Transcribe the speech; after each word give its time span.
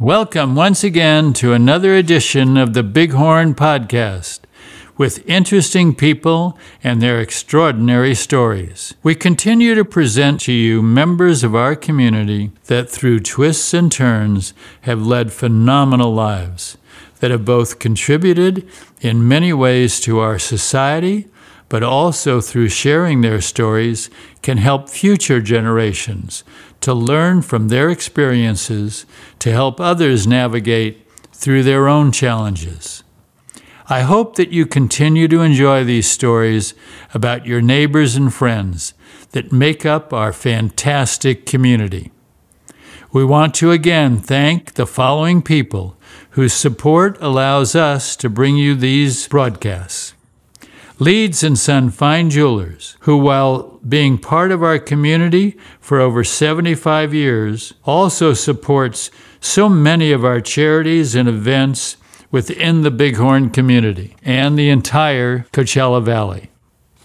Welcome 0.00 0.56
once 0.56 0.82
again 0.82 1.34
to 1.34 1.52
another 1.52 1.94
edition 1.94 2.56
of 2.56 2.74
the 2.74 2.82
Bighorn 2.82 3.54
Podcast 3.54 4.40
with 4.96 5.24
interesting 5.24 5.94
people 5.94 6.58
and 6.82 7.00
their 7.00 7.20
extraordinary 7.20 8.16
stories. 8.16 8.94
We 9.04 9.14
continue 9.14 9.76
to 9.76 9.84
present 9.84 10.40
to 10.40 10.52
you 10.52 10.82
members 10.82 11.44
of 11.44 11.54
our 11.54 11.76
community 11.76 12.50
that 12.64 12.90
through 12.90 13.20
twists 13.20 13.72
and 13.72 13.92
turns 13.92 14.52
have 14.80 15.06
led 15.06 15.32
phenomenal 15.32 16.12
lives, 16.12 16.76
that 17.20 17.30
have 17.30 17.44
both 17.44 17.78
contributed 17.78 18.68
in 19.00 19.28
many 19.28 19.52
ways 19.52 20.00
to 20.00 20.18
our 20.18 20.40
society, 20.40 21.28
but 21.74 21.82
also 21.82 22.40
through 22.40 22.68
sharing 22.68 23.20
their 23.20 23.40
stories 23.40 24.08
can 24.42 24.58
help 24.58 24.88
future 24.88 25.40
generations 25.40 26.44
to 26.80 26.94
learn 26.94 27.42
from 27.42 27.66
their 27.66 27.90
experiences 27.90 29.04
to 29.40 29.50
help 29.50 29.80
others 29.80 30.24
navigate 30.24 31.04
through 31.32 31.64
their 31.64 31.88
own 31.88 32.12
challenges. 32.12 33.02
I 33.88 34.02
hope 34.02 34.36
that 34.36 34.52
you 34.52 34.66
continue 34.66 35.26
to 35.26 35.40
enjoy 35.40 35.82
these 35.82 36.08
stories 36.08 36.74
about 37.12 37.44
your 37.44 37.60
neighbors 37.60 38.14
and 38.14 38.32
friends 38.32 38.94
that 39.32 39.50
make 39.50 39.84
up 39.84 40.12
our 40.12 40.32
fantastic 40.32 41.44
community. 41.44 42.12
We 43.12 43.24
want 43.24 43.52
to 43.56 43.72
again 43.72 44.18
thank 44.18 44.74
the 44.74 44.86
following 44.86 45.42
people 45.42 45.96
whose 46.38 46.52
support 46.52 47.20
allows 47.20 47.74
us 47.74 48.14
to 48.18 48.30
bring 48.30 48.56
you 48.56 48.76
these 48.76 49.26
broadcasts. 49.26 50.13
Leeds 51.00 51.42
and 51.42 51.58
Son 51.58 51.90
Fine 51.90 52.30
Jewelers, 52.30 52.96
who, 53.00 53.16
while 53.16 53.80
being 53.86 54.16
part 54.16 54.52
of 54.52 54.62
our 54.62 54.78
community 54.78 55.56
for 55.80 55.98
over 55.98 56.22
75 56.22 57.12
years, 57.12 57.74
also 57.82 58.32
supports 58.32 59.10
so 59.40 59.68
many 59.68 60.12
of 60.12 60.24
our 60.24 60.40
charities 60.40 61.16
and 61.16 61.28
events 61.28 61.96
within 62.30 62.82
the 62.82 62.92
Bighorn 62.92 63.50
community 63.50 64.14
and 64.22 64.56
the 64.56 64.70
entire 64.70 65.40
Coachella 65.52 66.00
Valley. 66.00 66.50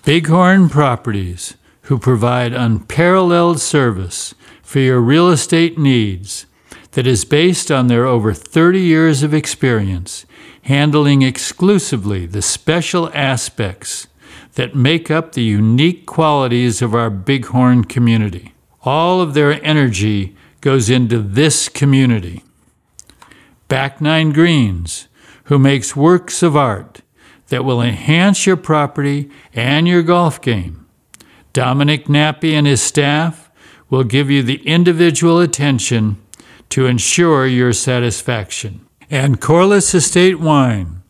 Bighorn 0.06 0.70
Properties, 0.70 1.56
who 1.84 1.98
provide 1.98 2.54
unparalleled 2.54 3.60
service 3.60 4.36
for 4.62 4.78
your 4.78 5.02
real 5.02 5.30
estate 5.30 5.80
needs 5.80 6.46
that 6.92 7.08
is 7.08 7.26
based 7.26 7.72
on 7.72 7.88
their 7.88 8.06
over 8.06 8.34
30 8.34 8.82
years 8.82 9.24
of 9.24 9.34
experience 9.34 10.28
handling 10.70 11.24
exclusively 11.24 12.28
the 12.28 12.44
special 12.44 13.10
aspects 13.16 14.06
that 14.54 14.76
make 14.76 15.10
up 15.10 15.32
the 15.32 15.42
unique 15.42 16.06
qualities 16.06 16.80
of 16.80 16.94
our 16.94 17.10
Bighorn 17.10 17.84
community. 17.84 18.54
All 18.84 19.20
of 19.20 19.34
their 19.34 19.60
energy 19.66 20.36
goes 20.62 20.88
into 20.88 21.24
this 21.24 21.70
community. 21.70 22.44
Back 23.68 24.00
Nine 24.00 24.32
Greens, 24.32 25.08
who 25.46 25.58
makes 25.58 25.96
works 25.96 26.44
of 26.44 26.56
art 26.56 27.02
that 27.48 27.66
will 27.66 27.82
enhance 27.82 28.46
your 28.46 28.56
property 28.56 29.28
and 29.56 29.88
your 29.88 30.04
golf 30.04 30.40
game. 30.40 30.86
Dominic 31.52 32.06
Nappy 32.06 32.54
and 32.54 32.68
his 32.68 32.80
staff 32.80 33.50
will 33.90 34.04
give 34.04 34.30
you 34.30 34.44
the 34.44 34.62
individual 34.68 35.40
attention 35.40 36.22
to 36.70 36.86
ensure 36.86 37.48
your 37.48 37.74
satisfaction 37.74 38.86
and 39.10 39.42
Corliss 39.42 39.94
Estate 39.96 40.40
Wine, 40.40 41.02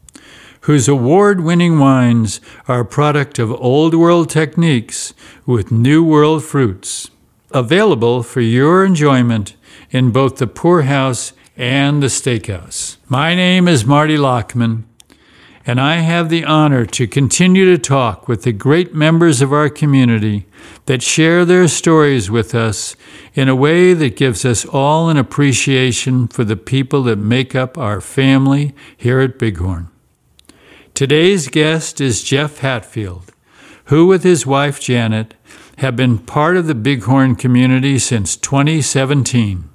whose 0.62 0.88
award 0.88 1.42
winning 1.42 1.80
wines 1.80 2.40
are 2.68 2.82
a 2.82 2.86
product 2.86 3.40
of 3.40 3.52
Old 3.52 3.94
World 3.94 4.30
techniques 4.30 5.14
with 5.46 5.72
New 5.72 6.04
World 6.04 6.44
fruits. 6.44 7.10
Available 7.52 8.24
for 8.24 8.42
your 8.42 8.86
enjoyment 8.86 9.56
in 9.90 10.12
both 10.12 10.38
the 10.38 10.48
poorhouse 10.48 11.34
and 11.58 12.02
the 12.02 12.08
steakhouse. 12.08 12.98
My 13.08 13.36
name 13.36 13.68
is 13.68 13.86
Marty 13.86 14.18
Lockman, 14.18 14.86
and 15.66 15.80
I 15.80 15.98
have 15.98 16.30
the 16.30 16.46
honor 16.46 16.86
to 16.86 17.08
continue 17.08 17.66
to 17.66 17.78
talk 17.78 18.28
with 18.28 18.44
the 18.44 18.52
great 18.52 18.94
members 18.94 19.42
of 19.42 19.54
our 19.54 19.70
community 19.70 20.46
that 20.86 21.04
share 21.04 21.46
their 21.46 21.68
stories 21.68 22.32
with 22.32 22.56
us 22.56 22.96
in 23.34 23.50
a 23.50 23.56
way 23.56 23.94
that 23.94 24.16
gives 24.16 24.46
us 24.46 24.66
all 24.66 25.10
an 25.10 25.18
appreciation 25.18 26.28
for 26.28 26.44
the 26.44 26.56
people 26.56 27.04
that 27.04 27.18
make 27.18 27.56
up 27.56 27.78
our 27.78 28.02
family 28.02 28.74
here 28.96 29.20
at 29.20 29.38
Bighorn. 29.38 29.90
Today's 30.94 31.48
guest 31.48 32.02
is 32.02 32.24
Jeff 32.24 32.60
Hatfield, 32.60 33.32
who, 33.86 34.08
with 34.08 34.24
his 34.24 34.46
wife 34.46 34.80
Janet, 34.80 35.34
have 35.78 35.96
been 35.96 36.18
part 36.18 36.58
of 36.58 36.68
the 36.68 36.76
Bighorn 36.76 37.36
community 37.36 38.00
since 38.00 38.36
2017. 38.36 39.70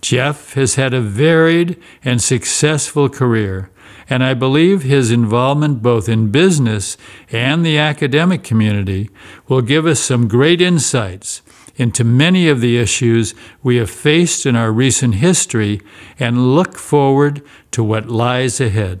Jeff 0.00 0.54
has 0.54 0.76
had 0.76 0.94
a 0.94 1.00
varied 1.00 1.80
and 2.04 2.20
successful 2.22 3.08
career 3.08 3.70
and 4.08 4.22
I 4.22 4.34
believe 4.34 4.82
his 4.82 5.10
involvement 5.10 5.82
both 5.82 6.08
in 6.08 6.30
business 6.30 6.96
and 7.30 7.64
the 7.64 7.78
academic 7.78 8.42
community 8.42 9.10
will 9.48 9.62
give 9.62 9.86
us 9.86 10.00
some 10.00 10.28
great 10.28 10.60
insights 10.60 11.42
into 11.76 12.04
many 12.04 12.48
of 12.48 12.60
the 12.60 12.76
issues 12.76 13.34
we 13.62 13.76
have 13.76 13.90
faced 13.90 14.44
in 14.44 14.56
our 14.56 14.70
recent 14.70 15.16
history 15.16 15.80
and 16.18 16.54
look 16.54 16.76
forward 16.76 17.42
to 17.70 17.82
what 17.82 18.08
lies 18.08 18.60
ahead. 18.60 19.00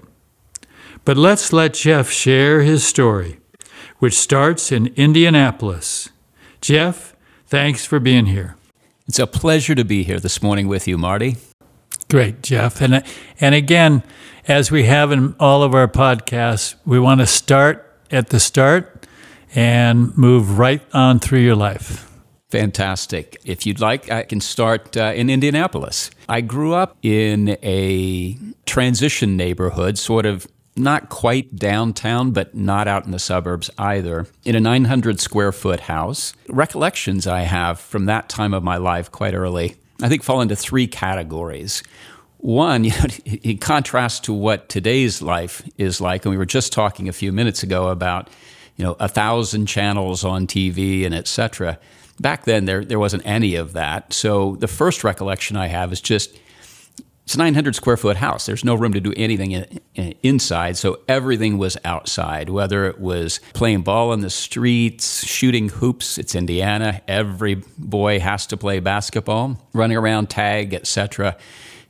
But 1.04 1.16
let's 1.16 1.52
let 1.52 1.74
Jeff 1.74 2.10
share 2.10 2.62
his 2.62 2.86
story, 2.86 3.38
which 3.98 4.18
starts 4.18 4.72
in 4.72 4.88
Indianapolis. 4.96 6.10
Jeff, 6.60 7.14
thanks 7.46 7.84
for 7.84 7.98
being 7.98 8.26
here. 8.26 8.56
It's 9.08 9.18
a 9.18 9.26
pleasure 9.26 9.74
to 9.74 9.84
be 9.84 10.04
here 10.04 10.20
this 10.20 10.42
morning 10.42 10.68
with 10.68 10.86
you, 10.86 10.96
Marty. 10.96 11.36
Great, 12.08 12.42
Jeff. 12.42 12.80
And, 12.80 13.02
and 13.40 13.54
again, 13.54 14.02
as 14.48 14.70
we 14.70 14.84
have 14.84 15.12
in 15.12 15.34
all 15.38 15.62
of 15.62 15.74
our 15.74 15.88
podcasts, 15.88 16.74
we 16.84 16.98
want 16.98 17.20
to 17.20 17.26
start 17.26 17.88
at 18.10 18.30
the 18.30 18.40
start 18.40 19.06
and 19.54 20.16
move 20.16 20.58
right 20.58 20.82
on 20.92 21.18
through 21.18 21.40
your 21.40 21.56
life. 21.56 22.10
Fantastic. 22.50 23.40
If 23.44 23.64
you'd 23.66 23.80
like, 23.80 24.10
I 24.10 24.24
can 24.24 24.40
start 24.40 24.96
uh, 24.96 25.12
in 25.14 25.30
Indianapolis. 25.30 26.10
I 26.28 26.42
grew 26.42 26.74
up 26.74 26.96
in 27.02 27.56
a 27.62 28.36
transition 28.66 29.36
neighborhood, 29.36 29.96
sort 29.96 30.26
of 30.26 30.46
not 30.76 31.08
quite 31.08 31.56
downtown, 31.56 32.32
but 32.32 32.54
not 32.54 32.88
out 32.88 33.04
in 33.06 33.10
the 33.10 33.18
suburbs 33.18 33.70
either, 33.78 34.26
in 34.44 34.54
a 34.54 34.60
900 34.60 35.20
square 35.20 35.52
foot 35.52 35.80
house. 35.80 36.34
Recollections 36.48 37.26
I 37.26 37.42
have 37.42 37.78
from 37.78 38.06
that 38.06 38.28
time 38.28 38.52
of 38.54 38.62
my 38.62 38.76
life 38.76 39.10
quite 39.10 39.34
early, 39.34 39.76
I 40.02 40.08
think, 40.08 40.22
fall 40.22 40.40
into 40.40 40.56
three 40.56 40.86
categories. 40.86 41.82
One, 42.42 42.82
you 42.84 42.90
know, 42.90 43.06
in 43.42 43.58
contrast 43.58 44.24
to 44.24 44.32
what 44.32 44.68
today's 44.68 45.22
life 45.22 45.62
is 45.78 46.00
like, 46.00 46.24
and 46.24 46.30
we 46.30 46.36
were 46.36 46.44
just 46.44 46.72
talking 46.72 47.08
a 47.08 47.12
few 47.12 47.32
minutes 47.32 47.62
ago 47.62 47.88
about, 47.88 48.28
you 48.76 48.84
know, 48.84 48.96
a 48.98 49.08
thousand 49.08 49.66
channels 49.66 50.24
on 50.24 50.48
TV 50.48 51.06
and 51.06 51.14
etc. 51.14 51.78
Back 52.18 52.44
then, 52.44 52.64
there 52.64 52.84
there 52.84 52.98
wasn't 52.98 53.24
any 53.24 53.54
of 53.54 53.72
that. 53.74 54.12
So 54.12 54.56
the 54.56 54.66
first 54.66 55.04
recollection 55.04 55.56
I 55.56 55.68
have 55.68 55.92
is 55.92 56.00
just 56.00 56.36
it's 57.24 57.36
a 57.36 57.38
900 57.38 57.76
square 57.76 57.96
foot 57.96 58.16
house. 58.16 58.46
There's 58.46 58.64
no 58.64 58.74
room 58.74 58.92
to 58.94 59.00
do 59.00 59.14
anything 59.16 59.52
in, 59.52 59.80
in, 59.94 60.14
inside, 60.24 60.76
so 60.76 60.98
everything 61.06 61.58
was 61.58 61.76
outside. 61.84 62.50
Whether 62.50 62.86
it 62.86 62.98
was 62.98 63.38
playing 63.54 63.82
ball 63.82 64.12
in 64.12 64.20
the 64.20 64.30
streets, 64.30 65.24
shooting 65.24 65.68
hoops, 65.68 66.18
it's 66.18 66.34
Indiana. 66.34 67.02
Every 67.06 67.62
boy 67.78 68.18
has 68.18 68.48
to 68.48 68.56
play 68.56 68.80
basketball, 68.80 69.60
running 69.72 69.96
around, 69.96 70.28
tag, 70.28 70.74
etc 70.74 71.36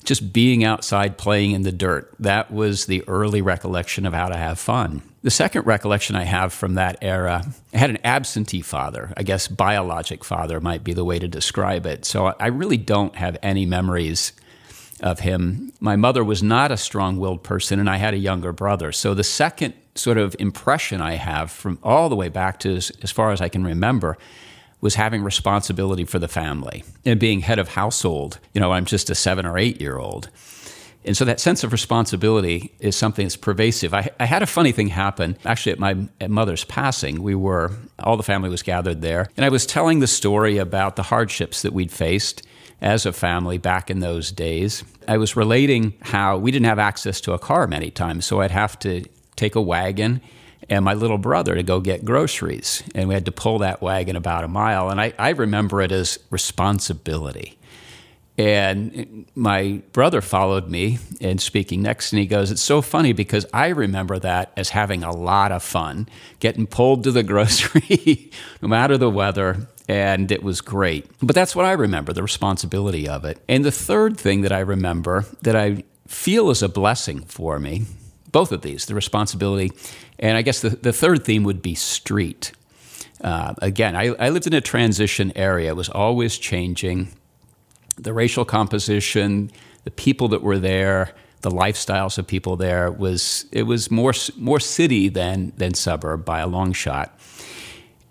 just 0.02 0.32
being 0.32 0.64
outside 0.64 1.18
playing 1.18 1.52
in 1.52 1.62
the 1.62 1.72
dirt. 1.72 2.14
That 2.18 2.50
was 2.50 2.86
the 2.86 3.04
early 3.06 3.42
recollection 3.42 4.06
of 4.06 4.12
how 4.12 4.28
to 4.28 4.36
have 4.36 4.58
fun. 4.58 5.02
The 5.22 5.30
second 5.30 5.66
recollection 5.66 6.16
I 6.16 6.24
have 6.24 6.52
from 6.52 6.74
that 6.74 6.98
era, 7.00 7.44
I 7.72 7.78
had 7.78 7.90
an 7.90 7.98
absentee 8.04 8.62
father. 8.62 9.12
I 9.16 9.22
guess 9.22 9.46
biologic 9.46 10.24
father 10.24 10.60
might 10.60 10.82
be 10.82 10.92
the 10.92 11.04
way 11.04 11.18
to 11.18 11.28
describe 11.28 11.86
it. 11.86 12.04
So 12.04 12.34
I 12.38 12.48
really 12.48 12.76
don't 12.76 13.14
have 13.14 13.38
any 13.42 13.64
memories 13.64 14.32
of 15.00 15.20
him. 15.20 15.72
My 15.80 15.96
mother 15.96 16.24
was 16.24 16.42
not 16.42 16.72
a 16.72 16.76
strong 16.76 17.18
willed 17.18 17.42
person, 17.42 17.78
and 17.78 17.88
I 17.88 17.96
had 17.96 18.14
a 18.14 18.18
younger 18.18 18.52
brother. 18.52 18.92
So 18.92 19.14
the 19.14 19.24
second 19.24 19.74
sort 19.94 20.18
of 20.18 20.34
impression 20.38 21.00
I 21.00 21.14
have 21.14 21.50
from 21.50 21.78
all 21.82 22.08
the 22.08 22.16
way 22.16 22.28
back 22.28 22.58
to 22.60 22.76
as, 22.76 22.90
as 23.02 23.10
far 23.10 23.30
as 23.30 23.40
I 23.40 23.48
can 23.48 23.64
remember 23.64 24.16
was 24.82 24.96
having 24.96 25.22
responsibility 25.22 26.04
for 26.04 26.18
the 26.18 26.28
family 26.28 26.84
and 27.06 27.18
being 27.18 27.40
head 27.40 27.58
of 27.58 27.68
household. 27.68 28.38
You 28.52 28.60
know, 28.60 28.72
I'm 28.72 28.84
just 28.84 29.08
a 29.08 29.14
seven 29.14 29.46
or 29.46 29.56
eight 29.56 29.80
year 29.80 29.96
old. 29.96 30.28
And 31.04 31.16
so 31.16 31.24
that 31.24 31.40
sense 31.40 31.64
of 31.64 31.72
responsibility 31.72 32.72
is 32.78 32.94
something 32.94 33.24
that's 33.24 33.36
pervasive. 33.36 33.94
I, 33.94 34.10
I, 34.20 34.24
had 34.24 34.42
a 34.42 34.46
funny 34.46 34.70
thing 34.70 34.88
happen 34.88 35.36
actually 35.44 35.72
at 35.72 35.78
my 35.80 35.96
at 36.20 36.30
mother's 36.30 36.64
passing. 36.64 37.22
We 37.22 37.34
were, 37.34 37.72
all 37.98 38.16
the 38.16 38.22
family 38.22 38.48
was 38.48 38.62
gathered 38.62 39.02
there. 39.02 39.28
And 39.36 39.44
I 39.44 39.48
was 39.48 39.66
telling 39.66 39.98
the 39.98 40.06
story 40.06 40.58
about 40.58 40.94
the 40.94 41.02
hardships 41.02 41.62
that 41.62 41.72
we'd 41.72 41.90
faced 41.90 42.46
as 42.80 43.04
a 43.04 43.12
family 43.12 43.58
back 43.58 43.90
in 43.90 44.00
those 44.00 44.30
days. 44.30 44.84
I 45.08 45.16
was 45.16 45.34
relating 45.34 45.94
how 46.02 46.38
we 46.38 46.52
didn't 46.52 46.66
have 46.66 46.78
access 46.78 47.20
to 47.22 47.32
a 47.32 47.38
car 47.38 47.66
many 47.66 47.90
times. 47.90 48.24
So 48.24 48.40
I'd 48.40 48.50
have 48.52 48.78
to 48.80 49.04
take 49.34 49.56
a 49.56 49.62
wagon 49.62 50.20
and 50.68 50.84
my 50.84 50.94
little 50.94 51.18
brother 51.18 51.54
to 51.54 51.62
go 51.62 51.80
get 51.80 52.04
groceries. 52.04 52.82
And 52.94 53.08
we 53.08 53.14
had 53.14 53.26
to 53.26 53.32
pull 53.32 53.58
that 53.60 53.82
wagon 53.82 54.16
about 54.16 54.44
a 54.44 54.48
mile. 54.48 54.90
And 54.90 55.00
I, 55.00 55.12
I 55.18 55.30
remember 55.30 55.80
it 55.80 55.92
as 55.92 56.18
responsibility. 56.30 57.58
And 58.38 59.26
my 59.34 59.82
brother 59.92 60.22
followed 60.22 60.68
me 60.68 60.98
and 61.20 61.40
speaking 61.40 61.82
next, 61.82 62.12
and 62.12 62.20
he 62.20 62.26
goes, 62.26 62.50
It's 62.50 62.62
so 62.62 62.80
funny 62.80 63.12
because 63.12 63.44
I 63.52 63.68
remember 63.68 64.18
that 64.20 64.52
as 64.56 64.70
having 64.70 65.04
a 65.04 65.14
lot 65.14 65.52
of 65.52 65.62
fun, 65.62 66.08
getting 66.40 66.66
pulled 66.66 67.04
to 67.04 67.12
the 67.12 67.22
grocery, 67.22 68.30
no 68.62 68.68
matter 68.68 68.96
the 68.96 69.10
weather, 69.10 69.68
and 69.86 70.32
it 70.32 70.42
was 70.42 70.62
great. 70.62 71.06
But 71.20 71.34
that's 71.34 71.54
what 71.54 71.66
I 71.66 71.72
remember 71.72 72.14
the 72.14 72.22
responsibility 72.22 73.06
of 73.06 73.26
it. 73.26 73.38
And 73.48 73.64
the 73.64 73.70
third 73.70 74.16
thing 74.16 74.40
that 74.42 74.52
I 74.52 74.60
remember 74.60 75.26
that 75.42 75.54
I 75.54 75.84
feel 76.08 76.50
is 76.50 76.62
a 76.62 76.68
blessing 76.68 77.20
for 77.24 77.58
me, 77.58 77.84
both 78.30 78.50
of 78.50 78.62
these, 78.62 78.86
the 78.86 78.94
responsibility, 78.94 79.72
and 80.22 80.38
I 80.38 80.42
guess 80.42 80.60
the, 80.60 80.70
the 80.70 80.92
third 80.92 81.24
theme 81.24 81.44
would 81.44 81.60
be 81.60 81.74
street. 81.74 82.52
Uh, 83.20 83.54
again, 83.58 83.94
I, 83.94 84.14
I 84.14 84.30
lived 84.30 84.46
in 84.46 84.54
a 84.54 84.60
transition 84.62 85.32
area, 85.36 85.70
it 85.70 85.76
was 85.76 85.90
always 85.90 86.38
changing 86.38 87.08
the 87.96 88.12
racial 88.12 88.44
composition, 88.44 89.50
the 89.84 89.90
people 89.90 90.28
that 90.28 90.42
were 90.42 90.58
there, 90.58 91.14
the 91.42 91.50
lifestyles 91.50 92.18
of 92.18 92.26
people 92.26 92.56
there 92.56 92.90
was 92.90 93.46
it 93.50 93.64
was 93.64 93.90
more 93.90 94.12
more 94.38 94.60
city 94.60 95.08
than 95.08 95.52
than 95.56 95.74
suburb 95.74 96.24
by 96.24 96.40
a 96.40 96.46
long 96.46 96.72
shot. 96.72 97.18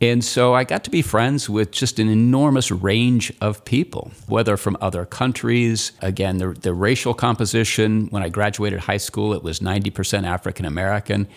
And 0.02 0.24
so 0.26 0.56
I 0.56 0.64
got 0.64 0.84
to 0.86 0.90
be 0.90 1.04
friends 1.04 1.48
with 1.48 1.72
just 1.72 2.00
an 2.00 2.10
enormous 2.10 2.72
range 2.72 3.32
of 3.40 3.64
people, 3.66 4.12
whether 4.28 4.58
from 4.58 4.76
other 4.82 5.06
countries. 5.06 5.92
Again, 6.02 6.40
the, 6.40 6.50
the 6.54 6.74
racial 6.74 7.14
composition, 7.14 8.08
when 8.08 8.24
I 8.24 8.30
graduated 8.30 8.80
high 8.80 8.98
school, 8.98 9.32
it 9.32 9.44
was 9.44 9.60
90% 9.60 10.26
African 10.26 10.66
American. 10.66 11.28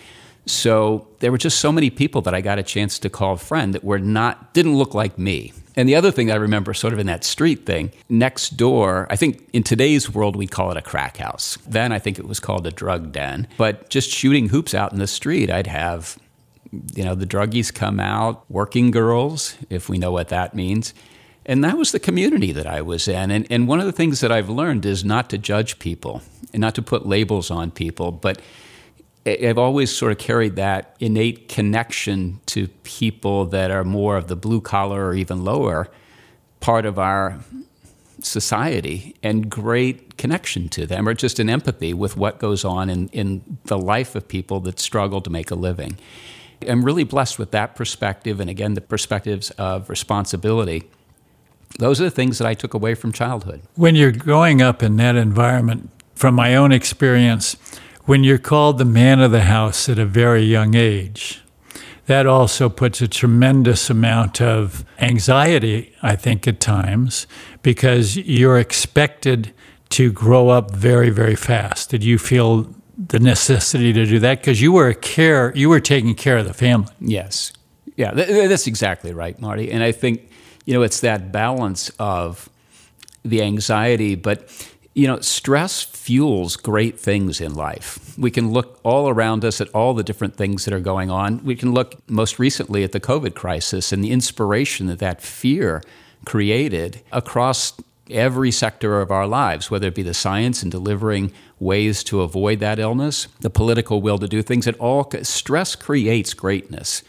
So 0.47 1.07
there 1.21 1.33
were 1.33 1.39
just 1.39 1.59
so 1.59 1.73
many 1.73 1.91
people 1.91 2.21
that 2.23 2.35
I 2.35 2.41
got 2.41 2.59
a 2.59 2.63
chance 2.63 2.99
to 3.01 3.09
call 3.09 3.35
a 3.35 3.39
friend 3.39 3.75
that 3.75 3.83
were 3.83 3.99
not, 3.99 4.53
didn't 4.53 4.77
look 4.77 4.95
like 4.95 5.19
me. 5.19 5.53
And 5.77 5.89
the 5.89 5.97
other 5.97 6.11
thing 6.11 6.29
that 6.29 6.35
I 6.35 6.37
remember, 6.37 6.73
sort 6.75 6.93
of 6.93 6.99
in 6.99 7.07
that 7.07 7.25
street 7.25 7.67
thing, 7.67 7.91
next 8.09 8.57
door, 8.57 9.07
I 9.11 9.17
think 9.17 9.49
in 9.53 9.63
today's 9.63 10.09
world 10.13 10.37
we 10.37 10.47
call 10.47 10.71
it 10.71 10.77
a 10.77 10.83
crack 10.83 11.17
house. 11.17 11.59
Then 11.67 11.93
I 11.93 11.99
think 11.99 12.19
it 12.19 12.29
was 12.29 12.41
called 12.41 12.67
a 12.67 12.71
drug 12.71 13.11
den. 13.11 13.49
But 13.57 13.89
just 13.89 14.11
shooting 14.11 14.51
hoops 14.51 14.75
out 14.75 14.93
in 14.93 14.99
the 14.99 15.07
street, 15.07 15.51
I'd 15.51 15.67
have, 15.67 16.17
you 16.95 17.05
know, 17.05 17.15
the 17.15 17.27
druggies 17.27 17.75
come 17.75 17.99
out, 17.99 18.45
working 18.49 18.91
girls, 18.91 19.57
if 19.69 19.89
we 19.89 19.99
know 19.99 20.13
what 20.13 20.29
that 20.29 20.55
means. 20.55 20.95
And 21.47 21.65
that 21.65 21.77
was 21.77 21.93
the 21.93 22.01
community 22.01 22.53
that 22.53 22.67
I 22.67 22.81
was 22.81 23.09
in. 23.09 23.31
And, 23.31 23.47
and 23.51 23.67
one 23.67 23.81
of 23.81 23.87
the 23.87 23.93
things 23.93 24.21
that 24.21 24.31
I've 24.31 24.49
learned 24.49 24.87
is 24.87 25.05
not 25.05 25.29
to 25.31 25.39
judge 25.39 25.79
people 25.79 26.23
and 26.53 26.61
not 26.61 26.75
to 26.77 26.83
put 26.83 27.07
labels 27.07 27.51
on 27.51 27.71
people, 27.71 28.13
but 28.13 28.41
I've 29.27 29.59
always 29.59 29.91
sort 29.95 30.13
of 30.13 30.19
carried 30.19 30.57
that 30.57 30.97
innate 31.01 31.49
connection 31.49 32.41
to 32.47 32.69
people 32.83 33.47
that 33.47 33.71
are 33.71 33.85
more 33.85 34.17
of 34.17 34.29
the 34.29 34.37
blue 34.37 34.61
collar 34.61 35.07
or 35.07 35.15
even 35.15 35.45
lower 35.45 35.89
part 36.61 36.85
of 36.85 36.99
our 36.99 37.39
society 38.21 39.15
and 39.23 39.51
great 39.51 40.17
connection 40.17 40.69
to 40.71 40.87
them 40.87 41.09
or 41.09 41.15
just 41.15 41.39
an 41.39 41.49
empathy 41.49 41.93
with 41.93 42.17
what 42.17 42.39
goes 42.39 42.65
on 42.65 42.89
in, 42.91 43.09
in 43.09 43.59
the 43.65 43.79
life 43.79 44.15
of 44.15 44.27
people 44.29 44.61
that 44.61 44.79
struggle 44.79 45.21
to 45.21 45.31
make 45.31 45.51
a 45.51 45.55
living. 45.55 45.99
I'm 46.67 46.85
really 46.85 47.05
blessed 47.05 47.39
with 47.39 47.51
that 47.51 47.77
perspective 47.77 48.41
and 48.41 48.49
again 48.49 48.75
the 48.75 48.81
perspectives 48.81 49.51
of 49.53 49.91
responsibility. 49.91 50.85
Those 51.79 52.01
are 52.01 52.05
the 52.05 52.11
things 52.11 52.39
that 52.39 52.47
I 52.47 52.55
took 52.55 52.73
away 52.73 52.95
from 52.95 53.13
childhood. 53.13 53.63
When 53.75 53.95
you're 53.95 54.13
growing 54.13 54.63
up 54.63 54.83
in 54.83 54.97
that 54.97 55.17
environment, 55.17 55.91
from 56.15 56.35
my 56.35 56.55
own 56.55 56.73
experience, 56.73 57.57
when 58.05 58.25
you're 58.25 58.39
called 58.39 58.79
the 58.79 58.85
man 58.85 59.21
of 59.21 59.31
the 59.31 59.43
house 59.43 59.89
at 59.89 59.99
a 59.99 60.05
very 60.05 60.43
young 60.43 60.75
age, 60.75 61.43
that 62.07 62.27
also 62.27 62.69
puts 62.69 63.01
a 63.01 63.09
tremendous 63.09 63.89
amount 63.89 64.41
of 64.41 64.85
anxiety, 64.99 65.95
I 66.03 66.17
think, 66.17 66.47
at 66.47 66.61
times, 66.61 67.27
because 67.63 68.17
you're 68.17 68.59
expected 68.59 69.55
to 69.91 70.13
grow 70.13 70.51
up 70.51 70.71
very, 70.71 71.09
very 71.09 71.37
fast. 71.37 71.91
Did 71.91 72.05
you 72.05 72.19
feel 72.19 72.75
the 72.99 73.19
necessity 73.19 73.93
to 73.95 74.05
do 74.05 74.19
that? 74.19 74.41
Because 74.41 74.61
you 74.61 74.73
were 74.73 74.89
a 74.89 74.95
care, 74.95 75.53
you 75.57 75.71
were 75.71 75.81
taking 75.81 76.15
care 76.15 76.37
of 76.37 76.47
the 76.47 76.53
family. 76.55 76.93
Yes. 77.01 77.53
Yeah, 77.97 78.13
that's 78.13 78.67
exactly 78.67 79.13
right, 79.13 79.41
Marty. 79.41 79.71
And 79.71 79.83
I 79.83 79.93
think, 79.93 80.29
you 80.67 80.75
know, 80.75 80.83
it's 80.83 81.01
that 81.01 81.33
balance 81.33 81.91
of 81.99 82.51
the 83.25 83.41
anxiety, 83.41 84.15
but 84.15 84.51
you 84.95 85.09
know, 85.09 85.19
stress 85.21 85.83
fuels 85.83 86.57
great 86.57 86.99
things 86.99 87.41
in 87.41 87.55
life. 87.55 88.17
We 88.17 88.31
can 88.31 88.53
look 88.53 88.79
all 88.85 89.09
around 89.09 89.45
us 89.45 89.61
at 89.61 89.69
all 89.71 89.93
the 89.93 90.05
different 90.05 90.37
things 90.37 90.65
that 90.65 90.75
are 90.75 90.81
going 90.81 91.11
on. 91.11 91.45
We 91.45 91.57
can 91.57 91.73
look 91.73 91.97
most 92.09 92.39
recently 92.39 92.85
at 92.85 92.93
the 92.93 93.01
COVID 93.01 93.35
crisis 93.35 93.93
and 93.93 94.05
the 94.05 94.13
inspiration 94.13 94.87
that 94.87 95.01
that 95.01 95.21
fear 95.21 95.83
created 96.25 97.03
across 97.11 97.73
every 98.09 98.53
sector 98.53 99.01
of 99.01 99.11
our 99.11 99.27
lives, 99.27 99.71
whether 99.71 99.89
it 99.89 99.95
be 99.97 100.03
the 100.03 100.15
science 100.15 100.63
and 100.63 100.71
delivering 100.71 101.33
ways 101.59 102.05
to 102.05 102.21
avoid 102.21 102.61
that 102.61 102.79
illness, 102.79 103.27
the 103.41 103.51
political 103.51 104.01
will 104.01 104.19
to 104.19 104.29
do 104.29 104.43
things. 104.43 104.67
It 104.67 104.77
all 104.79 105.11
stress 105.23 105.75
creates 105.75 106.35
greatness. 106.35 107.03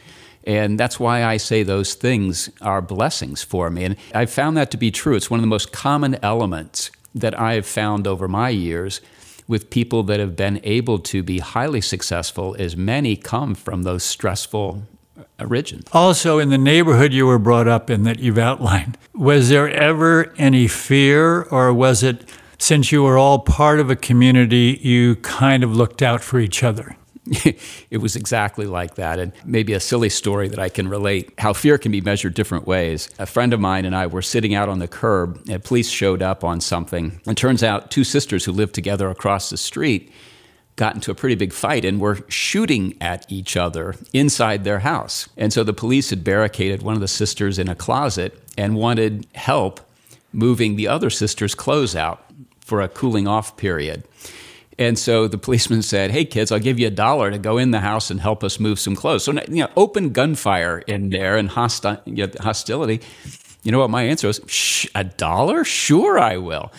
And 0.48 0.80
that's 0.80 1.00
why 1.00 1.24
I 1.24 1.38
say 1.38 1.64
those 1.64 1.96
things 1.96 2.50
are 2.62 2.82
blessings 2.82 3.44
for 3.44 3.70
me. 3.70 3.84
And 3.84 3.96
I've 4.14 4.32
found 4.32 4.58
that 4.58 4.72
to 4.72 4.78
be 4.78 4.92
true. 4.92 5.16
It's 5.16 5.30
one 5.30 5.40
of 5.40 5.44
the 5.44 5.48
most 5.48 5.72
common 5.72 6.18
elements 6.24 6.92
that 7.16 7.40
I 7.40 7.54
have 7.54 7.66
found 7.66 8.06
over 8.06 8.28
my 8.28 8.50
years 8.50 9.02
with 9.48 9.70
people 9.70 10.04
that 10.04 10.20
have 10.20 10.36
been 10.36 10.60
able 10.64 11.00
to 11.00 11.24
be 11.24 11.40
highly 11.40 11.82
successful 11.82 12.54
is 12.56 12.76
many 12.76 13.16
come 13.16 13.56
from 13.56 13.84
those 13.84 14.04
stressful 14.04 14.84
origins. 15.40 15.86
Also, 15.94 16.40
in 16.40 16.50
the 16.50 16.58
neighborhood 16.58 17.14
you 17.14 17.26
were 17.26 17.40
brought 17.40 17.68
up 17.68 17.90
in 17.90 18.04
that 18.04 18.20
you've 18.20 18.38
outlined, 18.38 18.98
was 19.14 19.50
there 19.50 19.70
ever 19.70 20.34
any 20.38 20.68
fear, 20.68 21.44
or 21.44 21.74
was 21.74 22.04
it 22.04 22.30
since 22.58 22.92
you 22.92 23.04
were 23.04 23.18
all 23.18 23.40
part 23.40 23.80
of 23.80 23.90
a 23.90 23.96
community, 23.96 24.80
you 24.82 25.16
kind 25.18 25.64
of 25.64 25.76
looked 25.76 26.02
out 26.02 26.22
for 26.24 26.40
each 26.40 26.64
other? 26.64 26.96
it 27.90 27.98
was 27.98 28.16
exactly 28.16 28.68
like 28.68 28.96
that. 28.96 29.20
And 29.20 29.32
maybe 29.46 29.74
a 29.74 29.80
silly 29.80 30.10
story 30.10 30.48
that 30.48 30.60
I 30.60 30.70
can 30.70 30.88
relate 30.88 31.34
how 31.38 31.54
fear 31.54 31.78
can 31.78 31.92
be 31.92 32.02
measured 32.02 32.34
different 32.34 32.68
ways. 32.68 33.10
A 33.18 33.26
friend 33.26 33.54
of 33.54 33.60
mine 33.60 33.86
and 33.86 33.96
I 33.96 34.08
were 34.08 34.22
sitting 34.22 34.54
out 34.54 34.70
on 34.70 34.80
the 34.80 34.88
curb, 34.88 35.42
and 35.50 35.64
police 35.64 35.90
showed 35.90 36.22
up 36.22 36.44
on 36.44 36.62
something. 36.62 37.20
And 37.26 37.38
turns 37.38 37.64
out 37.64 37.90
two 37.90 38.04
sisters 38.04 38.46
who 38.46 38.52
lived 38.52 38.76
together 38.76 39.10
across 39.10 39.50
the 39.50 39.58
street 39.58 40.12
got 40.76 40.94
into 40.94 41.10
a 41.10 41.16
pretty 41.16 41.36
big 41.36 41.54
fight 41.54 41.86
and 41.86 42.02
were 42.02 42.20
shooting 42.28 42.96
at 43.00 43.26
each 43.32 43.56
other 43.56 43.96
inside 44.14 44.64
their 44.64 44.80
house. 44.80 45.30
And 45.38 45.54
so 45.54 45.64
the 45.64 45.74
police 45.74 46.10
had 46.10 46.24
barricaded 46.24 46.84
one 46.84 46.96
of 46.96 47.02
the 47.02 47.08
sisters 47.08 47.58
in 47.58 47.70
a 47.70 47.76
closet 47.76 48.38
and 48.58 48.76
wanted 48.76 49.26
help 49.36 49.80
moving 50.34 50.76
the 50.76 50.88
other 50.88 51.10
sister's 51.10 51.56
clothes 51.56 51.96
out 51.96 52.26
for 52.60 52.82
a 52.82 52.90
cooling 52.90 53.28
off 53.28 53.56
period. 53.56 54.04
And 54.78 55.00
so 55.00 55.28
the 55.28 55.38
policeman 55.38 55.82
said, 55.82 56.12
"Hey 56.12 56.26
kids, 56.26 56.52
I'll 56.52 56.60
give 56.60 56.80
you 56.80 56.88
a 56.88 56.92
dollar 56.92 57.32
to 57.32 57.38
go 57.38 57.58
in 57.58 57.72
the 57.72 57.80
house 57.80 58.12
and 58.12 58.20
help 58.20 58.44
us 58.44 58.60
move 58.60 58.80
some 58.80 58.96
clothes." 58.96 59.24
So 59.24 59.32
you 59.32 59.64
know, 59.64 59.70
open 59.76 60.10
gunfire 60.12 60.80
in 60.88 61.10
there 61.10 61.38
and 61.38 61.50
hosti- 61.50 62.00
you 62.06 62.28
know, 62.28 62.34
hostility. 62.42 63.02
You 63.64 63.72
know 63.72 63.80
what 63.80 63.90
my 63.90 64.04
answer 64.04 64.28
was? 64.28 64.42
Shh, 64.48 64.86
a 64.94 65.04
dollar? 65.04 65.64
Sure, 65.64 66.20
I 66.20 66.38
will. 66.38 66.72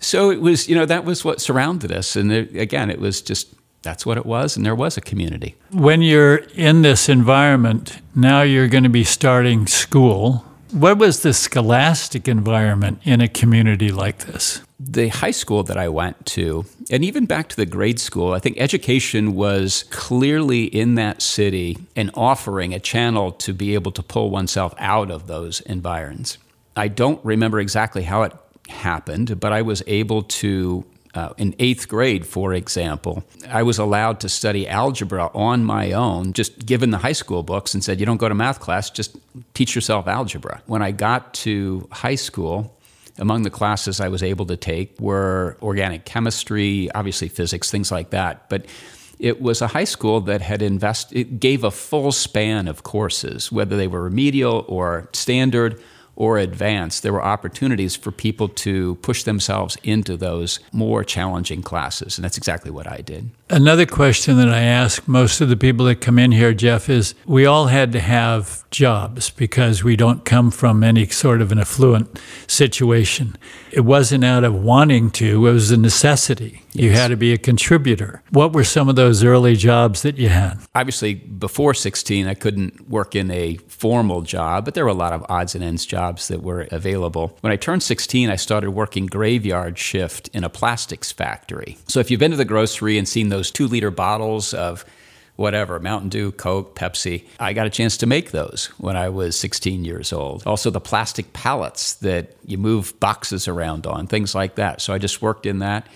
So 0.00 0.30
it 0.30 0.40
was, 0.40 0.68
you 0.68 0.74
know, 0.74 0.86
that 0.86 1.04
was 1.04 1.24
what 1.24 1.40
surrounded 1.40 1.92
us, 1.92 2.16
and 2.16 2.32
it, 2.32 2.56
again, 2.56 2.90
it 2.90 2.98
was 2.98 3.22
just 3.22 3.48
that's 3.82 4.06
what 4.06 4.16
it 4.16 4.24
was, 4.24 4.56
and 4.56 4.64
there 4.64 4.74
was 4.74 4.96
a 4.96 5.00
community. 5.00 5.54
When 5.70 6.02
you're 6.02 6.36
in 6.54 6.82
this 6.82 7.08
environment, 7.08 8.00
now 8.14 8.42
you're 8.42 8.68
going 8.68 8.84
to 8.84 8.90
be 8.90 9.04
starting 9.04 9.66
school. 9.66 10.44
What 10.70 10.98
was 10.98 11.22
the 11.22 11.34
scholastic 11.34 12.28
environment 12.28 13.00
in 13.04 13.20
a 13.20 13.28
community 13.28 13.90
like 13.90 14.26
this? 14.26 14.62
The 14.84 15.08
high 15.08 15.30
school 15.30 15.62
that 15.64 15.76
I 15.76 15.88
went 15.88 16.26
to, 16.26 16.64
and 16.90 17.04
even 17.04 17.26
back 17.26 17.48
to 17.50 17.56
the 17.56 17.66
grade 17.66 18.00
school, 18.00 18.32
I 18.32 18.38
think 18.38 18.58
education 18.58 19.34
was 19.34 19.84
clearly 19.90 20.64
in 20.64 20.96
that 20.96 21.22
city 21.22 21.78
and 21.94 22.10
offering 22.14 22.74
a 22.74 22.80
channel 22.80 23.32
to 23.32 23.52
be 23.52 23.74
able 23.74 23.92
to 23.92 24.02
pull 24.02 24.30
oneself 24.30 24.74
out 24.78 25.10
of 25.10 25.26
those 25.26 25.60
environs. 25.60 26.38
I 26.76 26.88
don't 26.88 27.24
remember 27.24 27.60
exactly 27.60 28.02
how 28.02 28.22
it 28.22 28.32
happened, 28.68 29.38
but 29.38 29.52
I 29.52 29.62
was 29.62 29.82
able 29.86 30.22
to. 30.24 30.84
Uh, 31.14 31.34
in 31.36 31.54
eighth 31.58 31.88
grade, 31.88 32.24
for 32.24 32.54
example, 32.54 33.22
I 33.46 33.62
was 33.64 33.76
allowed 33.78 34.18
to 34.20 34.30
study 34.30 34.66
algebra 34.66 35.30
on 35.34 35.62
my 35.62 35.92
own, 35.92 36.32
just 36.32 36.64
given 36.64 36.90
the 36.90 36.96
high 36.96 37.12
school 37.12 37.42
books 37.42 37.74
and 37.74 37.84
said, 37.84 38.00
You 38.00 38.06
don't 38.06 38.16
go 38.16 38.30
to 38.30 38.34
math 38.34 38.60
class, 38.60 38.88
just 38.88 39.14
teach 39.52 39.74
yourself 39.74 40.08
algebra. 40.08 40.62
When 40.64 40.80
I 40.80 40.90
got 40.90 41.34
to 41.34 41.86
high 41.92 42.14
school, 42.14 42.74
among 43.22 43.42
the 43.42 43.50
classes 43.50 44.00
I 44.00 44.08
was 44.08 44.22
able 44.22 44.46
to 44.46 44.56
take 44.56 45.00
were 45.00 45.56
organic 45.62 46.04
chemistry, 46.04 46.90
obviously 46.92 47.28
physics, 47.28 47.70
things 47.70 47.90
like 47.90 48.10
that. 48.10 48.50
But 48.50 48.66
it 49.20 49.40
was 49.40 49.62
a 49.62 49.68
high 49.68 49.84
school 49.84 50.20
that 50.22 50.42
had 50.42 50.60
invested, 50.60 51.16
it 51.16 51.40
gave 51.40 51.62
a 51.62 51.70
full 51.70 52.10
span 52.10 52.66
of 52.66 52.82
courses, 52.82 53.52
whether 53.52 53.76
they 53.76 53.86
were 53.86 54.02
remedial 54.02 54.64
or 54.68 55.08
standard 55.12 55.80
or 56.16 56.38
advanced, 56.38 57.02
there 57.02 57.12
were 57.12 57.24
opportunities 57.24 57.96
for 57.96 58.10
people 58.10 58.48
to 58.48 58.96
push 58.96 59.22
themselves 59.22 59.78
into 59.82 60.16
those 60.16 60.58
more 60.72 61.04
challenging 61.04 61.62
classes. 61.62 62.18
And 62.18 62.24
that's 62.24 62.36
exactly 62.36 62.70
what 62.70 62.86
I 62.86 62.98
did. 62.98 63.30
Another 63.52 63.84
question 63.84 64.38
that 64.38 64.48
I 64.48 64.62
ask 64.62 65.06
most 65.06 65.42
of 65.42 65.50
the 65.50 65.58
people 65.58 65.84
that 65.84 65.96
come 65.96 66.18
in 66.18 66.32
here, 66.32 66.54
Jeff, 66.54 66.88
is 66.88 67.14
we 67.26 67.44
all 67.44 67.66
had 67.66 67.92
to 67.92 68.00
have 68.00 68.64
jobs 68.70 69.28
because 69.28 69.84
we 69.84 69.94
don't 69.94 70.24
come 70.24 70.50
from 70.50 70.82
any 70.82 71.06
sort 71.08 71.42
of 71.42 71.52
an 71.52 71.58
affluent 71.58 72.18
situation. 72.46 73.36
It 73.70 73.82
wasn't 73.82 74.24
out 74.24 74.44
of 74.44 74.54
wanting 74.54 75.10
to, 75.12 75.46
it 75.46 75.52
was 75.52 75.70
a 75.70 75.76
necessity. 75.76 76.62
Yes. 76.72 76.84
You 76.84 76.92
had 76.92 77.08
to 77.08 77.16
be 77.16 77.34
a 77.34 77.38
contributor. 77.38 78.22
What 78.30 78.54
were 78.54 78.64
some 78.64 78.88
of 78.88 78.96
those 78.96 79.22
early 79.22 79.56
jobs 79.56 80.00
that 80.02 80.16
you 80.16 80.30
had? 80.30 80.58
Obviously, 80.74 81.14
before 81.14 81.74
16, 81.74 82.26
I 82.26 82.32
couldn't 82.32 82.88
work 82.88 83.14
in 83.14 83.30
a 83.30 83.58
formal 83.68 84.22
job, 84.22 84.64
but 84.64 84.72
there 84.72 84.84
were 84.84 84.90
a 84.90 84.94
lot 84.94 85.12
of 85.12 85.26
odds 85.28 85.54
and 85.54 85.62
ends 85.62 85.84
jobs 85.84 86.28
that 86.28 86.42
were 86.42 86.66
available. 86.70 87.36
When 87.42 87.52
I 87.52 87.56
turned 87.56 87.82
16, 87.82 88.30
I 88.30 88.36
started 88.36 88.70
working 88.70 89.04
graveyard 89.04 89.78
shift 89.78 90.28
in 90.28 90.44
a 90.44 90.48
plastics 90.48 91.12
factory. 91.12 91.76
So 91.88 92.00
if 92.00 92.10
you've 92.10 92.20
been 92.20 92.30
to 92.30 92.38
the 92.38 92.46
grocery 92.46 92.96
and 92.96 93.06
seen 93.06 93.28
those 93.28 93.41
two 93.50 93.66
liter 93.66 93.90
bottles 93.90 94.54
of 94.54 94.84
whatever, 95.36 95.80
Mountain 95.80 96.10
Dew, 96.10 96.32
Coke, 96.32 96.74
Pepsi. 96.74 97.26
I 97.40 97.52
got 97.52 97.66
a 97.66 97.70
chance 97.70 97.96
to 97.98 98.06
make 98.06 98.30
those 98.30 98.66
when 98.78 98.96
I 98.96 99.08
was 99.08 99.36
16 99.36 99.84
years 99.84 100.12
old. 100.12 100.42
Also, 100.46 100.70
the 100.70 100.80
plastic 100.80 101.32
pallets 101.32 101.94
that 101.94 102.36
you 102.44 102.58
move 102.58 102.98
boxes 103.00 103.48
around 103.48 103.86
on, 103.86 104.06
things 104.06 104.34
like 104.34 104.56
that. 104.56 104.80
So 104.80 104.92
I 104.92 104.98
just 104.98 105.22
worked 105.22 105.46
in 105.46 105.60
that 105.60 105.86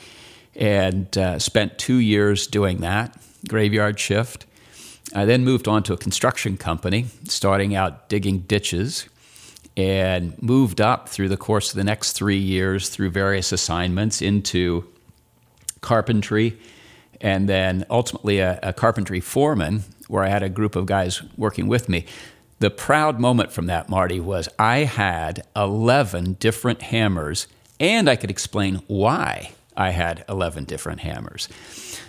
and 0.54 1.16
uh, 1.18 1.38
spent 1.38 1.78
two 1.78 1.98
years 1.98 2.46
doing 2.46 2.78
that, 2.78 3.16
graveyard 3.46 4.00
shift. 4.00 4.46
I 5.14 5.24
then 5.24 5.44
moved 5.44 5.68
on 5.68 5.82
to 5.84 5.92
a 5.92 5.96
construction 5.96 6.56
company, 6.56 7.06
starting 7.24 7.74
out 7.74 8.08
digging 8.08 8.40
ditches, 8.40 9.08
and 9.76 10.40
moved 10.42 10.80
up 10.80 11.08
through 11.08 11.28
the 11.28 11.36
course 11.36 11.70
of 11.70 11.76
the 11.76 11.84
next 11.84 12.12
three 12.12 12.38
years 12.38 12.88
through 12.88 13.10
various 13.10 13.52
assignments 13.52 14.22
into 14.22 14.84
carpentry 15.82 16.58
and 17.20 17.48
then 17.48 17.84
ultimately 17.90 18.38
a, 18.38 18.58
a 18.62 18.72
carpentry 18.72 19.20
foreman 19.20 19.84
where 20.08 20.24
I 20.24 20.28
had 20.28 20.42
a 20.42 20.48
group 20.48 20.76
of 20.76 20.86
guys 20.86 21.22
working 21.36 21.68
with 21.68 21.88
me. 21.88 22.06
The 22.58 22.70
proud 22.70 23.20
moment 23.20 23.52
from 23.52 23.66
that, 23.66 23.88
Marty, 23.88 24.20
was 24.20 24.48
I 24.58 24.78
had 24.78 25.42
11 25.54 26.34
different 26.34 26.82
hammers 26.82 27.46
and 27.78 28.08
I 28.08 28.16
could 28.16 28.30
explain 28.30 28.76
why 28.86 29.52
I 29.76 29.90
had 29.90 30.24
11 30.28 30.64
different 30.64 31.00
hammers. 31.00 31.48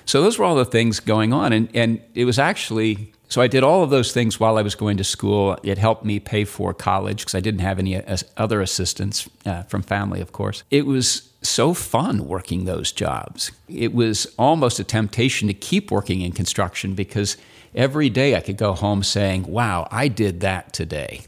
So 0.05 0.21
those 0.21 0.39
were 0.39 0.45
all 0.45 0.55
the 0.55 0.63
things 0.63 1.01
going 1.01 1.33
on. 1.33 1.51
And, 1.51 1.69
and 1.73 2.01
it 2.13 2.23
was 2.23 2.39
actually, 2.39 3.11
so 3.27 3.41
I 3.41 3.47
did 3.47 3.63
all 3.63 3.83
of 3.83 3.89
those 3.89 4.13
things 4.13 4.39
while 4.39 4.57
I 4.57 4.61
was 4.61 4.73
going 4.73 4.95
to 4.97 5.03
school. 5.03 5.57
It 5.63 5.77
helped 5.77 6.05
me 6.05 6.19
pay 6.19 6.45
for 6.45 6.73
college 6.73 7.19
because 7.19 7.35
I 7.35 7.41
didn't 7.41 7.59
have 7.59 7.77
any 7.77 8.01
other 8.37 8.61
assistance 8.61 9.27
uh, 9.45 9.63
from 9.63 9.81
family, 9.81 10.21
of 10.21 10.31
course. 10.31 10.63
It 10.71 10.85
was 10.85 11.33
so 11.47 11.73
fun 11.73 12.27
working 12.27 12.65
those 12.65 12.91
jobs. 12.91 13.51
It 13.67 13.93
was 13.93 14.27
almost 14.37 14.79
a 14.79 14.83
temptation 14.83 15.47
to 15.47 15.53
keep 15.53 15.91
working 15.91 16.21
in 16.21 16.31
construction 16.31 16.93
because 16.93 17.37
every 17.75 18.09
day 18.09 18.35
I 18.35 18.41
could 18.41 18.57
go 18.57 18.73
home 18.73 19.03
saying, 19.03 19.43
wow, 19.43 19.87
I 19.91 20.07
did 20.07 20.41
that 20.41 20.73
today. 20.73 21.21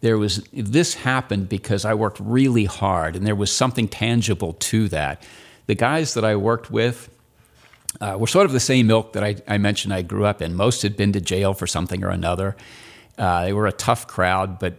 There 0.00 0.16
was 0.16 0.42
this 0.52 0.94
happened 0.94 1.48
because 1.48 1.84
I 1.84 1.94
worked 1.94 2.18
really 2.20 2.64
hard 2.64 3.16
and 3.16 3.26
there 3.26 3.34
was 3.34 3.52
something 3.52 3.86
tangible 3.86 4.54
to 4.54 4.88
that. 4.88 5.22
The 5.66 5.74
guys 5.74 6.14
that 6.14 6.24
I 6.24 6.36
worked 6.36 6.70
with 6.70 7.10
uh, 8.00 8.16
were 8.18 8.26
sort 8.26 8.46
of 8.46 8.52
the 8.52 8.60
same 8.60 8.90
ilk 8.90 9.12
that 9.12 9.24
I, 9.24 9.36
I, 9.46 9.58
mentioned 9.58 9.92
I 9.92 10.02
grew 10.02 10.24
up 10.24 10.40
in. 10.40 10.54
Most 10.54 10.82
had 10.82 10.96
been 10.96 11.12
to 11.12 11.20
jail 11.20 11.54
for 11.54 11.66
something 11.66 12.02
or 12.02 12.08
another. 12.08 12.56
Uh, 13.18 13.44
they 13.44 13.52
were 13.52 13.66
a 13.66 13.72
tough 13.72 14.06
crowd, 14.06 14.58
but 14.58 14.74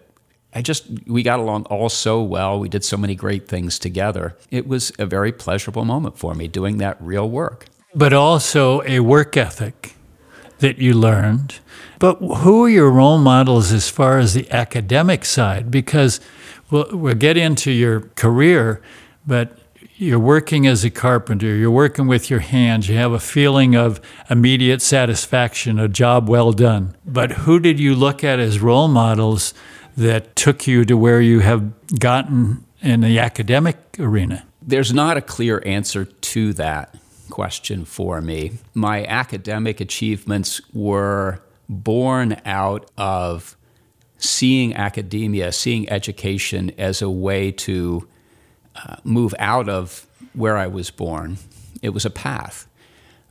I 0.54 0.62
just, 0.62 0.86
we 1.08 1.24
got 1.24 1.40
along 1.40 1.64
all 1.66 1.90
so 1.90 2.22
well. 2.22 2.60
We 2.60 2.68
did 2.70 2.84
so 2.84 2.98
many 2.98 3.16
great 3.16 3.48
things 3.48 3.80
together. 3.80 4.36
It 4.50 4.68
was 4.68 4.92
a 5.00 5.06
very 5.06 5.32
pleasurable 5.32 5.86
moment 5.86 6.18
for 6.18 6.36
me 6.36 6.48
doing 6.48 6.78
that 6.78 6.98
real 7.00 7.30
work. 7.30 7.68
But 7.96 8.14
also 8.14 8.82
a 8.84 9.00
work 9.00 9.38
ethic 9.38 9.96
that 10.60 10.78
you 10.78 10.94
learned. 10.94 11.60
But 12.00 12.16
who 12.16 12.66
are 12.66 12.70
your 12.70 12.92
role 12.92 13.18
models 13.18 13.72
as 13.72 13.90
far 13.90 14.20
as 14.20 14.34
the 14.34 14.50
academic 14.52 15.26
side? 15.26 15.72
Because 15.72 16.20
we'll, 16.70 16.88
we'll 16.92 17.16
get 17.16 17.38
into 17.38 17.72
your 17.72 18.02
career, 18.16 18.82
but 19.26 19.58
you're 19.98 20.20
working 20.20 20.66
as 20.66 20.84
a 20.84 20.90
carpenter, 20.90 21.56
you're 21.56 21.70
working 21.70 22.08
with 22.08 22.30
your 22.30 22.40
hands, 22.40 22.90
you 22.90 22.98
have 22.98 23.12
a 23.12 23.20
feeling 23.20 23.76
of 23.76 24.02
immediate 24.32 24.82
satisfaction, 24.82 25.78
a 25.78 25.88
job 25.88 26.28
well 26.28 26.52
done. 26.52 26.96
But 27.06 27.32
who 27.32 27.60
did 27.60 27.80
you 27.80 27.94
look 27.94 28.24
at 28.24 28.40
as 28.40 28.60
role 28.60 28.88
models 28.88 29.54
that 29.98 30.36
took 30.36 30.68
you 30.68 30.86
to 30.86 30.96
where 30.98 31.22
you 31.22 31.40
have 31.40 31.72
gotten 32.00 32.66
in 32.82 33.02
the 33.02 33.20
academic 33.20 33.78
arena? 34.00 34.46
There's 34.62 34.94
not 34.94 35.18
a 35.18 35.22
clear 35.22 35.62
answer 35.66 36.06
to 36.06 36.54
that 36.54 36.96
question 37.30 37.86
for 37.86 38.22
me. 38.22 38.54
My 38.74 39.06
academic 39.06 39.80
achievements 39.82 40.62
were 40.74 41.42
born 41.68 42.40
out 42.46 42.90
of 42.98 43.56
seeing 44.18 44.76
academia, 44.76 45.52
seeing 45.52 45.90
education 45.90 46.72
as 46.78 47.02
a 47.02 47.10
way 47.10 47.52
to 47.52 48.08
uh, 48.76 48.98
move 49.04 49.34
out 49.40 49.68
of 49.68 50.06
where 50.34 50.58
I 50.58 50.68
was 50.68 50.92
born. 50.92 51.38
It 51.82 51.90
was 51.90 52.06
a 52.06 52.10
path, 52.10 52.68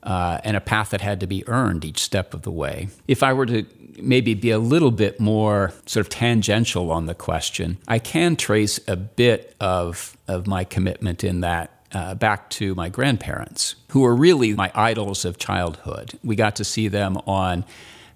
uh, 0.02 0.38
and 0.42 0.56
a 0.56 0.60
path 0.60 0.90
that 0.90 1.00
had 1.00 1.20
to 1.20 1.26
be 1.26 1.46
earned 1.46 1.84
each 1.84 2.02
step 2.02 2.34
of 2.34 2.42
the 2.42 2.50
way. 2.50 2.88
If 3.06 3.22
I 3.22 3.32
were 3.32 3.46
to 3.46 3.64
maybe 4.02 4.34
be 4.34 4.50
a 4.50 4.58
little 4.58 4.90
bit 4.90 5.20
more 5.20 5.72
sort 5.86 6.06
of 6.06 6.10
tangential 6.10 6.90
on 6.90 7.06
the 7.06 7.14
question, 7.14 7.78
I 7.88 7.98
can 7.98 8.36
trace 8.36 8.80
a 8.88 8.96
bit 8.96 9.54
of, 9.60 10.16
of 10.28 10.46
my 10.46 10.64
commitment 10.64 11.24
in 11.24 11.40
that 11.40 11.80
uh, 11.92 12.14
back 12.14 12.48
to 12.50 12.74
my 12.74 12.88
grandparents, 12.88 13.74
who 13.88 14.00
were 14.00 14.14
really 14.14 14.54
my 14.54 14.70
idols 14.74 15.24
of 15.24 15.38
childhood. 15.38 16.12
We 16.22 16.36
got 16.36 16.56
to 16.56 16.64
see 16.64 16.88
them 16.88 17.16
on 17.26 17.64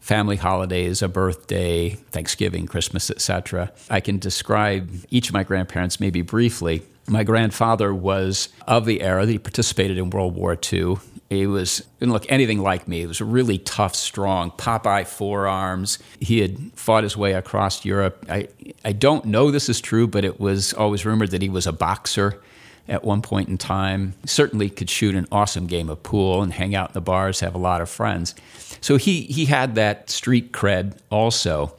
family 0.01 0.37
holidays, 0.37 1.03
a 1.03 1.09
birthday, 1.09 1.91
Thanksgiving, 2.11 2.67
Christmas, 2.67 3.11
etc. 3.11 3.73
I 3.89 4.01
can 4.01 4.19
describe 4.19 4.91
each 5.11 5.29
of 5.29 5.35
my 5.35 5.45
grandparents 5.45 5.99
maybe 5.99 6.23
briefly. 6.23 6.83
My 7.09 7.25
grandfather 7.25 7.95
was 7.95 8.51
of 8.67 8.85
the 8.85 9.03
era 9.03 9.27
that 9.27 9.33
he 9.33 9.39
participated 9.39 9.99
in 9.99 10.11
World 10.11 10.35
War 10.35 10.59
II. 10.73 10.97
He 11.35 11.47
was 11.47 11.87
didn't 12.01 12.13
look 12.13 12.27
anything 12.29 12.61
like 12.61 12.89
me. 12.89 13.01
He 13.01 13.07
was 13.07 13.21
really 13.21 13.59
tough, 13.59 13.95
strong, 13.95 14.51
Popeye 14.53 15.07
forearms. 15.07 15.99
He 16.21 16.41
had 16.41 16.73
fought 16.75 17.03
his 17.03 17.17
way 17.17 17.33
across 17.33 17.85
Europe. 17.85 18.25
I 18.29 18.49
I 18.85 18.93
don't 18.93 19.25
know 19.27 19.51
this 19.51 19.69
is 19.69 19.81
true, 19.81 20.07
but 20.07 20.25
it 20.25 20.41
was 20.41 20.73
always 20.73 21.05
rumored 21.05 21.31
that 21.31 21.43
he 21.43 21.49
was 21.49 21.67
a 21.67 21.73
boxer 21.73 22.41
at 22.89 23.05
one 23.05 23.23
point 23.23 23.49
in 23.49 23.59
time. 23.59 24.15
Certainly 24.27 24.71
could 24.71 24.91
shoot 24.91 25.15
an 25.15 25.27
awesome 25.33 25.67
game 25.67 25.89
of 25.89 26.03
pool 26.03 26.43
and 26.43 26.53
hang 26.53 26.75
out 26.75 26.91
in 26.91 26.95
the 26.95 27.01
bars, 27.01 27.41
have 27.41 27.55
a 27.55 27.59
lot 27.59 27.81
of 27.81 27.89
friends. 27.89 28.35
So 28.81 28.97
he 28.97 29.23
he 29.23 29.47
had 29.47 29.75
that 29.75 30.11
street 30.11 30.53
cred 30.53 30.99
also. 31.11 31.75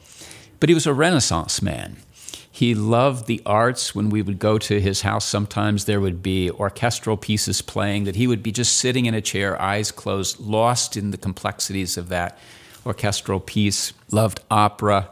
But 0.58 0.70
he 0.70 0.74
was 0.74 0.86
a 0.86 0.94
renaissance 0.94 1.60
man. 1.60 1.96
He 2.56 2.74
loved 2.74 3.26
the 3.26 3.42
arts. 3.44 3.94
When 3.94 4.08
we 4.08 4.22
would 4.22 4.38
go 4.38 4.56
to 4.56 4.80
his 4.80 5.02
house, 5.02 5.26
sometimes 5.26 5.84
there 5.84 6.00
would 6.00 6.22
be 6.22 6.50
orchestral 6.50 7.18
pieces 7.18 7.60
playing 7.60 8.04
that 8.04 8.16
he 8.16 8.26
would 8.26 8.42
be 8.42 8.50
just 8.50 8.78
sitting 8.78 9.04
in 9.04 9.12
a 9.12 9.20
chair, 9.20 9.60
eyes 9.60 9.92
closed, 9.92 10.40
lost 10.40 10.96
in 10.96 11.10
the 11.10 11.18
complexities 11.18 11.98
of 11.98 12.08
that 12.08 12.38
orchestral 12.86 13.40
piece. 13.40 13.92
Loved 14.10 14.40
opera, 14.50 15.10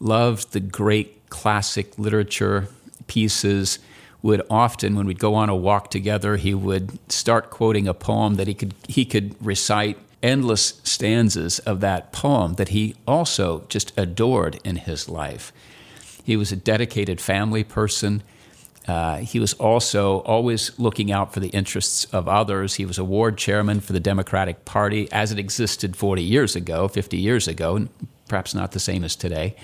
loved 0.00 0.52
the 0.54 0.60
great 0.60 1.28
classic 1.28 1.98
literature 1.98 2.68
pieces. 3.08 3.78
Would 4.22 4.40
often, 4.48 4.94
when 4.94 5.04
we'd 5.04 5.18
go 5.18 5.34
on 5.34 5.50
a 5.50 5.54
walk 5.54 5.90
together, 5.90 6.36
he 6.36 6.54
would 6.54 6.98
start 7.12 7.50
quoting 7.50 7.86
a 7.86 7.92
poem 7.92 8.36
that 8.36 8.46
he 8.46 8.54
could 8.54 8.72
he 8.88 9.04
could 9.04 9.36
recite 9.44 9.98
endless 10.22 10.80
stanzas 10.82 11.58
of 11.58 11.80
that 11.80 12.10
poem 12.12 12.54
that 12.54 12.68
he 12.68 12.94
also 13.06 13.66
just 13.68 13.92
adored 13.98 14.58
in 14.64 14.76
his 14.76 15.10
life. 15.10 15.52
He 16.26 16.36
was 16.36 16.50
a 16.50 16.56
dedicated 16.56 17.20
family 17.20 17.62
person. 17.62 18.24
Uh, 18.88 19.18
he 19.18 19.38
was 19.38 19.52
also 19.54 20.22
always 20.22 20.76
looking 20.76 21.12
out 21.12 21.32
for 21.32 21.38
the 21.38 21.50
interests 21.50 22.04
of 22.06 22.26
others. 22.26 22.74
He 22.74 22.84
was 22.84 22.98
a 22.98 23.04
ward 23.04 23.38
chairman 23.38 23.78
for 23.78 23.92
the 23.92 24.00
Democratic 24.00 24.64
Party 24.64 25.08
as 25.12 25.30
it 25.30 25.38
existed 25.38 25.94
40 25.94 26.24
years 26.24 26.56
ago, 26.56 26.88
50 26.88 27.16
years 27.16 27.46
ago, 27.46 27.86
perhaps 28.26 28.56
not 28.56 28.72
the 28.72 28.80
same 28.80 29.04
as 29.04 29.14
today. 29.14 29.54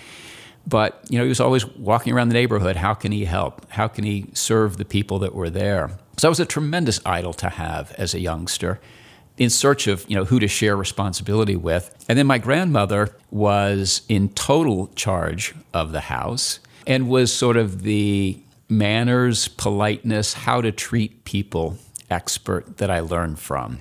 But 0.64 1.04
you 1.08 1.18
know, 1.18 1.24
he 1.24 1.28
was 1.28 1.40
always 1.40 1.66
walking 1.66 2.12
around 2.12 2.28
the 2.28 2.34
neighborhood. 2.34 2.76
How 2.76 2.94
can 2.94 3.10
he 3.10 3.24
help? 3.24 3.68
How 3.72 3.88
can 3.88 4.04
he 4.04 4.26
serve 4.32 4.76
the 4.76 4.84
people 4.84 5.18
that 5.18 5.34
were 5.34 5.50
there? 5.50 5.88
So 6.16 6.28
that 6.28 6.30
was 6.30 6.38
a 6.38 6.46
tremendous 6.46 7.00
idol 7.04 7.32
to 7.32 7.48
have 7.48 7.90
as 7.98 8.14
a 8.14 8.20
youngster 8.20 8.80
in 9.36 9.50
search 9.50 9.86
of 9.86 10.04
you 10.08 10.16
know 10.16 10.24
who 10.24 10.38
to 10.38 10.48
share 10.48 10.76
responsibility 10.76 11.56
with. 11.56 12.04
And 12.08 12.18
then 12.18 12.26
my 12.26 12.38
grandmother 12.38 13.14
was 13.30 14.02
in 14.08 14.28
total 14.30 14.88
charge 14.94 15.54
of 15.72 15.92
the 15.92 16.00
house 16.00 16.60
and 16.86 17.08
was 17.08 17.32
sort 17.32 17.56
of 17.56 17.82
the 17.82 18.38
manners, 18.68 19.48
politeness, 19.48 20.34
how 20.34 20.60
to 20.60 20.72
treat 20.72 21.24
people 21.24 21.78
expert 22.10 22.78
that 22.78 22.90
I 22.90 23.00
learned 23.00 23.38
from. 23.38 23.80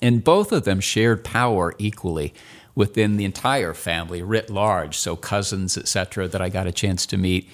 And 0.00 0.24
both 0.24 0.52
of 0.52 0.64
them 0.64 0.80
shared 0.80 1.24
power 1.24 1.74
equally 1.78 2.34
within 2.74 3.16
the 3.16 3.24
entire 3.24 3.74
family 3.74 4.22
writ 4.22 4.50
large, 4.50 4.96
so 4.96 5.14
cousins, 5.14 5.76
etc., 5.76 6.26
that 6.28 6.40
I 6.40 6.48
got 6.48 6.66
a 6.66 6.72
chance 6.72 7.06
to 7.06 7.16
meet. 7.16 7.48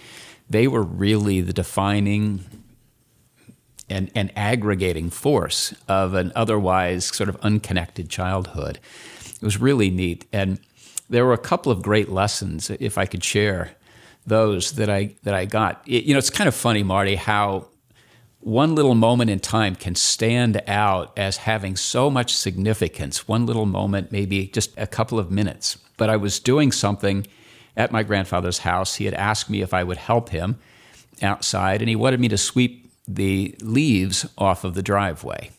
they 0.50 0.67
were 0.67 0.83
really 0.83 1.43
the 1.43 1.53
defining 1.53 2.43
and, 3.90 4.11
and 4.14 4.33
aggregating 4.37 5.11
force 5.11 5.75
of 5.88 6.14
an 6.14 6.33
otherwise 6.35 7.07
sort 7.07 7.28
of 7.28 7.37
unconnected 7.37 8.09
childhood. 8.09 8.78
It 9.25 9.42
was 9.42 9.61
really 9.61 9.90
neat. 9.90 10.26
And 10.33 10.59
there 11.09 11.25
were 11.25 11.33
a 11.33 11.38
couple 11.38 11.73
of 11.73 11.83
great 11.83 12.09
lessons, 12.09 12.71
if 12.71 12.99
I 12.99 13.07
could 13.07 13.25
share 13.25 13.73
those 14.26 14.73
that 14.73 14.90
I, 14.90 15.14
that 15.23 15.35
I 15.35 15.47
got. 15.47 15.83
It, 15.87 16.04
you 16.04 16.14
know, 16.14 16.18
it's 16.18 16.30
kind 16.30 16.49
of 16.49 16.54
funny, 16.54 16.83
Marty, 16.83 17.14
how 17.14 17.68
one 18.40 18.75
little 18.75 18.95
moment 18.95 19.30
in 19.30 19.40
time 19.40 19.75
can 19.75 19.95
stand 19.95 20.62
out 20.66 21.16
as 21.18 21.38
having 21.38 21.76
so 21.76 22.11
much 22.11 22.35
significance. 22.35 23.26
One 23.26 23.47
little 23.47 23.66
moment, 23.66 24.12
maybe 24.12 24.47
just 24.49 24.73
a 24.76 24.87
couple 24.87 25.18
of 25.18 25.30
minutes. 25.30 25.78
But 25.97 26.11
I 26.11 26.16
was 26.16 26.38
doing 26.38 26.73
something 26.73 27.26
at 27.76 27.90
my 27.90 28.02
grandfather's 28.02 28.59
house. 28.59 28.97
He 28.97 29.07
had 29.07 29.14
asked 29.14 29.50
me 29.50 29.62
if 29.62 29.73
I 29.75 29.83
would 29.83 29.97
help 29.97 30.28
him 30.28 30.59
outside, 31.23 31.80
and 31.80 31.88
he 31.88 31.97
wanted 31.97 32.21
me 32.21 32.28
to 32.28 32.38
sweep 32.38 32.88
the 33.09 33.57
leaves 33.61 34.27
off 34.37 34.65
of 34.65 34.75
the 34.75 34.83
driveway. 34.83 35.50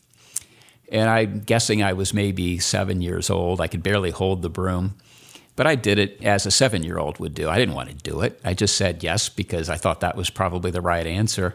And 0.90 1.10
I'm 1.10 1.40
guessing 1.40 1.82
I 1.82 1.92
was 1.92 2.14
maybe 2.14 2.58
seven 2.58 3.00
years 3.02 3.30
old. 3.30 3.60
I 3.60 3.66
could 3.66 3.82
barely 3.82 4.10
hold 4.10 4.42
the 4.42 4.48
broom. 4.48 4.94
But 5.56 5.66
I 5.66 5.74
did 5.74 5.98
it 5.98 6.22
as 6.22 6.46
a 6.46 6.50
seven 6.50 6.82
year 6.82 6.98
old 6.98 7.18
would 7.18 7.34
do. 7.34 7.48
I 7.48 7.58
didn't 7.58 7.74
want 7.74 7.90
to 7.90 7.94
do 7.94 8.22
it. 8.22 8.40
I 8.44 8.54
just 8.54 8.76
said 8.76 9.02
yes 9.02 9.28
because 9.28 9.68
I 9.68 9.76
thought 9.76 10.00
that 10.00 10.16
was 10.16 10.30
probably 10.30 10.70
the 10.70 10.80
right 10.80 11.06
answer. 11.06 11.54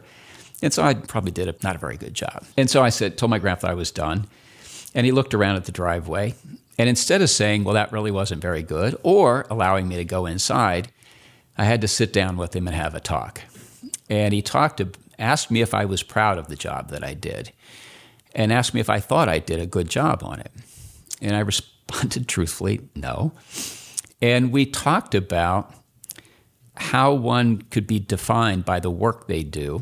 And 0.61 0.71
so 0.71 0.83
I 0.83 0.93
probably 0.93 1.31
did 1.31 1.47
a, 1.47 1.55
not 1.63 1.75
a 1.75 1.79
very 1.79 1.97
good 1.97 2.13
job. 2.13 2.45
And 2.55 2.69
so 2.69 2.83
I 2.83 2.89
said, 2.89 3.17
told 3.17 3.29
my 3.29 3.39
grandfather 3.39 3.71
I 3.71 3.75
was 3.75 3.91
done. 3.91 4.27
And 4.93 5.05
he 5.05 5.11
looked 5.11 5.33
around 5.33 5.55
at 5.55 5.65
the 5.65 5.71
driveway. 5.71 6.35
And 6.77 6.87
instead 6.87 7.21
of 7.21 7.29
saying, 7.29 7.63
well, 7.63 7.73
that 7.73 7.91
really 7.91 8.11
wasn't 8.11 8.41
very 8.41 8.61
good, 8.61 8.97
or 9.01 9.45
allowing 9.49 9.87
me 9.87 9.95
to 9.95 10.05
go 10.05 10.25
inside, 10.25 10.89
I 11.57 11.63
had 11.63 11.81
to 11.81 11.87
sit 11.87 12.13
down 12.13 12.37
with 12.37 12.55
him 12.55 12.67
and 12.67 12.75
have 12.75 12.95
a 12.95 12.99
talk. 12.99 13.41
And 14.09 14.33
he 14.33 14.41
talked 14.41 14.81
asked 15.17 15.51
me 15.51 15.61
if 15.61 15.73
I 15.73 15.85
was 15.85 16.03
proud 16.03 16.37
of 16.37 16.47
the 16.47 16.55
job 16.55 16.89
that 16.89 17.03
I 17.03 17.13
did, 17.13 17.51
and 18.33 18.51
asked 18.51 18.73
me 18.73 18.81
if 18.81 18.89
I 18.89 18.99
thought 18.99 19.29
I 19.29 19.39
did 19.39 19.59
a 19.59 19.65
good 19.65 19.89
job 19.89 20.23
on 20.23 20.39
it. 20.39 20.51
And 21.21 21.35
I 21.35 21.39
responded 21.41 22.27
truthfully, 22.27 22.81
no. 22.95 23.33
And 24.21 24.51
we 24.51 24.65
talked 24.65 25.15
about 25.15 25.73
how 26.77 27.13
one 27.13 27.61
could 27.63 27.87
be 27.87 27.99
defined 27.99 28.65
by 28.65 28.79
the 28.79 28.91
work 28.91 29.27
they 29.27 29.43
do, 29.43 29.81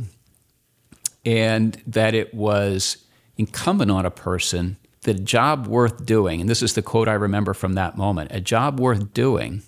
and 1.26 1.82
that 1.88 2.14
it 2.14 2.34
was 2.34 2.98
incumbent 3.38 3.90
on 3.90 4.06
a 4.06 4.12
person 4.12 4.78
that 5.02 5.20
a 5.20 5.24
job 5.24 5.68
worth 5.68 6.06
doing, 6.06 6.42
and 6.42 6.50
this 6.50 6.62
is 6.62 6.74
the 6.74 6.82
quote 6.82 7.08
I 7.08 7.14
remember 7.14 7.54
from 7.54 7.74
that 7.74 7.98
moment 7.98 8.32
a 8.34 8.42
job 8.42 8.80
worth 8.80 9.14
doing 9.14 9.64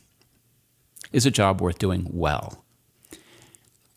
is 1.12 1.26
a 1.26 1.32
job 1.32 1.62
worth 1.62 1.78
doing 1.78 2.08
well. 2.12 2.65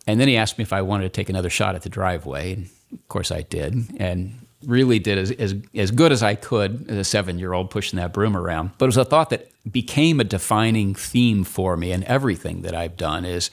And 0.08 0.18
then 0.18 0.26
he 0.26 0.38
asked 0.38 0.56
me 0.56 0.62
if 0.62 0.72
I 0.72 0.80
wanted 0.80 1.04
to 1.04 1.10
take 1.10 1.28
another 1.28 1.50
shot 1.50 1.74
at 1.74 1.82
the 1.82 1.90
driveway. 1.90 2.54
And 2.54 2.70
of 2.92 3.08
course 3.08 3.30
I 3.30 3.42
did, 3.42 3.74
and 4.00 4.46
really 4.64 4.98
did 4.98 5.18
as, 5.18 5.30
as, 5.32 5.54
as 5.74 5.90
good 5.90 6.12
as 6.12 6.22
I 6.22 6.34
could 6.34 6.86
as 6.88 6.96
a 6.96 7.04
seven 7.04 7.38
year 7.38 7.52
old 7.52 7.70
pushing 7.70 7.98
that 7.98 8.14
broom 8.14 8.34
around. 8.34 8.70
But 8.78 8.86
it 8.86 8.88
was 8.88 8.96
a 8.96 9.04
thought 9.04 9.28
that 9.30 9.50
became 9.70 10.18
a 10.18 10.24
defining 10.24 10.94
theme 10.94 11.44
for 11.44 11.76
me 11.76 11.92
and 11.92 12.02
everything 12.04 12.62
that 12.62 12.74
I've 12.74 12.96
done 12.96 13.26
is 13.26 13.50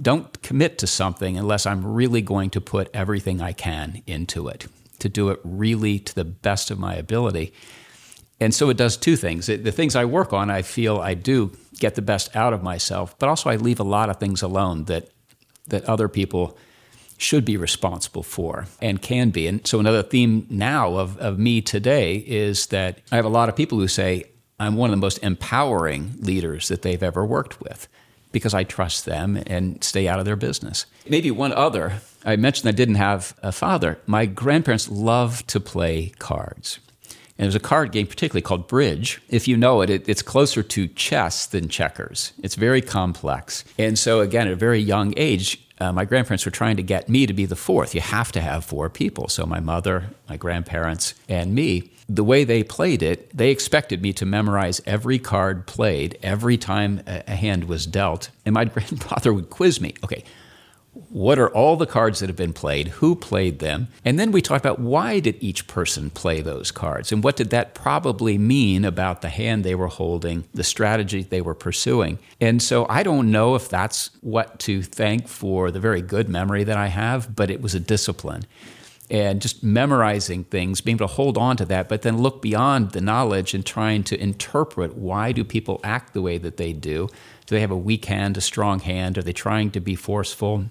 don't 0.00 0.40
commit 0.42 0.78
to 0.78 0.86
something 0.86 1.36
unless 1.36 1.66
I'm 1.66 1.84
really 1.84 2.22
going 2.22 2.50
to 2.50 2.60
put 2.60 2.88
everything 2.94 3.42
I 3.42 3.52
can 3.52 4.02
into 4.06 4.46
it, 4.46 4.66
to 5.00 5.08
do 5.08 5.28
it 5.30 5.40
really 5.42 5.98
to 5.98 6.14
the 6.14 6.24
best 6.24 6.70
of 6.70 6.78
my 6.78 6.94
ability. 6.94 7.52
And 8.38 8.54
so 8.54 8.70
it 8.70 8.76
does 8.76 8.96
two 8.96 9.16
things. 9.16 9.46
The 9.46 9.72
things 9.72 9.96
I 9.96 10.04
work 10.04 10.32
on, 10.32 10.50
I 10.50 10.62
feel 10.62 10.98
I 10.98 11.14
do 11.14 11.50
get 11.78 11.96
the 11.96 12.02
best 12.02 12.34
out 12.34 12.52
of 12.52 12.62
myself, 12.62 13.18
but 13.18 13.28
also 13.28 13.50
I 13.50 13.56
leave 13.56 13.80
a 13.80 13.84
lot 13.84 14.08
of 14.08 14.18
things 14.18 14.40
alone 14.40 14.84
that 14.84 15.10
that 15.70 15.84
other 15.84 16.08
people 16.08 16.56
should 17.16 17.44
be 17.44 17.56
responsible 17.56 18.22
for 18.22 18.66
and 18.80 19.02
can 19.02 19.30
be. 19.30 19.46
And 19.46 19.66
so 19.66 19.78
another 19.78 20.02
theme 20.02 20.46
now 20.48 20.96
of, 20.96 21.18
of 21.18 21.38
me 21.38 21.60
today 21.60 22.16
is 22.16 22.68
that 22.68 22.98
I 23.12 23.16
have 23.16 23.26
a 23.26 23.30
lot 23.30 23.48
of 23.48 23.56
people 23.56 23.78
who 23.78 23.88
say 23.88 24.24
I'm 24.58 24.76
one 24.76 24.90
of 24.90 24.92
the 24.92 25.00
most 25.00 25.18
empowering 25.18 26.14
leaders 26.20 26.68
that 26.68 26.82
they've 26.82 27.02
ever 27.02 27.24
worked 27.24 27.60
with 27.60 27.88
because 28.32 28.54
I 28.54 28.64
trust 28.64 29.06
them 29.06 29.42
and 29.46 29.82
stay 29.82 30.08
out 30.08 30.18
of 30.18 30.24
their 30.24 30.36
business. 30.36 30.86
Maybe 31.08 31.30
one 31.30 31.52
other, 31.52 32.00
I 32.24 32.36
mentioned 32.36 32.68
I 32.68 32.72
didn't 32.72 32.94
have 32.94 33.34
a 33.42 33.52
father. 33.52 33.98
My 34.06 34.26
grandparents 34.26 34.88
loved 34.88 35.48
to 35.48 35.60
play 35.60 36.12
cards. 36.18 36.78
And 37.40 37.46
there's 37.46 37.54
a 37.54 37.58
card 37.58 37.90
game, 37.90 38.06
particularly 38.06 38.42
called 38.42 38.68
Bridge. 38.68 39.22
If 39.30 39.48
you 39.48 39.56
know 39.56 39.80
it, 39.80 39.88
it, 39.88 40.06
it's 40.06 40.20
closer 40.20 40.62
to 40.62 40.88
chess 40.88 41.46
than 41.46 41.70
checkers. 41.70 42.34
It's 42.42 42.54
very 42.54 42.82
complex. 42.82 43.64
And 43.78 43.98
so, 43.98 44.20
again, 44.20 44.46
at 44.46 44.52
a 44.52 44.56
very 44.56 44.78
young 44.78 45.14
age, 45.16 45.58
uh, 45.80 45.90
my 45.90 46.04
grandparents 46.04 46.44
were 46.44 46.50
trying 46.50 46.76
to 46.76 46.82
get 46.82 47.08
me 47.08 47.24
to 47.24 47.32
be 47.32 47.46
the 47.46 47.56
fourth. 47.56 47.94
You 47.94 48.02
have 48.02 48.30
to 48.32 48.42
have 48.42 48.66
four 48.66 48.90
people. 48.90 49.28
So, 49.28 49.46
my 49.46 49.58
mother, 49.58 50.10
my 50.28 50.36
grandparents, 50.36 51.14
and 51.30 51.54
me. 51.54 51.90
The 52.10 52.24
way 52.24 52.44
they 52.44 52.62
played 52.62 53.02
it, 53.02 53.34
they 53.34 53.50
expected 53.50 54.02
me 54.02 54.12
to 54.14 54.26
memorize 54.26 54.82
every 54.84 55.18
card 55.18 55.66
played 55.66 56.18
every 56.22 56.58
time 56.58 57.02
a, 57.06 57.22
a 57.26 57.36
hand 57.36 57.64
was 57.64 57.86
dealt. 57.86 58.28
And 58.44 58.52
my 58.52 58.64
grandfather 58.66 59.32
would 59.32 59.48
quiz 59.48 59.80
me. 59.80 59.94
Okay, 60.04 60.24
what 60.92 61.38
are 61.38 61.48
all 61.50 61.76
the 61.76 61.86
cards 61.86 62.18
that 62.18 62.28
have 62.28 62.36
been 62.36 62.52
played, 62.52 62.88
who 62.88 63.14
played 63.14 63.60
them, 63.60 63.88
and 64.04 64.18
then 64.18 64.32
we 64.32 64.42
talked 64.42 64.64
about 64.64 64.80
why 64.80 65.20
did 65.20 65.36
each 65.40 65.68
person 65.68 66.10
play 66.10 66.40
those 66.40 66.72
cards 66.72 67.12
and 67.12 67.22
what 67.22 67.36
did 67.36 67.50
that 67.50 67.74
probably 67.74 68.36
mean 68.38 68.84
about 68.84 69.22
the 69.22 69.28
hand 69.28 69.62
they 69.62 69.74
were 69.74 69.86
holding, 69.86 70.44
the 70.52 70.64
strategy 70.64 71.22
they 71.22 71.40
were 71.40 71.54
pursuing. 71.54 72.18
And 72.40 72.60
so 72.60 72.86
I 72.88 73.04
don't 73.04 73.30
know 73.30 73.54
if 73.54 73.68
that's 73.68 74.10
what 74.20 74.58
to 74.60 74.82
thank 74.82 75.28
for 75.28 75.70
the 75.70 75.80
very 75.80 76.02
good 76.02 76.28
memory 76.28 76.64
that 76.64 76.76
I 76.76 76.88
have, 76.88 77.36
but 77.36 77.50
it 77.50 77.62
was 77.62 77.74
a 77.74 77.80
discipline. 77.80 78.42
And 79.08 79.42
just 79.42 79.64
memorizing 79.64 80.44
things, 80.44 80.80
being 80.80 80.96
able 80.96 81.08
to 81.08 81.14
hold 81.14 81.36
on 81.36 81.56
to 81.56 81.64
that, 81.66 81.88
but 81.88 82.02
then 82.02 82.18
look 82.18 82.42
beyond 82.42 82.92
the 82.92 83.00
knowledge 83.00 83.54
and 83.54 83.66
trying 83.66 84.04
to 84.04 84.20
interpret 84.20 84.96
why 84.96 85.32
do 85.32 85.44
people 85.44 85.80
act 85.82 86.14
the 86.14 86.22
way 86.22 86.38
that 86.38 86.56
they 86.56 86.72
do? 86.72 87.08
Do 87.46 87.54
they 87.56 87.60
have 87.60 87.72
a 87.72 87.76
weak 87.76 88.04
hand, 88.04 88.36
a 88.36 88.40
strong 88.40 88.78
hand? 88.80 89.18
Are 89.18 89.22
they 89.22 89.32
trying 89.32 89.72
to 89.72 89.80
be 89.80 89.96
forceful? 89.96 90.66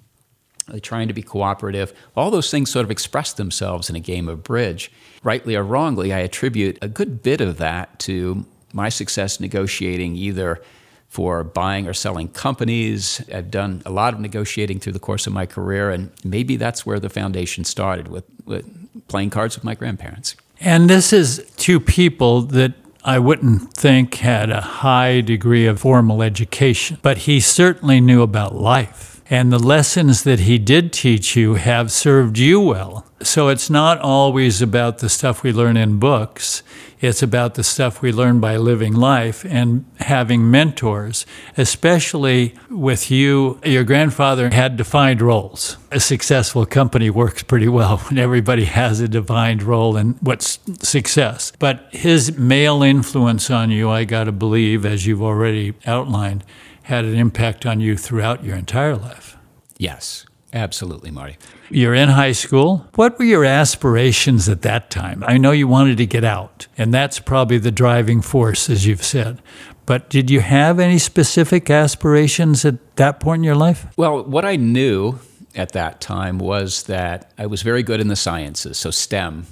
Trying 0.82 1.08
to 1.08 1.14
be 1.14 1.22
cooperative. 1.22 1.92
All 2.16 2.30
those 2.30 2.50
things 2.50 2.70
sort 2.70 2.84
of 2.84 2.90
express 2.90 3.32
themselves 3.32 3.90
in 3.90 3.96
a 3.96 4.00
game 4.00 4.28
of 4.28 4.42
bridge. 4.42 4.90
Rightly 5.22 5.56
or 5.56 5.62
wrongly, 5.62 6.12
I 6.12 6.18
attribute 6.18 6.78
a 6.80 6.88
good 6.88 7.22
bit 7.22 7.40
of 7.40 7.58
that 7.58 7.98
to 8.00 8.46
my 8.72 8.88
success 8.88 9.40
negotiating 9.40 10.16
either 10.16 10.62
for 11.08 11.42
buying 11.42 11.88
or 11.88 11.92
selling 11.92 12.28
companies. 12.28 13.20
I've 13.34 13.50
done 13.50 13.82
a 13.84 13.90
lot 13.90 14.14
of 14.14 14.20
negotiating 14.20 14.78
through 14.78 14.92
the 14.92 15.00
course 15.00 15.26
of 15.26 15.32
my 15.32 15.44
career, 15.44 15.90
and 15.90 16.12
maybe 16.24 16.56
that's 16.56 16.86
where 16.86 17.00
the 17.00 17.10
foundation 17.10 17.64
started 17.64 18.08
with, 18.08 18.24
with 18.44 18.64
playing 19.08 19.30
cards 19.30 19.56
with 19.56 19.64
my 19.64 19.74
grandparents. 19.74 20.36
And 20.60 20.88
this 20.88 21.12
is 21.12 21.44
two 21.56 21.80
people 21.80 22.42
that 22.42 22.74
I 23.02 23.18
wouldn't 23.18 23.72
think 23.74 24.14
had 24.16 24.50
a 24.50 24.60
high 24.60 25.20
degree 25.20 25.66
of 25.66 25.80
formal 25.80 26.22
education, 26.22 26.98
but 27.02 27.18
he 27.18 27.40
certainly 27.40 28.00
knew 28.00 28.22
about 28.22 28.54
life. 28.54 29.09
And 29.32 29.52
the 29.52 29.60
lessons 29.60 30.24
that 30.24 30.40
he 30.40 30.58
did 30.58 30.92
teach 30.92 31.36
you 31.36 31.54
have 31.54 31.92
served 31.92 32.36
you 32.36 32.60
well. 32.60 33.06
So 33.22 33.46
it's 33.46 33.70
not 33.70 34.00
always 34.00 34.60
about 34.60 34.98
the 34.98 35.08
stuff 35.08 35.44
we 35.44 35.52
learn 35.52 35.76
in 35.76 36.00
books. 36.00 36.64
It's 37.00 37.22
about 37.22 37.54
the 37.54 37.62
stuff 37.62 38.02
we 38.02 38.12
learn 38.12 38.40
by 38.40 38.56
living 38.56 38.92
life 38.92 39.44
and 39.44 39.84
having 40.00 40.50
mentors, 40.50 41.26
especially 41.56 42.54
with 42.68 43.08
you. 43.10 43.60
Your 43.64 43.84
grandfather 43.84 44.50
had 44.50 44.76
defined 44.76 45.22
roles. 45.22 45.76
A 45.92 46.00
successful 46.00 46.66
company 46.66 47.08
works 47.08 47.44
pretty 47.44 47.68
well 47.68 47.98
when 47.98 48.18
everybody 48.18 48.64
has 48.64 49.00
a 49.00 49.08
defined 49.08 49.62
role 49.62 49.96
and 49.96 50.18
what's 50.20 50.58
success. 50.82 51.52
But 51.58 51.86
his 51.92 52.36
male 52.36 52.82
influence 52.82 53.48
on 53.48 53.70
you, 53.70 53.90
I 53.90 54.04
got 54.04 54.24
to 54.24 54.32
believe, 54.32 54.84
as 54.84 55.06
you've 55.06 55.22
already 55.22 55.74
outlined, 55.86 56.42
had 56.90 57.04
an 57.04 57.14
impact 57.14 57.64
on 57.64 57.78
you 57.78 57.96
throughout 57.96 58.44
your 58.44 58.56
entire 58.56 58.96
life. 58.96 59.36
Yes, 59.78 60.26
absolutely, 60.52 61.12
Marty. 61.12 61.36
You're 61.70 61.94
in 61.94 62.08
high 62.08 62.32
school. 62.32 62.88
What 62.96 63.16
were 63.16 63.24
your 63.24 63.44
aspirations 63.44 64.48
at 64.48 64.62
that 64.62 64.90
time? 64.90 65.22
I 65.24 65.38
know 65.38 65.52
you 65.52 65.68
wanted 65.68 65.98
to 65.98 66.06
get 66.06 66.24
out, 66.24 66.66
and 66.76 66.92
that's 66.92 67.20
probably 67.20 67.58
the 67.58 67.70
driving 67.70 68.20
force, 68.20 68.68
as 68.68 68.86
you've 68.86 69.04
said. 69.04 69.40
But 69.86 70.10
did 70.10 70.30
you 70.30 70.40
have 70.40 70.80
any 70.80 70.98
specific 70.98 71.70
aspirations 71.70 72.64
at 72.64 72.96
that 72.96 73.20
point 73.20 73.40
in 73.40 73.44
your 73.44 73.54
life? 73.54 73.86
Well, 73.96 74.24
what 74.24 74.44
I 74.44 74.56
knew 74.56 75.20
at 75.54 75.70
that 75.72 76.00
time 76.00 76.38
was 76.38 76.82
that 76.84 77.32
I 77.38 77.46
was 77.46 77.62
very 77.62 77.84
good 77.84 78.00
in 78.00 78.08
the 78.08 78.16
sciences, 78.16 78.78
so 78.78 78.90
STEM, 78.90 79.46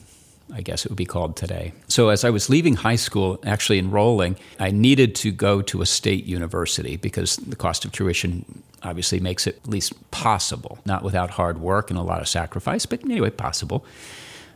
I 0.52 0.62
guess 0.62 0.84
it 0.84 0.90
would 0.90 0.96
be 0.96 1.04
called 1.04 1.37
today. 1.37 1.72
So, 1.88 2.08
as 2.08 2.24
I 2.24 2.30
was 2.30 2.48
leaving 2.48 2.76
high 2.76 2.96
school, 2.96 3.38
actually 3.44 3.78
enrolling, 3.78 4.37
I 4.58 4.70
needed 4.70 5.14
to 5.16 5.30
go 5.30 5.62
to 5.62 5.82
a 5.82 5.87
state 5.87 6.24
university 6.24 6.96
because 6.96 7.37
the 7.37 7.56
cost 7.56 7.84
of 7.84 7.92
tuition 7.92 8.62
obviously 8.82 9.20
makes 9.20 9.46
it 9.46 9.61
at 9.62 9.68
least 9.68 10.11
possible, 10.11 10.78
not 10.87 11.02
without 11.02 11.30
hard 11.30 11.61
work 11.61 11.90
and 11.90 11.98
a 11.98 12.02
lot 12.02 12.20
of 12.20 12.28
sacrifice, 12.28 12.87
but 12.87 13.04
anyway, 13.04 13.30
possible. 13.30 13.84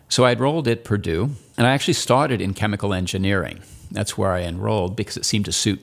So, 0.09 0.24
I 0.24 0.33
enrolled 0.33 0.66
at 0.68 0.85
Purdue, 0.85 1.31
and 1.57 1.66
I 1.66 1.70
actually 1.72 1.94
started 1.94 2.40
in 2.40 2.55
chemical 2.55 2.94
engineering. 2.94 3.61
That's 3.90 4.16
where 4.16 4.33
I 4.33 4.42
enrolled 4.42 4.96
because 4.96 5.16
it 5.16 5.24
seemed 5.24 5.44
to 5.44 5.52
suit 5.52 5.81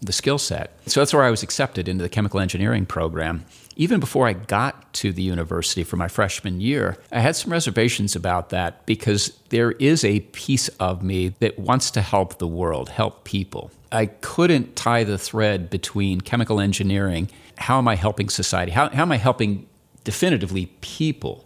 the 0.00 0.12
skill 0.12 0.38
set. 0.38 0.78
So 0.86 1.00
that's 1.00 1.14
where 1.14 1.22
I 1.22 1.30
was 1.30 1.42
accepted 1.42 1.88
into 1.88 2.02
the 2.02 2.08
chemical 2.08 2.40
engineering 2.40 2.86
program. 2.86 3.44
Even 3.76 4.00
before 4.00 4.26
I 4.26 4.32
got 4.32 4.92
to 4.94 5.12
the 5.12 5.22
university 5.22 5.84
for 5.84 5.96
my 5.96 6.08
freshman 6.08 6.60
year, 6.60 6.96
I 7.12 7.20
had 7.20 7.36
some 7.36 7.52
reservations 7.52 8.16
about 8.16 8.50
that 8.50 8.86
because 8.86 9.38
there 9.50 9.72
is 9.72 10.04
a 10.04 10.20
piece 10.20 10.68
of 10.80 11.02
me 11.02 11.28
that 11.40 11.58
wants 11.58 11.90
to 11.92 12.02
help 12.02 12.38
the 12.38 12.46
world, 12.46 12.88
help 12.88 13.24
people. 13.24 13.70
I 13.92 14.06
couldn't 14.06 14.76
tie 14.76 15.04
the 15.04 15.18
thread 15.18 15.70
between 15.70 16.20
chemical 16.20 16.60
engineering, 16.60 17.30
how 17.56 17.78
am 17.78 17.88
I 17.88 17.96
helping 17.96 18.28
society, 18.28 18.72
how, 18.72 18.88
how 18.90 19.02
am 19.02 19.12
I 19.12 19.16
helping 19.16 19.66
definitively 20.06 20.66
people. 20.82 21.44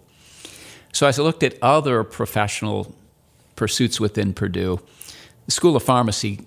So 0.93 1.07
as 1.07 1.19
I 1.19 1.23
looked 1.23 1.43
at 1.43 1.57
other 1.63 2.05
professional 2.05 2.95
pursuits 3.57 3.99
within 3.99 4.35
Purdue, 4.35 4.81
the 5.47 5.51
School 5.51 5.75
of 5.75 5.83
Pharmacy 5.83 6.47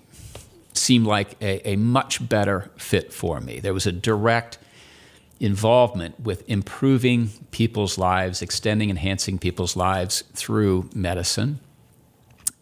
seemed 0.74 1.06
like 1.06 1.40
a, 1.40 1.70
a 1.70 1.76
much 1.76 2.28
better 2.28 2.70
fit 2.76 3.12
for 3.12 3.40
me. 3.40 3.60
There 3.60 3.74
was 3.74 3.86
a 3.86 3.92
direct 3.92 4.58
involvement 5.40 6.18
with 6.20 6.48
improving 6.48 7.30
people's 7.50 7.98
lives, 7.98 8.42
extending, 8.42 8.90
enhancing 8.90 9.38
people's 9.38 9.76
lives 9.76 10.22
through 10.32 10.88
medicine. 10.94 11.60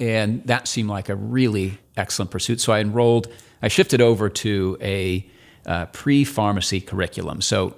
And 0.00 0.44
that 0.46 0.66
seemed 0.66 0.88
like 0.88 1.08
a 1.08 1.14
really 1.16 1.78
excellent 1.96 2.30
pursuit. 2.30 2.60
So 2.60 2.72
I 2.72 2.80
enrolled, 2.80 3.28
I 3.62 3.68
shifted 3.68 4.00
over 4.00 4.28
to 4.28 4.76
a 4.80 5.26
uh, 5.66 5.86
pre 5.86 6.24
pharmacy 6.24 6.80
curriculum. 6.80 7.40
So 7.40 7.76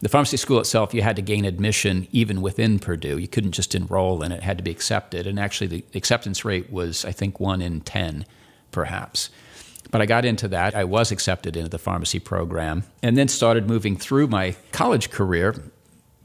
the 0.00 0.08
pharmacy 0.08 0.36
school 0.36 0.58
itself, 0.58 0.92
you 0.92 1.02
had 1.02 1.16
to 1.16 1.22
gain 1.22 1.44
admission 1.44 2.08
even 2.12 2.42
within 2.42 2.78
Purdue. 2.78 3.18
You 3.18 3.28
couldn't 3.28 3.52
just 3.52 3.74
enroll 3.74 4.22
and 4.22 4.32
it 4.34 4.42
had 4.42 4.58
to 4.58 4.64
be 4.64 4.70
accepted. 4.70 5.26
And 5.26 5.38
actually, 5.38 5.68
the 5.68 5.84
acceptance 5.94 6.44
rate 6.44 6.70
was, 6.70 7.04
I 7.04 7.12
think, 7.12 7.38
one 7.38 7.62
in 7.62 7.80
10, 7.82 8.26
perhaps. 8.70 9.30
But 9.94 10.02
I 10.02 10.06
got 10.06 10.24
into 10.24 10.48
that. 10.48 10.74
I 10.74 10.82
was 10.82 11.12
accepted 11.12 11.56
into 11.56 11.68
the 11.68 11.78
pharmacy 11.78 12.18
program 12.18 12.82
and 13.00 13.16
then 13.16 13.28
started 13.28 13.68
moving 13.68 13.96
through 13.96 14.26
my 14.26 14.56
college 14.72 15.12
career, 15.12 15.54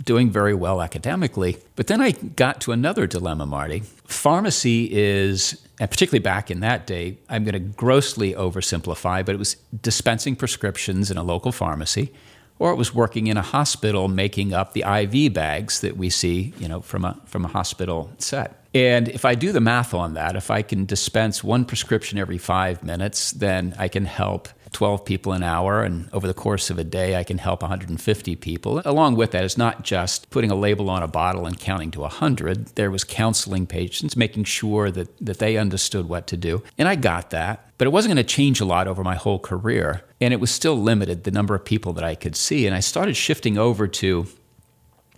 doing 0.03 0.31
very 0.31 0.55
well 0.55 0.81
academically. 0.81 1.57
But 1.75 1.85
then 1.85 2.01
I 2.01 2.13
got 2.13 2.61
to 2.61 2.71
another 2.71 3.05
dilemma, 3.05 3.45
Marty. 3.45 3.83
Pharmacy 4.07 4.89
is, 4.91 5.63
and 5.79 5.87
particularly 5.87 6.23
back 6.23 6.49
in 6.49 6.61
that 6.61 6.87
day, 6.87 7.19
I'm 7.29 7.43
going 7.43 7.53
to 7.53 7.59
grossly 7.59 8.33
oversimplify, 8.33 9.23
but 9.23 9.35
it 9.35 9.37
was 9.37 9.55
dispensing 9.83 10.35
prescriptions 10.35 11.11
in 11.11 11.17
a 11.17 11.23
local 11.23 11.51
pharmacy 11.51 12.11
or 12.59 12.71
it 12.71 12.75
was 12.75 12.93
working 12.93 13.27
in 13.27 13.37
a 13.37 13.41
hospital 13.41 14.07
making 14.07 14.53
up 14.53 14.73
the 14.73 14.83
IV 14.83 15.33
bags 15.33 15.81
that 15.81 15.97
we 15.97 16.09
see, 16.09 16.53
you 16.59 16.67
know, 16.67 16.81
from 16.81 17.05
a 17.05 17.19
from 17.25 17.45
a 17.45 17.47
hospital 17.47 18.11
set. 18.17 18.55
And 18.73 19.07
if 19.07 19.25
I 19.25 19.33
do 19.33 19.51
the 19.51 19.61
math 19.61 19.95
on 19.95 20.13
that, 20.13 20.35
if 20.35 20.51
I 20.51 20.61
can 20.61 20.85
dispense 20.85 21.43
one 21.43 21.65
prescription 21.65 22.19
every 22.19 22.37
5 22.37 22.83
minutes, 22.83 23.31
then 23.31 23.73
I 23.79 23.87
can 23.87 24.05
help 24.05 24.49
12 24.71 25.05
people 25.05 25.33
an 25.33 25.43
hour, 25.43 25.83
and 25.83 26.09
over 26.13 26.27
the 26.27 26.33
course 26.33 26.69
of 26.69 26.77
a 26.77 26.83
day, 26.83 27.15
I 27.15 27.23
can 27.23 27.37
help 27.37 27.61
150 27.61 28.35
people. 28.35 28.81
Along 28.85 29.15
with 29.15 29.31
that, 29.31 29.43
it's 29.43 29.57
not 29.57 29.83
just 29.83 30.29
putting 30.29 30.51
a 30.51 30.55
label 30.55 30.89
on 30.89 31.01
a 31.01 31.07
bottle 31.07 31.45
and 31.45 31.59
counting 31.59 31.91
to 31.91 32.01
100. 32.01 32.75
There 32.75 32.91
was 32.91 33.03
counseling 33.03 33.65
patients, 33.65 34.15
making 34.15 34.43
sure 34.43 34.91
that, 34.91 35.09
that 35.25 35.39
they 35.39 35.57
understood 35.57 36.07
what 36.07 36.27
to 36.27 36.37
do. 36.37 36.63
And 36.77 36.87
I 36.87 36.95
got 36.95 37.31
that, 37.31 37.69
but 37.77 37.87
it 37.87 37.91
wasn't 37.91 38.13
going 38.13 38.25
to 38.25 38.35
change 38.35 38.61
a 38.61 38.65
lot 38.65 38.87
over 38.87 39.03
my 39.03 39.15
whole 39.15 39.39
career. 39.39 40.03
And 40.21 40.33
it 40.33 40.39
was 40.39 40.51
still 40.51 40.75
limited, 40.75 41.23
the 41.23 41.31
number 41.31 41.55
of 41.55 41.65
people 41.65 41.93
that 41.93 42.03
I 42.03 42.15
could 42.15 42.35
see. 42.35 42.67
And 42.67 42.75
I 42.75 42.79
started 42.79 43.15
shifting 43.15 43.57
over 43.57 43.87
to 43.87 44.27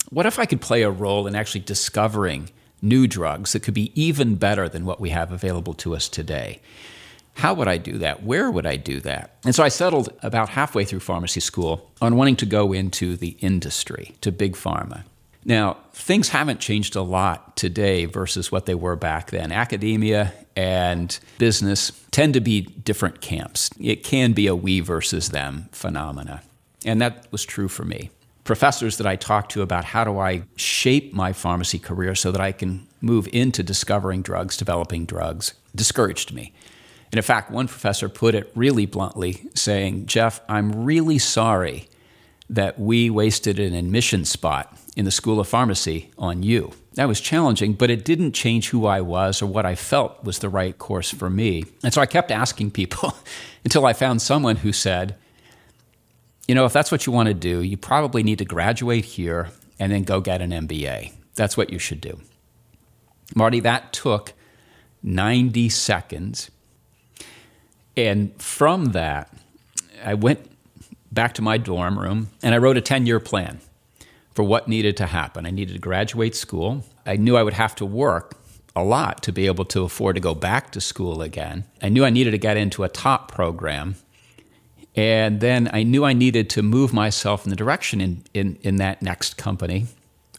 what 0.10 0.26
if 0.26 0.40
I 0.40 0.46
could 0.46 0.62
play 0.62 0.84
a 0.84 0.90
role 0.90 1.28
in 1.28 1.36
actually 1.36 1.62
discovering 1.62 2.50
new 2.82 3.08
drugs 3.08 3.54
that 3.54 3.62
could 3.62 3.74
be 3.74 3.92
even 4.02 4.36
better 4.36 4.68
than 4.68 4.86
what 4.86 5.00
we 5.00 5.10
have 5.10 5.32
available 5.32 5.74
to 5.76 5.96
us 5.96 6.10
today? 6.10 6.62
How 7.36 7.54
would 7.54 7.68
I 7.68 7.78
do 7.78 7.98
that? 8.00 8.24
Where 8.24 8.52
would 8.52 8.66
I 8.66 8.76
do 8.76 9.00
that? 9.02 9.38
And 9.46 9.56
so 9.56 9.64
I 9.64 9.70
settled 9.70 10.14
about 10.22 10.50
halfway 10.50 10.86
through 10.86 11.00
pharmacy 11.00 11.40
school 11.40 11.90
on 12.02 12.16
wanting 12.16 12.36
to 12.38 12.46
go 12.46 12.74
into 12.74 13.16
the 13.16 13.36
industry, 13.40 14.16
to 14.22 14.32
big 14.32 14.56
pharma. 14.56 15.04
Now, 15.44 15.78
things 15.94 16.30
haven't 16.30 16.60
changed 16.60 16.96
a 16.96 17.02
lot 17.02 17.58
today 17.58 18.06
versus 18.06 18.52
what 18.52 18.68
they 18.68 18.76
were 18.76 18.96
back 18.96 19.32
then. 19.32 19.52
Academia 19.52 20.34
and 20.56 21.18
business 21.40 21.92
tend 22.12 22.36
to 22.36 22.42
be 22.42 22.62
different 22.62 23.22
camps. 23.22 23.72
It 23.80 24.04
can 24.04 24.34
be 24.34 24.46
a 24.48 24.56
we 24.56 24.82
versus 24.82 25.30
them 25.30 25.70
phenomena. 25.72 26.44
And 26.86 27.02
that 27.02 27.28
was 27.32 27.44
true 27.44 27.68
for 27.68 27.86
me. 27.86 28.12
Professors 28.44 28.98
that 28.98 29.08
I 29.08 29.16
talked 29.16 29.52
to 29.52 29.62
about 29.62 29.86
how 29.86 30.04
do 30.04 30.20
I 30.20 30.44
shape 30.56 31.14
my 31.14 31.32
pharmacy 31.32 31.80
career 31.80 32.16
so 32.16 32.32
that 32.32 32.42
I 32.42 32.52
can 32.52 32.88
move 33.00 33.28
into 33.32 33.64
discovering 33.64 34.22
drugs, 34.22 34.58
developing 34.58 35.06
drugs, 35.06 35.54
discouraged 35.76 36.34
me. 36.34 36.54
And 37.12 37.18
in 37.18 37.24
fact, 37.24 37.52
one 37.52 37.68
professor 37.68 38.08
put 38.08 38.36
it 38.36 38.52
really 38.56 38.86
bluntly, 38.86 39.50
saying, 39.54 40.06
Jeff, 40.06 40.40
I'm 40.48 40.86
really 40.86 41.18
sorry 41.18 41.90
that 42.50 42.80
we 42.80 43.10
wasted 43.10 43.60
an 43.60 43.74
admission 43.74 44.24
spot 44.24 44.78
in 44.96 45.06
the 45.06 45.12
School 45.12 45.40
of 45.40 45.48
Pharmacy 45.48 46.12
on 46.18 46.44
you. 46.44 46.72
That 46.96 47.08
was 47.08 47.22
challenging, 47.22 47.74
but 47.74 47.90
it 47.90 48.06
didn't 48.06 48.34
change 48.34 48.70
who 48.70 48.86
I 48.86 49.02
was 49.02 49.42
or 49.42 49.46
what 49.46 49.66
I 49.66 49.76
felt 49.76 50.24
was 50.24 50.40
the 50.40 50.50
right 50.50 50.78
course 50.78 51.10
for 51.10 51.30
me. 51.30 51.66
And 51.84 51.94
so 51.94 52.02
I 52.02 52.06
kept 52.06 52.32
asking 52.32 52.72
people 52.72 53.14
until 53.64 53.86
I 53.86 53.94
found 53.94 54.22
someone 54.22 54.58
who 54.58 54.74
said, 54.74 55.16
you 56.48 56.56
know, 56.56 56.66
if 56.66 56.74
that's 56.74 56.92
what 56.92 57.06
you 57.06 57.14
want 57.14 57.28
to 57.28 57.34
do, 57.34 57.62
you 57.62 57.78
probably 57.78 58.24
need 58.24 58.40
to 58.40 58.46
graduate 58.46 59.06
here 59.06 59.50
and 59.80 59.92
then 59.92 60.04
go 60.04 60.20
get 60.20 60.42
an 60.42 60.52
MBA. 60.52 61.14
That's 61.36 61.56
what 61.56 61.72
you 61.72 61.80
should 61.80 62.02
do. 62.02 62.20
Marty, 63.36 63.62
that 63.62 63.94
took 63.94 64.34
90 65.04 65.70
seconds 65.70 66.52
and 67.98 68.40
from 68.42 68.86
that, 68.88 69.34
I 70.04 70.14
went 70.14 70.50
back 71.12 71.34
to 71.36 71.42
my 71.42 71.58
dorm 71.58 72.00
room 72.00 72.30
and 72.42 72.56
I 72.56 72.58
wrote 72.58 72.78
a 72.78 72.82
10 72.82 73.06
year 73.06 73.20
plan 73.20 73.60
for 74.34 74.44
what 74.44 74.68
needed 74.68 74.98
to 74.98 75.08
happen. 75.08 75.46
I 75.46 75.52
needed 75.52 75.74
to 75.74 75.80
graduate 75.80 76.36
school. 76.36 76.86
I 77.06 77.18
knew 77.18 77.36
I 77.36 77.44
would 77.44 77.54
have 77.54 77.76
to 77.76 77.86
work 77.86 78.38
a 78.76 78.84
lot 78.84 79.22
to 79.24 79.34
be 79.34 79.48
able 79.48 79.66
to 79.66 79.84
afford 79.84 80.16
to 80.16 80.22
go 80.22 80.34
back 80.34 80.72
to 80.72 80.82
school 80.82 81.22
again. 81.22 81.66
I 81.82 81.90
knew 81.90 82.06
I 82.06 82.10
needed 82.10 82.32
to 82.32 82.38
get 82.38 82.56
into 82.56 82.84
a 82.84 82.90
top 82.90 83.32
program. 83.32 83.96
And 84.96 85.40
then 85.42 85.70
I 85.74 85.84
knew 85.84 86.06
I 86.06 86.14
needed 86.14 86.50
to 86.52 86.64
move 86.64 86.94
myself 86.94 87.46
in 87.46 87.50
the 87.50 87.56
direction 87.56 88.02
in, 88.02 88.24
in, 88.34 88.58
in 88.62 88.76
that 88.78 89.02
next 89.02 89.38
company, 89.38 89.88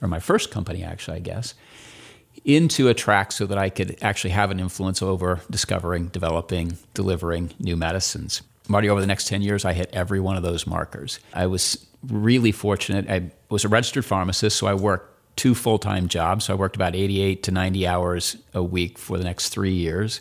or 0.00 0.08
my 0.08 0.18
first 0.18 0.50
company, 0.50 0.82
actually, 0.82 1.18
I 1.18 1.20
guess, 1.20 1.54
into 2.44 2.88
a 2.88 2.94
track 2.94 3.32
so 3.32 3.46
that 3.46 3.58
I 3.58 3.70
could 3.70 3.96
actually 4.02 4.30
have 4.30 4.50
an 4.50 4.58
influence 4.58 5.02
over 5.02 5.40
discovering, 5.50 6.08
developing, 6.08 6.78
delivering 6.94 7.52
new 7.58 7.76
medicines. 7.76 8.42
Marty, 8.68 8.88
over 8.88 9.00
the 9.00 9.06
next 9.06 9.28
10 9.28 9.42
years, 9.42 9.64
I 9.64 9.72
hit 9.72 9.90
every 9.92 10.20
one 10.20 10.36
of 10.36 10.42
those 10.42 10.66
markers. 10.66 11.20
I 11.34 11.46
was 11.46 11.86
really 12.06 12.52
fortunate. 12.52 13.08
I 13.08 13.30
was 13.48 13.64
a 13.64 13.68
registered 13.68 14.04
pharmacist, 14.04 14.56
so 14.56 14.66
I 14.66 14.74
worked 14.74 15.36
two 15.36 15.54
full 15.54 15.78
time 15.78 16.08
jobs. 16.08 16.46
So 16.46 16.52
I 16.52 16.56
worked 16.56 16.76
about 16.76 16.94
88 16.94 17.42
to 17.44 17.50
90 17.50 17.86
hours 17.86 18.36
a 18.54 18.62
week 18.62 18.98
for 18.98 19.18
the 19.18 19.24
next 19.24 19.48
three 19.50 19.72
years, 19.72 20.20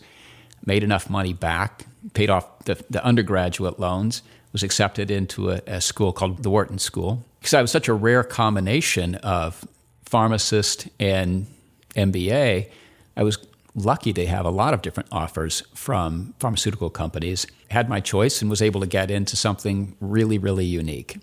made 0.66 0.84
enough 0.84 1.10
money 1.10 1.34
back, 1.34 1.86
paid 2.14 2.30
off 2.30 2.66
the, 2.66 2.84
the 2.90 3.04
undergraduate 3.04 3.80
loans, 3.80 4.22
was 4.52 4.64
accepted 4.64 5.10
into 5.10 5.52
a, 5.52 5.62
a 5.68 5.82
school 5.82 6.14
called 6.14 6.44
the 6.44 6.50
Wharton 6.50 6.80
School. 6.80 7.26
Because 7.40 7.54
I 7.54 7.62
was 7.62 7.72
such 7.72 7.88
a 7.88 7.94
rare 7.94 8.24
combination 8.24 9.16
of 9.16 9.66
pharmacist 10.04 10.88
and 11.00 11.48
MBA, 11.96 12.70
I 13.18 13.24
was 13.24 13.38
lucky 13.76 14.14
to 14.14 14.26
have 14.26 14.46
a 14.46 14.50
lot 14.50 14.74
of 14.74 14.82
different 14.82 15.10
offers 15.12 15.64
from 15.74 16.34
pharmaceutical 16.40 16.90
companies. 16.90 17.48
Had 17.70 17.90
my 17.90 18.00
choice 18.00 18.42
and 18.42 18.50
was 18.50 18.62
able 18.62 18.82
to 18.82 18.88
get 18.88 19.12
into 19.12 19.36
something 19.36 19.96
really, 20.00 20.38
really 20.38 20.66
unique. 20.66 21.18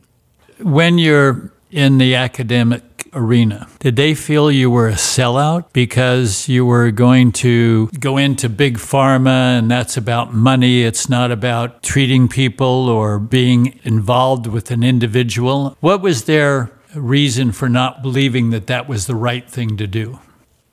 When 0.61 0.99
you're 0.99 1.53
in 1.71 1.99
the 1.99 2.15
academic 2.15 2.83
arena, 3.13 3.69
did 3.79 3.97
they 3.97 4.15
feel 4.15 4.51
you 4.51 4.71
were 4.71 4.89
a 4.89 4.95
sellout 4.95 5.73
because 5.73 6.49
you 6.49 6.65
were 6.65 6.91
going 6.91 7.33
to 7.33 7.89
go 8.01 8.17
into 8.17 8.49
big 8.49 8.79
pharma 8.79 9.59
and 9.59 9.71
that's 9.71 9.97
about 9.97 10.35
money? 10.35 10.83
It's 10.83 11.09
not 11.09 11.31
about 11.31 11.83
treating 11.83 12.29
people 12.29 12.89
or 12.89 13.19
being 13.19 13.79
involved 13.85 14.47
with 14.47 14.71
an 14.71 14.83
individual. 14.83 15.77
What 15.81 16.01
was 16.01 16.25
their 16.25 16.71
reason 16.95 17.53
for 17.53 17.69
not 17.69 18.03
believing 18.03 18.51
that 18.51 18.67
that 18.67 18.89
was 18.89 19.07
the 19.07 19.15
right 19.15 19.49
thing 19.49 19.77
to 19.77 19.87
do? 19.87 20.19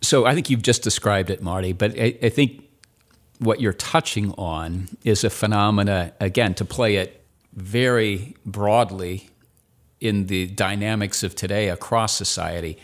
So 0.06 0.26
I 0.26 0.36
think 0.36 0.52
you've 0.52 0.62
just 0.62 0.84
described 0.84 1.32
it, 1.32 1.42
Marty, 1.42 1.74
but 1.74 2.00
I, 2.00 2.16
I 2.22 2.30
think 2.30 2.64
what 3.40 3.60
you're 3.60 3.74
touching 3.74 4.34
on 4.34 4.88
is 5.04 5.24
a 5.24 5.32
phenomena, 5.32 6.14
again, 6.20 6.54
to 6.56 6.66
play 6.66 6.98
it 6.98 7.26
very 7.54 8.36
broadly 8.46 9.30
in 10.00 10.28
the 10.28 10.46
dynamics 10.48 11.24
of 11.24 11.36
today 11.36 11.70
across 11.70 12.16
society. 12.16 12.78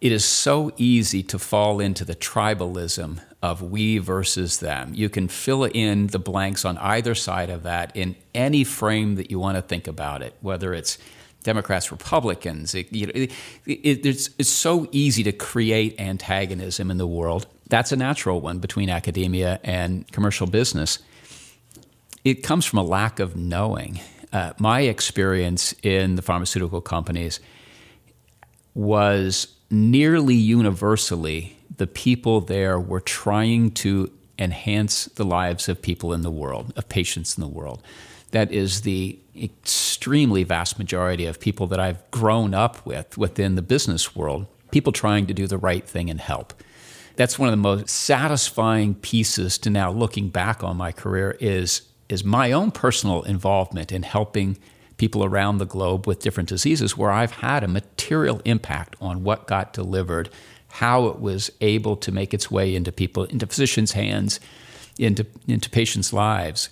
It 0.00 0.10
is 0.10 0.24
so 0.24 0.72
easy 0.76 1.22
to 1.22 1.38
fall 1.38 1.78
into 1.78 2.04
the 2.04 2.16
tribalism 2.16 3.20
of 3.40 3.62
we 3.62 3.98
versus 3.98 4.58
them. 4.58 4.90
You 4.92 5.08
can 5.08 5.28
fill 5.28 5.64
in 5.64 6.08
the 6.08 6.18
blanks 6.18 6.64
on 6.64 6.76
either 6.78 7.14
side 7.14 7.48
of 7.48 7.62
that 7.62 7.96
in 7.96 8.16
any 8.34 8.64
frame 8.64 9.14
that 9.14 9.30
you 9.30 9.38
want 9.38 9.56
to 9.56 9.62
think 9.62 9.86
about 9.86 10.20
it, 10.20 10.34
whether 10.40 10.74
it's 10.74 10.98
Democrats, 11.44 11.92
Republicans. 11.92 12.74
It, 12.74 12.92
you 12.92 13.06
know, 13.06 13.12
it, 13.14 13.32
it, 13.66 14.04
it's, 14.04 14.30
it's 14.38 14.50
so 14.50 14.88
easy 14.90 15.22
to 15.22 15.32
create 15.32 15.98
antagonism 16.00 16.90
in 16.90 16.98
the 16.98 17.06
world. 17.06 17.46
That's 17.68 17.92
a 17.92 17.96
natural 17.96 18.40
one 18.40 18.58
between 18.58 18.90
academia 18.90 19.60
and 19.62 20.10
commercial 20.10 20.46
business. 20.46 20.98
It 22.24 22.42
comes 22.42 22.64
from 22.64 22.80
a 22.80 22.82
lack 22.82 23.20
of 23.20 23.36
knowing. 23.36 24.00
Uh, 24.32 24.52
my 24.58 24.80
experience 24.80 25.74
in 25.82 26.16
the 26.16 26.22
pharmaceutical 26.22 26.80
companies 26.80 27.38
was 28.74 29.46
nearly 29.70 30.34
universally 30.34 31.56
the 31.76 31.86
people 31.86 32.40
there 32.40 32.78
were 32.78 33.00
trying 33.00 33.70
to 33.70 34.10
enhance 34.38 35.06
the 35.06 35.24
lives 35.24 35.68
of 35.68 35.80
people 35.80 36.12
in 36.12 36.22
the 36.22 36.30
world, 36.30 36.72
of 36.76 36.88
patients 36.88 37.36
in 37.36 37.40
the 37.42 37.48
world. 37.48 37.82
That 38.32 38.52
is 38.52 38.80
the 38.82 39.18
extremely 39.36 40.44
vast 40.44 40.78
majority 40.78 41.26
of 41.26 41.40
people 41.40 41.66
that 41.68 41.80
I've 41.80 42.10
grown 42.10 42.54
up 42.54 42.84
with 42.86 43.18
within 43.18 43.54
the 43.54 43.62
business 43.62 44.14
world, 44.14 44.46
people 44.70 44.92
trying 44.92 45.26
to 45.26 45.34
do 45.34 45.46
the 45.46 45.58
right 45.58 45.86
thing 45.86 46.10
and 46.10 46.20
help. 46.20 46.54
That's 47.16 47.38
one 47.38 47.48
of 47.48 47.52
the 47.52 47.56
most 47.56 47.88
satisfying 47.88 48.94
pieces 48.96 49.58
to 49.58 49.70
now 49.70 49.90
looking 49.90 50.28
back 50.28 50.64
on 50.64 50.76
my 50.76 50.92
career 50.92 51.36
is, 51.40 51.82
is 52.08 52.24
my 52.24 52.52
own 52.52 52.70
personal 52.70 53.22
involvement 53.22 53.92
in 53.92 54.02
helping 54.02 54.58
people 54.96 55.24
around 55.24 55.58
the 55.58 55.66
globe 55.66 56.06
with 56.06 56.20
different 56.20 56.48
diseases 56.48 56.96
where 56.96 57.10
I've 57.10 57.32
had 57.32 57.64
a 57.64 57.68
material 57.68 58.40
impact 58.44 58.96
on 59.00 59.24
what 59.24 59.46
got 59.46 59.72
delivered 59.72 60.30
how 60.74 61.06
it 61.06 61.20
was 61.20 61.52
able 61.60 61.96
to 61.96 62.10
make 62.10 62.34
its 62.34 62.50
way 62.50 62.74
into 62.74 62.90
people, 62.90 63.22
into 63.24 63.46
physicians' 63.46 63.92
hands, 63.92 64.40
into, 64.98 65.24
into 65.46 65.70
patients' 65.70 66.12
lives. 66.12 66.68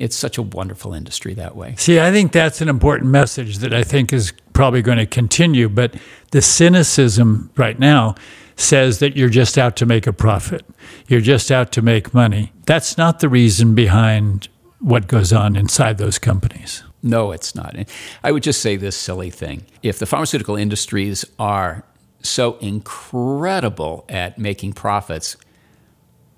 It's 0.00 0.16
such 0.16 0.38
a 0.38 0.42
wonderful 0.42 0.94
industry 0.94 1.34
that 1.34 1.54
way. 1.54 1.74
See, 1.76 2.00
I 2.00 2.10
think 2.10 2.32
that's 2.32 2.62
an 2.62 2.70
important 2.70 3.10
message 3.10 3.58
that 3.58 3.74
I 3.74 3.84
think 3.84 4.12
is 4.12 4.32
probably 4.54 4.80
going 4.80 4.96
to 4.96 5.06
continue. 5.06 5.68
But 5.68 5.94
the 6.30 6.40
cynicism 6.40 7.50
right 7.54 7.78
now 7.78 8.14
says 8.56 8.98
that 9.00 9.14
you're 9.14 9.28
just 9.28 9.58
out 9.58 9.76
to 9.76 9.86
make 9.86 10.06
a 10.06 10.12
profit, 10.12 10.64
you're 11.06 11.20
just 11.20 11.50
out 11.52 11.70
to 11.72 11.82
make 11.82 12.14
money. 12.14 12.52
That's 12.64 12.96
not 12.96 13.20
the 13.20 13.28
reason 13.28 13.74
behind 13.74 14.48
what 14.78 15.06
goes 15.06 15.34
on 15.34 15.54
inside 15.54 15.98
those 15.98 16.18
companies. 16.18 16.82
No, 17.02 17.32
it's 17.32 17.54
not. 17.54 17.76
I 18.22 18.32
would 18.32 18.42
just 18.42 18.62
say 18.62 18.76
this 18.76 18.96
silly 18.96 19.30
thing. 19.30 19.66
If 19.82 19.98
the 19.98 20.06
pharmaceutical 20.06 20.56
industries 20.56 21.26
are 21.38 21.84
so 22.22 22.56
incredible 22.58 24.06
at 24.08 24.38
making 24.38 24.72
profits, 24.72 25.36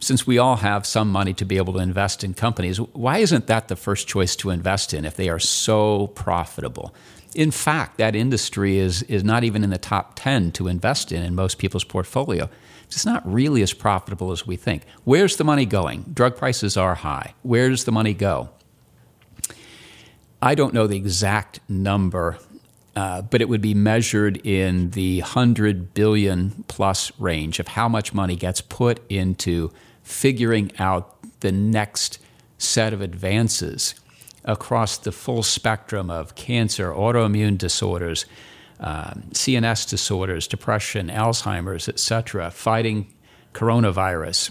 since 0.02 0.26
we 0.26 0.36
all 0.36 0.56
have 0.56 0.84
some 0.84 1.10
money 1.10 1.32
to 1.34 1.44
be 1.44 1.56
able 1.56 1.72
to 1.74 1.78
invest 1.78 2.24
in 2.24 2.34
companies, 2.34 2.78
why 2.78 3.18
isn't 3.18 3.46
that 3.46 3.68
the 3.68 3.76
first 3.76 4.08
choice 4.08 4.34
to 4.36 4.50
invest 4.50 4.92
in 4.92 5.04
if 5.04 5.16
they 5.16 5.28
are 5.28 5.38
so 5.38 6.08
profitable? 6.08 6.94
In 7.34 7.50
fact, 7.50 7.98
that 7.98 8.14
industry 8.16 8.78
is, 8.78 9.02
is 9.04 9.22
not 9.22 9.44
even 9.44 9.62
in 9.64 9.70
the 9.70 9.78
top 9.78 10.12
10 10.16 10.52
to 10.52 10.68
invest 10.68 11.12
in 11.12 11.22
in 11.22 11.34
most 11.34 11.58
people's 11.58 11.84
portfolio. 11.84 12.50
It's 12.86 13.06
not 13.06 13.22
really 13.30 13.62
as 13.62 13.72
profitable 13.72 14.32
as 14.32 14.46
we 14.46 14.56
think. 14.56 14.82
Where's 15.04 15.36
the 15.36 15.44
money 15.44 15.64
going? 15.64 16.02
Drug 16.12 16.36
prices 16.36 16.76
are 16.76 16.96
high. 16.96 17.34
Where 17.42 17.70
does 17.70 17.84
the 17.84 17.92
money 17.92 18.12
go? 18.12 18.50
I 20.42 20.56
don't 20.56 20.74
know 20.74 20.88
the 20.88 20.96
exact 20.96 21.60
number 21.68 22.38
uh, 22.94 23.22
but 23.22 23.40
it 23.40 23.48
would 23.48 23.62
be 23.62 23.74
measured 23.74 24.44
in 24.46 24.90
the 24.90 25.20
100 25.20 25.94
billion 25.94 26.64
plus 26.68 27.10
range 27.18 27.58
of 27.58 27.68
how 27.68 27.88
much 27.88 28.12
money 28.12 28.36
gets 28.36 28.60
put 28.60 29.00
into 29.10 29.72
figuring 30.02 30.72
out 30.78 31.16
the 31.40 31.52
next 31.52 32.18
set 32.58 32.92
of 32.92 33.00
advances 33.00 33.94
across 34.44 34.96
the 34.98 35.12
full 35.12 35.42
spectrum 35.42 36.10
of 36.10 36.34
cancer, 36.34 36.90
autoimmune 36.90 37.56
disorders, 37.56 38.26
um, 38.80 39.24
CNS 39.32 39.88
disorders, 39.88 40.48
depression, 40.48 41.08
Alzheimer's, 41.08 41.88
etc., 41.88 42.50
fighting 42.50 43.12
coronavirus. 43.54 44.50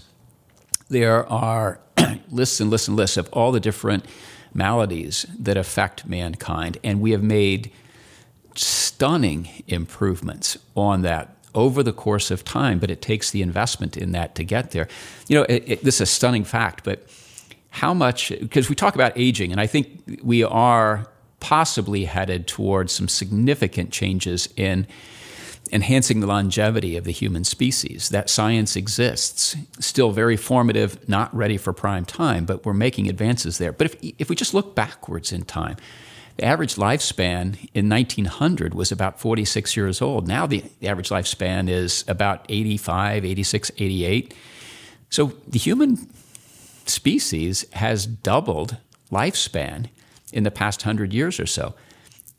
There 0.88 1.26
are 1.30 1.80
lists 2.30 2.60
and 2.60 2.70
lists 2.70 2.88
and 2.88 2.96
lists 2.96 3.16
of 3.16 3.28
all 3.32 3.52
the 3.52 3.60
different 3.60 4.06
maladies 4.54 5.26
that 5.38 5.56
affect 5.56 6.06
mankind, 6.06 6.78
and 6.82 7.00
we 7.00 7.10
have 7.10 7.22
made 7.22 7.70
stunning 8.54 9.48
improvements 9.66 10.58
on 10.74 11.02
that 11.02 11.36
over 11.54 11.82
the 11.82 11.92
course 11.92 12.30
of 12.30 12.44
time, 12.44 12.78
but 12.78 12.90
it 12.90 13.02
takes 13.02 13.30
the 13.30 13.42
investment 13.42 13.96
in 13.96 14.12
that 14.12 14.34
to 14.34 14.44
get 14.44 14.70
there. 14.70 14.88
You 15.28 15.38
know, 15.38 15.44
it, 15.48 15.64
it, 15.66 15.84
this 15.84 15.96
is 15.96 16.00
a 16.02 16.06
stunning 16.06 16.44
fact, 16.44 16.84
but 16.84 17.06
how 17.70 17.94
much, 17.94 18.28
because 18.40 18.68
we 18.68 18.74
talk 18.74 18.94
about 18.94 19.12
aging, 19.16 19.52
and 19.52 19.60
I 19.60 19.66
think 19.66 20.20
we 20.22 20.42
are 20.42 21.06
possibly 21.40 22.04
headed 22.04 22.46
towards 22.46 22.92
some 22.92 23.08
significant 23.08 23.90
changes 23.90 24.48
in 24.56 24.86
enhancing 25.72 26.20
the 26.20 26.26
longevity 26.26 26.96
of 26.96 27.04
the 27.04 27.10
human 27.10 27.44
species. 27.44 28.10
That 28.10 28.28
science 28.28 28.76
exists, 28.76 29.56
still 29.80 30.12
very 30.12 30.36
formative, 30.36 31.08
not 31.08 31.34
ready 31.34 31.56
for 31.56 31.72
prime 31.72 32.04
time, 32.04 32.44
but 32.44 32.66
we're 32.66 32.74
making 32.74 33.08
advances 33.08 33.58
there. 33.58 33.72
But 33.72 33.86
if, 33.86 34.12
if 34.18 34.28
we 34.28 34.36
just 34.36 34.52
look 34.52 34.74
backwards 34.74 35.32
in 35.32 35.42
time, 35.44 35.76
the 36.36 36.44
average 36.44 36.76
lifespan 36.76 37.68
in 37.74 37.88
1900 37.88 38.74
was 38.74 38.90
about 38.90 39.20
46 39.20 39.76
years 39.76 40.00
old. 40.00 40.26
Now 40.26 40.46
the, 40.46 40.64
the 40.80 40.88
average 40.88 41.10
lifespan 41.10 41.68
is 41.68 42.04
about 42.08 42.46
85, 42.48 43.24
86, 43.24 43.70
88. 43.78 44.34
So 45.10 45.32
the 45.46 45.58
human 45.58 46.08
species 46.86 47.66
has 47.72 48.06
doubled 48.06 48.76
lifespan 49.10 49.88
in 50.32 50.44
the 50.44 50.50
past 50.50 50.84
100 50.84 51.12
years 51.12 51.38
or 51.38 51.46
so. 51.46 51.74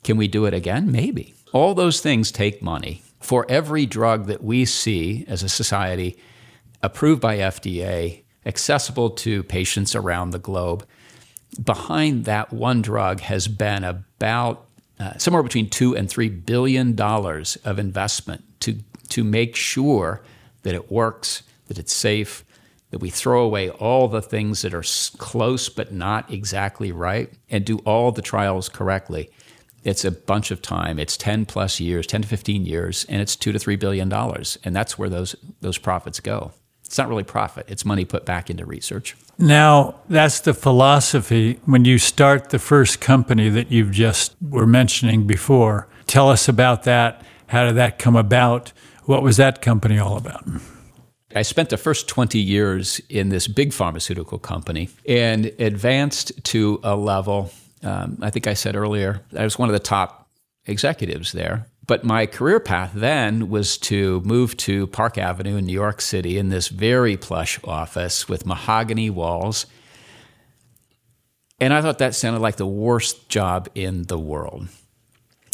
Can 0.02 0.16
we 0.16 0.28
do 0.28 0.44
it 0.44 0.54
again? 0.54 0.90
Maybe. 0.90 1.34
All 1.52 1.74
those 1.74 2.00
things 2.00 2.32
take 2.32 2.62
money. 2.62 3.02
For 3.20 3.46
every 3.48 3.86
drug 3.86 4.26
that 4.26 4.42
we 4.42 4.64
see 4.66 5.24
as 5.28 5.42
a 5.42 5.48
society 5.48 6.18
approved 6.82 7.22
by 7.22 7.38
FDA, 7.38 8.22
accessible 8.44 9.10
to 9.10 9.42
patients 9.44 9.94
around 9.94 10.30
the 10.30 10.38
globe, 10.38 10.86
behind 11.62 12.24
that 12.24 12.52
one 12.52 12.82
drug 12.82 13.20
has 13.20 13.48
been 13.48 13.84
about 13.84 14.66
uh, 14.98 15.16
somewhere 15.18 15.42
between 15.42 15.68
two 15.68 15.96
and 15.96 16.08
three 16.08 16.28
billion 16.28 16.94
dollars 16.94 17.56
of 17.64 17.78
investment 17.78 18.42
to 18.60 18.78
to 19.10 19.24
make 19.24 19.54
sure 19.54 20.22
that 20.62 20.74
it 20.74 20.90
works, 20.90 21.42
that 21.68 21.78
it's 21.78 21.92
safe, 21.92 22.44
that 22.90 22.98
we 22.98 23.10
throw 23.10 23.42
away 23.42 23.70
all 23.70 24.08
the 24.08 24.22
things 24.22 24.62
that 24.62 24.74
are 24.74 24.84
close 25.18 25.68
but 25.68 25.92
not 25.92 26.32
exactly 26.32 26.92
right, 26.92 27.32
and 27.50 27.64
do 27.64 27.78
all 27.78 28.12
the 28.12 28.22
trials 28.22 28.68
correctly. 28.68 29.30
It's 29.82 30.04
a 30.04 30.10
bunch 30.10 30.50
of 30.50 30.62
time. 30.62 30.98
It's 30.98 31.16
10 31.16 31.44
plus 31.44 31.78
years, 31.78 32.06
10 32.06 32.22
to 32.22 32.28
15 32.28 32.64
years, 32.64 33.04
and 33.08 33.20
it's 33.20 33.36
two 33.36 33.52
to 33.52 33.58
three 33.58 33.76
billion 33.76 34.08
dollars. 34.08 34.58
And 34.64 34.74
that's 34.74 34.98
where 34.98 35.10
those, 35.10 35.36
those 35.60 35.76
profits 35.76 36.20
go. 36.20 36.52
It's 36.84 36.98
not 36.98 37.08
really 37.08 37.24
profit, 37.24 37.66
it's 37.68 37.84
money 37.84 38.04
put 38.04 38.24
back 38.24 38.50
into 38.50 38.64
research. 38.64 39.16
Now, 39.38 39.96
that's 40.08 40.40
the 40.40 40.54
philosophy 40.54 41.58
when 41.64 41.84
you 41.84 41.98
start 41.98 42.50
the 42.50 42.58
first 42.58 43.00
company 43.00 43.48
that 43.48 43.70
you've 43.70 43.90
just 43.90 44.36
were 44.40 44.66
mentioning 44.66 45.26
before. 45.26 45.88
Tell 46.06 46.30
us 46.30 46.48
about 46.48 46.84
that. 46.84 47.24
How 47.48 47.66
did 47.66 47.76
that 47.76 47.98
come 47.98 48.16
about? 48.16 48.72
What 49.04 49.22
was 49.22 49.36
that 49.38 49.60
company 49.60 49.98
all 49.98 50.16
about? 50.16 50.44
I 51.34 51.42
spent 51.42 51.70
the 51.70 51.76
first 51.76 52.06
20 52.06 52.38
years 52.38 53.00
in 53.08 53.28
this 53.28 53.48
big 53.48 53.72
pharmaceutical 53.72 54.38
company 54.38 54.88
and 55.08 55.46
advanced 55.58 56.44
to 56.44 56.78
a 56.84 56.94
level, 56.94 57.50
um, 57.82 58.18
I 58.22 58.30
think 58.30 58.46
I 58.46 58.54
said 58.54 58.76
earlier, 58.76 59.20
I 59.36 59.42
was 59.42 59.58
one 59.58 59.68
of 59.68 59.72
the 59.72 59.80
top 59.80 60.30
executives 60.66 61.32
there. 61.32 61.66
But 61.86 62.04
my 62.04 62.26
career 62.26 62.60
path 62.60 62.92
then 62.94 63.50
was 63.50 63.76
to 63.78 64.20
move 64.22 64.56
to 64.58 64.86
Park 64.86 65.18
Avenue 65.18 65.56
in 65.56 65.66
New 65.66 65.72
York 65.72 66.00
City 66.00 66.38
in 66.38 66.48
this 66.48 66.68
very 66.68 67.16
plush 67.16 67.58
office 67.64 68.28
with 68.28 68.46
mahogany 68.46 69.10
walls. 69.10 69.66
And 71.60 71.74
I 71.74 71.82
thought 71.82 71.98
that 71.98 72.14
sounded 72.14 72.40
like 72.40 72.56
the 72.56 72.66
worst 72.66 73.28
job 73.28 73.68
in 73.74 74.04
the 74.04 74.18
world. 74.18 74.68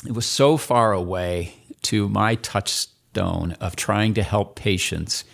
It 0.07 0.13
was 0.13 0.27
so 0.27 0.57
far 0.57 0.93
away 0.93 1.55
to 1.83 2.09
my 2.09 2.37
touchstone 2.37 3.53
of 3.61 3.75
trying 3.75 4.15
to 4.15 4.23
help 4.23 4.55
patients 4.55 5.25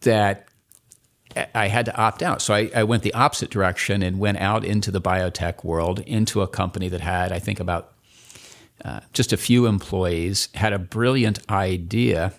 that 0.00 0.48
I 1.54 1.68
had 1.68 1.86
to 1.86 1.96
opt 1.96 2.22
out. 2.22 2.42
So 2.42 2.54
I, 2.54 2.70
I, 2.74 2.84
went 2.84 3.02
the 3.02 3.14
opposite 3.14 3.50
direction 3.50 4.02
and 4.02 4.18
went 4.18 4.38
out 4.38 4.64
into 4.64 4.90
the 4.90 5.00
biotech 5.00 5.62
world, 5.64 6.00
into 6.00 6.40
a 6.40 6.48
company 6.48 6.88
that 6.88 7.00
had, 7.00 7.32
I 7.32 7.38
think, 7.38 7.60
about 7.60 7.92
uh, 8.84 9.00
just 9.12 9.32
a 9.32 9.36
few 9.36 9.66
employees, 9.66 10.48
had 10.54 10.72
a 10.72 10.78
brilliant 10.78 11.38
idea. 11.50 12.32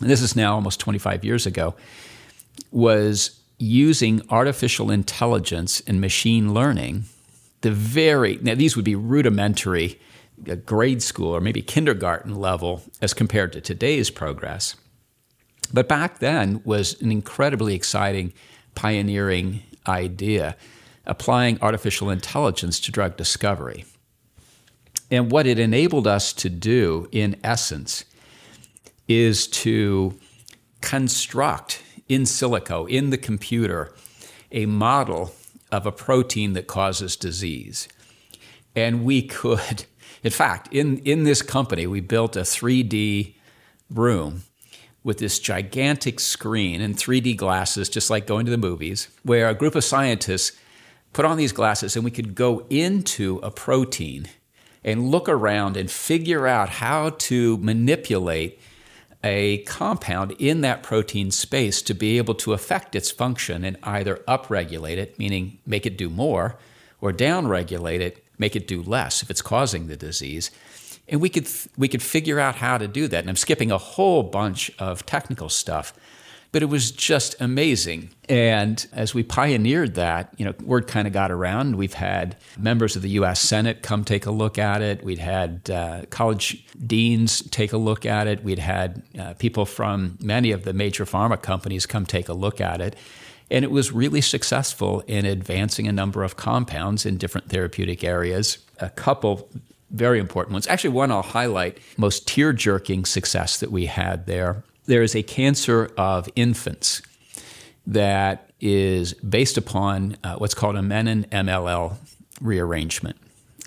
And 0.00 0.08
this 0.08 0.22
is 0.22 0.36
now 0.36 0.54
almost 0.54 0.80
25 0.80 1.24
years 1.24 1.46
ago, 1.46 1.74
was 2.70 3.40
using 3.58 4.22
artificial 4.30 4.90
intelligence 4.90 5.80
and 5.86 6.00
machine 6.00 6.54
learning, 6.54 7.04
the 7.60 7.70
very, 7.70 8.38
now 8.40 8.54
these 8.54 8.74
would 8.74 8.84
be 8.84 8.96
rudimentary 8.96 10.00
uh, 10.50 10.54
grade 10.54 11.02
school 11.02 11.28
or 11.36 11.40
maybe 11.40 11.60
kindergarten 11.60 12.34
level 12.34 12.82
as 13.02 13.12
compared 13.12 13.52
to 13.52 13.60
today's 13.60 14.08
progress. 14.08 14.76
But 15.72 15.88
back 15.88 16.18
then 16.18 16.62
was 16.64 17.00
an 17.02 17.12
incredibly 17.12 17.74
exciting, 17.74 18.32
pioneering 18.74 19.62
idea, 19.86 20.56
applying 21.06 21.58
artificial 21.60 22.08
intelligence 22.10 22.80
to 22.80 22.92
drug 22.92 23.16
discovery. 23.16 23.84
And 25.10 25.30
what 25.30 25.46
it 25.46 25.58
enabled 25.58 26.06
us 26.06 26.32
to 26.34 26.48
do, 26.48 27.08
in 27.10 27.36
essence, 27.42 28.04
is 29.08 29.48
to 29.48 30.18
construct 30.80 31.82
in 32.08 32.22
silico, 32.22 32.88
in 32.88 33.10
the 33.10 33.18
computer, 33.18 33.92
a 34.52 34.66
model 34.66 35.32
of 35.72 35.86
a 35.86 35.92
protein 35.92 36.52
that 36.52 36.66
causes 36.66 37.16
disease. 37.16 37.88
And 38.74 39.04
we 39.04 39.22
could, 39.22 39.84
in 40.22 40.30
fact, 40.30 40.72
in, 40.72 40.98
in 40.98 41.24
this 41.24 41.42
company, 41.42 41.86
we 41.86 42.00
built 42.00 42.36
a 42.36 42.40
3D 42.40 43.34
room 43.90 44.42
with 45.02 45.18
this 45.18 45.38
gigantic 45.38 46.20
screen 46.20 46.80
and 46.80 46.94
3D 46.96 47.36
glasses, 47.36 47.88
just 47.88 48.10
like 48.10 48.26
going 48.26 48.44
to 48.44 48.50
the 48.50 48.58
movies, 48.58 49.08
where 49.22 49.48
a 49.48 49.54
group 49.54 49.74
of 49.74 49.82
scientists 49.82 50.56
put 51.12 51.24
on 51.24 51.36
these 51.36 51.52
glasses 51.52 51.96
and 51.96 52.04
we 52.04 52.10
could 52.10 52.34
go 52.34 52.66
into 52.68 53.38
a 53.42 53.50
protein 53.50 54.28
and 54.84 55.10
look 55.10 55.28
around 55.28 55.76
and 55.76 55.90
figure 55.90 56.46
out 56.46 56.68
how 56.68 57.10
to 57.10 57.58
manipulate 57.58 58.60
a 59.22 59.58
compound 59.64 60.32
in 60.38 60.62
that 60.62 60.82
protein 60.82 61.30
space 61.30 61.82
to 61.82 61.94
be 61.94 62.16
able 62.16 62.34
to 62.34 62.52
affect 62.52 62.94
its 62.94 63.10
function 63.10 63.64
and 63.64 63.76
either 63.82 64.16
upregulate 64.26 64.96
it, 64.96 65.18
meaning 65.18 65.58
make 65.66 65.84
it 65.84 65.98
do 65.98 66.08
more, 66.08 66.56
or 67.00 67.12
downregulate 67.12 68.00
it, 68.00 68.24
make 68.38 68.56
it 68.56 68.66
do 68.66 68.82
less 68.82 69.22
if 69.22 69.30
it's 69.30 69.42
causing 69.42 69.86
the 69.86 69.96
disease. 69.96 70.50
And 71.08 71.20
we 71.20 71.28
could 71.28 71.48
we 71.76 71.88
could 71.88 72.02
figure 72.02 72.40
out 72.40 72.56
how 72.56 72.78
to 72.78 72.86
do 72.86 73.08
that. 73.08 73.18
And 73.20 73.28
I'm 73.28 73.36
skipping 73.36 73.70
a 73.70 73.78
whole 73.78 74.22
bunch 74.22 74.70
of 74.78 75.04
technical 75.04 75.48
stuff 75.48 75.92
but 76.52 76.62
it 76.62 76.66
was 76.66 76.90
just 76.90 77.36
amazing. 77.40 78.10
And 78.28 78.84
as 78.92 79.14
we 79.14 79.22
pioneered 79.22 79.94
that, 79.94 80.34
you 80.36 80.44
know, 80.44 80.54
word 80.62 80.88
kind 80.88 81.06
of 81.06 81.12
got 81.12 81.30
around. 81.30 81.76
We've 81.76 81.94
had 81.94 82.36
members 82.58 82.96
of 82.96 83.02
the 83.02 83.10
U.S. 83.10 83.40
Senate 83.40 83.82
come 83.82 84.04
take 84.04 84.26
a 84.26 84.30
look 84.30 84.58
at 84.58 84.82
it. 84.82 85.04
We'd 85.04 85.18
had 85.18 85.70
uh, 85.70 86.02
college 86.10 86.64
deans 86.86 87.42
take 87.50 87.72
a 87.72 87.76
look 87.76 88.04
at 88.04 88.26
it. 88.26 88.42
We'd 88.42 88.58
had 88.58 89.02
uh, 89.18 89.34
people 89.34 89.64
from 89.64 90.18
many 90.20 90.50
of 90.50 90.64
the 90.64 90.72
major 90.72 91.04
pharma 91.04 91.40
companies 91.40 91.86
come 91.86 92.04
take 92.04 92.28
a 92.28 92.34
look 92.34 92.60
at 92.60 92.80
it. 92.80 92.96
And 93.50 93.64
it 93.64 93.70
was 93.70 93.92
really 93.92 94.20
successful 94.20 95.00
in 95.06 95.26
advancing 95.26 95.88
a 95.88 95.92
number 95.92 96.22
of 96.22 96.36
compounds 96.36 97.04
in 97.04 97.16
different 97.16 97.48
therapeutic 97.48 98.04
areas. 98.04 98.58
A 98.78 98.90
couple 98.90 99.48
very 99.90 100.20
important 100.20 100.52
ones. 100.52 100.68
Actually, 100.68 100.90
one 100.90 101.10
I'll 101.10 101.22
highlight 101.22 101.78
most 101.96 102.28
tear 102.28 102.52
jerking 102.52 103.04
success 103.04 103.58
that 103.58 103.72
we 103.72 103.86
had 103.86 104.26
there 104.26 104.62
there 104.90 105.04
is 105.04 105.14
a 105.14 105.22
cancer 105.22 105.88
of 105.96 106.28
infants 106.34 107.00
that 107.86 108.50
is 108.60 109.14
based 109.14 109.56
upon 109.56 110.16
uh, 110.24 110.34
what's 110.34 110.52
called 110.52 110.74
a 110.74 110.82
menin 110.82 111.24
MLL 111.30 111.94
rearrangement. 112.40 113.16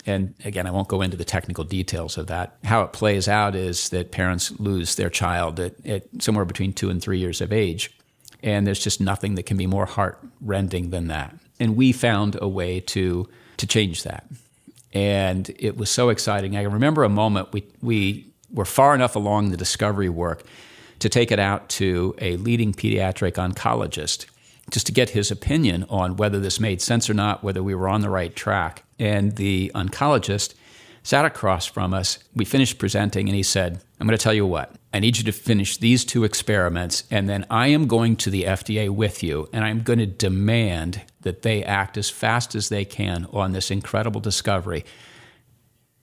And 0.04 0.34
again, 0.44 0.66
I 0.66 0.70
won't 0.70 0.88
go 0.88 1.00
into 1.00 1.16
the 1.16 1.24
technical 1.24 1.64
details 1.64 2.18
of 2.18 2.26
that. 2.26 2.58
How 2.64 2.82
it 2.82 2.92
plays 2.92 3.26
out 3.26 3.54
is 3.54 3.88
that 3.88 4.12
parents 4.12 4.52
lose 4.60 4.96
their 4.96 5.08
child 5.08 5.58
at, 5.60 5.74
at 5.86 6.02
somewhere 6.18 6.44
between 6.44 6.74
two 6.74 6.90
and 6.90 7.00
three 7.00 7.18
years 7.18 7.40
of 7.40 7.54
age. 7.54 7.90
And 8.42 8.66
there's 8.66 8.84
just 8.84 9.00
nothing 9.00 9.34
that 9.36 9.44
can 9.44 9.56
be 9.56 9.66
more 9.66 9.86
heart 9.86 10.18
rending 10.42 10.90
than 10.90 11.06
that. 11.06 11.34
And 11.58 11.74
we 11.74 11.92
found 11.92 12.36
a 12.42 12.48
way 12.48 12.80
to, 12.80 13.26
to 13.56 13.66
change 13.66 14.02
that. 14.02 14.26
And 14.92 15.50
it 15.58 15.78
was 15.78 15.88
so 15.88 16.10
exciting. 16.10 16.54
I 16.54 16.64
remember 16.64 17.02
a 17.02 17.08
moment 17.08 17.54
we, 17.54 17.64
we 17.80 18.26
were 18.52 18.66
far 18.66 18.94
enough 18.94 19.16
along 19.16 19.52
the 19.52 19.56
discovery 19.56 20.10
work 20.10 20.44
to 21.04 21.08
take 21.10 21.30
it 21.30 21.38
out 21.38 21.68
to 21.68 22.14
a 22.18 22.36
leading 22.38 22.72
pediatric 22.72 23.32
oncologist 23.32 24.24
just 24.70 24.86
to 24.86 24.92
get 24.92 25.10
his 25.10 25.30
opinion 25.30 25.84
on 25.90 26.16
whether 26.16 26.40
this 26.40 26.58
made 26.58 26.80
sense 26.80 27.10
or 27.10 27.14
not, 27.14 27.44
whether 27.44 27.62
we 27.62 27.74
were 27.74 27.90
on 27.90 28.00
the 28.00 28.08
right 28.08 28.34
track. 28.34 28.84
And 28.98 29.36
the 29.36 29.70
oncologist 29.74 30.54
sat 31.02 31.26
across 31.26 31.66
from 31.66 31.92
us. 31.92 32.18
We 32.34 32.46
finished 32.46 32.78
presenting, 32.78 33.28
and 33.28 33.36
he 33.36 33.42
said, 33.42 33.82
I'm 34.00 34.06
going 34.06 34.16
to 34.16 34.22
tell 34.22 34.32
you 34.32 34.46
what. 34.46 34.74
I 34.94 34.98
need 34.98 35.18
you 35.18 35.24
to 35.24 35.32
finish 35.32 35.76
these 35.76 36.06
two 36.06 36.24
experiments, 36.24 37.04
and 37.10 37.28
then 37.28 37.44
I 37.50 37.66
am 37.66 37.86
going 37.86 38.16
to 38.16 38.30
the 38.30 38.44
FDA 38.44 38.88
with 38.88 39.22
you, 39.22 39.50
and 39.52 39.62
I'm 39.62 39.82
going 39.82 39.98
to 39.98 40.06
demand 40.06 41.02
that 41.20 41.42
they 41.42 41.62
act 41.62 41.98
as 41.98 42.08
fast 42.08 42.54
as 42.54 42.70
they 42.70 42.86
can 42.86 43.26
on 43.30 43.52
this 43.52 43.70
incredible 43.70 44.22
discovery 44.22 44.86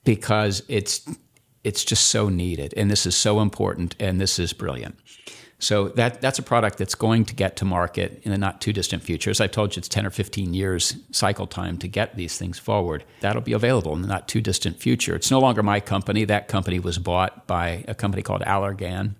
because 0.04 0.62
it's 0.68 1.02
it's 1.64 1.84
just 1.84 2.08
so 2.08 2.30
needed 2.30 2.74
and 2.76 2.90
this 2.90 3.06
is 3.06 3.16
so 3.16 3.40
important 3.40 3.96
and 4.00 4.20
this 4.20 4.40
is 4.40 4.54
brilliant. 4.54 4.98
So 5.62 5.90
that 5.90 6.22
that's 6.22 6.40
a 6.40 6.44
product 6.44 6.80
that's 6.80 6.96
going 6.96 7.24
to 7.26 7.36
get 7.36 7.56
to 7.58 7.66
market 7.66 8.20
in 8.24 8.32
the 8.32 8.38
not 8.38 8.62
too 8.62 8.74
distant 8.74 9.04
future. 9.04 9.30
As 9.30 9.40
I 9.40 9.46
told 9.46 9.76
you, 9.76 9.80
it's 9.80 9.88
10 9.88 10.08
or 10.08 10.10
15 10.10 10.56
years 10.56 10.96
cycle 11.12 11.46
time 11.46 11.78
to 11.78 11.88
get 11.88 12.16
these 12.16 12.36
things 12.36 12.58
forward. 12.58 13.06
That'll 13.20 13.44
be 13.44 13.54
available 13.54 13.94
in 13.94 14.02
the 14.02 14.08
not 14.08 14.28
too 14.28 14.42
distant 14.42 14.80
future. 14.80 15.16
It's 15.16 15.30
no 15.30 15.40
longer 15.40 15.62
my 15.62 15.80
company. 15.80 16.26
That 16.26 16.48
company 16.48 16.80
was 16.80 16.98
bought 16.98 17.46
by 17.46 17.86
a 17.88 17.94
company 17.94 18.24
called 18.24 18.42
Allergan. 18.42 19.14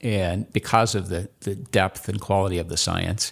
And 0.00 0.50
because 0.50 0.94
of 0.94 1.10
the, 1.10 1.28
the 1.40 1.56
depth 1.56 2.08
and 2.08 2.18
quality 2.18 2.56
of 2.56 2.70
the 2.70 2.78
science, 2.78 3.30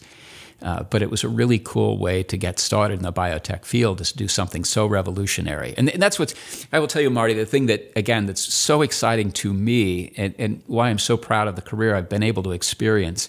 uh, 0.63 0.83
but 0.85 1.03
it 1.03 1.11
was 1.11 1.23
a 1.23 1.29
really 1.29 1.59
cool 1.59 1.99
way 1.99 2.23
to 2.25 2.37
get 2.37 2.59
started 2.59 2.95
in 2.95 3.03
the 3.03 3.13
biotech 3.13 3.65
field 3.65 4.01
is 4.01 4.11
to 4.13 4.19
do 4.19 4.27
something 4.29 4.65
so 4.65 4.87
revolutionary. 4.87 5.75
And, 5.77 5.89
and 5.91 6.03
that's 6.03 6.19
what 6.19 6.35
I 6.73 6.81
will 6.81 6.89
tell 6.89 7.03
you, 7.03 7.11
Marty, 7.11 7.35
the 7.35 7.47
thing 7.47 7.67
that, 7.67 7.93
again, 7.95 8.27
that's 8.27 8.53
so 8.53 8.83
exciting 8.83 9.31
to 9.33 9.53
me 9.53 10.13
and, 10.17 10.35
and 10.39 10.63
why 10.67 10.89
I'm 10.89 10.99
so 10.99 11.17
proud 11.17 11.47
of 11.47 11.55
the 11.55 11.63
career 11.63 11.95
I've 11.95 12.09
been 12.09 12.25
able 12.25 12.43
to 12.45 12.51
experience 12.51 13.29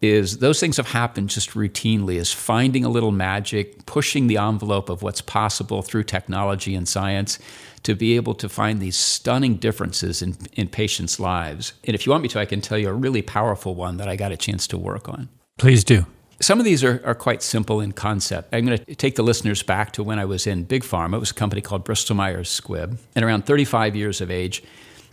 is 0.00 0.38
those 0.38 0.60
things 0.60 0.76
have 0.76 0.86
happened 0.86 1.28
just 1.28 1.50
routinely 1.50 2.14
is 2.14 2.32
finding 2.32 2.84
a 2.84 2.88
little 2.88 3.10
magic 3.10 3.84
pushing 3.84 4.28
the 4.28 4.36
envelope 4.36 4.88
of 4.88 5.02
what's 5.02 5.20
possible 5.20 5.82
through 5.82 6.04
technology 6.04 6.74
and 6.74 6.88
science 6.88 7.38
to 7.82 7.96
be 7.96 8.14
able 8.14 8.34
to 8.34 8.48
find 8.48 8.80
these 8.80 8.96
stunning 8.96 9.56
differences 9.56 10.22
in, 10.22 10.36
in 10.52 10.68
patients 10.68 11.18
lives. 11.18 11.72
And 11.84 11.96
if 11.96 12.06
you 12.06 12.12
want 12.12 12.22
me 12.22 12.28
to 12.28 12.38
i 12.38 12.44
can 12.44 12.60
tell 12.60 12.78
you 12.78 12.88
a 12.88 12.92
really 12.92 13.22
powerful 13.22 13.74
one 13.74 13.96
that 13.96 14.08
i 14.08 14.14
got 14.14 14.30
a 14.30 14.36
chance 14.36 14.66
to 14.68 14.78
work 14.78 15.08
on. 15.08 15.28
Please 15.58 15.82
do 15.82 16.06
some 16.40 16.58
of 16.58 16.64
these 16.64 16.84
are, 16.84 17.02
are 17.04 17.14
quite 17.14 17.42
simple 17.42 17.80
in 17.80 17.92
concept. 17.92 18.54
I'm 18.54 18.64
going 18.64 18.78
to 18.78 18.94
take 18.94 19.16
the 19.16 19.22
listeners 19.22 19.62
back 19.62 19.92
to 19.92 20.02
when 20.02 20.18
I 20.18 20.24
was 20.24 20.46
in 20.46 20.64
Big 20.64 20.82
Pharma. 20.82 21.16
It 21.16 21.20
was 21.20 21.30
a 21.32 21.34
company 21.34 21.60
called 21.60 21.84
Bristol 21.84 22.16
Myers 22.16 22.48
Squibb. 22.48 22.98
And 23.14 23.24
around 23.24 23.46
35 23.46 23.96
years 23.96 24.20
of 24.20 24.30
age, 24.30 24.62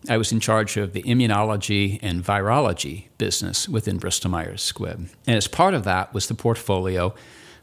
I 0.08 0.18
was 0.18 0.32
in 0.32 0.40
charge 0.40 0.78
of 0.78 0.94
the 0.94 1.02
immunology 1.04 2.00
and 2.04 2.24
virology 2.24 3.06
business 3.18 3.68
within 3.68 3.98
Bristol 3.98 4.30
Myers 4.30 4.72
Squibb. 4.72 5.10
And 5.26 5.36
as 5.36 5.48
part 5.48 5.74
of 5.74 5.84
that 5.86 6.14
was 6.14 6.28
the 6.28 6.36
portfolio 6.36 7.14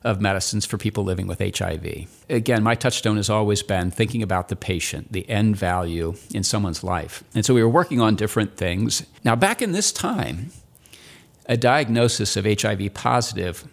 of 0.04 0.20
medicines 0.20 0.66
for 0.66 0.78
people 0.78 1.04
living 1.04 1.28
with 1.28 1.38
HIV. 1.38 2.08
Again, 2.28 2.64
my 2.64 2.74
touchstone 2.74 3.16
has 3.16 3.30
always 3.30 3.62
been 3.62 3.92
thinking 3.92 4.22
about 4.22 4.48
the 4.48 4.56
patient, 4.56 5.12
the 5.12 5.28
end 5.30 5.56
value 5.56 6.14
in 6.34 6.42
someone's 6.42 6.82
life. 6.82 7.22
And 7.36 7.44
so 7.44 7.54
we 7.54 7.62
were 7.62 7.68
working 7.68 8.00
on 8.00 8.16
different 8.16 8.56
things. 8.56 9.06
Now, 9.22 9.36
back 9.36 9.62
in 9.62 9.70
this 9.70 9.92
time, 9.92 10.50
a 11.46 11.56
diagnosis 11.56 12.36
of 12.36 12.44
HIV 12.44 12.94
positive 12.94 13.64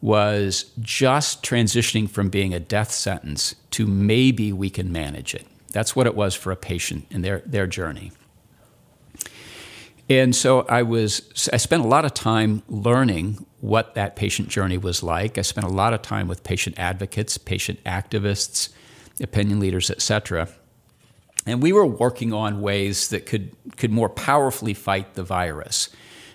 was 0.00 0.70
just 0.80 1.42
transitioning 1.42 2.08
from 2.08 2.28
being 2.28 2.52
a 2.52 2.60
death 2.60 2.92
sentence 2.92 3.54
to 3.70 3.86
maybe 3.86 4.52
we 4.52 4.68
can 4.68 4.92
manage 4.92 5.34
it. 5.34 5.46
That's 5.72 5.96
what 5.96 6.06
it 6.06 6.14
was 6.14 6.34
for 6.34 6.52
a 6.52 6.56
patient 6.56 7.06
in 7.10 7.22
their, 7.22 7.42
their 7.46 7.66
journey. 7.66 8.12
And 10.08 10.36
so 10.36 10.66
I 10.68 10.82
was 10.82 11.48
I 11.52 11.56
spent 11.56 11.82
a 11.82 11.88
lot 11.88 12.04
of 12.04 12.12
time 12.12 12.62
learning 12.68 13.46
what 13.60 13.94
that 13.94 14.16
patient 14.16 14.48
journey 14.48 14.76
was 14.76 15.02
like. 15.02 15.38
I 15.38 15.42
spent 15.42 15.66
a 15.66 15.70
lot 15.70 15.94
of 15.94 16.02
time 16.02 16.28
with 16.28 16.42
patient 16.42 16.78
advocates, 16.78 17.38
patient 17.38 17.82
activists, 17.84 18.68
opinion 19.20 19.60
leaders, 19.60 19.90
etc. 19.90 20.48
And 21.46 21.62
we 21.62 21.72
were 21.72 21.86
working 21.86 22.34
on 22.34 22.60
ways 22.60 23.08
that 23.08 23.24
could 23.24 23.56
could 23.78 23.90
more 23.90 24.10
powerfully 24.10 24.74
fight 24.74 25.14
the 25.14 25.22
virus 25.22 25.88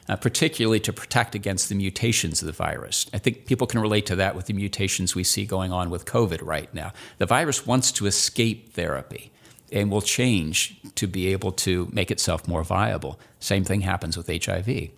uh, 0.09 0.15
particularly 0.15 0.79
to 0.81 0.91
protect 0.91 1.35
against 1.35 1.69
the 1.69 1.75
mutations 1.75 2.41
of 2.41 2.47
the 2.47 2.51
virus. 2.51 3.05
I 3.13 3.19
think 3.19 3.45
people 3.45 3.67
can 3.67 3.79
relate 3.79 4.07
to 4.07 4.15
that 4.17 4.35
with 4.35 4.47
the 4.47 4.53
mutations 4.53 5.15
we 5.15 5.23
see 5.23 5.45
going 5.45 5.71
on 5.71 5.91
with 5.91 6.05
COVID 6.05 6.43
right 6.43 6.73
now. 6.73 6.91
The 7.19 7.27
virus 7.27 7.67
wants 7.67 7.91
to 7.93 8.07
escape 8.07 8.73
therapy 8.73 9.31
and 9.71 9.91
will 9.91 10.01
change 10.01 10.75
to 10.95 11.05
be 11.05 11.27
able 11.27 11.51
to 11.51 11.87
make 11.93 12.09
itself 12.09 12.47
more 12.47 12.63
viable. 12.63 13.19
Same 13.39 13.63
thing 13.63 13.81
happens 13.81 14.17
with 14.17 14.27
HIV. 14.27 14.89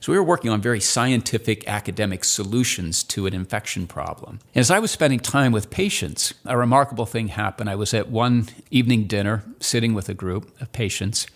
So 0.00 0.12
we 0.12 0.18
were 0.18 0.24
working 0.24 0.50
on 0.50 0.60
very 0.60 0.80
scientific 0.80 1.66
academic 1.68 2.24
solutions 2.24 3.02
to 3.04 3.26
an 3.26 3.34
infection 3.34 3.86
problem. 3.86 4.40
As 4.54 4.70
I 4.70 4.78
was 4.78 4.90
spending 4.90 5.20
time 5.20 5.52
with 5.52 5.70
patients, 5.70 6.34
a 6.46 6.56
remarkable 6.56 7.06
thing 7.06 7.28
happened. 7.28 7.68
I 7.68 7.74
was 7.74 7.92
at 7.92 8.10
one 8.10 8.48
evening 8.70 9.04
dinner 9.04 9.44
sitting 9.58 9.94
with 9.94 10.08
a 10.08 10.14
group 10.14 10.58
of 10.60 10.72
patients 10.72 11.26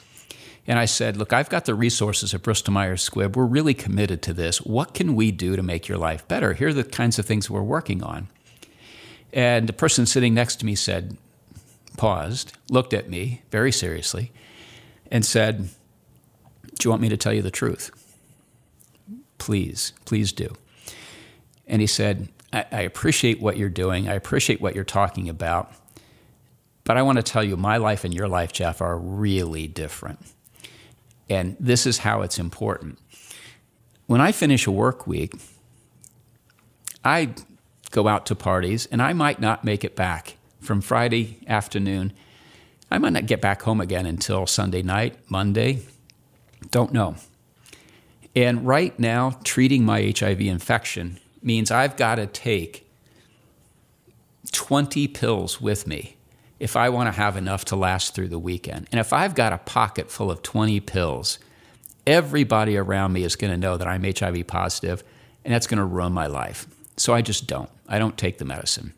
and 0.67 0.79
I 0.79 0.87
said, 0.87 1.17
Look, 1.17 1.33
I've 1.33 1.51
got 1.51 1.67
the 1.67 1.75
resources 1.75 2.33
at 2.35 2.43
Bristol 2.43 2.73
Myers 2.73 3.09
Squibb. 3.09 3.37
We're 3.37 3.45
really 3.45 3.75
committed 3.75 4.23
to 4.23 4.33
this. 4.33 4.59
What 4.59 4.95
can 4.95 5.15
we 5.15 5.31
do 5.31 5.57
to 5.57 5.63
make 5.63 5.89
your 5.89 5.99
life 5.99 6.27
better? 6.29 6.55
Here 6.55 6.69
are 6.69 6.73
the 6.73 6.85
kinds 6.85 7.19
of 7.19 7.27
things 7.27 7.51
we're 7.51 7.63
working 7.63 8.03
on. 8.03 8.29
And 9.33 9.69
the 9.69 9.73
person 9.73 10.07
sitting 10.07 10.33
next 10.33 10.57
to 10.57 10.67
me 10.67 10.75
said, 10.75 11.19
paused, 11.97 12.57
looked 12.71 12.95
at 12.95 13.09
me 13.09 13.43
very 13.51 13.73
seriously, 13.73 14.33
and 15.11 15.25
said, 15.25 15.69
Do 16.65 16.85
you 16.85 16.91
want 16.91 17.03
me 17.03 17.09
to 17.09 17.17
tell 17.17 17.33
you 17.33 17.43
the 17.43 17.51
truth? 17.51 17.91
Please, 19.39 19.93
please 20.05 20.33
do. 20.33 20.55
And 21.67 21.81
he 21.81 21.87
said, 21.87 22.29
I, 22.53 22.65
I 22.71 22.81
appreciate 22.83 23.41
what 23.41 23.57
you're 23.57 23.69
doing. 23.69 24.09
I 24.09 24.15
appreciate 24.15 24.61
what 24.61 24.75
you're 24.75 24.85
talking 24.85 25.29
about. 25.29 25.73
But 26.85 26.97
I 26.97 27.03
want 27.03 27.17
to 27.17 27.23
tell 27.23 27.43
you, 27.43 27.57
my 27.57 27.79
life 27.79 28.05
and 28.05 28.15
your 28.15 28.29
life, 28.29 28.53
Jeff, 28.53 28.81
are 28.81 28.99
really 28.99 29.67
different. 29.67 30.21
And 31.29 31.57
this 31.59 31.87
is 31.87 31.99
how 31.99 32.23
it's 32.23 32.39
important. 32.39 32.99
When 34.07 34.21
I 34.21 34.33
finish 34.33 34.67
a 34.67 34.71
work 34.71 35.07
week, 35.07 35.35
I 37.05 37.35
go 37.91 38.09
out 38.09 38.27
to 38.27 38.35
parties, 38.35 38.87
and 38.87 39.01
I 39.01 39.13
might 39.13 39.41
not 39.41 39.65
make 39.65 39.85
it 39.85 39.95
back 39.95 40.37
from 40.61 40.81
Friday 40.81 41.39
afternoon. 41.47 42.13
I 42.91 42.99
might 42.99 43.13
not 43.13 43.27
get 43.27 43.41
back 43.41 43.63
home 43.63 43.81
again 43.81 44.07
until 44.07 44.47
Sunday 44.47 44.83
night, 44.83 45.17
Monday. 45.29 45.81
Don't 46.71 46.93
know. 46.93 47.17
And 48.35 48.67
right 48.67 48.99
now, 48.99 49.39
treating 49.45 49.85
my 49.85 50.13
HIV 50.17 50.41
infection 50.41 51.21
means 51.43 51.71
I've 51.71 51.97
got 51.97 52.17
to 52.17 52.27
take 52.27 52.91
20 54.53 55.09
pills 55.09 55.61
with 55.61 55.87
me 55.87 56.14
if 56.65 56.77
I 56.77 56.89
want 56.89 57.09
to 57.09 57.13
have 57.13 57.37
enough 57.37 57.67
to 57.67 57.77
last 57.77 58.15
through 58.15 58.29
the 58.29 58.39
weekend. 58.39 58.89
And 58.91 58.99
if 58.99 59.13
I've 59.13 59.35
got 59.35 59.53
a 59.53 59.59
pocket 59.59 60.11
full 60.11 60.31
of 60.31 60.41
20 60.41 60.81
pills, 60.81 61.39
everybody 62.07 62.79
around 62.79 63.13
me 63.13 63.23
is 63.23 63.37
going 63.37 63.51
to 63.51 63.59
know 63.59 63.77
that 63.77 63.87
I'm 63.87 64.03
HIV 64.03 64.47
positive, 64.47 65.05
and 65.45 65.53
that's 65.53 65.67
going 65.67 65.77
to 65.77 65.85
ruin 65.85 66.15
my 66.15 66.27
life. 66.27 66.67
So 66.97 67.13
I 67.13 67.21
just 67.21 67.47
don't. 67.47 67.69
I 67.87 67.99
don't 67.99 68.17
take 68.17 68.39
the 68.39 68.47
medicine. 68.47 68.95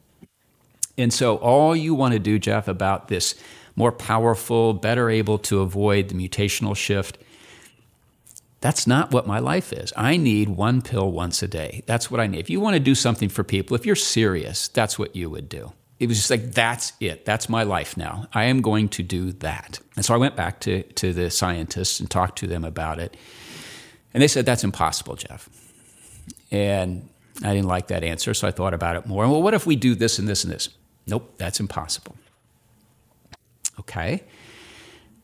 And 0.96 1.12
so, 1.12 1.38
all 1.38 1.74
you 1.74 1.92
want 1.92 2.12
to 2.12 2.20
do, 2.20 2.38
Jeff, 2.38 2.68
about 2.68 3.08
this 3.08 3.34
more 3.74 3.90
powerful, 3.90 4.72
better 4.72 5.10
able 5.10 5.38
to 5.40 5.58
avoid 5.58 6.08
the 6.08 6.14
mutational 6.14 6.76
shift, 6.76 7.18
that's 8.60 8.86
not 8.86 9.10
what 9.10 9.26
my 9.26 9.40
life 9.40 9.72
is. 9.72 9.92
I 9.96 10.16
need 10.18 10.50
one 10.50 10.82
pill 10.82 11.10
once 11.10 11.42
a 11.42 11.48
day. 11.48 11.82
That's 11.86 12.12
what 12.12 12.20
I 12.20 12.28
need. 12.28 12.38
If 12.38 12.48
you 12.48 12.60
want 12.60 12.74
to 12.74 12.80
do 12.80 12.94
something 12.94 13.28
for 13.28 13.42
people, 13.42 13.74
if 13.74 13.84
you're 13.84 13.96
serious, 13.96 14.68
that's 14.68 15.00
what 15.00 15.16
you 15.16 15.28
would 15.30 15.48
do. 15.48 15.72
It 15.98 16.08
was 16.08 16.18
just 16.18 16.30
like, 16.30 16.52
that's 16.52 16.92
it. 17.00 17.24
That's 17.24 17.48
my 17.48 17.62
life 17.62 17.96
now. 17.96 18.26
I 18.34 18.44
am 18.44 18.60
going 18.60 18.88
to 18.90 19.02
do 19.02 19.32
that. 19.32 19.80
And 19.96 20.04
so 20.04 20.14
I 20.14 20.18
went 20.18 20.36
back 20.36 20.60
to, 20.60 20.82
to 20.82 21.12
the 21.12 21.30
scientists 21.30 22.00
and 22.00 22.10
talked 22.10 22.38
to 22.40 22.46
them 22.46 22.64
about 22.64 22.98
it. 22.98 23.16
And 24.12 24.22
they 24.22 24.28
said, 24.28 24.44
that's 24.44 24.62
impossible, 24.64 25.16
Jeff. 25.16 25.48
And 26.50 27.08
I 27.42 27.54
didn't 27.54 27.68
like 27.68 27.88
that 27.88 28.04
answer, 28.04 28.34
so 28.34 28.46
I 28.46 28.50
thought 28.50 28.74
about 28.74 28.96
it 28.96 29.06
more. 29.06 29.26
Well, 29.28 29.42
what 29.42 29.54
if 29.54 29.66
we 29.66 29.76
do 29.76 29.94
this 29.94 30.18
and 30.18 30.28
this 30.28 30.44
and 30.44 30.52
this? 30.52 30.68
Nope, 31.06 31.34
that's 31.38 31.60
impossible. 31.60 32.16
Okay. 33.80 34.22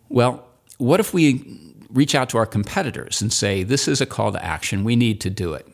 Well, 0.09 0.47
what 0.79 1.01
if 1.01 1.13
we 1.13 1.75
reach 1.91 2.15
out 2.15 2.29
to 2.31 2.39
our 2.39 2.47
competitors 2.47 3.21
and 3.21 3.33
say, 3.33 3.63
this 3.63 3.89
is 3.89 4.01
a 4.01 4.07
call 4.07 4.33
to 4.33 4.43
action, 4.45 4.85
we 4.85 4.97
need 4.97 5.21
to 5.23 5.31
do 5.31 5.53
it? 5.55 5.67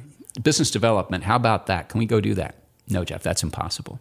Business 0.42 0.70
development, 0.70 1.24
how 1.24 1.36
about 1.36 1.66
that? 1.66 1.88
Can 1.88 1.98
we 1.98 2.06
go 2.06 2.20
do 2.20 2.34
that? 2.34 2.56
No, 2.88 3.04
Jeff, 3.04 3.22
that's 3.22 3.42
impossible. 3.42 4.00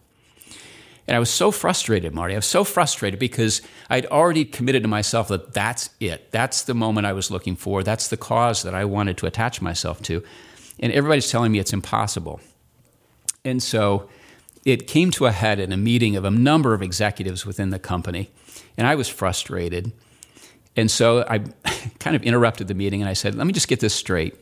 And 1.08 1.16
I 1.16 1.18
was 1.18 1.30
so 1.30 1.50
frustrated, 1.50 2.14
Marty. 2.14 2.34
I 2.34 2.36
was 2.36 2.44
so 2.44 2.64
frustrated 2.64 3.18
because 3.18 3.62
I'd 3.88 4.04
already 4.06 4.44
committed 4.44 4.82
to 4.82 4.88
myself 4.88 5.28
that 5.28 5.54
that's 5.54 5.88
it. 6.00 6.30
That's 6.32 6.64
the 6.64 6.74
moment 6.74 7.06
I 7.06 7.14
was 7.14 7.30
looking 7.30 7.56
for. 7.56 7.82
That's 7.82 8.08
the 8.08 8.18
cause 8.18 8.62
that 8.62 8.74
I 8.74 8.84
wanted 8.84 9.16
to 9.18 9.26
attach 9.26 9.62
myself 9.62 10.02
to. 10.02 10.22
And 10.78 10.92
everybody's 10.92 11.30
telling 11.30 11.50
me 11.50 11.60
it's 11.60 11.72
impossible. 11.72 12.40
And 13.42 13.62
so 13.62 14.10
it 14.66 14.86
came 14.86 15.10
to 15.12 15.24
a 15.24 15.32
head 15.32 15.58
in 15.58 15.72
a 15.72 15.78
meeting 15.78 16.14
of 16.14 16.26
a 16.26 16.30
number 16.30 16.74
of 16.74 16.82
executives 16.82 17.46
within 17.46 17.70
the 17.70 17.78
company. 17.78 18.30
And 18.76 18.86
I 18.86 18.94
was 18.94 19.08
frustrated. 19.08 19.92
And 20.76 20.90
so 20.90 21.24
I 21.26 21.38
kind 22.00 22.16
of 22.16 22.22
interrupted 22.22 22.68
the 22.68 22.74
meeting 22.74 23.00
and 23.00 23.08
I 23.08 23.14
said, 23.14 23.34
let 23.34 23.46
me 23.46 23.54
just 23.54 23.68
get 23.68 23.80
this 23.80 23.94
straight. 23.94 24.36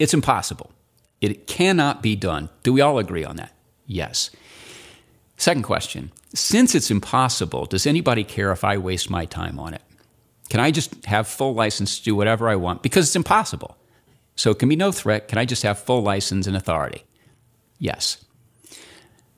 It's 0.00 0.14
impossible. 0.14 0.72
It 1.20 1.46
cannot 1.46 2.02
be 2.02 2.16
done. 2.16 2.50
Do 2.64 2.72
we 2.72 2.80
all 2.80 2.98
agree 2.98 3.24
on 3.24 3.36
that? 3.36 3.52
Yes. 3.86 4.30
Second 5.36 5.62
question 5.62 6.12
Since 6.34 6.74
it's 6.74 6.90
impossible, 6.90 7.66
does 7.66 7.86
anybody 7.86 8.24
care 8.24 8.52
if 8.52 8.64
I 8.64 8.78
waste 8.78 9.10
my 9.10 9.24
time 9.24 9.58
on 9.58 9.74
it? 9.74 9.82
Can 10.50 10.60
I 10.60 10.70
just 10.70 11.04
have 11.06 11.26
full 11.26 11.54
license 11.54 11.98
to 11.98 12.04
do 12.04 12.14
whatever 12.14 12.48
I 12.48 12.56
want? 12.56 12.82
Because 12.82 13.06
it's 13.06 13.16
impossible. 13.16 13.76
So 14.36 14.50
it 14.50 14.58
can 14.58 14.68
be 14.68 14.76
no 14.76 14.92
threat. 14.92 15.28
Can 15.28 15.38
I 15.38 15.44
just 15.44 15.62
have 15.62 15.78
full 15.78 16.02
license 16.02 16.46
and 16.46 16.56
authority? 16.56 17.04
Yes. 17.78 18.24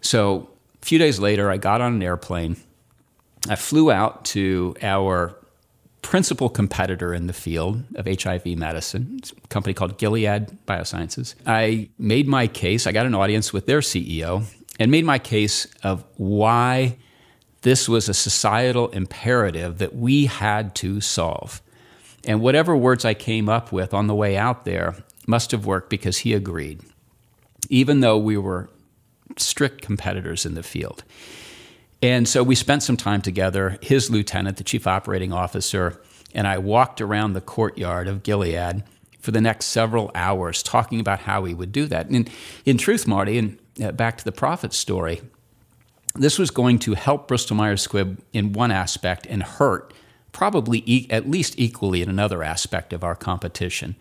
So 0.00 0.48
a 0.82 0.84
few 0.84 0.98
days 0.98 1.18
later, 1.18 1.50
I 1.50 1.58
got 1.58 1.80
on 1.80 1.94
an 1.94 2.02
airplane. 2.02 2.56
I 3.48 3.56
flew 3.56 3.90
out 3.90 4.24
to 4.26 4.74
our 4.82 5.36
principal 6.02 6.48
competitor 6.48 7.12
in 7.12 7.26
the 7.26 7.32
field 7.32 7.82
of 7.96 8.06
HIV 8.06 8.46
medicine, 8.46 9.20
a 9.42 9.48
company 9.48 9.74
called 9.74 9.98
Gilead 9.98 10.46
Biosciences. 10.66 11.34
I 11.46 11.88
made 11.98 12.28
my 12.28 12.46
case. 12.46 12.86
I 12.86 12.92
got 12.92 13.06
an 13.06 13.14
audience 13.14 13.52
with 13.52 13.66
their 13.66 13.80
CEO 13.80 14.44
and 14.78 14.90
made 14.90 15.04
my 15.04 15.18
case 15.18 15.66
of 15.82 16.04
why 16.16 16.96
this 17.62 17.88
was 17.88 18.08
a 18.08 18.14
societal 18.14 18.88
imperative 18.90 19.78
that 19.78 19.94
we 19.94 20.26
had 20.26 20.74
to 20.76 21.00
solve. 21.00 21.62
And 22.24 22.40
whatever 22.40 22.76
words 22.76 23.04
I 23.04 23.14
came 23.14 23.48
up 23.48 23.72
with 23.72 23.94
on 23.94 24.06
the 24.06 24.14
way 24.14 24.36
out 24.36 24.64
there 24.64 24.94
must 25.26 25.50
have 25.50 25.66
worked 25.66 25.90
because 25.90 26.18
he 26.18 26.34
agreed, 26.34 26.80
even 27.68 28.00
though 28.00 28.18
we 28.18 28.36
were 28.36 28.68
strict 29.36 29.82
competitors 29.82 30.46
in 30.46 30.54
the 30.54 30.62
field. 30.62 31.04
And 32.02 32.28
so 32.28 32.42
we 32.42 32.54
spent 32.54 32.82
some 32.82 32.96
time 32.96 33.22
together, 33.22 33.78
his 33.80 34.10
lieutenant, 34.10 34.58
the 34.58 34.64
chief 34.64 34.86
operating 34.86 35.32
officer, 35.32 36.00
and 36.34 36.46
I 36.46 36.58
walked 36.58 37.00
around 37.00 37.32
the 37.32 37.40
courtyard 37.40 38.08
of 38.08 38.22
Gilead 38.22 38.84
for 39.20 39.30
the 39.30 39.40
next 39.40 39.66
several 39.66 40.10
hours 40.14 40.62
talking 40.62 41.00
about 41.00 41.20
how 41.20 41.40
we 41.40 41.54
would 41.54 41.72
do 41.72 41.86
that. 41.86 42.08
And 42.10 42.30
in 42.64 42.78
truth, 42.78 43.06
Marty, 43.06 43.38
and 43.38 43.58
Uh, 43.82 43.92
back 43.92 44.16
to 44.18 44.24
the 44.24 44.32
profit 44.32 44.72
story, 44.72 45.20
this 46.14 46.38
was 46.38 46.50
going 46.50 46.78
to 46.80 46.94
help 46.94 47.28
Bristol 47.28 47.56
Myers 47.56 47.86
Squibb 47.86 48.18
in 48.32 48.52
one 48.52 48.70
aspect 48.70 49.26
and 49.26 49.42
hurt 49.42 49.92
probably 50.32 50.82
e- 50.86 51.06
at 51.08 51.28
least 51.28 51.54
equally 51.58 52.02
in 52.02 52.10
another 52.10 52.42
aspect 52.42 52.92
of 52.92 53.02
our 53.02 53.14
competition. 53.14 53.96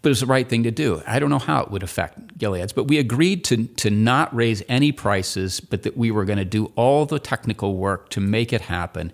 But 0.00 0.08
it 0.08 0.12
was 0.12 0.20
the 0.20 0.26
right 0.26 0.48
thing 0.48 0.62
to 0.62 0.70
do. 0.70 1.02
I 1.06 1.18
don't 1.18 1.28
know 1.28 1.38
how 1.38 1.62
it 1.62 1.70
would 1.70 1.82
affect 1.82 2.38
Gilead's, 2.38 2.72
but 2.72 2.84
we 2.84 2.98
agreed 2.98 3.44
to, 3.46 3.66
to 3.66 3.90
not 3.90 4.34
raise 4.34 4.62
any 4.68 4.92
prices, 4.92 5.60
but 5.60 5.82
that 5.82 5.96
we 5.96 6.10
were 6.10 6.24
going 6.24 6.38
to 6.38 6.44
do 6.44 6.72
all 6.76 7.04
the 7.04 7.18
technical 7.18 7.76
work 7.76 8.08
to 8.10 8.20
make 8.20 8.52
it 8.52 8.62
happen. 8.62 9.12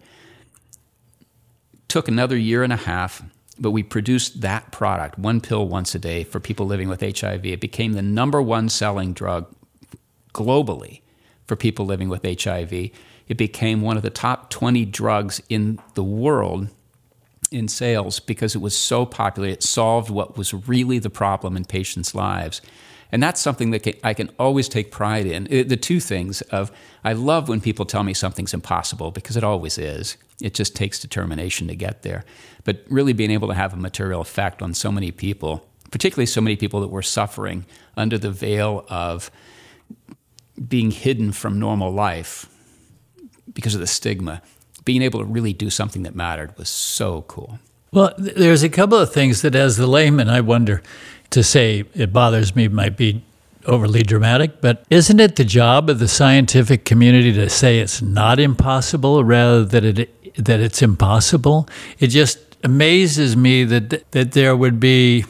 Took 1.89 2.07
another 2.07 2.37
year 2.37 2.63
and 2.63 2.73
a 2.73 2.77
half, 2.77 3.23
but 3.59 3.71
we 3.71 3.83
produced 3.83 4.41
that 4.41 4.73
product, 4.73 5.19
one 5.19 5.41
pill 5.41 5.69
once 5.69 5.95
a 5.95 5.99
day 5.99 6.25
for 6.25 6.41
people 6.41 6.67
living 6.67 6.89
with 6.89 7.01
HIV. 7.01 7.47
It 7.47 7.61
became 7.61 7.93
the 7.93 8.03
number 8.03 8.43
one 8.43 8.69
selling 8.69 9.13
drug 9.13 9.47
globally 10.33 11.01
for 11.47 11.57
people 11.57 11.87
living 11.87 12.09
with 12.09 12.25
HIV. 12.25 12.73
It 12.73 13.37
became 13.37 13.81
one 13.81 13.97
of 13.97 14.03
the 14.03 14.11
top 14.11 14.51
20 14.51 14.85
drugs 14.87 15.41
in 15.49 15.79
the 15.95 16.05
world 16.05 16.69
in 17.51 17.69
sales 17.69 18.21
because 18.21 18.55
it 18.55 18.61
was 18.61 18.77
so 18.77 19.07
popular. 19.07 19.49
It 19.49 19.63
solved 19.63 20.11
what 20.11 20.37
was 20.37 20.53
really 20.53 20.99
the 20.99 21.11
problem 21.11 21.57
in 21.57 21.65
patients' 21.65 22.15
lives. 22.15 22.61
And 23.15 23.23
that's 23.23 23.41
something 23.41 23.71
that 23.71 24.01
I 24.03 24.13
can 24.13 24.29
always 24.41 24.69
take 24.69 24.91
pride 24.91 25.25
in. 25.25 25.45
The 25.45 25.77
two 25.77 26.01
things 26.01 26.41
of 26.43 26.73
I 27.05 27.13
love 27.13 27.49
when 27.49 27.61
people 27.61 27.87
tell 27.87 28.03
me 28.03 28.13
something's 28.13 28.53
impossible 28.53 29.13
because 29.13 29.37
it 29.37 29.45
always 29.45 29.79
is. 29.79 30.17
It 30.43 30.53
just 30.53 30.75
takes 30.75 30.99
determination 30.99 31.69
to 31.69 31.77
get 31.77 32.03
there. 32.03 32.25
But 32.65 32.85
really 32.89 33.13
being 33.13 33.31
able 33.31 33.47
to 33.47 33.55
have 33.55 33.73
a 33.73 33.77
material 33.77 34.21
effect 34.21 34.63
on 34.63 34.75
so 34.75 34.91
many 34.91 35.13
people, 35.13 35.65
particularly 35.93 36.27
so 36.27 36.41
many 36.41 36.57
people 36.57 36.81
that 36.81 36.89
were 36.89 37.03
suffering 37.03 37.67
under 37.97 38.19
the 38.19 38.33
veil 38.33 38.85
of 38.89 39.31
being 40.67 40.91
hidden 40.91 41.31
from 41.31 41.61
normal 41.61 41.93
life 41.93 42.47
because 43.53 43.75
of 43.77 43.81
the 43.81 43.87
stigma, 43.87 44.43
being 44.85 45.03
able 45.03 45.21
to 45.21 45.25
really 45.25 45.53
do 45.53 45.71
something 45.71 46.03
that 46.03 46.17
mattered 46.17 46.59
was 46.59 46.69
so 46.69 47.23
cool. 47.29 47.61
Well, 47.93 48.13
there's 48.19 48.65
a 48.65 48.69
couple 48.69 48.99
of 48.99 49.13
things 49.13 49.43
that, 49.43 49.55
as 49.55 49.77
the 49.77 49.87
layman, 49.87 50.29
I 50.29 50.41
wonder 50.41 50.83
to 51.35 51.43
say 51.43 51.85
it 51.95 52.13
bothers 52.13 52.55
me 52.55 52.69
might 52.69 52.97
be 52.97 53.23
overly 53.67 54.03
dramatic, 54.03 54.61
but 54.61 54.85
isn't 54.89 55.19
it 55.19 55.37
the 55.37 55.45
job 55.45 55.91
of 55.91 55.99
the 55.99 56.07
scientific 56.07 56.85
community 56.85 57.33
to 57.33 57.49
say 57.51 57.81
it's 57.81 58.01
not 58.01 58.39
impossible 58.39 59.25
rather 59.25 59.65
than 59.65 59.85
it 59.85 60.35
that 60.37 60.61
it's 60.61 60.81
impossible? 60.81 61.69
It 61.99 62.09
just 62.09 62.39
amazes 62.63 63.37
me 63.37 63.65
that 63.65 64.11
that 64.13 64.33
there 64.33 64.57
would 64.57 64.79
be 64.79 65.25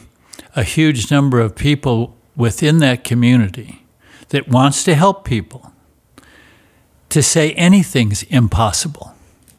a 0.55 0.63
huge 0.63 1.09
number 1.09 1.39
of 1.41 1.55
people 1.55 2.15
within 2.35 2.77
that 2.79 3.03
community 3.03 3.83
that 4.29 4.47
wants 4.47 4.83
to 4.83 4.95
help 4.95 5.25
people 5.25 5.71
to 7.09 7.23
say 7.23 7.51
anything's 7.53 8.23
impossible. 8.23 9.13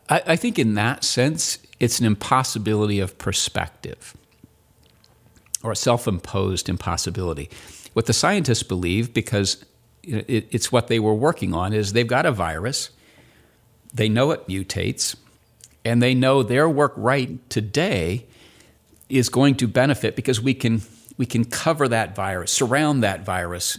I, 0.08 0.22
I 0.26 0.36
think 0.36 0.58
in 0.58 0.74
that 0.74 1.02
sense, 1.02 1.58
it's 1.80 1.98
an 1.98 2.06
impossibility 2.06 3.00
of 3.00 3.18
perspective 3.18 4.14
or 5.62 5.72
a 5.72 5.76
self 5.76 6.06
imposed 6.06 6.68
impossibility. 6.68 7.50
What 7.92 8.06
the 8.06 8.12
scientists 8.12 8.62
believe, 8.62 9.14
because 9.14 9.64
it's 10.02 10.70
what 10.70 10.88
they 10.88 11.00
were 11.00 11.14
working 11.14 11.54
on, 11.54 11.72
is 11.72 11.92
they've 11.92 12.06
got 12.06 12.26
a 12.26 12.32
virus, 12.32 12.90
they 13.92 14.08
know 14.08 14.30
it 14.30 14.46
mutates, 14.46 15.16
and 15.84 16.02
they 16.02 16.14
know 16.14 16.42
their 16.42 16.68
work 16.68 16.92
right 16.96 17.48
today 17.48 18.26
is 19.08 19.28
going 19.28 19.54
to 19.56 19.68
benefit 19.68 20.16
because 20.16 20.40
we 20.40 20.52
can, 20.52 20.82
we 21.16 21.26
can 21.26 21.44
cover 21.44 21.88
that 21.88 22.14
virus, 22.14 22.52
surround 22.52 23.02
that 23.02 23.24
virus 23.24 23.78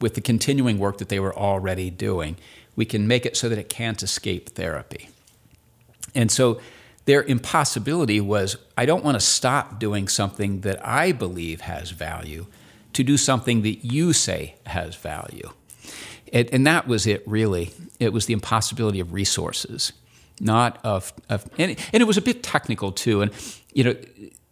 with 0.00 0.14
the 0.14 0.20
continuing 0.20 0.78
work 0.78 0.98
that 0.98 1.08
they 1.08 1.20
were 1.20 1.36
already 1.36 1.90
doing. 1.90 2.36
We 2.76 2.84
can 2.84 3.06
make 3.06 3.26
it 3.26 3.36
so 3.36 3.48
that 3.48 3.58
it 3.58 3.68
can't 3.68 4.02
escape 4.02 4.50
therapy. 4.50 5.08
And 6.14 6.30
so 6.30 6.60
their 7.10 7.24
impossibility 7.24 8.20
was 8.20 8.56
I 8.76 8.86
don't 8.86 9.04
want 9.04 9.16
to 9.16 9.20
stop 9.20 9.80
doing 9.80 10.06
something 10.06 10.60
that 10.60 10.86
I 10.86 11.10
believe 11.10 11.62
has 11.62 11.90
value 11.90 12.46
to 12.92 13.02
do 13.02 13.16
something 13.16 13.62
that 13.62 13.84
you 13.84 14.12
say 14.12 14.54
has 14.64 14.94
value. 14.94 15.50
It, 16.28 16.52
and 16.52 16.64
that 16.68 16.86
was 16.86 17.08
it, 17.08 17.26
really. 17.26 17.72
It 17.98 18.12
was 18.12 18.26
the 18.26 18.32
impossibility 18.32 19.00
of 19.00 19.12
resources, 19.12 19.92
not 20.38 20.78
of, 20.84 21.12
of 21.28 21.50
and, 21.58 21.76
and 21.92 22.00
it 22.00 22.06
was 22.06 22.16
a 22.16 22.22
bit 22.22 22.44
technical 22.44 22.92
too. 22.92 23.22
And, 23.22 23.32
you 23.74 23.82
know, 23.82 23.96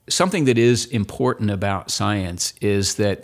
something 0.08 0.46
that 0.46 0.58
is 0.58 0.86
important 0.86 1.52
about 1.52 1.92
science 1.92 2.54
is 2.60 2.96
that 2.96 3.22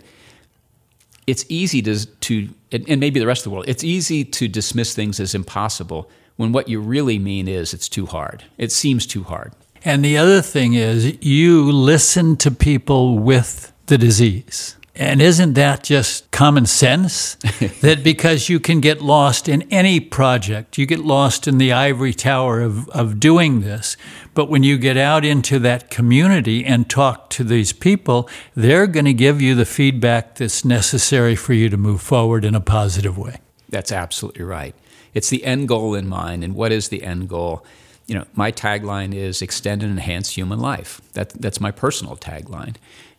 it's 1.27 1.43
easy 1.49 1.81
to, 1.81 2.05
to 2.05 2.49
and 2.71 3.01
maybe 3.01 3.19
the 3.19 3.27
rest 3.27 3.41
of 3.41 3.49
the 3.49 3.49
world, 3.49 3.65
it's 3.67 3.83
easy 3.83 4.23
to 4.23 4.47
dismiss 4.47 4.95
things 4.95 5.19
as 5.19 5.35
impossible 5.35 6.09
when 6.35 6.51
what 6.51 6.67
you 6.67 6.79
really 6.79 7.19
mean 7.19 7.47
is 7.47 7.73
it's 7.73 7.89
too 7.89 8.05
hard. 8.05 8.43
It 8.57 8.71
seems 8.71 9.05
too 9.05 9.23
hard. 9.23 9.53
And 9.83 10.03
the 10.03 10.17
other 10.17 10.41
thing 10.41 10.73
is, 10.73 11.23
you 11.23 11.71
listen 11.71 12.37
to 12.37 12.51
people 12.51 13.19
with 13.19 13.71
the 13.85 13.97
disease. 13.97 14.75
And 14.97 15.21
isn't 15.21 15.53
that 15.53 15.83
just 15.83 16.31
common 16.31 16.65
sense? 16.65 17.35
that 17.81 18.01
because 18.01 18.47
you 18.47 18.61
can 18.61 18.79
get 18.79 19.01
lost 19.01 19.49
in 19.49 19.63
any 19.63 19.99
project, 19.99 20.77
you 20.77 20.85
get 20.85 20.99
lost 20.99 21.47
in 21.47 21.57
the 21.57 21.73
ivory 21.73 22.13
tower 22.13 22.61
of, 22.61 22.87
of 22.89 23.19
doing 23.19 23.61
this. 23.61 23.97
But 24.33 24.49
when 24.49 24.63
you 24.63 24.77
get 24.77 24.95
out 24.95 25.25
into 25.25 25.59
that 25.59 25.91
community 25.91 26.63
and 26.63 26.89
talk 26.89 27.29
to 27.31 27.43
these 27.43 27.73
people, 27.73 28.29
they're 28.55 28.87
going 28.87 29.05
to 29.05 29.13
give 29.13 29.41
you 29.41 29.53
the 29.53 29.65
feedback 29.65 30.35
that's 30.35 30.63
necessary 30.63 31.35
for 31.35 31.53
you 31.53 31.69
to 31.69 31.77
move 31.77 32.01
forward 32.01 32.45
in 32.45 32.55
a 32.55 32.61
positive 32.61 33.17
way. 33.17 33.37
That's 33.69 33.91
absolutely 33.91 34.45
right. 34.45 34.75
It's 35.15 35.29
the 35.29 35.43
end 35.43 35.67
goal 35.67 35.95
in 35.95 36.07
mind. 36.07 36.43
And 36.43 36.53
what 36.53 36.71
is 36.71 36.89
the 36.89 37.01
end 37.01 37.27
goal? 37.29 37.65
You 38.05 38.15
know, 38.15 38.25
my 38.35 38.51
tagline 38.51 39.15
is 39.15 39.41
extend 39.41 39.81
and 39.81 39.91
enhance 39.91 40.29
human 40.29 40.59
life. 40.59 41.01
That, 41.13 41.29
that's 41.29 41.59
my 41.59 41.71
personal 41.71 42.15
tagline. 42.15 42.75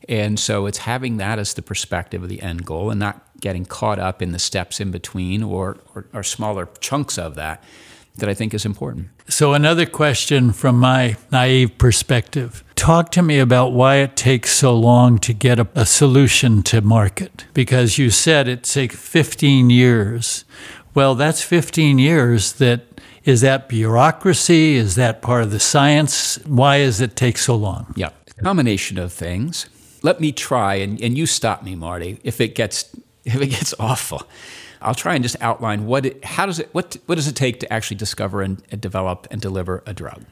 And 0.09 0.39
so 0.39 0.67
it's 0.67 0.79
having 0.79 1.17
that 1.17 1.41
as 1.41 1.55
the 1.55 1.63
perspective 1.63 2.23
of 2.23 2.29
the 2.29 2.41
end 2.41 2.65
goal 2.65 2.91
and 2.91 3.01
not 3.01 3.21
getting 3.41 3.65
caught 3.65 3.99
up 3.99 4.23
in 4.23 4.31
the 4.31 4.39
steps 4.39 4.79
in 4.79 4.93
between 4.93 5.43
or, 5.43 5.79
or, 5.95 6.07
or 6.13 6.23
smaller 6.23 6.69
chunks 6.81 7.19
of 7.19 7.35
that 7.35 7.65
that 8.17 8.29
I 8.29 8.35
think 8.35 8.55
is 8.55 8.65
important. 8.65 9.09
So, 9.29 9.53
another 9.53 9.87
question 9.87 10.53
from 10.53 10.79
my 10.79 11.17
naive 11.31 11.79
perspective. 11.79 12.63
Talk 12.77 13.11
to 13.13 13.23
me 13.23 13.39
about 13.39 13.73
why 13.73 13.97
it 13.97 14.17
takes 14.17 14.53
so 14.53 14.75
long 14.75 15.19
to 15.19 15.35
get 15.35 15.59
a, 15.59 15.69
a 15.75 15.85
solution 15.85 16.63
to 16.65 16.81
market. 16.81 17.45
Because 17.53 17.99
you 17.99 18.11
said 18.11 18.49
it 18.49 18.63
takes 18.63 18.97
15 18.97 19.71
years. 19.71 20.45
Well, 20.97 21.15
that's 21.15 21.43
15 21.43 22.01
years 22.01 22.55
that 22.55 22.81
is 23.25 23.43
that 23.43 23.69
bureaucracy? 23.69 24.75
Is 24.75 24.97
that 24.97 25.23
part 25.23 25.45
of 25.45 25.53
the 25.53 25.61
science? 25.61 26.39
Why 26.47 26.79
does 26.79 27.01
it 27.01 27.15
take 27.15 27.39
so 27.39 27.55
long? 27.55 27.93
Yeah, 27.97 28.11
combination 28.43 28.99
of 28.99 29.13
things 29.13 29.67
let 30.07 30.21
me 30.21 30.31
try, 30.31 30.77
and, 30.77 31.03
and 31.03 31.19
you 31.19 31.27
stop 31.27 31.65
me, 31.65 31.75
Marty, 31.75 32.21
if 32.23 32.41
it 32.41 32.55
gets 32.55 32.95
if 33.25 33.41
it 33.41 33.49
gets 33.49 33.75
awful. 33.79 34.23
I'll 34.81 34.95
try 34.95 35.15
and 35.15 35.25
just 35.25 35.37
outline 35.41 35.87
what 35.87 36.07
it, 36.07 36.25
how 36.25 36.47
does 36.47 36.61
it 36.61 36.69
what 36.73 36.97
what 37.07 37.17
does 37.17 37.27
it 37.27 37.35
take 37.35 37.61
to 37.61 37.73
actually 37.73 37.97
discover 37.97 38.41
and, 38.43 38.63
and 38.71 38.81
develop 38.81 39.27
and 39.31 39.41
deliver 39.41 39.83
a 39.85 39.93
drug. 39.93 40.25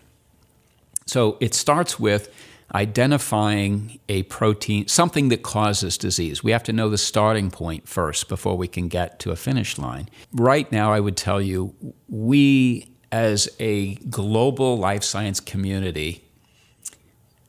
So 1.06 1.36
it 1.40 1.54
starts 1.54 1.98
with 1.98 2.32
identifying 2.72 3.98
a 4.08 4.22
protein, 4.24 4.88
something 4.88 5.28
that 5.28 5.42
causes 5.42 5.98
disease. 5.98 6.42
We 6.42 6.52
have 6.52 6.62
to 6.64 6.72
know 6.72 6.88
the 6.88 6.98
starting 6.98 7.50
point 7.50 7.88
first 7.88 8.28
before 8.28 8.56
we 8.56 8.68
can 8.68 8.88
get 8.88 9.18
to 9.20 9.30
a 9.30 9.36
finish 9.36 9.78
line. 9.78 10.08
Right 10.32 10.70
now, 10.70 10.92
I 10.92 11.00
would 11.00 11.16
tell 11.16 11.40
you, 11.40 11.74
we 12.08 12.88
as 13.12 13.48
a 13.60 13.94
global 13.94 14.76
life 14.76 15.04
science 15.04 15.40
community 15.40 16.24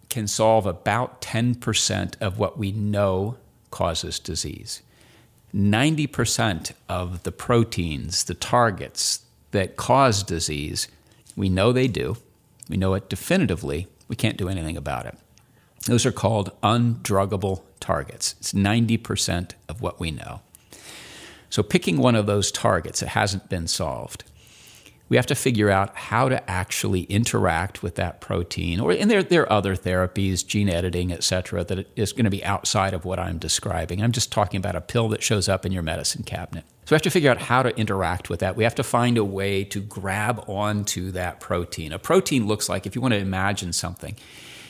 can 0.10 0.28
solve 0.28 0.66
about 0.66 1.22
10% 1.22 2.22
of 2.22 2.38
what 2.38 2.58
we 2.58 2.72
know 2.72 3.38
causes 3.72 4.20
disease. 4.20 4.82
90% 5.54 6.72
of 6.88 7.24
the 7.24 7.32
proteins, 7.32 8.26
the 8.26 8.34
targets 8.34 9.26
that 9.52 9.76
cause 9.76 10.22
disease, 10.22 10.88
we 11.36 11.50
know 11.50 11.72
they 11.72 11.88
do. 11.88 12.18
We 12.70 12.78
know 12.78 12.94
it 12.94 13.10
definitively. 13.10 13.88
We 14.08 14.16
can't 14.16 14.38
do 14.38 14.50
anything 14.50 14.78
about 14.78 15.06
it. 15.06 15.18
Those 15.86 16.06
are 16.06 16.12
called 16.12 16.52
undruggable 16.62 17.62
targets. 17.80 18.36
It's 18.40 18.54
90% 18.54 19.52
of 19.70 19.82
what 19.82 20.00
we 20.00 20.12
know. 20.12 20.42
So, 21.50 21.64
picking 21.64 21.98
one 21.98 22.16
of 22.16 22.26
those 22.26 22.52
targets 22.52 23.00
that 23.00 23.10
hasn't 23.10 23.50
been 23.50 23.68
solved 23.68 24.24
we 25.08 25.18
have 25.18 25.26
to 25.28 25.36
figure 25.36 25.70
out 25.70 25.96
how 25.96 26.30
to 26.30 26.50
actually 26.50 27.02
interact 27.04 27.84
with 27.84 27.96
that 27.96 28.22
protein. 28.22 28.80
Or 28.80 28.92
and 28.92 29.10
there, 29.10 29.22
there 29.22 29.44
are 29.44 29.52
other 29.52 29.76
therapies, 29.76 30.46
gene 30.46 30.70
editing, 30.70 31.12
et 31.12 31.24
cetera, 31.24 31.64
that 31.64 31.88
is 31.96 32.12
going 32.12 32.26
to 32.26 32.32
be 32.32 32.44
outside 32.44 32.94
of 32.94 33.06
what 33.06 33.20
I'm 33.20 33.38
describing. 33.38 34.02
I'm 34.02 34.12
just 34.12 34.32
talking 34.32 34.58
about 34.58 34.76
a 34.76 34.82
pill 34.82 35.10
that 35.10 35.22
shows 35.22 35.48
up 35.48 35.66
in 35.66 35.72
your 35.72 35.84
medicine 35.84 36.24
cabinet. 36.24 36.64
So 36.86 36.94
we 36.94 36.96
have 36.96 37.02
to 37.04 37.12
figure 37.12 37.32
out 37.32 37.42
how 37.42 37.64
to 37.64 37.76
interact 37.78 38.30
with 38.30 38.40
that. 38.40 38.56
We 38.56 38.64
have 38.64 38.76
to 38.76 38.84
find 38.84 39.18
a 39.18 39.24
way 39.24 39.64
to 39.66 39.80
grab 39.80 40.44
onto 40.48 41.12
that 41.12 41.40
protein. 41.40 41.92
A 41.94 42.00
protein 42.00 42.48
looks 42.48 42.70
like, 42.70 42.86
if 42.86 42.96
you 42.96 43.02
want 43.02 43.14
to 43.14 43.20
imagine 43.20 43.74
something, 43.74 44.16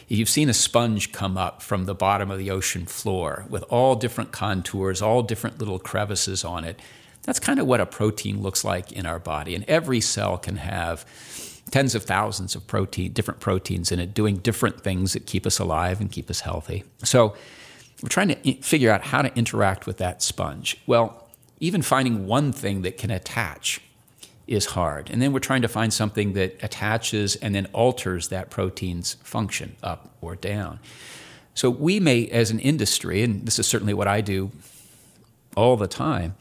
you've 0.07 0.29
seen 0.29 0.49
a 0.49 0.53
sponge 0.53 1.11
come 1.11 1.37
up 1.37 1.61
from 1.61 1.85
the 1.85 1.95
bottom 1.95 2.29
of 2.29 2.39
the 2.39 2.51
ocean 2.51 2.85
floor 2.85 3.45
with 3.49 3.63
all 3.69 3.95
different 3.95 4.31
contours, 4.31 5.01
all 5.01 5.23
different 5.23 5.59
little 5.59 5.79
crevices 5.79 6.43
on 6.43 6.63
it. 6.63 6.79
That's 7.25 7.39
kind 7.39 7.59
of 7.59 7.67
what 7.67 7.81
a 7.81 7.85
protein 7.85 8.41
looks 8.41 8.63
like 8.63 8.91
in 8.91 9.05
our 9.05 9.19
body. 9.19 9.55
And 9.55 9.65
every 9.67 9.99
cell 9.99 10.37
can 10.37 10.57
have 10.57 11.05
tens 11.71 11.95
of 11.95 12.03
thousands 12.03 12.55
of 12.55 12.67
protein, 12.67 13.11
different 13.11 13.39
proteins 13.39 13.91
in 13.91 13.99
it, 13.99 14.13
doing 14.13 14.37
different 14.37 14.81
things 14.81 15.13
that 15.13 15.25
keep 15.25 15.45
us 15.45 15.59
alive 15.59 15.99
and 15.99 16.11
keep 16.11 16.29
us 16.29 16.41
healthy. 16.41 16.83
So 17.03 17.35
we're 18.03 18.09
trying 18.09 18.29
to 18.29 18.53
figure 18.61 18.91
out 18.91 19.01
how 19.01 19.21
to 19.23 19.35
interact 19.35 19.87
with 19.87 19.97
that 19.97 20.21
sponge. 20.21 20.77
Well, 20.85 21.27
even 21.59 21.81
finding 21.81 22.27
one 22.27 22.51
thing 22.51 22.83
that 22.83 22.97
can 22.97 23.09
attach 23.09 23.81
is 24.47 24.67
hard. 24.67 25.09
And 25.09 25.21
then 25.21 25.33
we're 25.33 25.39
trying 25.39 25.63
to 25.63 25.67
find 25.67 25.91
something 25.91 26.33
that 26.33 26.63
attaches 26.63 27.35
and 27.37 27.55
then 27.55 27.65
alters 27.73 28.27
that 28.27 28.51
protein's 28.51 29.15
function 29.23 29.75
up 29.81 30.13
or 30.21 30.35
down. 30.35 30.79
So 31.55 31.69
we 31.69 31.99
may, 31.99 32.27
as 32.27 32.51
an 32.51 32.59
industry, 32.59 33.23
and 33.23 33.47
this 33.47 33.57
is 33.57 33.65
certainly 33.65 33.93
what 33.93 34.07
I 34.07 34.21
do 34.21 34.51
all 35.55 35.77
the 35.77 35.87
time, 35.87 36.35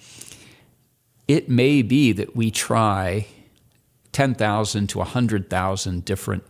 it 1.27 1.49
may 1.49 1.83
be 1.83 2.13
that 2.13 2.37
we 2.37 2.51
try 2.51 3.27
10,000 4.13 4.87
to 4.89 4.99
100,000 4.99 6.05
different 6.05 6.45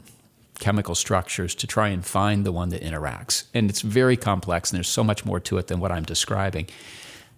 chemical 0.59 0.95
structures 0.95 1.55
to 1.55 1.67
try 1.67 1.89
and 1.89 2.05
find 2.05 2.45
the 2.45 2.53
one 2.53 2.69
that 2.69 2.83
interacts. 2.83 3.45
And 3.55 3.69
it's 3.69 3.81
very 3.81 4.17
complex, 4.17 4.71
and 4.71 4.77
there's 4.77 4.89
so 4.89 5.05
much 5.05 5.25
more 5.25 5.41
to 5.41 5.59
it 5.59 5.67
than 5.67 5.81
what 5.81 5.91
I'm 5.91 6.05
describing. 6.05 6.67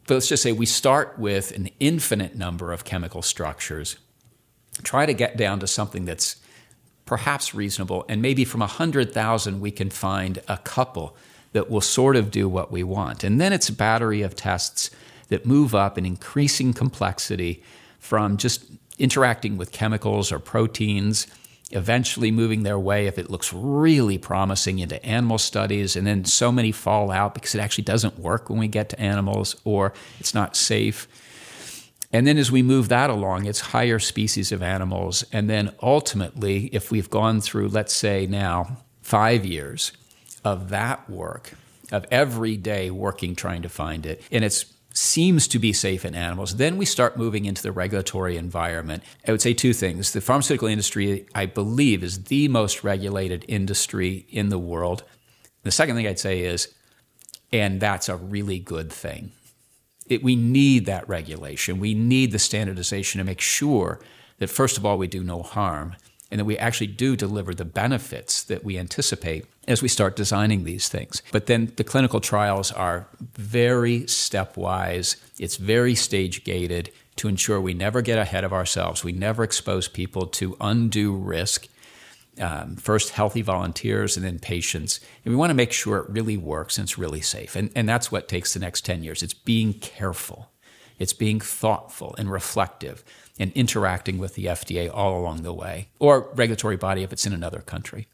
But 0.07 0.14
let's 0.14 0.28
just 0.28 0.43
say 0.43 0.53
we 0.53 0.66
start 0.66 1.18
with 1.18 1.53
an 1.53 1.70
infinite 1.80 2.37
number 2.37 2.72
of 2.72 2.84
chemical 2.84 3.22
structures, 3.22 3.97
try 4.82 5.07
to 5.07 5.14
get 5.14 5.37
down 5.37 5.61
to 5.61 5.66
something 5.66 6.05
that's 6.05 6.37
perhaps 7.07 7.55
reasonable, 7.55 8.05
and 8.09 8.20
maybe 8.20 8.45
from 8.45 8.61
100,000 8.61 9.61
we 9.61 9.70
can 9.70 9.91
find 9.91 10.41
a 10.49 10.59
couple 10.59 11.16
that 11.53 11.70
will 11.70 11.80
sort 11.80 12.16
of 12.16 12.30
do 12.30 12.49
what 12.49 12.70
we 12.70 12.82
want. 12.82 13.24
And 13.24 13.41
then 13.41 13.53
it's 13.53 13.68
a 13.68 13.72
battery 13.72 14.22
of 14.22 14.37
tests 14.37 14.91
that 15.29 15.47
move 15.47 15.74
up 15.74 15.99
in 15.99 16.07
increasing 16.07 16.72
complexity 16.72 17.62
from 17.99 18.37
just 18.37 18.64
interacting 18.99 19.57
with 19.57 19.72
chemicals 19.72 20.33
or 20.33 20.39
proteins, 20.39 21.27
eventually 21.70 22.31
moving 22.31 22.62
their 22.62 22.79
way, 22.79 23.07
if 23.07 23.18
it 23.18 23.31
looks 23.31 23.53
really 23.53 24.18
promising, 24.18 24.79
into 24.79 25.05
animal 25.05 25.39
studies. 25.39 25.97
And 25.97 26.07
then 26.07 26.24
so 26.24 26.53
many 26.53 26.72
fall 26.72 27.11
out 27.11 27.35
because 27.35 27.55
it 27.55 27.61
actually 27.61 27.85
doesn't 27.85 28.18
work 28.18 28.49
when 28.49 28.59
we 28.59 28.68
get 28.68 28.89
to 28.91 29.01
animals 29.01 29.57
or 29.64 29.93
it's 30.20 30.35
not 30.35 30.57
safe. 30.57 31.09
And 32.12 32.27
then 32.27 32.39
as 32.39 32.53
we 32.53 32.62
move 32.62 32.89
that 32.89 33.11
along, 33.11 33.47
it's 33.47 33.61
higher 33.61 33.99
species 33.99 34.53
of 34.53 34.62
animals. 34.62 35.24
And 35.33 35.51
then 35.51 35.74
ultimately, 35.83 36.66
if 36.66 36.91
we've 36.91 37.11
gone 37.11 37.41
through, 37.41 37.68
let's 37.68 37.95
say 37.95 38.27
now, 38.27 38.79
five 39.03 39.45
years 39.45 39.93
of 40.45 40.68
that 40.70 41.11
work, 41.11 41.53
of 41.93 42.07
every 42.11 42.57
day 42.57 42.91
working 42.91 43.35
trying 43.35 43.62
to 43.62 43.68
find 43.68 44.07
it, 44.07 44.22
and 44.31 44.45
it's 44.45 44.66
seems 44.97 45.47
to 45.49 45.59
be 45.59 45.72
safe 45.72 46.05
in 46.05 46.14
animals. 46.14 46.57
Then 46.57 46.76
we 46.76 46.86
start 46.86 47.16
moving 47.16 47.44
into 47.44 47.62
the 47.62 47.72
regulatory 47.72 48.36
environment. 48.36 49.03
I 49.26 49.30
would 49.30 49.42
say 49.42 49.53
two 49.55 49.72
things. 49.72 50.12
The 50.12 50.20
pharmaceutical 50.20 50.68
industry, 50.68 51.26
I 51.34 51.47
believe, 51.47 52.03
is 52.03 52.24
the 52.24 52.49
most 52.49 52.82
regulated 52.82 53.44
industry 53.47 54.26
in 54.30 54.49
the 54.49 54.59
world. 54.59 55.05
The 55.64 55.70
second 55.70 55.97
thing 55.97 56.07
I'd 56.07 56.18
say 56.18 56.40
is, 56.40 56.74
and 57.53 57.80
that's 57.80 58.09
a 58.09 58.16
really 58.16 58.59
good 58.59 58.90
thing. 58.90 59.32
It, 60.07 60.22
we 60.22 60.36
need 60.36 60.86
that 60.86 61.09
regulation. 61.09 61.78
We 61.78 61.94
need 61.94 62.32
the 62.32 62.38
standardization 62.38 63.18
to 63.18 63.24
make 63.24 63.40
sure 63.40 64.01
that, 64.38 64.49
first 64.49 64.78
of 64.78 64.86
all, 64.86 64.99
we 64.99 65.09
do 65.09 65.22
no 65.22 65.42
harm 65.42 65.97
and 66.30 66.40
that 66.40 66.44
we 66.44 66.59
actually 66.59 66.88
do 66.88 67.16
deliver 67.16 67.55
the 67.55 67.64
benefits 67.64 68.42
that 68.44 68.64
we 68.64 68.78
anticipate 68.78 69.47
as 69.68 69.82
we 69.82 69.88
start 69.88 70.16
designing 70.16 70.64
these 70.64 70.88
things. 70.88 71.22
But 71.32 71.46
then 71.46 71.72
the 71.76 71.84
clinical 71.84 72.20
trials 72.20 72.72
are 72.72 73.08
very 73.34 74.02
stepwise, 74.02 75.16
it's 75.38 75.56
very 75.56 75.94
stage 75.94 76.44
gated 76.44 76.90
to 77.16 77.28
ensure 77.28 77.60
we 77.60 77.74
never 77.74 78.02
get 78.02 78.18
ahead 78.18 78.44
of 78.44 78.52
ourselves, 78.52 79.02
we 79.02 79.12
never 79.12 79.42
expose 79.42 79.88
people 79.88 80.26
to 80.26 80.56
undue 80.60 81.14
risk. 81.16 81.66
um, 82.38 82.76
first 82.76 83.10
healthy 83.10 83.42
volunteers 83.42 84.16
and 84.16 84.24
then 84.26 84.38
patients. 84.38 85.00
And 85.24 85.32
we 85.32 85.36
want 85.38 85.50
to 85.50 85.54
make 85.54 85.72
sure 85.72 85.98
it 85.98 86.10
really 86.10 86.36
works 86.36 86.76
and 86.76 86.84
it's 86.84 86.98
really 86.98 87.22
safe. 87.22 87.56
And, 87.56 87.70
and 87.74 87.88
that's 87.88 88.12
what 88.12 88.28
takes 88.28 88.52
the 88.52 88.60
next 88.60 88.84
10 88.84 89.02
years. 89.02 89.22
It's 89.22 89.34
being 89.34 89.72
careful, 89.74 90.50
it's 90.98 91.14
being 91.14 91.40
thoughtful 91.40 92.14
and 92.18 92.30
reflective 92.30 93.04
and 93.38 93.52
interacting 93.52 94.18
with 94.18 94.34
the 94.34 94.46
FDA 94.46 94.90
all 94.92 95.18
along 95.18 95.42
the 95.42 95.52
way, 95.52 95.88
or 95.98 96.30
regulatory 96.34 96.76
body 96.76 97.02
if 97.02 97.12
it's 97.12 97.26
in 97.26 97.32
another 97.32 97.60
country. 97.60 98.06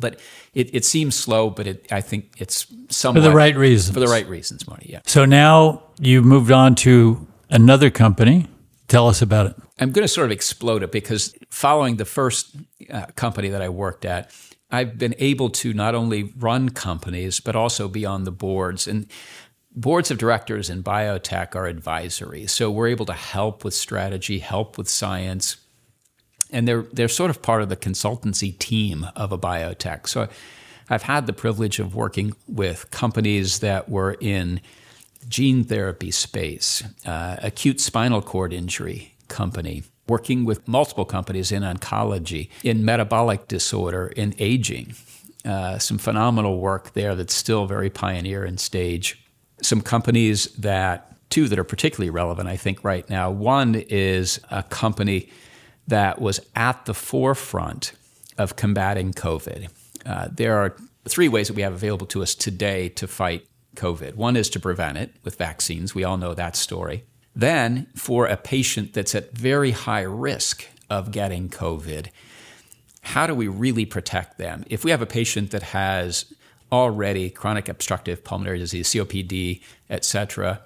But 0.00 0.20
it, 0.54 0.74
it 0.74 0.84
seems 0.84 1.14
slow, 1.14 1.50
but 1.50 1.66
it, 1.66 1.86
I 1.92 2.00
think 2.00 2.34
it's 2.38 2.66
somewhat 2.88 3.22
for 3.22 3.28
the 3.28 3.34
right 3.34 3.56
reasons. 3.56 3.94
For 3.94 4.00
the 4.00 4.06
right 4.06 4.28
reasons, 4.28 4.66
Marty. 4.66 4.90
Yeah. 4.90 5.00
So 5.06 5.24
now 5.24 5.82
you've 5.98 6.24
moved 6.24 6.50
on 6.50 6.74
to 6.76 7.26
another 7.50 7.90
company. 7.90 8.46
Tell 8.88 9.08
us 9.08 9.20
about 9.20 9.46
it. 9.46 9.56
I'm 9.78 9.92
going 9.92 10.04
to 10.04 10.08
sort 10.08 10.26
of 10.26 10.32
explode 10.32 10.82
it 10.82 10.92
because 10.92 11.34
following 11.50 11.96
the 11.96 12.04
first 12.04 12.56
uh, 12.90 13.06
company 13.16 13.48
that 13.50 13.62
I 13.62 13.68
worked 13.68 14.04
at, 14.04 14.32
I've 14.70 14.98
been 14.98 15.14
able 15.18 15.50
to 15.50 15.72
not 15.72 15.94
only 15.94 16.32
run 16.36 16.70
companies 16.70 17.40
but 17.40 17.54
also 17.54 17.88
be 17.88 18.04
on 18.04 18.24
the 18.24 18.32
boards 18.32 18.86
and 18.86 19.06
boards 19.74 20.10
of 20.10 20.18
directors 20.18 20.68
in 20.68 20.82
biotech 20.82 21.54
are 21.54 21.66
advisory. 21.66 22.46
So 22.46 22.70
we're 22.70 22.88
able 22.88 23.06
to 23.06 23.12
help 23.12 23.64
with 23.64 23.74
strategy, 23.74 24.40
help 24.40 24.76
with 24.76 24.88
science, 24.88 25.56
and 26.50 26.66
they're 26.66 26.82
they're 26.92 27.08
sort 27.08 27.30
of 27.30 27.42
part 27.42 27.62
of 27.62 27.68
the 27.68 27.76
consultancy 27.76 28.56
team 28.58 29.06
of 29.16 29.32
a 29.32 29.38
biotech. 29.38 30.08
So 30.08 30.28
I've 30.90 31.02
had 31.02 31.26
the 31.26 31.32
privilege 31.32 31.78
of 31.78 31.94
working 31.94 32.32
with 32.46 32.90
companies 32.90 33.58
that 33.60 33.88
were 33.88 34.16
in 34.20 34.60
gene 35.28 35.64
therapy 35.64 36.10
space, 36.10 36.82
uh, 37.04 37.36
acute 37.42 37.80
spinal 37.80 38.22
cord 38.22 38.52
injury 38.52 39.14
company, 39.28 39.82
working 40.06 40.44
with 40.44 40.66
multiple 40.66 41.04
companies 41.04 41.52
in 41.52 41.62
oncology, 41.62 42.48
in 42.64 42.84
metabolic 42.84 43.46
disorder, 43.48 44.06
in 44.16 44.34
aging. 44.38 44.94
Uh, 45.44 45.78
some 45.78 45.98
phenomenal 45.98 46.58
work 46.58 46.92
there 46.94 47.14
that's 47.14 47.34
still 47.34 47.66
very 47.66 47.90
pioneer 47.90 48.44
in 48.44 48.56
stage. 48.58 49.22
Some 49.62 49.82
companies 49.82 50.46
that, 50.54 51.14
two 51.30 51.48
that 51.48 51.58
are 51.58 51.64
particularly 51.64 52.10
relevant, 52.10 52.48
I 52.48 52.56
think, 52.56 52.82
right 52.82 53.08
now. 53.10 53.30
One 53.30 53.74
is 53.74 54.40
a 54.50 54.62
company 54.62 55.28
that 55.88 56.20
was 56.20 56.40
at 56.54 56.84
the 56.84 56.94
forefront 56.94 57.92
of 58.36 58.56
combating 58.56 59.12
COVID. 59.12 59.68
Uh, 60.06 60.28
there 60.30 60.56
are 60.56 60.76
three 61.08 61.28
ways 61.28 61.48
that 61.48 61.54
we 61.54 61.62
have 61.62 61.72
available 61.72 62.06
to 62.06 62.22
us 62.22 62.34
today 62.34 62.88
to 62.90 63.06
fight 63.06 63.46
COVID. 63.74 64.14
One 64.14 64.36
is 64.36 64.48
to 64.50 64.60
prevent 64.60 64.98
it 64.98 65.12
with 65.24 65.36
vaccines. 65.36 65.94
We 65.94 66.04
all 66.04 66.16
know 66.16 66.34
that 66.34 66.56
story. 66.56 67.04
Then, 67.34 67.86
for 67.94 68.26
a 68.26 68.36
patient 68.36 68.92
that's 68.92 69.14
at 69.14 69.32
very 69.32 69.70
high 69.70 70.02
risk 70.02 70.66
of 70.90 71.10
getting 71.10 71.48
COVID, 71.48 72.08
how 73.02 73.26
do 73.26 73.34
we 73.34 73.48
really 73.48 73.86
protect 73.86 74.38
them? 74.38 74.64
If 74.68 74.84
we 74.84 74.90
have 74.90 75.02
a 75.02 75.06
patient 75.06 75.50
that 75.52 75.62
has 75.62 76.32
already 76.70 77.30
chronic 77.30 77.68
obstructive 77.68 78.24
pulmonary 78.24 78.58
disease, 78.58 78.88
COPD, 78.88 79.62
et 79.88 80.04
cetera, 80.04 80.60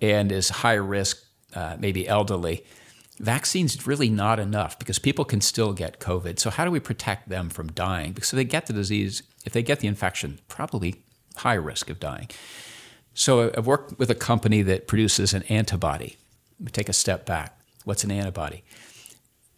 and 0.00 0.30
is 0.30 0.48
high 0.48 0.74
risk, 0.74 1.24
uh, 1.54 1.76
maybe 1.78 2.06
elderly, 2.06 2.64
vaccines 3.20 3.86
really 3.86 4.08
not 4.08 4.40
enough 4.40 4.78
because 4.78 4.98
people 4.98 5.24
can 5.24 5.40
still 5.40 5.72
get 5.72 6.00
COVID. 6.00 6.38
So 6.38 6.50
how 6.50 6.64
do 6.64 6.70
we 6.70 6.80
protect 6.80 7.28
them 7.28 7.50
from 7.50 7.70
dying? 7.72 8.12
Because 8.12 8.32
if 8.32 8.36
they 8.36 8.44
get 8.44 8.66
the 8.66 8.72
disease, 8.72 9.22
if 9.44 9.52
they 9.52 9.62
get 9.62 9.80
the 9.80 9.88
infection, 9.88 10.40
probably 10.48 10.96
high 11.36 11.54
risk 11.54 11.90
of 11.90 12.00
dying. 12.00 12.28
So 13.14 13.52
I've 13.56 13.66
worked 13.66 13.98
with 13.98 14.10
a 14.10 14.14
company 14.14 14.62
that 14.62 14.88
produces 14.88 15.34
an 15.34 15.42
antibody. 15.44 16.16
We 16.58 16.70
take 16.70 16.88
a 16.88 16.94
step 16.94 17.26
back. 17.26 17.58
What's 17.84 18.04
an 18.04 18.10
antibody? 18.10 18.64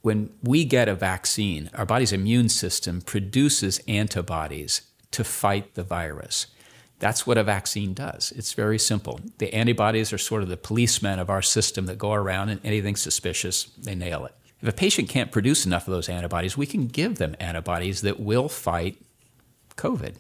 When 0.02 0.30
we 0.42 0.64
get 0.64 0.88
a 0.88 0.94
vaccine, 0.94 1.70
our 1.74 1.86
body's 1.86 2.12
immune 2.12 2.48
system 2.48 3.00
produces 3.00 3.80
antibodies 3.86 4.82
to 5.12 5.22
fight 5.22 5.74
the 5.74 5.84
virus. 5.84 6.46
That's 7.02 7.26
what 7.26 7.36
a 7.36 7.42
vaccine 7.42 7.94
does. 7.94 8.32
It's 8.36 8.52
very 8.52 8.78
simple. 8.78 9.18
The 9.38 9.52
antibodies 9.52 10.12
are 10.12 10.18
sort 10.18 10.44
of 10.44 10.48
the 10.48 10.56
policemen 10.56 11.18
of 11.18 11.30
our 11.30 11.42
system 11.42 11.86
that 11.86 11.98
go 11.98 12.12
around 12.12 12.50
and 12.50 12.60
anything 12.62 12.94
suspicious, 12.94 13.64
they 13.76 13.96
nail 13.96 14.24
it. 14.24 14.32
If 14.62 14.68
a 14.68 14.72
patient 14.72 15.08
can't 15.08 15.32
produce 15.32 15.66
enough 15.66 15.88
of 15.88 15.92
those 15.92 16.08
antibodies, 16.08 16.56
we 16.56 16.64
can 16.64 16.86
give 16.86 17.16
them 17.18 17.34
antibodies 17.40 18.02
that 18.02 18.20
will 18.20 18.48
fight 18.48 18.98
COVID. 19.76 20.14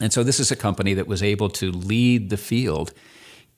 And 0.00 0.12
so 0.12 0.22
this 0.22 0.38
is 0.38 0.52
a 0.52 0.56
company 0.56 0.94
that 0.94 1.08
was 1.08 1.24
able 1.24 1.48
to 1.48 1.72
lead 1.72 2.30
the 2.30 2.36
field 2.36 2.92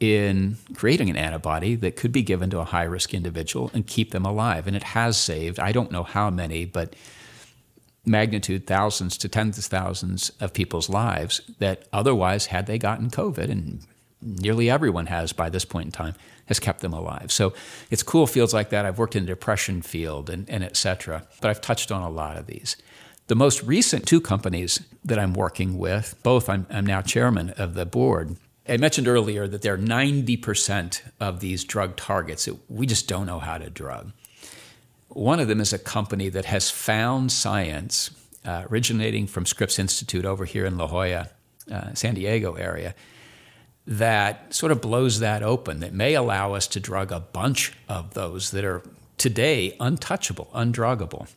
in 0.00 0.56
creating 0.74 1.10
an 1.10 1.18
antibody 1.18 1.74
that 1.74 1.96
could 1.96 2.12
be 2.12 2.22
given 2.22 2.48
to 2.48 2.60
a 2.60 2.64
high 2.64 2.84
risk 2.84 3.12
individual 3.12 3.70
and 3.74 3.86
keep 3.86 4.10
them 4.10 4.24
alive. 4.24 4.66
And 4.66 4.74
it 4.74 4.84
has 4.84 5.18
saved, 5.18 5.60
I 5.60 5.72
don't 5.72 5.92
know 5.92 6.02
how 6.02 6.30
many, 6.30 6.64
but 6.64 6.96
magnitude 8.04 8.66
thousands 8.66 9.16
to 9.18 9.28
tens 9.28 9.58
of 9.58 9.64
thousands 9.64 10.30
of 10.40 10.52
people's 10.52 10.88
lives 10.88 11.40
that 11.58 11.86
otherwise, 11.92 12.46
had 12.46 12.66
they 12.66 12.78
gotten 12.78 13.10
COVID, 13.10 13.50
and 13.50 13.80
nearly 14.20 14.70
everyone 14.70 15.06
has 15.06 15.32
by 15.32 15.48
this 15.48 15.64
point 15.64 15.86
in 15.86 15.92
time, 15.92 16.14
has 16.46 16.58
kept 16.58 16.80
them 16.80 16.92
alive. 16.92 17.30
So 17.30 17.52
it's 17.90 18.02
cool 18.02 18.26
fields 18.26 18.52
like 18.52 18.70
that. 18.70 18.84
I've 18.84 18.98
worked 18.98 19.16
in 19.16 19.24
the 19.24 19.28
depression 19.28 19.82
field 19.82 20.28
and, 20.30 20.48
and 20.50 20.64
et 20.64 20.76
cetera, 20.76 21.26
but 21.40 21.50
I've 21.50 21.60
touched 21.60 21.92
on 21.92 22.02
a 22.02 22.10
lot 22.10 22.36
of 22.36 22.46
these. 22.46 22.76
The 23.28 23.36
most 23.36 23.62
recent 23.62 24.06
two 24.06 24.20
companies 24.20 24.80
that 25.04 25.18
I'm 25.18 25.32
working 25.32 25.78
with, 25.78 26.16
both 26.22 26.48
I'm, 26.48 26.66
I'm 26.70 26.84
now 26.84 27.02
chairman 27.02 27.50
of 27.50 27.74
the 27.74 27.86
board. 27.86 28.36
I 28.68 28.76
mentioned 28.76 29.08
earlier 29.08 29.46
that 29.48 29.62
there 29.62 29.74
are 29.74 29.78
90% 29.78 31.02
of 31.20 31.40
these 31.40 31.64
drug 31.64 31.96
targets 31.96 32.44
that 32.44 32.58
we 32.68 32.86
just 32.86 33.08
don't 33.08 33.26
know 33.26 33.38
how 33.38 33.58
to 33.58 33.70
drug. 33.70 34.12
One 35.14 35.40
of 35.40 35.48
them 35.48 35.60
is 35.60 35.72
a 35.72 35.78
company 35.78 36.30
that 36.30 36.46
has 36.46 36.70
found 36.70 37.32
science 37.32 38.10
uh, 38.44 38.64
originating 38.70 39.26
from 39.26 39.44
Scripps 39.44 39.78
Institute 39.78 40.24
over 40.24 40.44
here 40.46 40.64
in 40.64 40.78
La 40.78 40.86
Jolla, 40.86 41.28
uh, 41.70 41.94
San 41.94 42.14
Diego 42.14 42.54
area, 42.54 42.94
that 43.86 44.54
sort 44.54 44.72
of 44.72 44.80
blows 44.80 45.20
that 45.20 45.42
open, 45.42 45.80
that 45.80 45.92
may 45.92 46.14
allow 46.14 46.54
us 46.54 46.66
to 46.68 46.80
drug 46.80 47.12
a 47.12 47.20
bunch 47.20 47.72
of 47.88 48.14
those 48.14 48.52
that 48.52 48.64
are 48.64 48.82
today 49.18 49.76
untouchable, 49.80 50.48
undruggable. 50.54 51.28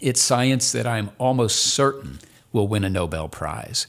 It's 0.00 0.20
science 0.20 0.72
that 0.72 0.86
I'm 0.86 1.10
almost 1.18 1.56
certain 1.56 2.18
will 2.52 2.68
win 2.68 2.84
a 2.84 2.90
Nobel 2.90 3.28
Prize. 3.28 3.88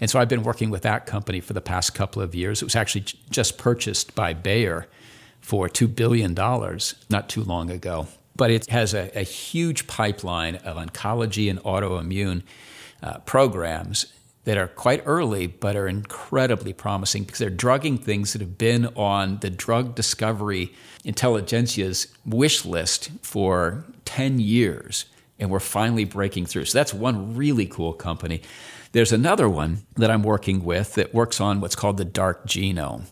And 0.00 0.08
so 0.08 0.20
I've 0.20 0.28
been 0.28 0.44
working 0.44 0.70
with 0.70 0.82
that 0.82 1.06
company 1.06 1.40
for 1.40 1.54
the 1.54 1.60
past 1.60 1.94
couple 1.94 2.22
of 2.22 2.34
years. 2.34 2.62
It 2.62 2.66
was 2.66 2.76
actually 2.76 3.04
just 3.30 3.58
purchased 3.58 4.14
by 4.14 4.32
Bayer 4.32 4.86
for 5.40 5.68
$2 5.68 5.92
billion 5.92 6.34
not 6.34 7.28
too 7.28 7.42
long 7.42 7.70
ago 7.70 8.06
but 8.38 8.50
it 8.50 8.70
has 8.70 8.94
a, 8.94 9.10
a 9.18 9.22
huge 9.22 9.86
pipeline 9.86 10.56
of 10.56 10.78
oncology 10.78 11.50
and 11.50 11.58
autoimmune 11.60 12.42
uh, 13.02 13.18
programs 13.18 14.06
that 14.44 14.56
are 14.56 14.68
quite 14.68 15.02
early 15.04 15.46
but 15.46 15.76
are 15.76 15.86
incredibly 15.86 16.72
promising 16.72 17.24
because 17.24 17.38
they're 17.38 17.50
drugging 17.50 17.98
things 17.98 18.32
that 18.32 18.40
have 18.40 18.56
been 18.56 18.86
on 18.96 19.38
the 19.40 19.50
drug 19.50 19.94
discovery 19.94 20.72
intelligentsia's 21.04 22.06
wish 22.24 22.64
list 22.64 23.10
for 23.20 23.84
10 24.06 24.38
years 24.38 25.04
and 25.38 25.50
we're 25.50 25.60
finally 25.60 26.04
breaking 26.04 26.46
through. 26.46 26.64
So 26.64 26.78
that's 26.78 26.94
one 26.94 27.36
really 27.36 27.66
cool 27.66 27.92
company. 27.92 28.40
There's 28.92 29.12
another 29.12 29.48
one 29.48 29.86
that 29.96 30.10
i'm 30.10 30.22
working 30.22 30.64
with 30.64 30.94
that 30.94 31.12
works 31.12 31.40
on 31.40 31.60
what's 31.60 31.76
called 31.76 31.98
the 31.98 32.04
dark 32.04 32.46
genome. 32.46 33.04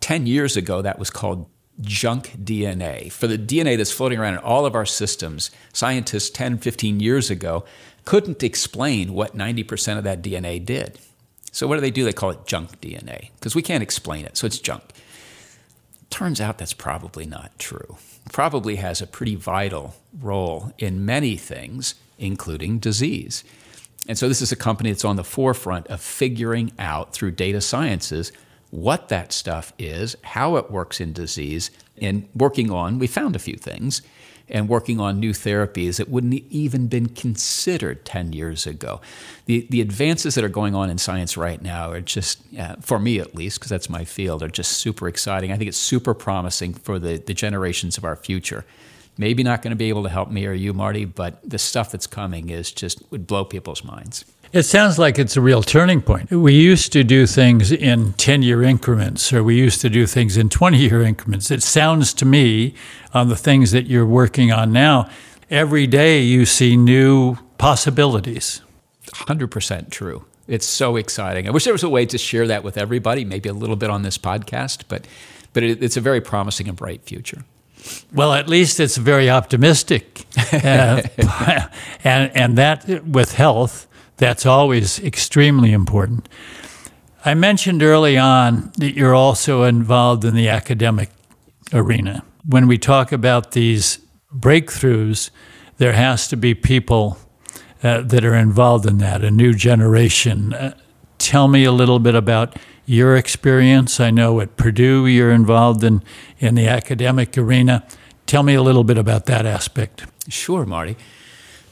10 0.00 0.26
years 0.26 0.56
ago 0.56 0.80
that 0.80 0.98
was 0.98 1.10
called 1.10 1.50
junk 1.80 2.32
DNA. 2.42 3.10
For 3.10 3.26
the 3.26 3.38
DNA 3.38 3.76
that's 3.76 3.92
floating 3.92 4.18
around 4.18 4.34
in 4.34 4.40
all 4.40 4.66
of 4.66 4.74
our 4.74 4.86
systems, 4.86 5.50
scientists 5.72 6.30
10, 6.30 6.58
15 6.58 7.00
years 7.00 7.30
ago 7.30 7.64
couldn't 8.04 8.42
explain 8.42 9.12
what 9.12 9.36
90% 9.36 9.98
of 9.98 10.04
that 10.04 10.22
DNA 10.22 10.64
did. 10.64 10.98
So, 11.52 11.66
what 11.66 11.76
do 11.76 11.80
they 11.80 11.90
do? 11.90 12.04
They 12.04 12.12
call 12.12 12.30
it 12.30 12.46
junk 12.46 12.80
DNA 12.80 13.30
because 13.34 13.54
we 13.54 13.62
can't 13.62 13.82
explain 13.82 14.24
it, 14.24 14.36
so 14.36 14.46
it's 14.46 14.58
junk. 14.58 14.84
Turns 16.08 16.40
out 16.40 16.58
that's 16.58 16.72
probably 16.72 17.26
not 17.26 17.58
true. 17.58 17.96
Probably 18.32 18.76
has 18.76 19.02
a 19.02 19.06
pretty 19.06 19.34
vital 19.34 19.94
role 20.20 20.72
in 20.78 21.04
many 21.04 21.36
things, 21.36 21.94
including 22.18 22.78
disease. 22.78 23.42
And 24.06 24.16
so, 24.16 24.28
this 24.28 24.40
is 24.40 24.52
a 24.52 24.56
company 24.56 24.90
that's 24.90 25.04
on 25.04 25.16
the 25.16 25.24
forefront 25.24 25.88
of 25.88 26.00
figuring 26.00 26.72
out 26.78 27.12
through 27.12 27.32
data 27.32 27.60
sciences 27.60 28.30
what 28.70 29.08
that 29.08 29.32
stuff 29.32 29.72
is, 29.78 30.16
how 30.22 30.56
it 30.56 30.70
works 30.70 31.00
in 31.00 31.12
disease, 31.12 31.70
and 32.00 32.28
working 32.34 32.70
on, 32.70 32.98
we 32.98 33.06
found 33.06 33.36
a 33.36 33.40
few 33.40 33.56
things, 33.56 34.02
and 34.48 34.68
working 34.68 35.00
on 35.00 35.20
new 35.20 35.30
therapies 35.30 35.96
that 35.96 36.08
wouldn't 36.08 36.34
even 36.50 36.88
been 36.88 37.08
considered 37.08 38.04
10 38.04 38.32
years 38.32 38.66
ago. 38.66 39.00
The, 39.46 39.66
the 39.70 39.80
advances 39.80 40.34
that 40.34 40.44
are 40.44 40.48
going 40.48 40.74
on 40.74 40.90
in 40.90 40.98
science 40.98 41.36
right 41.36 41.62
now 41.62 41.90
are 41.90 42.00
just, 42.00 42.40
uh, 42.58 42.76
for 42.80 42.98
me 42.98 43.18
at 43.20 43.34
least, 43.34 43.58
because 43.58 43.70
that's 43.70 43.88
my 43.88 44.04
field, 44.04 44.42
are 44.42 44.48
just 44.48 44.72
super 44.72 45.08
exciting. 45.08 45.52
I 45.52 45.56
think 45.56 45.68
it's 45.68 45.78
super 45.78 46.14
promising 46.14 46.74
for 46.74 46.98
the, 46.98 47.18
the 47.18 47.34
generations 47.34 47.96
of 47.96 48.04
our 48.04 48.16
future. 48.16 48.64
Maybe 49.16 49.42
not 49.42 49.62
going 49.62 49.72
to 49.72 49.76
be 49.76 49.88
able 49.88 50.02
to 50.04 50.08
help 50.08 50.30
me 50.30 50.46
or 50.46 50.52
you, 50.52 50.72
Marty, 50.72 51.04
but 51.04 51.38
the 51.48 51.58
stuff 51.58 51.92
that's 51.92 52.06
coming 52.06 52.48
is 52.48 52.72
just 52.72 53.02
would 53.10 53.26
blow 53.26 53.44
people's 53.44 53.84
minds. 53.84 54.24
It 54.52 54.64
sounds 54.64 54.98
like 54.98 55.16
it's 55.16 55.36
a 55.36 55.40
real 55.40 55.62
turning 55.62 56.02
point. 56.02 56.32
We 56.32 56.54
used 56.54 56.92
to 56.94 57.04
do 57.04 57.24
things 57.26 57.70
in 57.70 58.14
10 58.14 58.42
year 58.42 58.64
increments, 58.64 59.32
or 59.32 59.44
we 59.44 59.56
used 59.56 59.80
to 59.82 59.88
do 59.88 60.06
things 60.06 60.36
in 60.36 60.48
20 60.48 60.76
year 60.76 61.02
increments. 61.02 61.52
It 61.52 61.62
sounds 61.62 62.12
to 62.14 62.24
me, 62.24 62.74
on 63.14 63.28
the 63.28 63.36
things 63.36 63.70
that 63.70 63.86
you're 63.86 64.06
working 64.06 64.50
on 64.50 64.72
now, 64.72 65.08
every 65.50 65.86
day 65.86 66.20
you 66.20 66.46
see 66.46 66.76
new 66.76 67.36
possibilities. 67.58 68.60
100% 69.06 69.90
true. 69.90 70.24
It's 70.48 70.66
so 70.66 70.96
exciting. 70.96 71.46
I 71.46 71.52
wish 71.52 71.62
there 71.62 71.72
was 71.72 71.84
a 71.84 71.88
way 71.88 72.04
to 72.06 72.18
share 72.18 72.48
that 72.48 72.64
with 72.64 72.76
everybody, 72.76 73.24
maybe 73.24 73.48
a 73.48 73.52
little 73.52 73.76
bit 73.76 73.88
on 73.88 74.02
this 74.02 74.18
podcast, 74.18 74.82
but, 74.88 75.06
but 75.52 75.62
it, 75.62 75.80
it's 75.80 75.96
a 75.96 76.00
very 76.00 76.20
promising 76.20 76.66
and 76.66 76.76
bright 76.76 77.04
future. 77.04 77.44
Well, 78.12 78.32
at 78.32 78.48
least 78.48 78.80
it's 78.80 78.96
very 78.96 79.30
optimistic. 79.30 80.26
uh, 80.52 81.02
and, 82.04 82.36
and 82.36 82.58
that, 82.58 83.06
with 83.06 83.34
health, 83.34 83.86
that's 84.20 84.44
always 84.44 85.02
extremely 85.02 85.72
important. 85.72 86.28
I 87.24 87.32
mentioned 87.32 87.82
early 87.82 88.18
on 88.18 88.70
that 88.76 88.94
you're 88.94 89.14
also 89.14 89.62
involved 89.62 90.24
in 90.26 90.34
the 90.34 90.48
academic 90.48 91.08
arena. 91.72 92.22
When 92.46 92.68
we 92.68 92.76
talk 92.76 93.12
about 93.12 93.52
these 93.52 93.98
breakthroughs, 94.34 95.30
there 95.78 95.94
has 95.94 96.28
to 96.28 96.36
be 96.36 96.54
people 96.54 97.18
uh, 97.82 98.02
that 98.02 98.22
are 98.22 98.34
involved 98.34 98.84
in 98.84 98.98
that, 98.98 99.24
a 99.24 99.30
new 99.30 99.54
generation. 99.54 100.52
Uh, 100.52 100.76
tell 101.16 101.48
me 101.48 101.64
a 101.64 101.72
little 101.72 101.98
bit 101.98 102.14
about 102.14 102.56
your 102.84 103.16
experience. 103.16 104.00
I 104.00 104.10
know 104.10 104.40
at 104.40 104.58
Purdue 104.58 105.06
you're 105.06 105.32
involved 105.32 105.82
in, 105.82 106.02
in 106.38 106.56
the 106.56 106.68
academic 106.68 107.38
arena. 107.38 107.86
Tell 108.26 108.42
me 108.42 108.52
a 108.52 108.62
little 108.62 108.84
bit 108.84 108.98
about 108.98 109.24
that 109.26 109.46
aspect. 109.46 110.04
Sure, 110.28 110.66
Marty. 110.66 110.98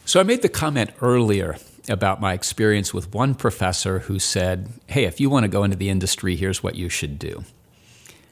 So 0.07 0.19
I 0.19 0.23
made 0.23 0.41
the 0.41 0.49
comment 0.49 0.91
earlier 1.03 1.59
about 1.89 2.21
my 2.21 2.33
experience 2.33 2.93
with 2.93 3.13
one 3.15 3.35
professor 3.35 4.01
who 4.01 4.19
said, 4.19 4.69
Hey, 4.87 5.05
if 5.05 5.21
you 5.21 5.31
want 5.31 5.45
to 5.45 5.49
go 5.49 5.65
into 5.65 5.77
the 5.77 5.89
industry, 5.89 6.37
here's 6.37 6.63
what 6.63 6.75
you 6.75 6.89
should 6.89 7.19
do. 7.19 7.45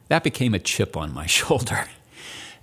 That 0.09 0.23
became 0.23 0.55
a 0.55 0.59
chip 0.59 0.97
on 0.97 1.13
my 1.13 1.27
shoulder. 1.39 1.87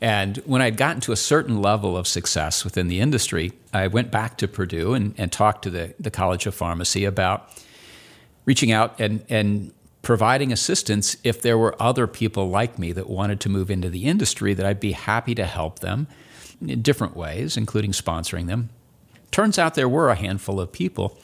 And 0.01 0.37
when 0.45 0.61
I'd 0.61 0.75
gotten 0.75 0.99
to 1.01 1.13
a 1.13 1.15
certain 1.15 1.61
level 1.61 1.95
of 1.95 2.07
success 2.07 2.65
within 2.65 2.89
the 2.89 2.99
industry, 2.99 3.53
I 3.71 3.87
went 3.87 4.11
back 4.11 4.37
to 4.39 4.47
Purdue 4.47 4.93
and, 4.93 5.15
and 5.17 5.31
talked 5.31 5.63
to 5.63 5.69
the, 5.69 5.93
the 5.97 6.11
College 6.11 6.45
of 6.45 6.53
Pharmacy 6.53 7.05
about 7.05 7.49
reaching 8.45 8.71
out 8.71 8.99
and, 8.99 9.23
and 9.29 9.71
providing 10.01 10.51
assistance 10.51 11.15
if 11.23 11.41
there 11.41 11.57
were 11.57 11.81
other 11.81 12.05
people 12.05 12.49
like 12.49 12.77
me 12.77 12.91
that 12.91 13.09
wanted 13.09 13.39
to 13.39 13.49
move 13.49 13.71
into 13.71 13.89
the 13.89 14.03
industry, 14.05 14.53
that 14.53 14.65
I'd 14.65 14.81
be 14.81 14.91
happy 14.91 15.33
to 15.35 15.45
help 15.45 15.79
them 15.79 16.07
in 16.61 16.81
different 16.81 17.15
ways, 17.15 17.55
including 17.55 17.91
sponsoring 17.91 18.47
them. 18.47 18.69
Turns 19.33 19.57
out 19.57 19.73
there 19.73 19.89
were 19.89 20.11
a 20.11 20.15
handful 20.15 20.59
of 20.59 20.71
people, 20.71 21.17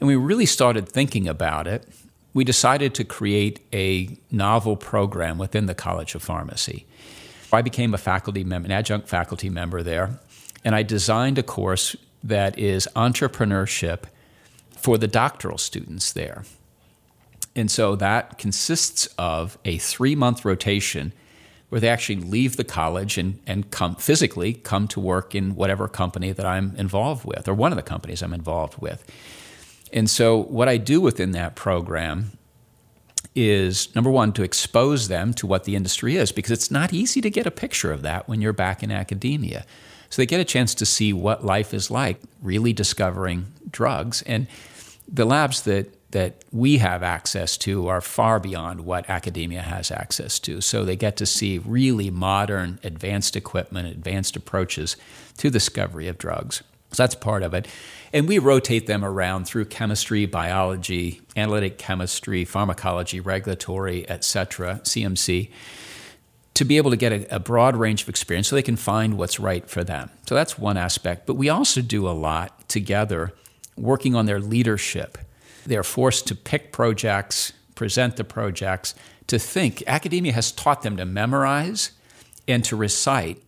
and 0.00 0.06
we 0.06 0.16
really 0.16 0.46
started 0.46 0.88
thinking 0.88 1.28
about 1.28 1.66
it. 1.66 1.86
We 2.32 2.42
decided 2.42 2.94
to 2.94 3.04
create 3.04 3.60
a 3.70 4.16
novel 4.30 4.76
program 4.76 5.36
within 5.36 5.66
the 5.66 5.74
College 5.74 6.14
of 6.14 6.22
Pharmacy. 6.22 6.86
I 7.52 7.60
became 7.60 7.92
a 7.92 7.98
faculty 7.98 8.44
member, 8.44 8.64
an 8.64 8.72
adjunct 8.72 9.08
faculty 9.08 9.50
member 9.50 9.82
there, 9.82 10.18
and 10.64 10.74
I 10.74 10.82
designed 10.82 11.36
a 11.36 11.42
course 11.42 11.94
that 12.24 12.58
is 12.58 12.88
entrepreneurship 12.96 14.04
for 14.70 14.96
the 14.96 15.06
doctoral 15.06 15.58
students 15.58 16.14
there. 16.14 16.44
And 17.54 17.70
so 17.70 17.94
that 17.96 18.38
consists 18.38 19.06
of 19.18 19.58
a 19.66 19.76
three 19.76 20.14
month 20.14 20.46
rotation 20.46 21.12
where 21.70 21.80
they 21.80 21.88
actually 21.88 22.16
leave 22.16 22.56
the 22.56 22.64
college 22.64 23.16
and, 23.16 23.40
and 23.46 23.70
come 23.70 23.94
physically 23.94 24.54
come 24.54 24.86
to 24.88 25.00
work 25.00 25.34
in 25.34 25.54
whatever 25.54 25.88
company 25.88 26.32
that 26.32 26.44
I'm 26.44 26.74
involved 26.76 27.24
with, 27.24 27.48
or 27.48 27.54
one 27.54 27.72
of 27.72 27.76
the 27.76 27.82
companies 27.82 28.22
I'm 28.22 28.34
involved 28.34 28.80
with. 28.80 29.04
And 29.92 30.10
so, 30.10 30.36
what 30.36 30.68
I 30.68 30.76
do 30.76 31.00
within 31.00 31.30
that 31.32 31.54
program 31.54 32.32
is 33.34 33.94
number 33.94 34.10
one, 34.10 34.32
to 34.32 34.42
expose 34.42 35.08
them 35.08 35.32
to 35.34 35.46
what 35.46 35.64
the 35.64 35.76
industry 35.76 36.16
is, 36.16 36.32
because 36.32 36.50
it's 36.50 36.70
not 36.70 36.92
easy 36.92 37.20
to 37.20 37.30
get 37.30 37.46
a 37.46 37.50
picture 37.50 37.92
of 37.92 38.02
that 38.02 38.28
when 38.28 38.40
you're 38.40 38.52
back 38.52 38.82
in 38.82 38.90
academia. 38.90 39.64
So, 40.10 40.20
they 40.20 40.26
get 40.26 40.40
a 40.40 40.44
chance 40.44 40.74
to 40.76 40.86
see 40.86 41.12
what 41.12 41.44
life 41.44 41.72
is 41.72 41.90
like, 41.90 42.20
really 42.42 42.72
discovering 42.72 43.46
drugs. 43.70 44.22
And 44.22 44.48
the 45.06 45.24
labs 45.24 45.62
that 45.62 45.94
that 46.10 46.42
we 46.50 46.78
have 46.78 47.02
access 47.02 47.56
to 47.56 47.88
are 47.88 48.00
far 48.00 48.40
beyond 48.40 48.80
what 48.80 49.08
academia 49.08 49.62
has 49.62 49.90
access 49.90 50.38
to. 50.40 50.60
So 50.60 50.84
they 50.84 50.96
get 50.96 51.16
to 51.18 51.26
see 51.26 51.58
really 51.58 52.10
modern, 52.10 52.80
advanced 52.82 53.36
equipment, 53.36 53.88
advanced 53.88 54.36
approaches 54.36 54.96
to 55.38 55.50
discovery 55.50 56.08
of 56.08 56.18
drugs. 56.18 56.62
So 56.92 57.02
that's 57.02 57.14
part 57.14 57.44
of 57.44 57.54
it. 57.54 57.68
And 58.12 58.26
we 58.26 58.40
rotate 58.40 58.88
them 58.88 59.04
around 59.04 59.44
through 59.44 59.66
chemistry, 59.66 60.26
biology, 60.26 61.20
analytic 61.36 61.78
chemistry, 61.78 62.44
pharmacology, 62.44 63.20
regulatory, 63.20 64.08
et 64.08 64.24
cetera, 64.24 64.80
CMC, 64.82 65.50
to 66.54 66.64
be 66.64 66.76
able 66.76 66.90
to 66.90 66.96
get 66.96 67.12
a, 67.12 67.36
a 67.36 67.38
broad 67.38 67.76
range 67.76 68.02
of 68.02 68.08
experience 68.08 68.48
so 68.48 68.56
they 68.56 68.62
can 68.62 68.76
find 68.76 69.16
what's 69.16 69.38
right 69.38 69.70
for 69.70 69.84
them. 69.84 70.10
So 70.26 70.34
that's 70.34 70.58
one 70.58 70.76
aspect. 70.76 71.26
But 71.26 71.34
we 71.34 71.48
also 71.48 71.80
do 71.80 72.08
a 72.08 72.10
lot 72.10 72.68
together 72.68 73.32
working 73.76 74.16
on 74.16 74.26
their 74.26 74.40
leadership 74.40 75.16
they're 75.64 75.82
forced 75.82 76.26
to 76.28 76.34
pick 76.34 76.72
projects, 76.72 77.52
present 77.74 78.16
the 78.16 78.24
projects, 78.24 78.94
to 79.26 79.38
think. 79.38 79.82
Academia 79.86 80.32
has 80.32 80.52
taught 80.52 80.82
them 80.82 80.96
to 80.96 81.04
memorize 81.04 81.92
and 82.48 82.64
to 82.64 82.76
recite, 82.76 83.42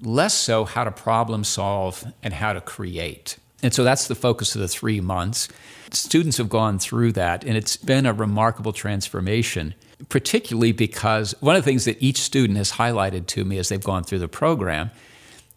less 0.00 0.34
so 0.34 0.64
how 0.64 0.84
to 0.84 0.90
problem 0.90 1.44
solve 1.44 2.04
and 2.22 2.34
how 2.34 2.52
to 2.52 2.60
create. 2.60 3.38
And 3.62 3.72
so 3.72 3.82
that's 3.82 4.08
the 4.08 4.14
focus 4.14 4.54
of 4.54 4.60
the 4.60 4.68
three 4.68 5.00
months. 5.00 5.48
Students 5.90 6.36
have 6.36 6.50
gone 6.50 6.78
through 6.78 7.12
that, 7.12 7.44
and 7.44 7.56
it's 7.56 7.76
been 7.76 8.04
a 8.04 8.12
remarkable 8.12 8.74
transformation, 8.74 9.74
particularly 10.10 10.72
because 10.72 11.34
one 11.40 11.56
of 11.56 11.64
the 11.64 11.70
things 11.70 11.86
that 11.86 12.02
each 12.02 12.18
student 12.18 12.58
has 12.58 12.72
highlighted 12.72 13.26
to 13.28 13.44
me 13.44 13.56
as 13.58 13.70
they've 13.70 13.82
gone 13.82 14.04
through 14.04 14.18
the 14.18 14.28
program 14.28 14.90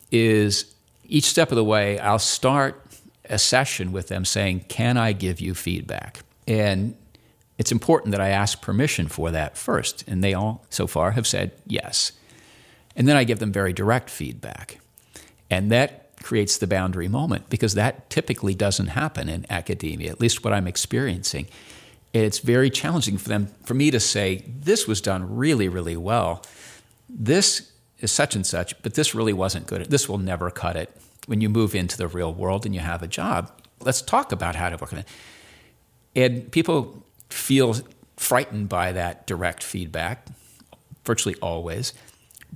is 0.10 0.74
each 1.06 1.26
step 1.26 1.52
of 1.52 1.58
the 1.58 1.64
way, 1.64 2.00
I'll 2.00 2.20
start 2.20 2.82
a 3.30 3.40
session 3.40 3.92
with 3.92 4.08
them 4.08 4.26
saying, 4.26 4.66
Can 4.68 4.98
I 4.98 5.14
give 5.14 5.40
you 5.40 5.54
feedback? 5.54 6.22
And 6.48 6.96
it's 7.58 7.72
important 7.72 8.12
that 8.12 8.22
I 8.22 8.30
ask 8.30 8.62
permission 8.62 9.08
for 9.08 9.32
that 9.32 9.58
first. 9.58 10.04
And 10.08 10.24
they 10.24 10.34
all, 10.34 10.66
so 10.70 10.88
far, 10.88 11.12
have 11.12 11.28
said 11.28 11.52
yes. 11.66 12.12
And 12.96 13.08
then 13.08 13.16
I 13.16 13.24
give 13.24 13.40
them 13.40 13.52
very 13.52 13.74
direct 13.74 14.10
feedback. 14.10 14.80
And 15.50 15.72
that 15.72 16.10
creates 16.24 16.58
the 16.58 16.68
boundary 16.68 17.08
moment 17.08 17.50
because 17.50 17.74
that 17.76 18.10
typically 18.10 18.54
doesn't 18.54 18.88
happen 18.88 19.30
in 19.30 19.46
academia, 19.50 20.12
at 20.12 20.20
least 20.20 20.44
what 20.44 20.54
I'm 20.54 20.68
experiencing. 20.68 21.48
It's 22.14 22.40
very 22.40 22.70
challenging 22.70 23.18
for 23.18 23.30
them, 23.30 23.48
for 23.64 23.74
me 23.74 23.92
to 23.92 24.00
say, 24.00 24.44
This 24.48 24.88
was 24.88 25.02
done 25.02 25.36
really, 25.36 25.68
really 25.68 25.98
well. 25.98 26.44
This 27.10 27.72
is 28.00 28.12
such 28.12 28.36
and 28.36 28.46
such, 28.46 28.80
but 28.84 28.94
this 28.94 29.16
really 29.16 29.34
wasn't 29.34 29.66
good. 29.66 29.86
This 29.86 30.08
will 30.08 30.18
never 30.18 30.52
cut 30.52 30.76
it 30.76 30.96
when 31.28 31.40
you 31.42 31.50
move 31.50 31.76
into 31.76 31.96
the 31.98 32.08
real 32.08 32.34
world 32.34 32.66
and 32.66 32.74
you 32.74 32.82
have 32.82 33.04
a 33.04 33.08
job. 33.08 33.52
Let's 33.80 34.02
talk 34.02 34.32
about 34.32 34.56
how 34.56 34.70
to 34.70 34.78
work 34.78 34.92
on 34.92 35.00
it. 35.00 35.08
And 36.16 36.52
people 36.52 37.04
feel 37.30 37.76
frightened 38.16 38.70
by 38.70 38.92
that 38.94 39.28
direct 39.28 39.62
feedback, 39.62 40.28
virtually 41.06 41.36
always. 41.36 41.94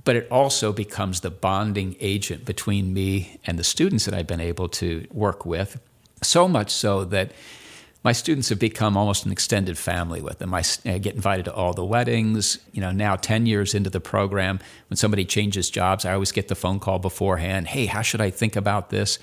But 0.04 0.16
it 0.16 0.28
also 0.30 0.72
becomes 0.72 1.20
the 1.20 1.30
bonding 1.30 1.94
agent 2.00 2.44
between 2.44 2.92
me 2.92 3.38
and 3.46 3.58
the 3.58 3.64
students 3.64 4.04
that 4.06 4.14
I've 4.14 4.26
been 4.26 4.40
able 4.40 4.68
to 4.70 5.06
work 5.12 5.46
with. 5.46 5.80
So 6.22 6.48
much 6.48 6.70
so 6.70 7.04
that 7.04 7.32
my 8.04 8.12
students 8.12 8.48
have 8.48 8.58
become 8.58 8.96
almost 8.96 9.24
an 9.26 9.32
extended 9.32 9.78
family 9.78 10.20
with 10.20 10.38
them. 10.38 10.52
I, 10.52 10.60
uh, 10.60 10.98
get 10.98 11.14
invited 11.14 11.44
to 11.44 11.54
all 11.54 11.72
the 11.72 11.84
weddings. 11.84 12.58
You 12.72 12.80
know, 12.80 12.90
now 12.90 13.14
10 13.14 13.46
years 13.46 13.74
into 13.74 13.90
the 13.90 14.00
program, 14.00 14.58
when 14.88 14.96
somebody 14.96 15.24
changes 15.24 15.70
jobs, 15.70 16.04
I 16.04 16.14
always 16.14 16.32
get 16.32 16.48
the 16.48 16.54
phone 16.54 16.80
call 16.80 16.98
beforehand 16.98 17.68
hey, 17.68 17.86
how 17.86 18.02
should 18.02 18.20
I 18.20 18.30
think 18.30 18.56
about 18.56 18.90
this? 18.90 19.18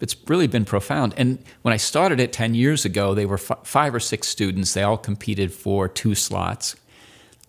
It's 0.00 0.16
really 0.28 0.46
been 0.46 0.64
profound. 0.64 1.12
And 1.16 1.38
when 1.62 1.74
I 1.74 1.76
started 1.76 2.20
it 2.20 2.32
10 2.32 2.54
years 2.54 2.84
ago, 2.84 3.14
they 3.14 3.26
were 3.26 3.34
f- 3.34 3.60
five 3.64 3.94
or 3.94 4.00
six 4.00 4.28
students. 4.28 4.72
They 4.72 4.82
all 4.82 4.96
competed 4.96 5.52
for 5.52 5.88
two 5.88 6.14
slots. 6.14 6.76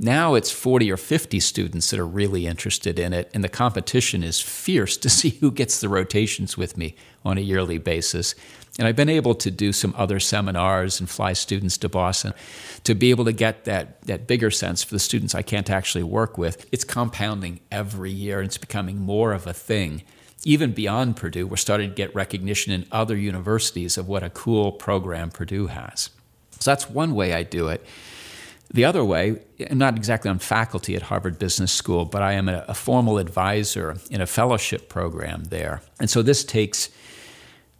Now 0.04 0.34
it's 0.34 0.52
40 0.52 0.92
or 0.92 0.98
50 0.98 1.40
students 1.40 1.92
that 1.92 2.00
are 2.00 2.08
really 2.08 2.48
interested 2.48 2.98
in 2.98 3.14
it, 3.14 3.30
and 3.36 3.44
the 3.44 3.50
competition 3.50 4.24
is 4.24 4.42
fierce 4.42 4.98
to 5.04 5.10
see 5.10 5.30
who 5.30 5.52
gets 5.52 5.80
the 5.80 5.90
rotations 5.90 6.58
with 6.58 6.76
me 6.76 6.96
on 7.24 7.38
a 7.38 7.42
yearly 7.42 7.78
basis. 7.78 8.34
And 8.82 8.88
I've 8.88 8.96
been 8.96 9.10
able 9.10 9.36
to 9.36 9.52
do 9.52 9.74
some 9.74 9.94
other 9.96 10.20
seminars 10.20 11.00
and 11.00 11.08
fly 11.08 11.34
students 11.34 11.78
to 11.78 11.88
Boston 11.88 12.34
to 12.84 12.96
be 12.96 13.12
able 13.12 13.26
to 13.26 13.32
get 13.32 13.66
that, 13.66 14.02
that 14.08 14.26
bigger 14.26 14.50
sense 14.50 14.84
for 14.84 14.96
the 14.96 15.00
students 15.00 15.36
I 15.36 15.44
can't 15.44 15.70
actually 15.70 16.02
work 16.02 16.36
with. 16.36 16.68
It's 16.72 16.84
compounding 16.84 17.60
every 17.72 18.10
year, 18.10 18.40
and 18.40 18.48
it's 18.48 18.58
becoming 18.58 18.98
more 18.98 19.34
of 19.34 19.46
a 19.46 19.54
thing. 19.54 20.02
Even 20.46 20.72
beyond 20.72 21.16
Purdue, 21.16 21.46
we're 21.46 21.58
starting 21.58 21.92
to 21.92 21.96
get 21.96 22.16
recognition 22.16 22.74
in 22.74 22.88
other 22.92 23.16
universities 23.16 24.00
of 24.00 24.08
what 24.08 24.24
a 24.24 24.32
cool 24.32 24.72
program 24.72 25.30
Purdue 25.30 25.68
has. 25.68 26.10
So 26.60 26.72
that's 26.72 26.90
one 26.90 27.14
way 27.14 27.34
I 27.34 27.44
do 27.44 27.68
it. 27.68 27.86
The 28.74 28.86
other 28.86 29.06
way, 29.06 29.44
I'm 29.70 29.78
not 29.78 29.96
exactly 29.96 30.32
on 30.32 30.40
faculty 30.40 30.96
at 30.96 31.04
Harvard 31.04 31.38
Business 31.38 31.72
School, 31.72 32.06
but 32.06 32.24
I 32.24 32.32
am 32.32 32.50
a, 32.50 32.66
a 32.68 32.74
formal 32.74 33.20
advisor 33.20 33.98
in 34.10 34.22
a 34.22 34.26
fellowship 34.26 34.90
program 34.90 35.44
there. 35.52 35.84
And 36.00 36.10
so 36.10 36.24
this 36.24 36.44
takes 36.44 36.90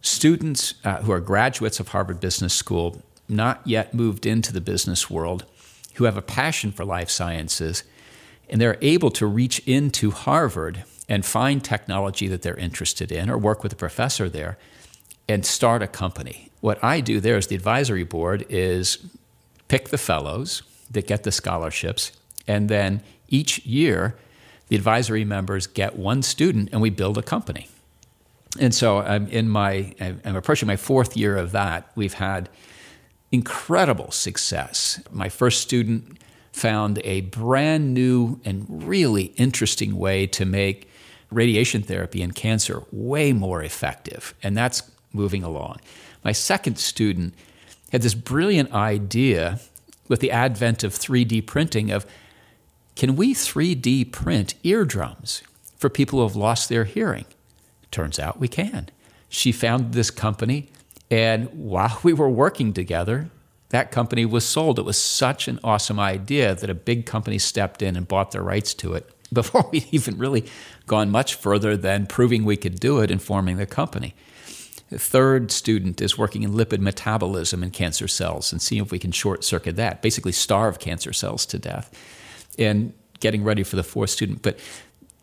students 0.02 0.74
uh, 0.84 0.98
who 0.98 1.12
are 1.12 1.20
graduates 1.20 1.80
of 1.80 1.88
Harvard 1.88 2.20
Business 2.20 2.52
School, 2.52 3.00
not 3.28 3.62
yet 3.64 3.94
moved 3.94 4.26
into 4.26 4.52
the 4.52 4.60
business 4.60 5.08
world, 5.08 5.46
who 5.94 6.04
have 6.04 6.16
a 6.16 6.22
passion 6.22 6.72
for 6.72 6.84
life 6.84 7.08
sciences, 7.08 7.84
and 8.50 8.60
they're 8.60 8.78
able 8.82 9.10
to 9.12 9.26
reach 9.26 9.60
into 9.60 10.10
Harvard 10.10 10.84
and 11.08 11.24
find 11.24 11.64
technology 11.64 12.28
that 12.28 12.42
they're 12.42 12.56
interested 12.56 13.10
in 13.10 13.30
or 13.30 13.38
work 13.38 13.62
with 13.62 13.72
a 13.72 13.76
professor 13.76 14.28
there 14.28 14.58
and 15.28 15.46
start 15.46 15.82
a 15.82 15.86
company. 15.86 16.50
What 16.60 16.82
I 16.82 17.00
do 17.00 17.20
there 17.20 17.36
as 17.36 17.46
the 17.46 17.56
advisory 17.56 18.04
board 18.04 18.44
is 18.48 18.98
pick 19.68 19.88
the 19.88 19.98
fellows 19.98 20.62
that 20.90 21.06
get 21.06 21.22
the 21.22 21.32
scholarships, 21.32 22.12
and 22.46 22.68
then 22.68 23.02
each 23.28 23.64
year, 23.64 24.16
the 24.68 24.76
advisory 24.76 25.24
members 25.24 25.66
get 25.66 25.96
one 25.96 26.22
student 26.22 26.70
and 26.72 26.80
we 26.80 26.90
build 26.90 27.16
a 27.16 27.22
company. 27.22 27.68
And 28.58 28.74
so 28.74 28.98
I'm 28.98 29.28
in 29.28 29.48
my, 29.48 29.94
I'm 30.00 30.36
approaching 30.36 30.66
my 30.66 30.76
fourth 30.76 31.16
year 31.16 31.36
of 31.36 31.52
that. 31.52 31.90
We've 31.94 32.14
had 32.14 32.48
incredible 33.30 34.10
success. 34.10 35.00
My 35.10 35.28
first 35.28 35.62
student 35.62 36.18
found 36.52 37.00
a 37.02 37.22
brand 37.22 37.94
new 37.94 38.40
and 38.44 38.66
really 38.68 39.32
interesting 39.36 39.96
way 39.96 40.26
to 40.26 40.44
make 40.44 40.90
radiation 41.30 41.82
therapy 41.82 42.20
in 42.20 42.32
cancer 42.32 42.82
way 42.92 43.32
more 43.32 43.62
effective, 43.62 44.34
and 44.42 44.54
that's 44.54 44.82
moving 45.14 45.42
along. 45.42 45.80
My 46.22 46.32
second 46.32 46.78
student 46.78 47.34
had 47.90 48.02
this 48.02 48.14
brilliant 48.14 48.72
idea 48.72 49.60
with 50.08 50.20
the 50.20 50.30
advent 50.30 50.84
of 50.84 50.92
3D 50.92 51.46
printing 51.46 51.90
of 51.90 52.06
can 52.96 53.16
we 53.16 53.34
3D 53.34 54.12
print 54.12 54.54
eardrums 54.62 55.42
for 55.78 55.88
people 55.88 56.18
who 56.18 56.26
have 56.26 56.36
lost 56.36 56.68
their 56.68 56.84
hearing? 56.84 57.24
Turns 57.92 58.18
out 58.18 58.40
we 58.40 58.48
can. 58.48 58.88
She 59.28 59.52
founded 59.52 59.92
this 59.92 60.10
company, 60.10 60.70
and 61.10 61.48
while 61.52 62.00
we 62.02 62.12
were 62.12 62.28
working 62.28 62.72
together, 62.72 63.30
that 63.68 63.90
company 63.90 64.26
was 64.26 64.44
sold. 64.44 64.78
It 64.78 64.84
was 64.84 65.00
such 65.00 65.46
an 65.46 65.60
awesome 65.62 66.00
idea 66.00 66.54
that 66.54 66.68
a 66.68 66.74
big 66.74 67.06
company 67.06 67.38
stepped 67.38 67.80
in 67.80 67.96
and 67.96 68.08
bought 68.08 68.32
the 68.32 68.42
rights 68.42 68.74
to 68.74 68.94
it 68.94 69.08
before 69.32 69.68
we'd 69.70 69.86
even 69.92 70.18
really 70.18 70.44
gone 70.86 71.10
much 71.10 71.34
further 71.34 71.76
than 71.76 72.06
proving 72.06 72.44
we 72.44 72.56
could 72.56 72.80
do 72.80 72.98
it 73.00 73.10
and 73.10 73.22
forming 73.22 73.56
the 73.56 73.66
company. 73.66 74.14
The 74.90 74.98
third 74.98 75.50
student 75.50 76.02
is 76.02 76.18
working 76.18 76.42
in 76.42 76.52
lipid 76.52 76.80
metabolism 76.80 77.62
in 77.62 77.70
cancer 77.70 78.06
cells 78.08 78.52
and 78.52 78.60
seeing 78.60 78.82
if 78.82 78.90
we 78.90 78.98
can 78.98 79.10
short 79.10 79.42
circuit 79.42 79.76
that, 79.76 80.02
basically 80.02 80.32
starve 80.32 80.78
cancer 80.78 81.14
cells 81.14 81.46
to 81.46 81.58
death, 81.58 81.90
and 82.58 82.92
getting 83.20 83.42
ready 83.42 83.62
for 83.62 83.76
the 83.76 83.82
fourth 83.82 84.10
student. 84.10 84.42
But 84.42 84.58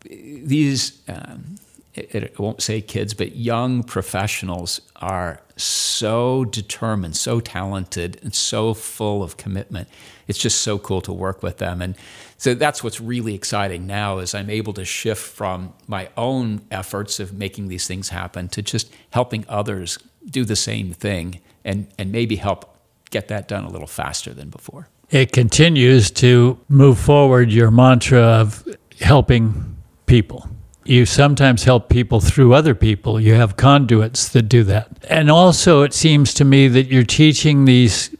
these, 0.01 0.99
um, 1.07 1.57
it, 1.95 2.33
I 2.37 2.41
won't 2.41 2.61
say 2.61 2.81
kids, 2.81 3.13
but 3.13 3.35
young 3.35 3.83
professionals 3.83 4.81
are 4.97 5.41
so 5.55 6.45
determined, 6.45 7.15
so 7.15 7.39
talented, 7.39 8.19
and 8.23 8.33
so 8.33 8.73
full 8.73 9.23
of 9.23 9.37
commitment. 9.37 9.87
It's 10.27 10.37
just 10.37 10.61
so 10.61 10.77
cool 10.77 11.01
to 11.01 11.13
work 11.13 11.41
with 11.41 11.57
them. 11.57 11.81
And 11.81 11.95
so 12.37 12.53
that's 12.53 12.83
what's 12.83 13.01
really 13.01 13.33
exciting 13.33 13.87
now 13.87 14.19
is 14.19 14.35
I'm 14.35 14.49
able 14.49 14.73
to 14.73 14.85
shift 14.85 15.21
from 15.21 15.73
my 15.87 16.09
own 16.15 16.61
efforts 16.71 17.19
of 17.19 17.33
making 17.33 17.67
these 17.67 17.87
things 17.87 18.09
happen 18.09 18.47
to 18.49 18.61
just 18.61 18.93
helping 19.11 19.45
others 19.49 19.97
do 20.29 20.45
the 20.45 20.55
same 20.55 20.93
thing 20.93 21.41
and, 21.65 21.87
and 21.97 22.11
maybe 22.11 22.35
help 22.35 22.75
get 23.09 23.27
that 23.29 23.47
done 23.47 23.63
a 23.63 23.69
little 23.69 23.87
faster 23.87 24.33
than 24.33 24.49
before. 24.49 24.87
It 25.09 25.31
continues 25.31 26.11
to 26.11 26.59
move 26.69 26.99
forward 26.99 27.51
your 27.51 27.71
mantra 27.71 28.21
of 28.21 28.63
helping 28.99 29.75
people 30.05 30.47
you 30.89 31.05
sometimes 31.05 31.63
help 31.63 31.87
people 31.87 32.19
through 32.19 32.53
other 32.53 32.73
people. 32.73 33.19
You 33.19 33.35
have 33.35 33.55
conduits 33.55 34.27
that 34.29 34.43
do 34.43 34.63
that. 34.63 34.87
And 35.09 35.29
also, 35.29 35.83
it 35.83 35.93
seems 35.93 36.33
to 36.35 36.45
me 36.45 36.67
that 36.67 36.87
you're 36.87 37.03
teaching 37.03 37.65
these 37.65 38.15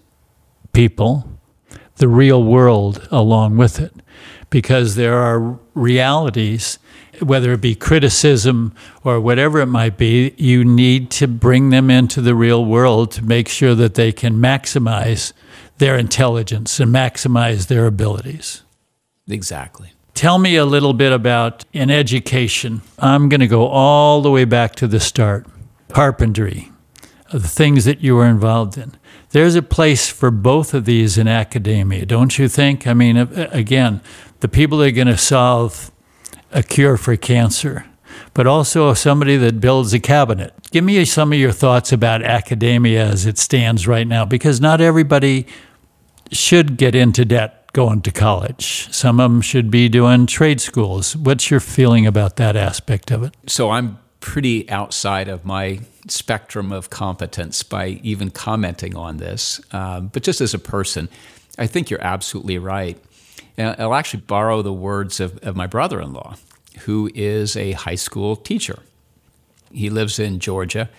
people 0.72 1.30
the 1.96 2.08
real 2.08 2.44
world 2.44 3.08
along 3.12 3.58
with 3.58 3.80
it, 3.80 3.94
because 4.50 4.96
there 4.96 5.18
are 5.18 5.60
realities, 5.74 6.80
whether 7.22 7.52
it 7.52 7.62
be 7.62 7.76
criticism 7.76 8.74
or 9.04 9.20
whatever 9.20 9.60
it 9.60 9.66
might 9.66 9.98
be, 9.98 10.34
you 10.38 10.64
need 10.64 11.12
to 11.12 11.28
bring 11.28 11.72
them 11.72 11.90
into 11.90 12.22
the 12.22 12.36
real 12.36 12.64
world 12.64 13.12
to 13.12 13.24
make 13.24 13.50
sure 13.50 13.76
that 13.76 13.96
they 13.96 14.12
can 14.12 14.36
maximize 14.36 15.34
their 15.80 15.98
intelligence 15.98 16.80
and 16.80 16.94
maximize 16.94 17.68
their 17.68 17.86
abilities. 17.86 18.64
Exactly. 19.28 19.92
Tell 20.20 20.38
me 20.38 20.58
a 20.58 20.66
little 20.66 20.92
bit 20.92 21.14
about 21.14 21.64
in 21.72 21.90
education. 21.90 22.82
I'm 23.00 23.30
going 23.30 23.40
to 23.40 23.48
go 23.48 23.68
all 23.68 24.22
the 24.22 24.30
way 24.30 24.44
back 24.44 24.76
to 24.76 24.86
the 24.86 25.00
start 25.00 25.48
carpentry, 25.94 26.74
the 27.32 27.48
things 27.48 27.86
that 27.86 28.02
you 28.02 28.18
were 28.18 28.26
involved 28.26 28.78
in. 28.78 28.98
There's 29.30 29.56
a 29.56 29.62
place 29.62 30.10
for 30.10 30.30
both 30.30 30.74
of 30.74 30.84
these 30.84 31.18
in 31.18 31.30
academia, 31.30 32.06
don't 32.06 32.38
you 32.38 32.50
think? 32.50 32.86
I 32.86 32.94
mean, 32.94 33.16
again, 33.16 34.02
the 34.42 34.50
people 34.50 34.80
that 34.80 34.88
are 34.88 34.92
going 34.92 35.08
to 35.08 35.18
solve 35.18 35.90
a 36.52 36.64
cure 36.64 36.98
for 36.98 37.16
cancer, 37.16 37.86
but 38.34 38.46
also 38.46 38.94
somebody 38.94 39.38
that 39.38 39.62
builds 39.62 39.94
a 39.94 40.02
cabinet. 40.02 40.54
Give 40.72 40.84
me 40.84 41.06
some 41.06 41.32
of 41.32 41.40
your 41.40 41.54
thoughts 41.54 41.94
about 41.94 42.24
academia 42.24 43.06
as 43.06 43.26
it 43.26 43.38
stands 43.38 43.88
right 43.88 44.06
now, 44.06 44.26
because 44.26 44.60
not 44.60 44.82
everybody 44.82 45.48
should 46.30 46.76
get 46.76 46.94
into 46.94 47.24
debt 47.24 47.59
going 47.74 48.02
to 48.02 48.12
college. 48.12 48.88
Some 48.92 49.20
of 49.20 49.32
them 49.32 49.42
should 49.42 49.70
be 49.70 49.90
doing 49.90 50.26
trade 50.26 50.62
schools. 50.62 51.16
What's 51.16 51.52
your 51.52 51.60
feeling 51.60 52.08
about 52.08 52.38
that 52.38 52.56
aspect 52.56 53.12
of 53.12 53.24
it? 53.24 53.36
So 53.48 53.70
I'm 53.70 54.00
pretty 54.20 54.70
outside 54.70 55.28
of 55.28 55.46
my 55.46 55.80
spectrum 56.08 56.72
of 56.72 56.90
competence 56.90 57.64
by 57.64 58.00
even 58.04 58.30
commenting 58.32 58.96
on 58.96 59.18
this. 59.18 59.62
Um, 59.72 60.08
but 60.08 60.24
just 60.24 60.42
as 60.42 60.54
a 60.54 60.60
person, 60.60 61.10
I 61.58 61.68
think 61.68 61.90
you're 61.90 62.04
absolutely 62.04 62.58
right. 62.58 62.98
And 63.58 63.76
I'll 63.80 63.94
actually 63.94 64.22
borrow 64.22 64.62
the 64.62 64.74
words 64.74 65.20
of, 65.20 65.38
of 65.40 65.56
my 65.56 65.68
brother 65.68 66.02
in 66.02 66.14
law, 66.14 66.36
who 66.82 67.10
is 67.14 67.56
a 67.56 67.74
high 67.74 67.96
school 67.96 68.36
teacher. 68.36 68.80
He 69.72 69.90
lives 69.90 70.20
in 70.20 70.40
Georgia. 70.40 70.90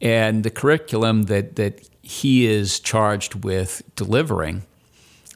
And 0.00 0.42
the 0.42 0.50
curriculum 0.50 1.24
that, 1.24 1.56
that 1.56 1.88
he 2.02 2.46
is 2.46 2.80
charged 2.80 3.44
with 3.44 3.82
delivering 3.96 4.62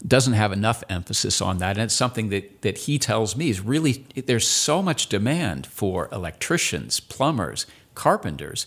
doesn't 0.06 0.32
have 0.32 0.52
enough 0.52 0.82
emphasis 0.88 1.40
on 1.40 1.58
that. 1.58 1.76
And 1.76 1.84
it's 1.84 1.94
something 1.94 2.30
that, 2.30 2.62
that 2.62 2.78
he 2.78 2.98
tells 2.98 3.36
me 3.36 3.50
is 3.50 3.60
really, 3.60 4.06
there's 4.14 4.48
so 4.48 4.82
much 4.82 5.08
demand 5.08 5.66
for 5.66 6.08
electricians, 6.10 7.00
plumbers, 7.00 7.66
carpenters 7.94 8.66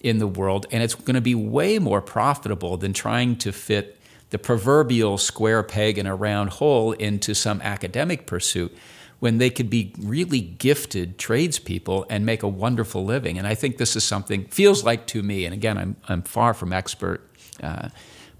in 0.00 0.18
the 0.18 0.26
world, 0.26 0.66
and 0.70 0.82
it's 0.82 0.94
going 0.94 1.14
to 1.14 1.20
be 1.22 1.34
way 1.34 1.78
more 1.78 2.02
profitable 2.02 2.76
than 2.76 2.92
trying 2.92 3.36
to 3.36 3.52
fit 3.52 3.98
the 4.30 4.38
proverbial 4.38 5.16
square 5.16 5.62
peg 5.62 5.96
in 5.96 6.06
a 6.06 6.14
round 6.14 6.50
hole 6.50 6.92
into 6.92 7.34
some 7.34 7.62
academic 7.62 8.26
pursuit 8.26 8.76
when 9.20 9.38
they 9.38 9.48
could 9.48 9.70
be 9.70 9.94
really 9.98 10.40
gifted 10.40 11.16
tradespeople 11.16 12.04
and 12.10 12.26
make 12.26 12.42
a 12.42 12.48
wonderful 12.48 13.04
living. 13.04 13.38
And 13.38 13.46
I 13.46 13.54
think 13.54 13.78
this 13.78 13.96
is 13.96 14.04
something, 14.04 14.44
feels 14.46 14.84
like 14.84 15.06
to 15.08 15.22
me, 15.22 15.46
and 15.46 15.54
again, 15.54 15.78
I'm, 15.78 15.96
I'm 16.08 16.22
far 16.22 16.52
from 16.52 16.74
expert, 16.74 17.26
uh, 17.62 17.88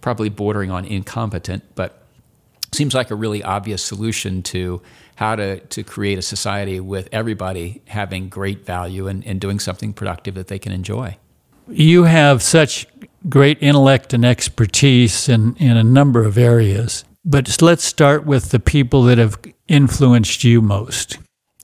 probably 0.02 0.28
bordering 0.28 0.70
on 0.70 0.84
incompetent, 0.84 1.62
but 1.74 2.03
seems 2.74 2.94
like 2.94 3.10
a 3.10 3.14
really 3.14 3.42
obvious 3.42 3.82
solution 3.82 4.42
to 4.42 4.82
how 5.16 5.36
to, 5.36 5.60
to 5.60 5.82
create 5.82 6.18
a 6.18 6.22
society 6.22 6.80
with 6.80 7.08
everybody 7.12 7.82
having 7.86 8.28
great 8.28 8.66
value 8.66 9.06
and, 9.06 9.24
and 9.26 9.40
doing 9.40 9.58
something 9.58 9.92
productive 9.92 10.34
that 10.34 10.48
they 10.48 10.58
can 10.58 10.72
enjoy. 10.72 11.16
You 11.68 12.04
have 12.04 12.42
such 12.42 12.86
great 13.28 13.62
intellect 13.62 14.12
and 14.12 14.24
expertise 14.24 15.28
in, 15.28 15.56
in 15.56 15.76
a 15.76 15.84
number 15.84 16.24
of 16.24 16.36
areas, 16.36 17.04
but 17.24 17.62
let's 17.62 17.84
start 17.84 18.26
with 18.26 18.50
the 18.50 18.60
people 18.60 19.02
that 19.04 19.18
have 19.18 19.38
influenced 19.68 20.44
you 20.44 20.60
most. 20.60 21.18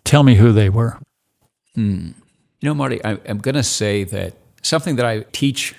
Tell 0.04 0.22
me 0.22 0.36
who 0.36 0.52
they 0.52 0.70
were. 0.70 0.98
Hmm. 1.74 2.12
You 2.60 2.68
know, 2.68 2.74
Marty, 2.74 3.04
I, 3.04 3.18
I'm 3.28 3.38
going 3.38 3.54
to 3.54 3.62
say 3.62 4.04
that 4.04 4.34
something 4.62 4.96
that 4.96 5.06
I 5.06 5.20
teach 5.32 5.74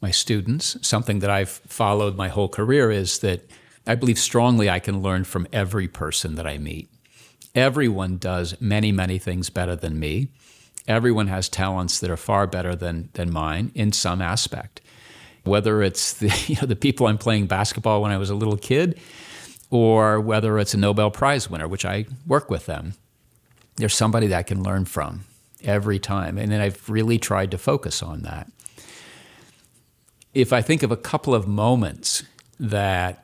my 0.00 0.10
students, 0.10 0.76
something 0.82 1.20
that 1.20 1.30
I've 1.30 1.50
followed 1.50 2.16
my 2.16 2.28
whole 2.28 2.48
career, 2.48 2.90
is 2.90 3.20
that 3.20 3.40
I 3.86 3.94
believe 3.94 4.18
strongly 4.18 4.70
I 4.70 4.78
can 4.78 5.02
learn 5.02 5.24
from 5.24 5.46
every 5.52 5.88
person 5.88 6.36
that 6.36 6.46
I 6.46 6.58
meet. 6.58 6.88
Everyone 7.54 8.16
does 8.16 8.60
many, 8.60 8.90
many 8.92 9.18
things 9.18 9.50
better 9.50 9.76
than 9.76 9.98
me. 9.98 10.28
Everyone 10.88 11.28
has 11.28 11.48
talents 11.48 12.00
that 12.00 12.10
are 12.10 12.16
far 12.16 12.46
better 12.46 12.74
than, 12.74 13.10
than 13.12 13.32
mine 13.32 13.70
in 13.74 13.92
some 13.92 14.20
aspect. 14.20 14.80
Whether 15.44 15.82
it's 15.82 16.14
the, 16.14 16.28
you 16.46 16.56
know, 16.60 16.66
the 16.66 16.76
people 16.76 17.06
I'm 17.06 17.18
playing 17.18 17.46
basketball 17.46 18.02
when 18.02 18.10
I 18.10 18.18
was 18.18 18.30
a 18.30 18.34
little 18.34 18.56
kid, 18.56 18.98
or 19.70 20.20
whether 20.20 20.58
it's 20.58 20.74
a 20.74 20.78
Nobel 20.78 21.10
Prize 21.10 21.50
winner, 21.50 21.68
which 21.68 21.84
I 21.84 22.06
work 22.26 22.50
with 22.50 22.66
them, 22.66 22.94
there's 23.76 23.94
somebody 23.94 24.26
that 24.28 24.38
I 24.38 24.42
can 24.42 24.62
learn 24.62 24.84
from 24.84 25.24
every 25.62 25.98
time. 25.98 26.38
And 26.38 26.52
then 26.52 26.60
I've 26.60 26.88
really 26.88 27.18
tried 27.18 27.50
to 27.50 27.58
focus 27.58 28.02
on 28.02 28.22
that. 28.22 28.50
If 30.32 30.52
I 30.52 30.62
think 30.62 30.82
of 30.82 30.90
a 30.90 30.96
couple 30.96 31.34
of 31.34 31.46
moments 31.46 32.24
that 32.58 33.23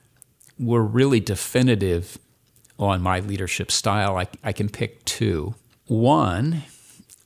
were 0.60 0.82
really 0.82 1.20
definitive 1.20 2.18
on 2.78 3.02
my 3.02 3.20
leadership 3.20 3.70
style. 3.70 4.16
I, 4.16 4.28
I 4.44 4.52
can 4.52 4.68
pick 4.68 5.04
two. 5.04 5.54
One 5.86 6.62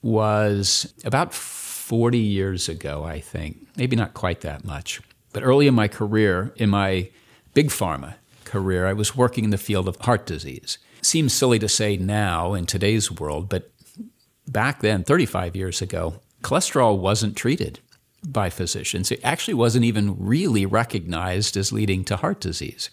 was 0.02 0.92
about 1.04 1.34
40 1.34 2.18
years 2.18 2.68
ago, 2.68 3.04
I 3.04 3.20
think, 3.20 3.66
maybe 3.76 3.96
not 3.96 4.14
quite 4.14 4.42
that 4.42 4.64
much. 4.64 5.00
But 5.32 5.42
early 5.42 5.66
in 5.66 5.74
my 5.74 5.88
career, 5.88 6.52
in 6.56 6.70
my 6.70 7.10
big 7.54 7.68
pharma 7.68 8.14
career, 8.44 8.86
I 8.86 8.92
was 8.92 9.16
working 9.16 9.44
in 9.44 9.50
the 9.50 9.58
field 9.58 9.88
of 9.88 9.96
heart 9.96 10.26
disease. 10.26 10.78
Seems 11.02 11.32
silly 11.32 11.58
to 11.58 11.68
say 11.68 11.96
now 11.96 12.54
in 12.54 12.66
today's 12.66 13.10
world, 13.10 13.48
but 13.48 13.70
back 14.46 14.80
then, 14.80 15.04
35 15.04 15.56
years 15.56 15.82
ago, 15.82 16.20
cholesterol 16.42 16.98
wasn't 16.98 17.36
treated 17.36 17.80
by 18.26 18.48
physicians. 18.48 19.10
It 19.10 19.20
actually 19.22 19.54
wasn't 19.54 19.84
even 19.84 20.16
really 20.18 20.66
recognized 20.66 21.56
as 21.56 21.72
leading 21.72 22.04
to 22.04 22.16
heart 22.16 22.40
disease. 22.40 22.90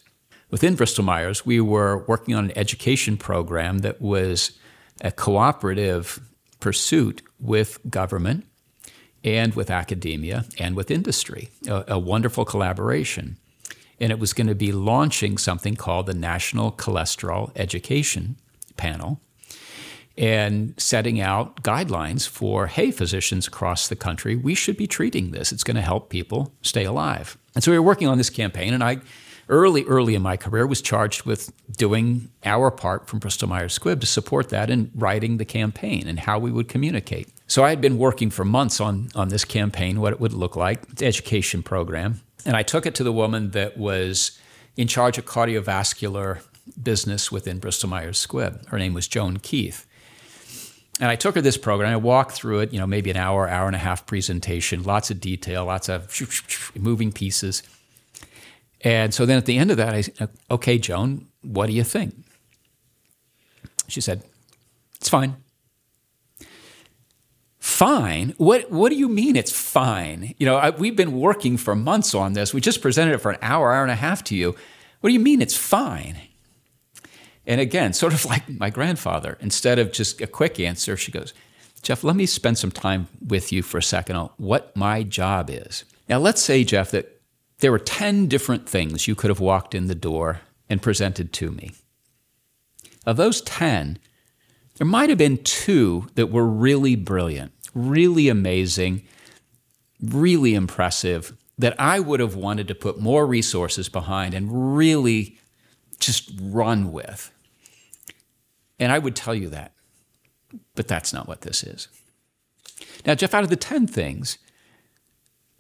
Within 0.52 0.76
Bristol 0.76 1.06
Myers, 1.06 1.46
we 1.46 1.62
were 1.62 2.04
working 2.08 2.36
on 2.36 2.46
an 2.46 2.58
education 2.58 3.16
program 3.16 3.80
that 3.80 4.02
was 4.02 4.52
a 5.00 5.10
cooperative 5.12 6.20
pursuit 6.60 7.22
with 7.40 7.80
government 7.90 8.46
and 9.24 9.56
with 9.56 9.72
academia 9.72 10.46
and 10.60 10.76
with 10.76 10.92
industry, 10.92 11.50
a, 11.68 11.86
a 11.88 12.00
wonderful 12.00 12.44
collaboration. 12.44 13.38
And 14.00 14.12
it 14.12 14.20
was 14.20 14.34
going 14.34 14.48
to 14.48 14.56
be 14.56 14.74
launching 14.74 15.38
something 15.38 15.76
called 15.76 16.08
the 16.08 16.14
National 16.14 16.74
Cholesterol 16.74 17.52
Education 17.56 18.36
Panel 18.76 19.22
and 20.18 20.74
setting 20.78 21.22
out 21.22 21.64
guidelines 21.64 22.28
for 22.28 22.68
hey, 22.68 22.92
physicians 22.92 23.48
across 23.48 23.88
the 23.88 23.96
country, 23.96 24.36
we 24.36 24.54
should 24.54 24.76
be 24.76 24.88
treating 24.88 25.32
this. 25.32 25.54
It's 25.54 25.64
going 25.64 25.76
to 25.76 25.82
help 25.82 26.10
people 26.10 26.52
stay 26.62 26.84
alive. 26.84 27.38
And 27.56 27.64
so 27.64 27.72
we 27.72 27.78
were 27.78 27.86
working 27.86 28.10
on 28.10 28.18
this 28.18 28.30
campaign, 28.30 28.74
and 28.74 28.84
I 28.84 28.98
early, 29.52 29.84
early 29.84 30.16
in 30.16 30.22
my 30.22 30.38
career 30.38 30.66
was 30.66 30.82
charged 30.82 31.24
with 31.24 31.52
doing 31.78 32.30
our 32.44 32.72
part 32.72 33.08
from 33.08 33.20
Bristol 33.20 33.50
Myers 33.50 33.78
Squibb 33.78 34.00
to 34.00 34.08
support 34.08 34.50
that 34.50 34.72
and 34.72 34.90
writing 34.96 35.38
the 35.38 35.46
campaign 35.46 36.08
and 36.08 36.20
how 36.20 36.40
we 36.40 36.52
would 36.52 36.70
communicate. 36.70 37.30
So 37.46 37.64
I 37.64 37.70
had 37.70 37.82
been 37.82 37.98
working 37.98 38.30
for 38.30 38.46
months 38.46 38.80
on, 38.80 39.10
on 39.14 39.28
this 39.28 39.44
campaign, 39.44 40.00
what 40.00 40.14
it 40.14 40.22
would 40.22 40.34
look 40.34 40.56
like, 40.56 40.96
the 40.96 41.06
education 41.06 41.62
program. 41.62 42.22
And 42.46 42.56
I 42.56 42.64
took 42.64 42.86
it 42.86 42.96
to 42.96 43.04
the 43.04 43.12
woman 43.12 43.52
that 43.52 43.78
was 43.78 44.40
in 44.78 44.88
charge 44.88 45.18
of 45.18 45.26
cardiovascular 45.26 46.40
business 46.82 47.32
within 47.32 47.60
Bristol 47.60 47.90
Myers 47.90 48.26
Squibb. 48.26 48.66
Her 48.68 48.80
name 48.80 48.94
was 48.94 49.08
Joan 49.08 49.38
Keith. 49.38 49.86
And 51.02 51.10
I 51.10 51.16
took 51.16 51.36
her 51.36 51.42
this 51.42 51.58
program. 51.58 51.92
I 51.92 51.98
walked 51.98 52.32
through 52.32 52.60
it, 52.60 52.72
you 52.72 52.80
know, 52.80 52.88
maybe 52.88 53.10
an 53.10 53.18
hour, 53.18 53.50
hour 53.50 53.68
and 53.68 53.76
a 53.76 53.80
half 53.80 54.06
presentation, 54.06 54.84
lots 54.84 55.12
of 55.12 55.20
detail, 55.20 55.66
lots 55.66 55.90
of 55.90 56.10
moving 56.80 57.12
pieces. 57.12 57.64
And 58.84 59.14
so 59.14 59.26
then 59.26 59.38
at 59.38 59.46
the 59.46 59.58
end 59.58 59.72
of 59.72 59.78
that, 59.78 59.94
I 59.94 60.02
said, 60.02 60.30
okay, 60.50 60.78
Joan, 60.78 61.28
what 61.42 61.68
do 61.68 61.74
you 61.74 61.84
think? 61.84 62.16
She 63.88 64.02
said, 64.02 64.24
it's 64.96 65.10
fine. 65.10 65.36
Fine? 67.60 68.34
What, 68.38 68.72
what 68.72 68.90
do 68.90 68.96
you 68.96 69.08
mean 69.08 69.36
it's 69.36 69.52
fine? 69.52 70.34
You 70.40 70.46
know, 70.48 70.56
I, 70.56 70.72
we've 70.72 70.96
been 70.96 71.20
working 71.20 71.58
for 71.58 71.76
months 71.76 72.16
on 72.16 72.34
this. 72.34 72.54
We 72.54 72.62
just 72.62 72.82
presented 72.82 73.14
it 73.14 73.20
for 73.20 73.32
an 73.32 73.38
hour, 73.42 73.72
hour 73.72 73.84
and 73.84 73.92
a 73.92 73.96
half 73.96 74.24
to 74.26 74.36
you. 74.36 74.56
What 75.02 75.10
do 75.10 75.14
you 75.14 75.20
mean 75.20 75.42
it's 75.42 75.56
fine? 75.56 76.18
And 77.46 77.62
again, 77.62 77.94
sort 77.94 78.14
of 78.14 78.26
like 78.34 78.50
my 78.50 78.70
grandfather, 78.70 79.38
instead 79.42 79.78
of 79.78 79.92
just 79.92 80.22
a 80.22 80.28
quick 80.28 80.60
answer, 80.60 80.98
she 80.98 81.12
goes, 81.12 81.34
Jeff, 81.84 82.04
let 82.04 82.16
me 82.16 82.26
spend 82.26 82.58
some 82.58 82.72
time 82.72 83.08
with 83.28 83.52
you 83.52 83.62
for 83.64 83.80
a 83.80 83.84
second 83.84 84.16
on 84.16 84.30
what 84.38 84.76
my 84.76 85.04
job 85.04 85.50
is. 85.50 85.84
Now, 86.08 86.20
let's 86.20 86.42
say, 86.42 86.64
Jeff, 86.64 86.92
that 86.92 87.21
there 87.62 87.72
were 87.72 87.80
10 87.80 88.28
different 88.28 88.68
things 88.68 89.08
you 89.08 89.16
could 89.16 89.30
have 89.30 89.40
walked 89.40 89.74
in 89.74 89.88
the 89.88 89.96
door 89.96 90.42
and 90.70 90.82
presented 90.82 91.32
to 91.34 91.52
me. 91.52 91.72
Of 93.06 93.18
those 93.18 93.42
10, 93.42 93.98
there 94.76 94.88
might 94.88 95.10
have 95.10 95.18
been 95.18 95.38
two 95.44 96.08
that 96.16 96.32
were 96.32 96.46
really 96.46 96.96
brilliant, 96.96 97.52
really 97.74 98.30
amazing, 98.30 99.04
really 100.02 100.54
impressive, 100.56 101.34
that 101.58 101.80
I 101.80 102.00
would 102.00 102.20
have 102.20 102.36
wanted 102.36 102.68
to 102.68 102.76
put 102.76 103.00
more 103.00 103.26
resources 103.26 103.90
behind 103.90 104.34
and 104.34 104.76
really 104.76 105.38
just 106.00 106.32
run 106.42 106.92
with. 106.92 107.32
And 108.80 108.92
I 108.92 108.98
would 108.98 109.16
tell 109.16 109.36
you 109.36 109.50
that. 109.50 109.74
But 110.74 110.88
that's 110.88 111.14
not 111.14 111.28
what 111.28 111.42
this 111.42 111.64
is. 111.64 111.88
Now, 113.06 113.14
Jeff, 113.14 113.34
out 113.34 113.44
of 113.44 113.50
the 113.50 113.56
10 113.56 113.86
things, 113.86 114.40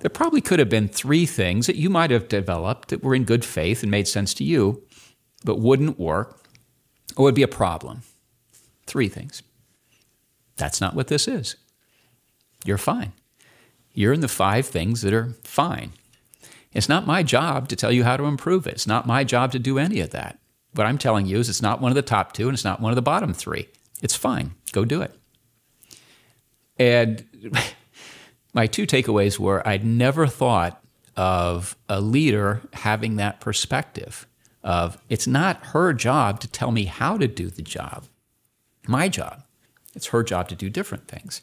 there 0.02 0.10
probably 0.10 0.41
could 0.41 0.60
have 0.60 0.70
been 0.70 0.88
three 0.88 1.26
things 1.26 1.68
that 1.68 1.76
you 1.76 1.89
might 1.89 2.12
have 2.12 2.28
developed 2.28 2.89
that 2.89 3.04
were 3.04 3.16
in 3.16 3.24
good 3.24 3.45
faith 3.45 3.84
and 3.84 3.91
made 3.91 4.08
sense 4.08 4.34
to 4.36 4.43
you, 4.43 4.84
but 5.45 5.60
wouldn't 5.60 5.99
work 5.99 6.43
or 7.16 7.26
would 7.26 7.36
be 7.36 7.43
a 7.43 7.47
problem. 7.47 8.02
Three 8.88 9.08
things. 9.08 9.43
That's 10.58 10.82
not 10.82 10.95
what 10.95 11.08
this 11.08 11.28
is. 11.28 11.56
You're 12.66 12.78
fine. 12.80 13.14
You're 13.93 14.14
in 14.14 14.22
the 14.22 14.28
five 14.28 14.66
things 14.66 15.02
that 15.02 15.14
are 15.14 15.36
fine. 15.43 15.91
It's 16.74 16.89
not 16.89 17.06
my 17.06 17.22
job 17.22 17.68
to 17.70 17.76
tell 17.76 17.91
you 17.91 18.04
how 18.04 18.18
to 18.18 18.26
improve 18.26 18.66
it. 18.66 18.74
It's 18.74 18.88
not 18.88 19.06
my 19.06 19.24
job 19.24 19.52
to 19.52 19.60
do 19.60 19.78
any 19.78 19.99
of 19.99 20.12
that. 20.12 20.39
What 20.74 20.88
I'm 20.88 20.97
telling 20.97 21.26
you 21.26 21.39
is 21.39 21.49
it's 21.49 21.62
not 21.62 21.82
one 21.82 21.91
of 21.91 21.95
the 21.95 22.02
top 22.02 22.32
two 22.32 22.47
and 22.47 22.56
it's 22.56 22.64
not 22.64 22.80
one 22.80 22.91
of 22.91 22.95
the 22.95 23.02
bottom 23.02 23.34
three. 23.34 23.68
It's 24.02 24.16
fine. 24.16 24.56
Go 24.72 24.86
do 24.86 25.02
it. 25.02 25.14
And 26.80 27.26
my 28.54 28.68
two 28.68 28.86
takeaways 28.86 29.39
were 29.39 29.66
I'd 29.68 29.86
never 29.86 30.28
thought 30.28 30.82
of 31.16 31.76
a 31.89 32.02
leader 32.02 32.62
having 32.74 33.18
that 33.18 33.39
perspective 33.39 34.28
of 34.64 34.97
it's 35.10 35.28
not 35.28 35.66
her 35.68 35.93
job 35.93 36.39
to 36.41 36.47
tell 36.47 36.72
me 36.72 36.86
how 36.86 37.18
to 37.18 37.28
do 37.28 37.49
the 37.49 37.62
job. 37.62 38.06
My 38.88 39.10
job. 39.10 39.43
It's 39.95 40.08
her 40.08 40.24
job 40.24 40.47
to 40.49 40.56
do 40.56 40.70
different 40.70 41.08
things. 41.08 41.41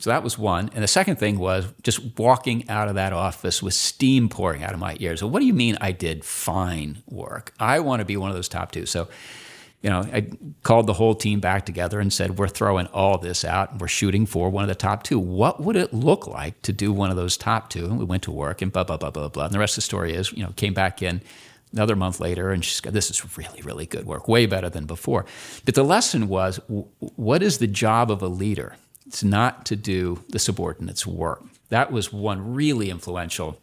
So 0.00 0.10
that 0.10 0.22
was 0.22 0.38
one. 0.38 0.70
And 0.74 0.82
the 0.82 0.88
second 0.88 1.16
thing 1.16 1.38
was 1.38 1.66
just 1.82 2.18
walking 2.18 2.68
out 2.68 2.88
of 2.88 2.94
that 2.94 3.12
office 3.12 3.62
with 3.62 3.74
steam 3.74 4.28
pouring 4.28 4.62
out 4.62 4.72
of 4.72 4.78
my 4.78 4.96
ears. 5.00 5.20
So, 5.20 5.26
what 5.26 5.40
do 5.40 5.46
you 5.46 5.52
mean 5.52 5.76
I 5.80 5.90
did 5.90 6.24
fine 6.24 7.02
work? 7.06 7.52
I 7.58 7.80
want 7.80 8.00
to 8.00 8.04
be 8.04 8.16
one 8.16 8.30
of 8.30 8.36
those 8.36 8.48
top 8.48 8.70
two. 8.70 8.86
So, 8.86 9.08
you 9.82 9.90
know, 9.90 10.00
I 10.12 10.28
called 10.64 10.88
the 10.88 10.94
whole 10.94 11.14
team 11.14 11.38
back 11.38 11.64
together 11.64 12.00
and 12.00 12.12
said, 12.12 12.38
We're 12.38 12.48
throwing 12.48 12.86
all 12.88 13.18
this 13.18 13.44
out 13.44 13.72
and 13.72 13.80
we're 13.80 13.88
shooting 13.88 14.26
for 14.26 14.50
one 14.50 14.64
of 14.64 14.68
the 14.68 14.74
top 14.74 15.04
two. 15.04 15.18
What 15.18 15.60
would 15.62 15.76
it 15.76 15.94
look 15.94 16.26
like 16.26 16.60
to 16.62 16.72
do 16.72 16.92
one 16.92 17.10
of 17.10 17.16
those 17.16 17.36
top 17.36 17.70
two? 17.70 17.84
And 17.84 17.98
we 17.98 18.04
went 18.04 18.24
to 18.24 18.32
work 18.32 18.60
and 18.60 18.72
blah, 18.72 18.84
blah, 18.84 18.96
blah, 18.96 19.10
blah, 19.10 19.28
blah. 19.28 19.44
And 19.44 19.54
the 19.54 19.58
rest 19.58 19.74
of 19.74 19.76
the 19.76 19.82
story 19.82 20.14
is, 20.14 20.32
you 20.32 20.42
know, 20.42 20.52
came 20.56 20.74
back 20.74 21.00
in 21.00 21.22
another 21.72 21.94
month 21.94 22.18
later 22.18 22.50
and 22.50 22.64
she's 22.64 22.80
got, 22.80 22.92
This 22.92 23.08
is 23.08 23.38
really, 23.38 23.62
really 23.62 23.86
good 23.86 24.04
work, 24.04 24.26
way 24.26 24.46
better 24.46 24.68
than 24.68 24.86
before. 24.86 25.26
But 25.64 25.76
the 25.76 25.84
lesson 25.84 26.28
was, 26.28 26.58
what 26.66 27.42
is 27.42 27.58
the 27.58 27.68
job 27.68 28.10
of 28.10 28.20
a 28.20 28.28
leader? 28.28 28.76
It's 29.06 29.22
not 29.22 29.64
to 29.66 29.76
do 29.76 30.24
the 30.28 30.40
subordinate's 30.40 31.06
work. 31.06 31.44
That 31.68 31.92
was 31.92 32.12
one 32.12 32.52
really 32.52 32.90
influential, 32.90 33.60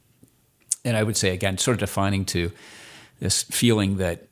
and 0.84 0.96
I 0.96 1.04
would 1.04 1.18
say 1.18 1.32
again, 1.32 1.58
sort 1.58 1.76
of 1.76 1.80
defining 1.80 2.24
to 2.26 2.52
this 3.20 3.44
feeling 3.44 3.98
that 3.98 4.28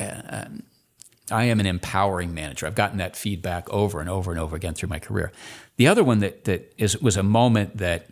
uh, 0.00 0.22
um, 0.28 0.62
I 1.30 1.44
am 1.44 1.60
an 1.60 1.66
empowering 1.66 2.34
manager. 2.34 2.66
I've 2.66 2.74
gotten 2.74 2.98
that 2.98 3.16
feedback 3.16 3.68
over 3.70 4.00
and 4.00 4.08
over 4.08 4.30
and 4.30 4.38
over 4.38 4.54
again 4.54 4.74
through 4.74 4.88
my 4.88 4.98
career. 4.98 5.32
The 5.76 5.88
other 5.88 6.04
one 6.04 6.20
that 6.20 6.44
that 6.44 6.72
is 6.78 7.00
was 7.00 7.16
a 7.16 7.22
moment 7.22 7.78
that 7.78 8.06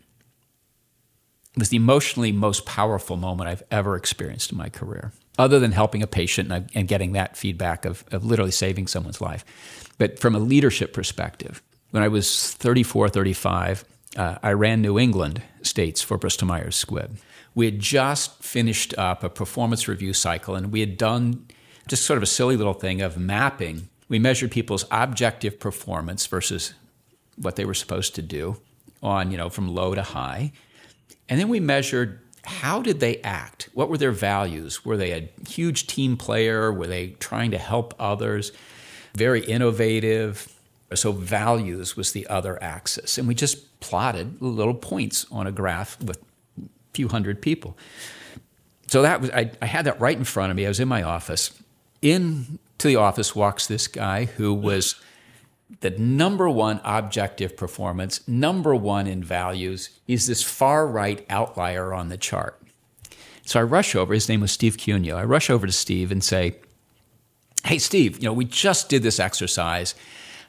was 1.57 1.69
the 1.69 1.77
emotionally 1.77 2.33
most 2.33 2.67
powerful 2.67 3.17
moment 3.17 3.49
I've 3.49 3.63
ever 3.71 3.97
experienced 3.97 4.51
in 4.51 4.59
my 4.59 4.69
career, 4.69 5.13
other 5.39 5.61
than 5.61 5.73
helping 5.73 6.03
a 6.03 6.07
patient 6.07 6.51
and, 6.51 6.69
and 6.75 6.89
getting 6.89 7.13
that 7.13 7.37
feedback 7.37 7.85
of, 7.85 8.05
of 8.11 8.25
literally 8.25 8.51
saving 8.51 8.89
someone's 8.89 9.21
life. 9.21 9.45
But 9.99 10.19
from 10.19 10.35
a 10.35 10.41
leadership 10.41 10.93
perspective, 10.93 11.63
when 11.91 12.03
I 12.03 12.09
was 12.09 12.53
34, 12.55 13.09
35, 13.09 13.85
uh, 14.17 14.39
I 14.43 14.53
ran 14.53 14.83
New 14.83 14.99
England 14.99 15.43
states 15.63 16.03
for 16.03 16.19
Bristol 16.19 16.49
Myers 16.49 16.83
Squibb. 16.85 17.19
We 17.55 17.67
had 17.67 17.79
just 17.79 18.43
finished 18.43 18.93
up 18.99 19.23
a 19.23 19.29
performance 19.29 19.87
review 19.87 20.13
cycle, 20.13 20.57
and 20.57 20.73
we 20.73 20.81
had 20.81 20.97
done 20.97 21.47
just 21.89 22.05
sort 22.05 22.17
of 22.17 22.23
a 22.23 22.27
silly 22.27 22.57
little 22.57 22.75
thing 22.75 23.03
of 23.03 23.17
mapping. 23.17 23.89
We 24.09 24.19
measured 24.19 24.51
people's 24.51 24.85
objective 24.91 25.59
performance 25.59 26.27
versus 26.27 26.75
what 27.37 27.57
they 27.57 27.65
were 27.65 27.75
supposed 27.75 28.15
to 28.15 28.23
do 28.23 28.61
on, 29.03 29.31
you 29.31 29.37
know, 29.37 29.49
from 29.49 29.75
low 29.75 29.95
to 29.95 30.03
high. 30.03 30.53
And 31.29 31.41
then 31.41 31.49
we 31.49 31.61
measured 31.61 32.21
how 32.45 32.83
did 32.83 33.01
they 33.01 33.19
act? 33.23 33.71
What 33.73 33.89
were 33.89 33.97
their 33.97 34.13
values? 34.13 34.85
Were 34.85 34.97
they 34.97 35.13
a 35.13 35.31
huge 35.49 35.87
team 35.87 36.17
player? 36.17 36.73
Were 36.73 36.87
they 36.87 37.11
trying 37.19 37.51
to 37.53 37.59
help 37.59 37.95
others? 37.99 38.53
Very 39.15 39.45
innovative, 39.45 40.55
so 40.95 41.13
values 41.13 41.97
was 41.97 42.13
the 42.13 42.27
other 42.27 42.63
axis. 42.63 43.17
And 43.17 43.27
we 43.27 43.35
just 43.35 43.81
plotted 43.81 44.41
little 44.43 44.75
points 44.75 45.27
on 45.31 45.47
a 45.47 45.53
graph 45.53 46.01
with 46.03 46.19
a 46.63 46.69
few 46.93 47.09
hundred 47.09 47.41
people. 47.41 47.79
So 48.89 49.03
that 49.03 49.21
was 49.21 49.31
I, 49.31 49.51
I 49.63 49.67
had 49.67 49.87
that 49.87 50.01
right 50.01 50.17
in 50.17 50.25
front 50.25 50.51
of 50.51 50.57
me. 50.57 50.67
I 50.67 50.69
was 50.69 50.81
in 50.81 50.89
my 50.89 51.03
office. 51.03 51.51
Into 52.05 52.59
the 52.89 52.97
office 52.97 53.35
walks 53.35 53.67
this 53.67 53.89
guy 53.89 54.27
who 54.27 54.53
was 54.53 55.01
the 55.81 55.91
number 55.91 56.49
one 56.49 56.81
objective 56.85 57.57
performance, 57.57 58.27
number 58.29 58.75
one 58.75 59.07
in 59.07 59.25
values. 59.25 59.91
He's 60.07 60.27
this 60.27 60.43
far 60.43 60.87
right 60.87 61.25
outlier 61.31 61.95
on 61.95 62.11
the 62.11 62.19
chart. 62.19 62.61
So 63.47 63.59
I 63.59 63.63
rush 63.63 63.95
over, 63.95 64.15
his 64.15 64.29
name 64.29 64.41
was 64.41 64.53
Steve 64.53 64.77
Cuneo. 64.77 65.17
I 65.17 65.25
rush 65.25 65.51
over 65.51 65.67
to 65.67 65.73
Steve 65.73 66.13
and 66.13 66.23
say, 66.23 66.57
Hey, 67.65 67.79
Steve, 67.79 68.19
you 68.19 68.25
know, 68.25 68.33
we 68.33 68.45
just 68.45 68.91
did 68.91 69.03
this 69.03 69.19
exercise 69.19 69.95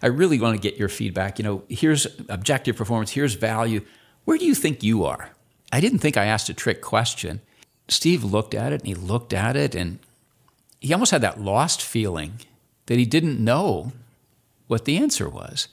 I 0.01 0.08
really 0.08 0.39
want 0.39 0.56
to 0.56 0.62
get 0.62 0.78
your 0.78 0.89
feedback. 0.89 1.39
You 1.39 1.45
know, 1.45 1.64
here's 1.68 2.06
objective 2.30 2.76
performance, 2.76 3.12
here's 3.12 3.34
value. 3.34 3.82
Where 4.26 4.38
do 4.38 4.45
you 4.45 4.56
think 4.56 4.84
you 4.84 5.03
are? 5.06 5.32
I 5.72 5.80
didn't 5.80 5.99
think 5.99 6.18
I 6.18 6.26
asked 6.26 6.49
a 6.49 6.53
trick 6.53 6.82
question. 6.82 7.41
Steve 7.88 8.24
looked 8.24 8.53
at 8.53 8.72
it 8.72 8.82
and 8.82 8.88
he 8.88 8.95
looked 8.95 9.34
at 9.34 9.56
it 9.56 9.76
and 9.76 9.99
he 10.86 10.94
almost 10.94 11.12
had 11.12 11.22
that 11.22 11.42
lost 11.42 11.82
feeling 11.82 12.34
that 12.86 13.00
he 13.00 13.06
didn't 13.06 13.44
know 13.44 13.92
what 14.68 14.86
the 14.86 14.98
answer 14.98 15.28
was. 15.28 15.68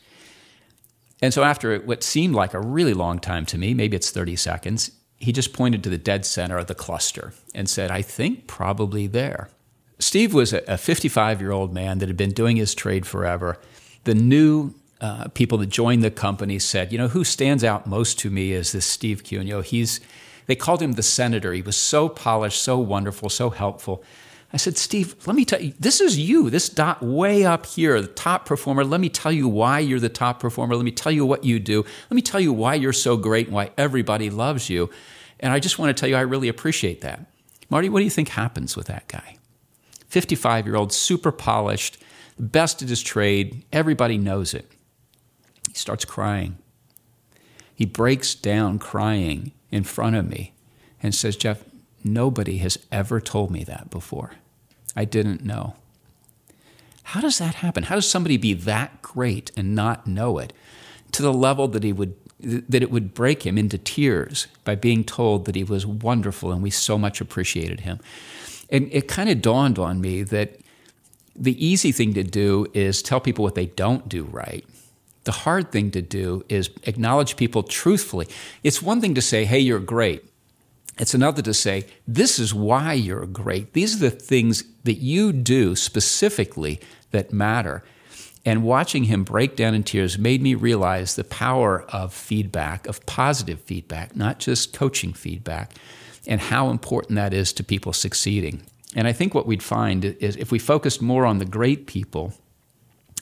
And 1.21 1.35
so, 1.35 1.45
after 1.45 1.79
what 1.81 2.03
seemed 2.03 2.35
like 2.35 2.55
a 2.55 2.61
really 2.61 2.95
long 2.95 3.19
time 3.19 3.45
to 3.47 3.59
me, 3.59 3.75
maybe 3.75 3.95
it's 3.95 4.11
30 4.11 4.37
seconds, 4.37 4.91
he 5.19 5.31
just 5.31 5.53
pointed 5.53 5.85
to 5.85 5.91
the 5.91 5.99
dead 5.99 6.25
center 6.25 6.57
of 6.57 6.67
the 6.67 6.75
cluster 6.75 7.35
and 7.55 7.69
said, 7.69 7.91
I 7.91 8.01
think 8.01 8.47
probably 8.47 9.07
there. 9.07 9.51
Steve 9.99 10.33
was 10.33 10.55
a 10.55 10.79
55 10.79 11.43
year 11.43 11.53
old 11.53 11.75
man 11.75 11.99
that 11.99 12.09
had 12.09 12.17
been 12.17 12.33
doing 12.33 12.57
his 12.57 12.75
trade 12.75 13.07
forever. 13.07 13.59
The 14.05 14.15
new 14.15 14.75
uh, 15.03 15.29
people 15.29 15.59
that 15.59 15.69
joined 15.69 16.03
the 16.03 16.11
company 16.11 16.59
said, 16.59 16.91
you 16.91 16.97
know, 16.97 17.09
who 17.09 17.23
stands 17.23 17.63
out 17.63 17.87
most 17.87 18.19
to 18.21 18.31
me 18.31 18.53
is 18.53 18.73
this 18.73 18.87
Steve 18.87 19.25
Cuneo. 19.25 19.61
He's, 19.61 20.01
they 20.47 20.57
called 20.57 20.81
him 20.81 20.93
the 20.93 21.03
senator. 21.03 21.53
He 21.53 21.61
was 21.61 21.77
so 21.77 22.09
polished, 22.09 22.63
so 22.63 22.79
wonderful, 22.79 23.29
so 23.29 23.51
helpful. 23.51 24.03
I 24.53 24.59
said, 24.59 24.77
Steve, 24.77 25.17
let 25.27 25.35
me 25.35 25.47
tell 25.47 25.63
you, 25.63 25.73
this 25.81 26.01
is 26.01 26.19
you, 26.19 26.51
this 26.51 26.69
dot 26.69 27.03
way 27.03 27.47
up 27.47 27.65
here, 27.65 28.01
the 28.03 28.07
top 28.07 28.45
performer. 28.45 28.85
Let 28.85 29.01
me 29.01 29.09
tell 29.09 29.33
you 29.33 29.49
why 29.49 29.79
you're 29.79 30.01
the 30.01 30.11
top 30.11 30.41
performer. 30.41 30.77
Let 30.77 30.85
me 30.85 30.91
tell 30.91 31.13
you 31.13 31.25
what 31.25 31.45
you 31.45 31.59
do. 31.59 31.85
Let 32.11 32.15
me 32.15 32.21
tell 32.21 32.41
you 32.41 32.53
why 32.53 32.75
you're 32.75 32.93
so 32.93 33.17
great 33.17 33.47
and 33.47 33.55
why 33.55 33.71
everybody 33.79 34.29
loves 34.29 34.69
you. 34.69 34.91
And 35.41 35.53
I 35.53 35.59
just 35.59 35.79
want 35.79 35.97
to 35.97 35.99
tell 35.99 36.09
you, 36.09 36.17
I 36.17 36.21
really 36.21 36.49
appreciate 36.49 37.01
that. 37.01 37.27
Marty, 37.71 37.89
what 37.89 38.01
do 38.01 38.05
you 38.05 38.11
think 38.11 38.29
happens 38.29 38.77
with 38.77 38.87
that 38.89 39.09
guy? 39.09 39.37
55 40.09 40.67
year 40.67 40.77
old, 40.77 40.93
super 40.93 41.33
polished, 41.33 41.97
the 42.37 42.43
best 42.43 42.83
at 42.83 42.91
his 42.91 43.03
trade. 43.03 43.65
Everybody 43.73 44.19
knows 44.19 44.53
it. 44.53 44.71
He 45.69 45.75
starts 45.75 46.05
crying. 46.05 46.59
He 47.75 47.87
breaks 47.87 48.35
down 48.35 48.79
crying 48.79 49.53
in 49.71 49.85
front 49.85 50.17
of 50.17 50.29
me 50.29 50.53
and 51.03 51.15
says, 51.15 51.37
Jeff, 51.37 51.65
nobody 52.05 52.59
has 52.59 52.79
ever 52.91 53.21
told 53.21 53.51
me 53.51 53.65
that 53.65 53.91
before. 53.91 54.33
I 54.95 55.05
didn't 55.05 55.45
know. 55.45 55.77
How 57.05 57.21
does 57.21 57.39
that 57.39 57.57
happen? 57.57 57.85
How 57.85 57.95
does 57.95 58.09
somebody 58.09 58.37
be 58.37 58.55
that 58.55 59.03
great 59.03 59.51
and 59.57 59.75
not 59.75 60.07
know 60.07 60.39
it 60.39 60.53
to 61.13 61.23
the 61.23 61.33
level 61.33 61.69
that 61.69 61.83
he 61.83 61.93
would 61.93 62.15
that 62.45 62.83
it 62.83 62.91
would 62.91 63.15
break 63.15 63.45
him 63.45 63.57
into 63.57 63.79
tears 63.79 64.49
by 64.65 64.75
being 64.75 65.05
told 65.05 65.45
that 65.45 65.55
he 65.55 65.63
was 65.63 65.87
wonderful 65.87 66.51
and 66.51 66.61
we 66.61 66.71
so 66.71 66.99
much 66.99 67.21
appreciated 67.21 67.81
him. 67.81 68.01
And 68.69 68.89
it 68.91 69.07
kind 69.07 69.29
of 69.29 69.41
dawned 69.41 69.79
on 69.79 70.01
me 70.01 70.25
that 70.25 70.59
the 71.37 71.65
easy 71.65 71.93
thing 71.93 72.15
to 72.15 72.25
do 72.25 72.67
is 72.75 73.01
tell 73.01 73.21
people 73.21 73.45
what 73.45 73.55
they 73.55 73.67
don't 73.67 74.09
do 74.09 74.25
right. 74.25 74.65
The 75.25 75.33
hard 75.33 75.71
thing 75.71 75.93
to 75.93 76.03
do 76.03 76.45
is 76.49 76.71
acknowledge 76.83 77.37
people 77.37 77.63
truthfully. 77.63 78.27
It's 78.65 78.83
one 78.83 79.01
thing 79.01 79.15
to 79.15 79.23
say, 79.23 79.45
hey, 79.45 79.61
you're 79.61 79.79
great. 79.79 80.25
It's 80.99 81.15
another 81.15 81.43
to 81.43 81.55
say, 81.55 81.87
this 82.07 82.39
is 82.39 82.53
why 82.53 82.93
you're 82.93 83.27
great. 83.27 83.73
These 83.73 83.97
are 83.97 84.11
the 84.11 84.11
things 84.11 84.65
that 84.85 84.99
you 84.99 85.33
do 85.33 85.75
specifically 85.75 86.81
that 87.13 87.33
matter. 87.33 87.83
And 88.45 88.65
watching 88.65 89.05
him 89.05 89.25
break 89.25 89.57
down 89.57 89.75
in 89.75 89.85
tears 89.85 90.19
made 90.19 90.43
me 90.43 90.55
realize 90.55 91.15
the 91.15 91.25
power 91.25 91.83
of 91.89 92.13
feedback, 92.13 92.87
of 92.89 93.05
positive 93.07 93.61
feedback, 93.61 94.17
not 94.17 94.39
just 94.39 94.73
coaching 94.73 95.13
feedback, 95.13 95.73
and 96.27 96.41
how 96.41 96.69
important 96.69 97.17
that 97.17 97.33
is 97.33 97.53
to 97.55 97.65
people 97.65 97.93
succeeding. 97.93 98.63
And 98.95 99.09
I 99.09 99.13
think 99.13 99.35
what 99.35 99.47
we'd 99.47 99.63
find 99.63 100.05
is 100.05 100.37
if 100.37 100.51
we 100.53 100.59
focused 100.59 101.01
more 101.01 101.25
on 101.25 101.39
the 101.39 101.45
great 101.45 101.87
people, 101.87 102.35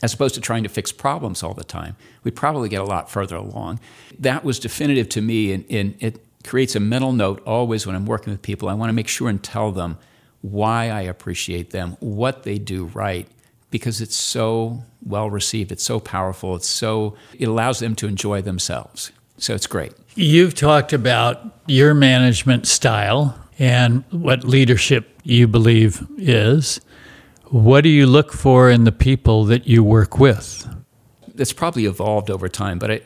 as 0.03 0.15
opposed 0.15 0.35
to 0.35 0.41
trying 0.41 0.63
to 0.63 0.69
fix 0.69 0.91
problems 0.91 1.43
all 1.43 1.55
the 1.55 1.65
time, 1.65 1.97
we'd 2.25 2.35
probably 2.35 2.69
get 2.69 2.81
a 2.81 2.85
lot 2.85 3.11
further 3.11 3.37
along. 3.37 3.79
That 4.19 4.43
was 4.43 4.59
definitive 4.59 5.09
to 5.11 5.21
me, 5.21 5.53
and, 5.53 5.65
and 5.71 5.95
it 6.01 6.25
creates 6.45 6.75
a 6.75 6.81
mental 6.81 7.13
note 7.13 7.43
always 7.47 7.87
when 7.87 7.95
I'm 7.97 8.07
working 8.07 8.33
with 8.33 8.43
people. 8.43 8.69
I 8.69 8.75
want 8.75 8.89
to 8.89 8.95
make 8.95 9.09
sure 9.09 9.29
and 9.29 9.43
tell 9.43 9.73
them 9.73 9.99
why 10.41 10.89
I 10.89 11.03
appreciate 11.03 11.71
them, 11.71 11.97
what 12.01 12.45
they 12.45 12.59
do 12.59 12.87
right, 12.87 13.29
because 13.71 14.01
it's 14.01 14.17
so 14.17 14.85
well 15.03 15.31
received, 15.31 15.71
it's 15.71 15.85
so 15.85 16.01
powerful, 16.01 16.57
it's 16.57 16.67
so 16.67 17.15
it 17.39 17.47
allows 17.47 17.79
them 17.79 17.95
to 17.97 18.07
enjoy 18.07 18.43
themselves. 18.43 19.13
So 19.37 19.55
it's 19.55 19.67
great. 19.67 19.93
You've 20.15 20.55
talked 20.55 20.93
about 20.93 21.61
your 21.67 21.95
management 21.95 22.67
style 22.67 23.39
and 23.59 24.05
what 24.11 24.45
leadership 24.45 25.19
you 25.23 25.47
believe 25.47 26.07
is. 26.19 26.81
What 27.47 27.83
do 27.83 27.89
you 27.89 28.07
look 28.07 28.33
for 28.33 28.71
in 28.71 28.85
the 28.85 28.93
people 28.93 29.45
that 29.45 29.67
you 29.67 29.83
work 29.83 30.19
with? 30.19 30.67
It's 31.37 31.53
probably 31.53 31.87
evolved 31.87 32.31
over 32.31 32.49
time, 32.49 32.79
but 32.79 32.91
I, 32.91 33.01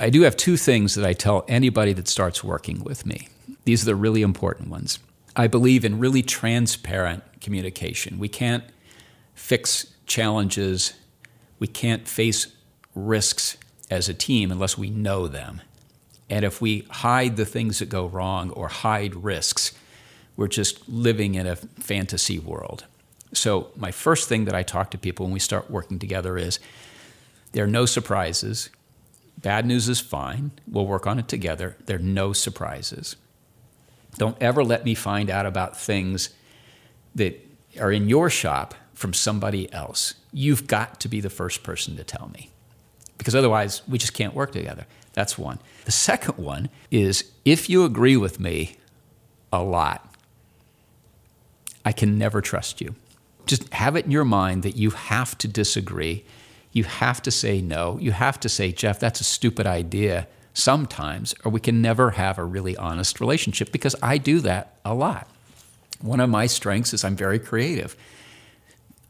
I 0.00 0.08
do 0.08 0.22
have 0.22 0.34
two 0.34 0.56
things 0.56 0.94
that 0.94 1.04
I 1.04 1.12
tell 1.12 1.44
anybody 1.46 1.92
that 1.92 2.08
starts 2.08 2.42
working 2.42 2.82
with 2.82 3.04
me. 3.04 3.28
These 3.64 3.82
are 3.82 3.86
the 3.86 3.94
really 3.94 4.22
important 4.22 4.70
ones. 4.70 4.98
I 5.36 5.46
believe 5.46 5.84
in 5.84 5.98
really 5.98 6.22
transparent 6.22 7.22
communication. 7.42 8.18
We 8.18 8.28
can't 8.28 8.64
fix 9.34 9.86
challenges, 10.06 10.94
we 11.58 11.66
can't 11.66 12.08
face 12.08 12.46
risks 12.94 13.58
as 13.90 14.08
a 14.08 14.14
team 14.14 14.50
unless 14.50 14.78
we 14.78 14.88
know 14.88 15.28
them. 15.28 15.60
And 16.30 16.46
if 16.46 16.62
we 16.62 16.86
hide 16.90 17.36
the 17.36 17.44
things 17.44 17.80
that 17.80 17.90
go 17.90 18.06
wrong 18.06 18.50
or 18.50 18.68
hide 18.68 19.14
risks, 19.14 19.72
we're 20.34 20.48
just 20.48 20.88
living 20.88 21.34
in 21.34 21.46
a 21.46 21.56
fantasy 21.56 22.38
world. 22.38 22.86
So, 23.32 23.70
my 23.76 23.92
first 23.92 24.28
thing 24.28 24.46
that 24.46 24.54
I 24.54 24.62
talk 24.62 24.90
to 24.92 24.98
people 24.98 25.26
when 25.26 25.32
we 25.32 25.40
start 25.40 25.70
working 25.70 25.98
together 25.98 26.38
is 26.38 26.58
there 27.52 27.64
are 27.64 27.68
no 27.68 27.84
surprises. 27.84 28.70
Bad 29.38 29.66
news 29.66 29.88
is 29.88 30.00
fine. 30.00 30.50
We'll 30.68 30.86
work 30.86 31.06
on 31.06 31.18
it 31.18 31.28
together. 31.28 31.76
There 31.86 31.96
are 31.96 32.00
no 32.00 32.32
surprises. 32.32 33.16
Don't 34.18 34.36
ever 34.40 34.62
let 34.62 34.84
me 34.84 34.94
find 34.94 35.30
out 35.30 35.46
about 35.46 35.78
things 35.78 36.30
that 37.14 37.40
are 37.80 37.92
in 37.92 38.08
your 38.08 38.28
shop 38.28 38.74
from 38.92 39.14
somebody 39.14 39.72
else. 39.72 40.14
You've 40.32 40.66
got 40.66 41.00
to 41.00 41.08
be 41.08 41.20
the 41.20 41.30
first 41.30 41.62
person 41.62 41.96
to 41.96 42.04
tell 42.04 42.30
me 42.34 42.50
because 43.18 43.34
otherwise 43.34 43.82
we 43.88 43.98
just 43.98 44.14
can't 44.14 44.34
work 44.34 44.52
together. 44.52 44.86
That's 45.12 45.38
one. 45.38 45.58
The 45.84 45.92
second 45.92 46.38
one 46.38 46.68
is 46.90 47.30
if 47.44 47.68
you 47.68 47.84
agree 47.84 48.16
with 48.16 48.40
me 48.40 48.76
a 49.52 49.62
lot, 49.62 50.14
I 51.84 51.92
can 51.92 52.18
never 52.18 52.40
trust 52.40 52.80
you. 52.80 52.94
Just 53.46 53.72
have 53.72 53.96
it 53.96 54.04
in 54.04 54.10
your 54.10 54.24
mind 54.24 54.62
that 54.62 54.76
you 54.76 54.90
have 54.90 55.36
to 55.38 55.48
disagree 55.48 56.24
you 56.72 56.84
have 56.84 57.20
to 57.22 57.30
say 57.30 57.60
no. 57.60 57.98
You 58.00 58.12
have 58.12 58.38
to 58.40 58.48
say, 58.48 58.72
Jeff, 58.72 59.00
that's 59.00 59.20
a 59.20 59.24
stupid 59.24 59.66
idea 59.66 60.28
sometimes, 60.54 61.34
or 61.44 61.50
we 61.50 61.60
can 61.60 61.80
never 61.80 62.12
have 62.12 62.38
a 62.38 62.44
really 62.44 62.76
honest 62.76 63.20
relationship 63.20 63.72
because 63.72 63.96
I 64.02 64.18
do 64.18 64.40
that 64.40 64.76
a 64.84 64.94
lot. 64.94 65.28
One 66.00 66.20
of 66.20 66.30
my 66.30 66.46
strengths 66.46 66.94
is 66.94 67.04
I'm 67.04 67.16
very 67.16 67.38
creative. 67.38 67.96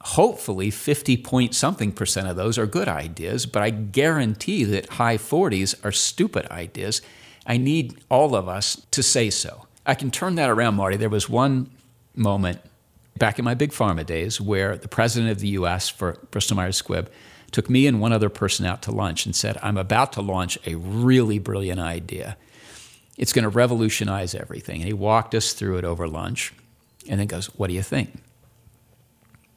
Hopefully, 0.02 0.70
50 0.70 1.18
point 1.18 1.54
something 1.54 1.92
percent 1.92 2.26
of 2.26 2.36
those 2.36 2.56
are 2.58 2.66
good 2.66 2.88
ideas, 2.88 3.46
but 3.46 3.62
I 3.62 3.70
guarantee 3.70 4.64
that 4.64 4.88
high 4.90 5.18
40s 5.18 5.84
are 5.84 5.92
stupid 5.92 6.46
ideas. 6.50 7.02
I 7.46 7.58
need 7.58 7.98
all 8.08 8.34
of 8.34 8.48
us 8.48 8.86
to 8.92 9.02
say 9.02 9.28
so. 9.30 9.66
I 9.84 9.94
can 9.94 10.10
turn 10.10 10.36
that 10.36 10.48
around, 10.48 10.76
Marty. 10.76 10.96
There 10.96 11.08
was 11.08 11.28
one 11.28 11.70
moment 12.14 12.60
back 13.18 13.38
in 13.38 13.44
my 13.44 13.54
big 13.54 13.72
pharma 13.72 14.04
days 14.04 14.40
where 14.40 14.76
the 14.76 14.88
president 14.88 15.30
of 15.30 15.40
the 15.40 15.48
US 15.48 15.88
for 15.88 16.18
Bristol 16.30 16.56
Myers 16.56 16.80
Squibb 16.80 17.08
took 17.52 17.70
me 17.70 17.86
and 17.86 18.00
one 18.00 18.12
other 18.12 18.28
person 18.28 18.66
out 18.66 18.82
to 18.82 18.90
lunch 18.90 19.26
and 19.26 19.34
said, 19.34 19.58
I'm 19.62 19.76
about 19.76 20.12
to 20.14 20.22
launch 20.22 20.58
a 20.66 20.74
really 20.76 21.38
brilliant 21.38 21.80
idea. 21.80 22.36
It's 23.16 23.32
going 23.32 23.42
to 23.42 23.48
revolutionize 23.48 24.34
everything. 24.34 24.76
And 24.76 24.86
he 24.86 24.92
walked 24.92 25.34
us 25.34 25.52
through 25.52 25.78
it 25.78 25.84
over 25.84 26.08
lunch 26.08 26.52
and 27.08 27.20
then 27.20 27.26
goes, 27.26 27.46
What 27.46 27.68
do 27.68 27.74
you 27.74 27.82
think? 27.82 28.12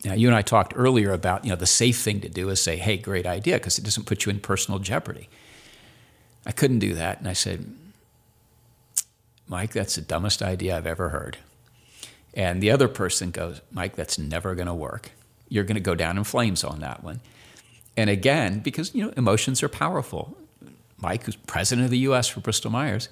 Now, 0.03 0.13
you 0.13 0.27
and 0.27 0.35
I 0.35 0.41
talked 0.41 0.73
earlier 0.75 1.13
about, 1.13 1.45
you 1.45 1.49
know, 1.49 1.55
the 1.55 1.65
safe 1.65 1.97
thing 1.97 2.19
to 2.21 2.29
do 2.29 2.49
is 2.49 2.61
say, 2.61 2.75
hey, 2.75 2.97
great 2.97 3.25
idea, 3.25 3.55
because 3.55 3.77
it 3.77 3.85
doesn't 3.85 4.05
put 4.05 4.25
you 4.25 4.31
in 4.31 4.39
personal 4.39 4.79
jeopardy. 4.79 5.29
I 6.45 6.51
couldn't 6.51 6.79
do 6.79 6.93
that. 6.95 7.19
And 7.19 7.27
I 7.27 7.33
said, 7.33 7.73
Mike, 9.47 9.71
that's 9.71 9.95
the 9.95 10.01
dumbest 10.01 10.41
idea 10.41 10.75
I've 10.75 10.87
ever 10.87 11.09
heard. 11.09 11.37
And 12.33 12.61
the 12.61 12.71
other 12.71 12.87
person 12.87 13.31
goes, 13.31 13.61
Mike, 13.71 13.95
that's 13.95 14.17
never 14.17 14.55
going 14.55 14.67
to 14.67 14.73
work. 14.73 15.11
You're 15.47 15.63
going 15.63 15.75
to 15.75 15.81
go 15.81 15.95
down 15.95 16.17
in 16.17 16.23
flames 16.23 16.63
on 16.63 16.79
that 16.79 17.03
one. 17.03 17.21
And 17.95 18.09
again, 18.09 18.59
because 18.59 18.93
you 18.95 19.05
know 19.05 19.13
emotions 19.15 19.61
are 19.61 19.69
powerful. 19.69 20.37
Mike, 20.97 21.23
who's 21.23 21.35
president 21.35 21.85
of 21.85 21.91
the 21.91 21.99
U.S. 21.99 22.27
for 22.27 22.39
Bristol 22.39 22.71
Myers, 22.71 23.09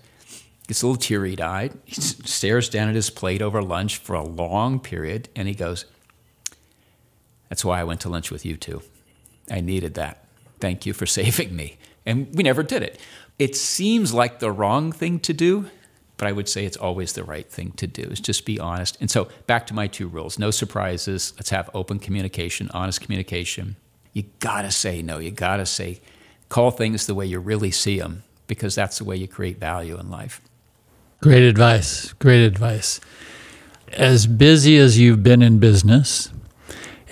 gets 0.67 0.81
a 0.81 0.87
little 0.87 0.99
teary-eyed. 0.99 1.77
He 1.83 1.99
stares 1.99 2.69
down 2.69 2.87
at 2.87 2.95
his 2.95 3.09
plate 3.09 3.41
over 3.41 3.61
lunch 3.61 3.97
for 3.97 4.15
a 4.15 4.23
long 4.23 4.79
period, 4.79 5.29
and 5.35 5.47
he 5.47 5.53
goes, 5.53 5.85
"That's 7.49 7.65
why 7.65 7.79
I 7.79 7.83
went 7.83 8.01
to 8.01 8.09
lunch 8.09 8.31
with 8.31 8.45
you 8.45 8.57
two. 8.57 8.81
I 9.49 9.61
needed 9.61 9.95
that. 9.95 10.25
Thank 10.59 10.85
you 10.85 10.93
for 10.93 11.05
saving 11.19 11.55
me." 11.55 11.77
And 12.05 12.33
we 12.33 12.43
never 12.43 12.63
did 12.63 12.81
it. 12.81 12.99
It 13.37 13.55
seems 13.55 14.13
like 14.13 14.39
the 14.39 14.51
wrong 14.51 14.91
thing 14.91 15.19
to 15.19 15.33
do, 15.33 15.69
but 16.17 16.27
I 16.27 16.31
would 16.31 16.49
say 16.49 16.65
it's 16.65 16.77
always 16.77 17.13
the 17.13 17.23
right 17.23 17.47
thing 17.47 17.73
to 17.73 17.85
do. 17.85 18.03
Is 18.03 18.19
just 18.19 18.45
be 18.45 18.59
honest. 18.59 18.97
And 18.99 19.11
so 19.11 19.27
back 19.45 19.67
to 19.67 19.75
my 19.75 19.85
two 19.85 20.07
rules: 20.07 20.39
no 20.39 20.49
surprises. 20.49 21.33
Let's 21.35 21.51
have 21.51 21.69
open 21.75 21.99
communication, 21.99 22.71
honest 22.73 23.01
communication 23.01 23.75
you 24.13 24.23
gotta 24.39 24.71
say 24.71 25.01
no. 25.01 25.19
You 25.19 25.31
gotta 25.31 25.65
say, 25.65 26.01
call 26.49 26.71
things 26.71 27.05
the 27.05 27.15
way 27.15 27.25
you 27.25 27.39
really 27.39 27.71
see 27.71 27.99
them, 27.99 28.23
because 28.47 28.75
that's 28.75 28.97
the 28.97 29.03
way 29.03 29.15
you 29.15 29.27
create 29.27 29.59
value 29.59 29.97
in 29.99 30.09
life. 30.09 30.41
Great 31.21 31.43
advice. 31.43 32.13
Great 32.13 32.43
advice. 32.43 32.99
As 33.93 34.27
busy 34.27 34.77
as 34.77 34.97
you've 34.97 35.23
been 35.23 35.41
in 35.41 35.59
business, 35.59 36.31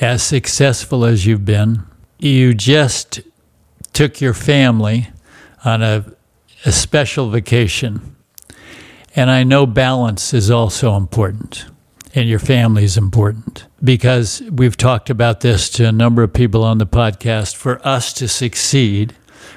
as 0.02 0.24
successful 0.24 1.06
as 1.06 1.26
you've 1.26 1.46
been, 1.46 1.84
you 2.18 2.54
just 2.54 3.22
took 3.94 4.22
your 4.22 4.34
family 4.34 5.10
on 5.64 5.82
a, 5.84 6.06
a 6.66 6.72
special 6.72 7.30
vacation. 7.30 8.16
And 9.16 9.30
I 9.30 9.44
know 9.44 9.66
balance 9.66 10.34
is 10.34 10.50
also 10.50 10.96
important, 10.96 11.66
and 12.16 12.28
your 12.28 12.40
family 12.40 12.84
is 12.84 12.98
important 12.98 13.66
because 13.84 14.42
we've 14.52 14.78
talked 14.78 15.10
about 15.10 15.42
this 15.42 15.70
to 15.70 15.88
a 15.88 15.92
number 15.92 16.24
of 16.24 16.34
people 16.34 16.64
on 16.64 16.78
the 16.78 16.88
podcast. 16.88 17.56
For 17.56 17.86
us 17.88 18.14
to 18.14 18.28
succeed, 18.28 19.16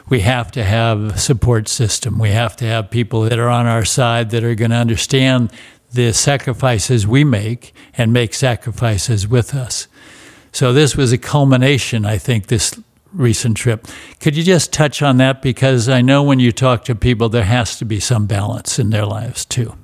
we 0.08 0.20
have 0.20 0.50
to 0.52 0.64
have 0.64 1.02
a 1.02 1.18
support 1.18 1.68
system. 1.68 2.18
We 2.18 2.30
have 2.30 2.56
to 2.56 2.64
have 2.66 2.90
people 2.90 3.22
that 3.22 3.38
are 3.38 3.48
on 3.48 3.66
our 3.66 3.84
side 3.84 4.30
that 4.30 4.44
are 4.44 4.54
going 4.54 4.70
to 4.70 4.76
understand 4.76 5.50
the 5.92 6.12
sacrifices 6.12 7.06
we 7.06 7.24
make 7.24 7.74
and 7.96 8.12
make 8.12 8.34
sacrifices 8.34 9.26
with 9.26 9.54
us. 9.54 9.88
So 10.52 10.72
this 10.72 10.96
was 10.96 11.12
a 11.12 11.18
culmination, 11.18 12.04
I 12.04 12.18
think, 12.18 12.46
this 12.46 12.78
recent 13.12 13.56
trip. 13.56 13.86
Could 14.20 14.36
you 14.36 14.42
just 14.42 14.72
touch 14.72 15.02
on 15.02 15.18
that? 15.18 15.42
Because 15.42 15.88
I 15.88 16.00
know 16.00 16.22
when 16.22 16.40
you 16.40 16.52
talk 16.52 16.84
to 16.84 16.94
people, 16.94 17.28
there 17.28 17.44
has 17.44 17.78
to 17.78 17.84
be 17.84 18.00
some 18.00 18.26
balance 18.26 18.78
in 18.78 18.90
their 18.90 19.06
lives 19.06 19.44
too. 19.44 19.76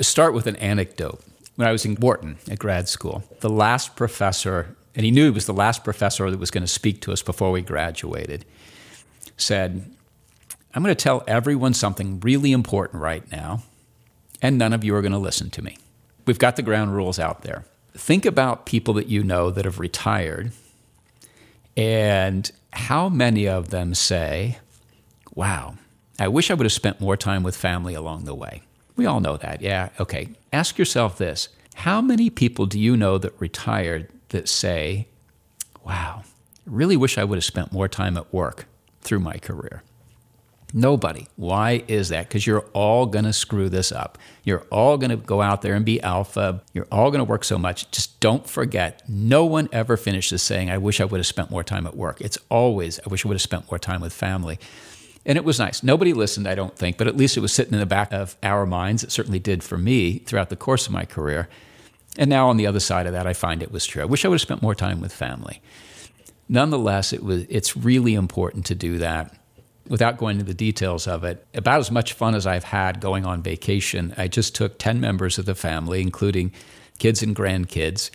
Start 0.00 0.32
with 0.34 0.46
an 0.46 0.56
anecdote. 0.56 1.22
When 1.60 1.68
I 1.68 1.72
was 1.72 1.84
in 1.84 1.96
Wharton 1.96 2.38
at 2.50 2.58
grad 2.58 2.88
school, 2.88 3.22
the 3.40 3.50
last 3.50 3.94
professor, 3.94 4.74
and 4.94 5.04
he 5.04 5.10
knew 5.10 5.24
he 5.24 5.30
was 5.30 5.44
the 5.44 5.52
last 5.52 5.84
professor 5.84 6.30
that 6.30 6.40
was 6.40 6.50
going 6.50 6.62
to 6.62 6.66
speak 6.66 7.02
to 7.02 7.12
us 7.12 7.20
before 7.20 7.50
we 7.50 7.60
graduated, 7.60 8.46
said, 9.36 9.84
I'm 10.72 10.82
going 10.82 10.96
to 10.96 11.02
tell 11.02 11.22
everyone 11.26 11.74
something 11.74 12.18
really 12.20 12.52
important 12.52 13.02
right 13.02 13.30
now, 13.30 13.62
and 14.40 14.56
none 14.56 14.72
of 14.72 14.84
you 14.84 14.94
are 14.94 15.02
going 15.02 15.12
to 15.12 15.18
listen 15.18 15.50
to 15.50 15.60
me. 15.60 15.76
We've 16.24 16.38
got 16.38 16.56
the 16.56 16.62
ground 16.62 16.94
rules 16.94 17.18
out 17.18 17.42
there. 17.42 17.66
Think 17.92 18.24
about 18.24 18.64
people 18.64 18.94
that 18.94 19.08
you 19.08 19.22
know 19.22 19.50
that 19.50 19.66
have 19.66 19.78
retired 19.78 20.52
and 21.76 22.50
how 22.72 23.10
many 23.10 23.46
of 23.46 23.68
them 23.68 23.92
say, 23.92 24.56
Wow, 25.34 25.74
I 26.18 26.28
wish 26.28 26.50
I 26.50 26.54
would 26.54 26.64
have 26.64 26.72
spent 26.72 27.02
more 27.02 27.18
time 27.18 27.42
with 27.42 27.54
family 27.54 27.92
along 27.92 28.24
the 28.24 28.34
way? 28.34 28.62
We 28.96 29.06
all 29.06 29.20
know 29.20 29.36
that. 29.36 29.62
Yeah, 29.62 29.90
okay. 29.98 30.28
Ask 30.52 30.78
yourself 30.78 31.18
this 31.18 31.48
How 31.76 32.00
many 32.00 32.30
people 32.30 32.66
do 32.66 32.78
you 32.78 32.96
know 32.96 33.18
that 33.18 33.38
retired 33.40 34.08
that 34.28 34.48
say, 34.48 35.06
Wow, 35.84 36.24
really 36.66 36.96
wish 36.96 37.18
I 37.18 37.24
would 37.24 37.36
have 37.36 37.44
spent 37.44 37.72
more 37.72 37.88
time 37.88 38.16
at 38.16 38.32
work 38.32 38.66
through 39.00 39.20
my 39.20 39.38
career? 39.38 39.82
Nobody. 40.72 41.26
Why 41.36 41.82
is 41.88 42.10
that? 42.10 42.28
Because 42.28 42.46
you're 42.46 42.64
all 42.72 43.06
going 43.06 43.24
to 43.24 43.32
screw 43.32 43.68
this 43.68 43.90
up. 43.90 44.18
You're 44.44 44.64
all 44.70 44.98
going 44.98 45.10
to 45.10 45.16
go 45.16 45.42
out 45.42 45.62
there 45.62 45.74
and 45.74 45.84
be 45.84 46.00
alpha. 46.00 46.62
You're 46.72 46.86
all 46.92 47.10
going 47.10 47.18
to 47.18 47.24
work 47.24 47.44
so 47.44 47.58
much. 47.58 47.90
Just 47.90 48.20
don't 48.20 48.48
forget, 48.48 49.02
no 49.08 49.44
one 49.44 49.68
ever 49.72 49.96
finishes 49.96 50.42
saying, 50.42 50.70
I 50.70 50.78
wish 50.78 51.00
I 51.00 51.04
would 51.04 51.18
have 51.18 51.26
spent 51.26 51.50
more 51.50 51.64
time 51.64 51.86
at 51.86 51.96
work. 51.96 52.20
It's 52.20 52.38
always, 52.48 53.00
I 53.00 53.08
wish 53.08 53.24
I 53.24 53.28
would 53.28 53.34
have 53.34 53.42
spent 53.42 53.70
more 53.70 53.78
time 53.78 54.00
with 54.00 54.12
family. 54.12 54.58
And 55.30 55.36
it 55.36 55.44
was 55.44 55.60
nice. 55.60 55.84
Nobody 55.84 56.12
listened, 56.12 56.48
I 56.48 56.56
don't 56.56 56.74
think, 56.74 56.98
but 56.98 57.06
at 57.06 57.16
least 57.16 57.36
it 57.36 57.40
was 57.40 57.52
sitting 57.52 57.72
in 57.72 57.78
the 57.78 57.86
back 57.86 58.12
of 58.12 58.36
our 58.42 58.66
minds. 58.66 59.04
It 59.04 59.12
certainly 59.12 59.38
did 59.38 59.62
for 59.62 59.78
me 59.78 60.18
throughout 60.18 60.48
the 60.48 60.56
course 60.56 60.88
of 60.88 60.92
my 60.92 61.04
career. 61.04 61.48
And 62.18 62.28
now 62.28 62.48
on 62.48 62.56
the 62.56 62.66
other 62.66 62.80
side 62.80 63.06
of 63.06 63.12
that, 63.12 63.28
I 63.28 63.32
find 63.32 63.62
it 63.62 63.70
was 63.70 63.86
true. 63.86 64.02
I 64.02 64.06
wish 64.06 64.24
I 64.24 64.28
would 64.28 64.34
have 64.34 64.40
spent 64.40 64.60
more 64.60 64.74
time 64.74 65.00
with 65.00 65.12
family. 65.12 65.62
Nonetheless, 66.48 67.12
it 67.12 67.22
was, 67.22 67.44
it's 67.48 67.76
really 67.76 68.14
important 68.14 68.66
to 68.66 68.74
do 68.74 68.98
that 68.98 69.38
without 69.88 70.18
going 70.18 70.40
into 70.40 70.46
the 70.46 70.52
details 70.52 71.06
of 71.06 71.22
it, 71.22 71.46
about 71.54 71.78
as 71.78 71.92
much 71.92 72.12
fun 72.14 72.34
as 72.34 72.44
I've 72.44 72.64
had 72.64 72.98
going 73.00 73.24
on 73.24 73.40
vacation, 73.40 74.12
I 74.18 74.26
just 74.26 74.56
took 74.56 74.80
10 74.80 75.00
members 75.00 75.38
of 75.38 75.46
the 75.46 75.54
family, 75.54 76.02
including 76.02 76.50
kids 76.98 77.22
and 77.22 77.36
grandkids, 77.36 78.10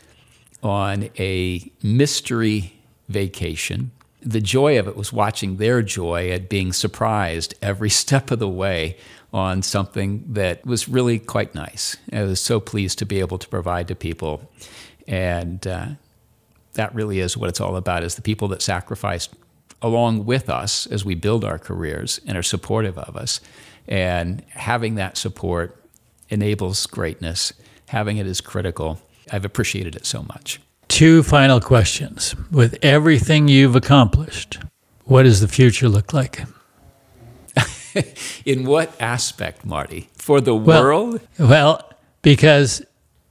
on 0.61 1.09
a 1.17 1.71
mystery 1.81 2.73
vacation. 3.07 3.91
The 4.25 4.41
joy 4.41 4.77
of 4.79 4.87
it 4.87 4.97
was 4.97 5.13
watching 5.13 5.57
their 5.57 5.81
joy 5.81 6.31
at 6.31 6.49
being 6.49 6.73
surprised 6.73 7.53
every 7.61 7.89
step 8.01 8.31
of 8.31 8.39
the 8.39 8.49
way 8.49 8.97
on 9.31 9.61
something 9.61 10.23
that 10.29 10.65
was 10.65 10.89
really 10.89 11.19
quite 11.19 11.53
nice. 11.53 11.97
I 12.11 12.23
was 12.23 12.39
so 12.39 12.59
pleased 12.59 12.99
to 12.99 13.05
be 13.05 13.19
able 13.19 13.37
to 13.37 13.47
provide 13.47 13.87
to 13.89 13.95
people. 13.95 14.49
And 15.07 15.65
uh, 15.67 15.87
that 16.73 16.95
really 16.95 17.19
is 17.19 17.37
what 17.37 17.49
it's 17.49 17.61
all 17.61 17.75
about 17.75 18.03
is 18.03 18.15
the 18.15 18.21
people 18.21 18.47
that 18.49 18.61
sacrificed 18.61 19.33
along 19.81 20.25
with 20.25 20.49
us 20.49 20.87
as 20.87 21.03
we 21.03 21.15
build 21.15 21.43
our 21.43 21.59
careers 21.59 22.19
and 22.25 22.37
are 22.37 22.43
supportive 22.43 22.97
of 22.97 23.15
us. 23.15 23.41
And 23.87 24.43
having 24.49 24.95
that 24.95 25.17
support 25.17 25.83
enables 26.29 26.85
greatness. 26.87 27.53
Having 27.89 28.17
it 28.17 28.27
is 28.27 28.41
critical. 28.41 28.99
I've 29.31 29.45
appreciated 29.45 29.95
it 29.95 30.05
so 30.05 30.23
much. 30.23 30.59
Two 30.95 31.23
final 31.23 31.59
questions. 31.59 32.35
With 32.49 32.77
everything 32.81 33.49
you've 33.49 33.75
accomplished, 33.75 34.59
what 35.03 35.23
does 35.23 35.41
the 35.41 35.47
future 35.49 35.89
look 35.89 36.13
like? 36.13 36.45
in 38.45 38.63
what 38.63 38.95
aspect, 39.01 39.65
Marty? 39.65 40.07
For 40.13 40.39
the 40.39 40.55
well, 40.55 40.81
world? 40.81 41.19
Well, 41.37 41.81
because 42.21 42.81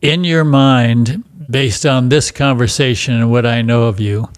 in 0.03 0.24
your 0.24 0.45
mind, 0.45 1.24
based 1.49 1.86
on 1.86 2.11
this 2.11 2.31
conversation 2.31 3.15
and 3.15 3.31
what 3.31 3.47
I 3.47 3.62
know 3.62 3.85
of 3.85 3.99
you, 3.99 4.28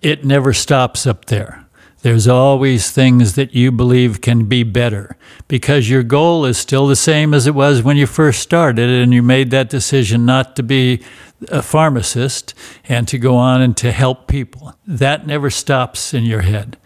it 0.00 0.24
never 0.24 0.54
stops 0.54 1.06
up 1.06 1.26
there. 1.26 1.65
There's 2.02 2.28
always 2.28 2.90
things 2.90 3.34
that 3.34 3.54
you 3.54 3.72
believe 3.72 4.20
can 4.20 4.44
be 4.44 4.62
better 4.62 5.16
because 5.48 5.90
your 5.90 6.02
goal 6.02 6.44
is 6.44 6.58
still 6.58 6.86
the 6.86 6.96
same 6.96 7.34
as 7.34 7.46
it 7.46 7.54
was 7.54 7.82
when 7.82 7.96
you 7.96 8.06
first 8.06 8.40
started 8.40 8.88
and 8.88 9.12
you 9.12 9.22
made 9.22 9.50
that 9.50 9.70
decision 9.70 10.26
not 10.26 10.54
to 10.56 10.62
be 10.62 11.02
a 11.48 11.62
pharmacist 11.62 12.54
and 12.88 13.08
to 13.08 13.18
go 13.18 13.36
on 13.36 13.60
and 13.60 13.76
to 13.78 13.92
help 13.92 14.28
people. 14.28 14.74
That 14.86 15.26
never 15.26 15.50
stops 15.50 16.14
in 16.14 16.24
your 16.24 16.42
head. 16.42 16.76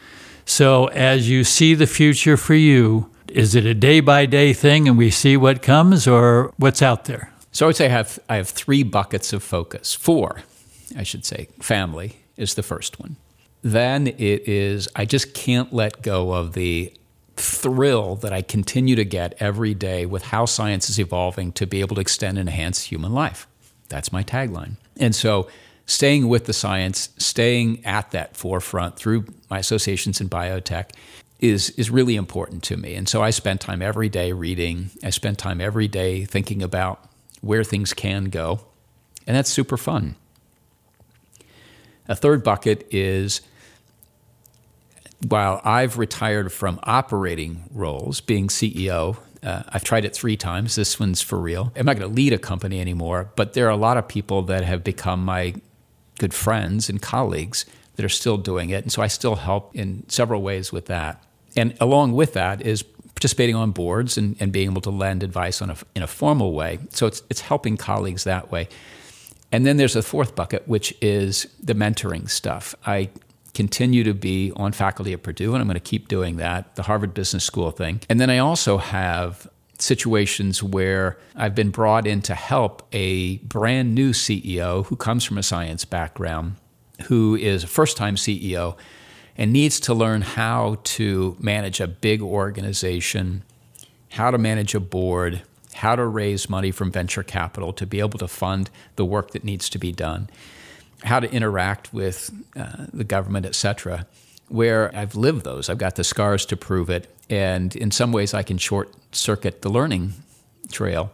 So 0.44 0.86
as 0.86 1.28
you 1.28 1.44
see 1.44 1.74
the 1.74 1.86
future 1.86 2.36
for 2.36 2.54
you, 2.54 3.10
is 3.28 3.54
it 3.54 3.64
a 3.64 3.74
day 3.74 4.00
by 4.00 4.26
day 4.26 4.52
thing 4.52 4.88
and 4.88 4.98
we 4.98 5.10
see 5.10 5.36
what 5.36 5.62
comes 5.62 6.08
or 6.08 6.52
what's 6.56 6.82
out 6.82 7.04
there? 7.04 7.32
So 7.52 7.66
I 7.66 7.68
would 7.68 7.76
say 7.76 7.86
I 7.86 7.90
have, 7.90 8.18
I 8.28 8.36
have 8.36 8.48
three 8.48 8.82
buckets 8.82 9.32
of 9.32 9.42
focus, 9.42 9.94
four, 9.94 10.42
I 10.96 11.02
should 11.02 11.24
say, 11.24 11.48
family, 11.60 12.16
is 12.36 12.54
the 12.54 12.62
first 12.62 12.98
one. 12.98 13.16
Then 13.62 14.06
it 14.06 14.48
is, 14.48 14.88
I 14.96 15.04
just 15.04 15.34
can't 15.34 15.72
let 15.72 16.02
go 16.02 16.32
of 16.32 16.54
the 16.54 16.92
thrill 17.36 18.16
that 18.16 18.32
I 18.32 18.42
continue 18.42 18.96
to 18.96 19.04
get 19.04 19.34
every 19.40 19.74
day 19.74 20.06
with 20.06 20.24
how 20.24 20.44
science 20.44 20.88
is 20.90 20.98
evolving 20.98 21.52
to 21.52 21.66
be 21.66 21.80
able 21.80 21.96
to 21.96 22.00
extend 22.00 22.38
and 22.38 22.48
enhance 22.48 22.84
human 22.84 23.12
life. 23.12 23.46
That's 23.88 24.12
my 24.12 24.22
tagline. 24.22 24.76
And 24.98 25.14
so, 25.14 25.48
staying 25.86 26.28
with 26.28 26.46
the 26.46 26.52
science, 26.52 27.08
staying 27.18 27.84
at 27.84 28.12
that 28.12 28.36
forefront 28.36 28.96
through 28.96 29.26
my 29.50 29.58
associations 29.58 30.20
in 30.20 30.28
biotech 30.28 30.90
is, 31.40 31.70
is 31.70 31.90
really 31.90 32.16
important 32.16 32.62
to 32.64 32.76
me. 32.76 32.94
And 32.94 33.08
so, 33.08 33.22
I 33.22 33.30
spend 33.30 33.60
time 33.60 33.82
every 33.82 34.08
day 34.08 34.32
reading, 34.32 34.90
I 35.02 35.10
spend 35.10 35.38
time 35.38 35.60
every 35.60 35.88
day 35.88 36.24
thinking 36.24 36.62
about 36.62 37.08
where 37.40 37.64
things 37.64 37.92
can 37.94 38.26
go. 38.26 38.60
And 39.26 39.36
that's 39.36 39.50
super 39.50 39.76
fun. 39.76 40.16
A 42.08 42.14
third 42.16 42.42
bucket 42.44 42.86
is 42.90 43.40
while 45.28 45.60
I've 45.64 45.98
retired 45.98 46.52
from 46.52 46.80
operating 46.82 47.64
roles, 47.72 48.20
being 48.20 48.48
CEO, 48.48 49.16
uh, 49.42 49.62
I've 49.68 49.84
tried 49.84 50.04
it 50.04 50.14
three 50.14 50.36
times. 50.36 50.74
This 50.74 50.98
one's 51.00 51.22
for 51.22 51.38
real. 51.38 51.72
I'm 51.76 51.86
not 51.86 51.98
going 51.98 52.08
to 52.08 52.14
lead 52.14 52.32
a 52.32 52.38
company 52.38 52.80
anymore, 52.80 53.30
but 53.36 53.54
there 53.54 53.66
are 53.66 53.70
a 53.70 53.76
lot 53.76 53.96
of 53.96 54.08
people 54.08 54.42
that 54.42 54.64
have 54.64 54.84
become 54.84 55.24
my 55.24 55.54
good 56.18 56.34
friends 56.34 56.88
and 56.88 57.00
colleagues 57.00 57.64
that 57.96 58.04
are 58.04 58.10
still 58.10 58.36
doing 58.36 58.70
it. 58.70 58.82
And 58.82 58.92
so 58.92 59.02
I 59.02 59.06
still 59.06 59.36
help 59.36 59.74
in 59.74 60.08
several 60.08 60.42
ways 60.42 60.72
with 60.72 60.86
that. 60.86 61.22
And 61.56 61.76
along 61.80 62.12
with 62.12 62.34
that 62.34 62.62
is 62.62 62.82
participating 62.82 63.56
on 63.56 63.70
boards 63.72 64.16
and, 64.16 64.36
and 64.40 64.52
being 64.52 64.70
able 64.70 64.80
to 64.82 64.90
lend 64.90 65.22
advice 65.22 65.60
on 65.60 65.70
a, 65.70 65.76
in 65.94 66.02
a 66.02 66.06
formal 66.06 66.52
way. 66.52 66.78
So 66.90 67.06
it's, 67.06 67.22
it's 67.28 67.40
helping 67.40 67.76
colleagues 67.76 68.24
that 68.24 68.50
way. 68.50 68.68
And 69.52 69.66
then 69.66 69.76
there's 69.78 69.96
a 69.96 70.02
fourth 70.02 70.34
bucket, 70.34 70.68
which 70.68 70.94
is 71.02 71.46
the 71.62 71.74
mentoring 71.74 72.30
stuff. 72.30 72.74
I 72.86 73.10
continue 73.54 74.04
to 74.04 74.14
be 74.14 74.52
on 74.56 74.72
faculty 74.72 75.12
at 75.12 75.22
Purdue, 75.22 75.54
and 75.54 75.60
I'm 75.60 75.66
going 75.66 75.74
to 75.74 75.80
keep 75.80 76.08
doing 76.08 76.36
that, 76.36 76.76
the 76.76 76.82
Harvard 76.82 77.14
Business 77.14 77.44
School 77.44 77.70
thing. 77.70 78.00
And 78.08 78.20
then 78.20 78.30
I 78.30 78.38
also 78.38 78.78
have 78.78 79.48
situations 79.78 80.62
where 80.62 81.18
I've 81.34 81.54
been 81.54 81.70
brought 81.70 82.06
in 82.06 82.22
to 82.22 82.34
help 82.34 82.86
a 82.92 83.38
brand 83.38 83.94
new 83.94 84.12
CEO 84.12 84.86
who 84.86 84.96
comes 84.96 85.24
from 85.24 85.38
a 85.38 85.42
science 85.42 85.84
background, 85.84 86.56
who 87.06 87.34
is 87.34 87.64
a 87.64 87.66
first 87.66 87.96
time 87.96 88.16
CEO 88.16 88.76
and 89.36 89.52
needs 89.52 89.80
to 89.80 89.94
learn 89.94 90.20
how 90.20 90.78
to 90.84 91.36
manage 91.40 91.80
a 91.80 91.88
big 91.88 92.20
organization, 92.20 93.42
how 94.10 94.30
to 94.30 94.36
manage 94.36 94.74
a 94.74 94.80
board, 94.80 95.42
how 95.74 95.96
to 95.96 96.04
raise 96.04 96.50
money 96.50 96.70
from 96.70 96.90
venture 96.90 97.22
capital 97.22 97.72
to 97.72 97.86
be 97.86 98.00
able 98.00 98.18
to 98.18 98.28
fund 98.28 98.68
the 98.96 99.04
work 99.04 99.30
that 99.30 99.44
needs 99.44 99.70
to 99.70 99.78
be 99.78 99.92
done, 99.92 100.28
how 101.02 101.20
to 101.20 101.30
interact 101.32 101.92
with 101.92 102.30
uh, 102.56 102.86
the 102.92 103.04
government, 103.04 103.46
et 103.46 103.54
cetera, 103.54 104.06
where 104.48 104.94
I've 104.94 105.14
lived 105.14 105.44
those. 105.44 105.68
I've 105.68 105.78
got 105.78 105.94
the 105.94 106.04
scars 106.04 106.44
to 106.46 106.56
prove 106.56 106.90
it. 106.90 107.08
And 107.28 107.76
in 107.76 107.90
some 107.90 108.12
ways, 108.12 108.34
I 108.34 108.42
can 108.42 108.58
short 108.58 108.92
circuit 109.12 109.62
the 109.62 109.70
learning 109.70 110.12
trail 110.70 111.10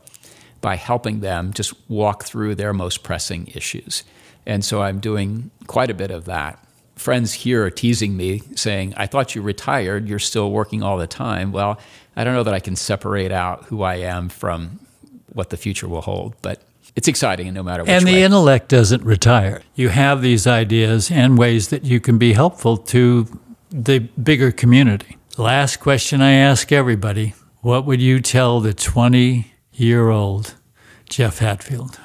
by 0.60 0.76
helping 0.76 1.20
them 1.20 1.52
just 1.52 1.74
walk 1.88 2.24
through 2.24 2.54
their 2.54 2.72
most 2.72 3.02
pressing 3.02 3.46
issues. 3.54 4.04
And 4.46 4.64
so 4.64 4.82
I'm 4.82 5.00
doing 5.00 5.50
quite 5.66 5.90
a 5.90 5.94
bit 5.94 6.10
of 6.10 6.24
that. 6.24 6.58
friends 6.96 7.34
here 7.34 7.64
are 7.64 7.70
teasing 7.70 8.16
me, 8.16 8.40
saying, 8.56 8.94
I 8.96 9.06
thought 9.06 9.34
you 9.34 9.42
retired. 9.42 10.08
You're 10.08 10.18
still 10.18 10.50
working 10.50 10.82
all 10.82 10.96
the 10.96 11.06
time. 11.06 11.52
Well, 11.52 11.78
I 12.16 12.24
don't 12.24 12.34
know 12.34 12.42
that 12.42 12.54
I 12.54 12.60
can 12.60 12.74
separate 12.74 13.30
out 13.30 13.64
who 13.64 13.82
I 13.82 13.96
am 13.96 14.28
from 14.28 14.80
what 15.32 15.50
the 15.50 15.56
future 15.56 15.86
will 15.86 16.00
hold, 16.00 16.34
but 16.42 16.62
it's 16.96 17.08
exciting, 17.08 17.46
and 17.48 17.54
no 17.54 17.62
matter 17.62 17.82
which 17.82 17.90
And 17.90 18.06
the 18.06 18.14
way. 18.14 18.22
intellect 18.24 18.68
doesn't 18.68 19.04
retire. 19.04 19.62
You 19.74 19.90
have 19.90 20.22
these 20.22 20.46
ideas 20.46 21.10
and 21.10 21.38
ways 21.38 21.68
that 21.68 21.84
you 21.84 22.00
can 22.00 22.18
be 22.18 22.32
helpful 22.32 22.76
to 22.78 23.28
the 23.70 23.98
bigger 24.00 24.50
community. 24.50 25.18
Last 25.36 25.78
question 25.80 26.22
I 26.22 26.32
ask 26.32 26.72
everybody 26.72 27.34
What 27.60 27.84
would 27.84 28.00
you 28.00 28.20
tell 28.20 28.60
the 28.60 28.72
20 28.72 29.52
year 29.74 30.08
old 30.08 30.54
Jeff 31.10 31.38
Hatfield? 31.38 32.00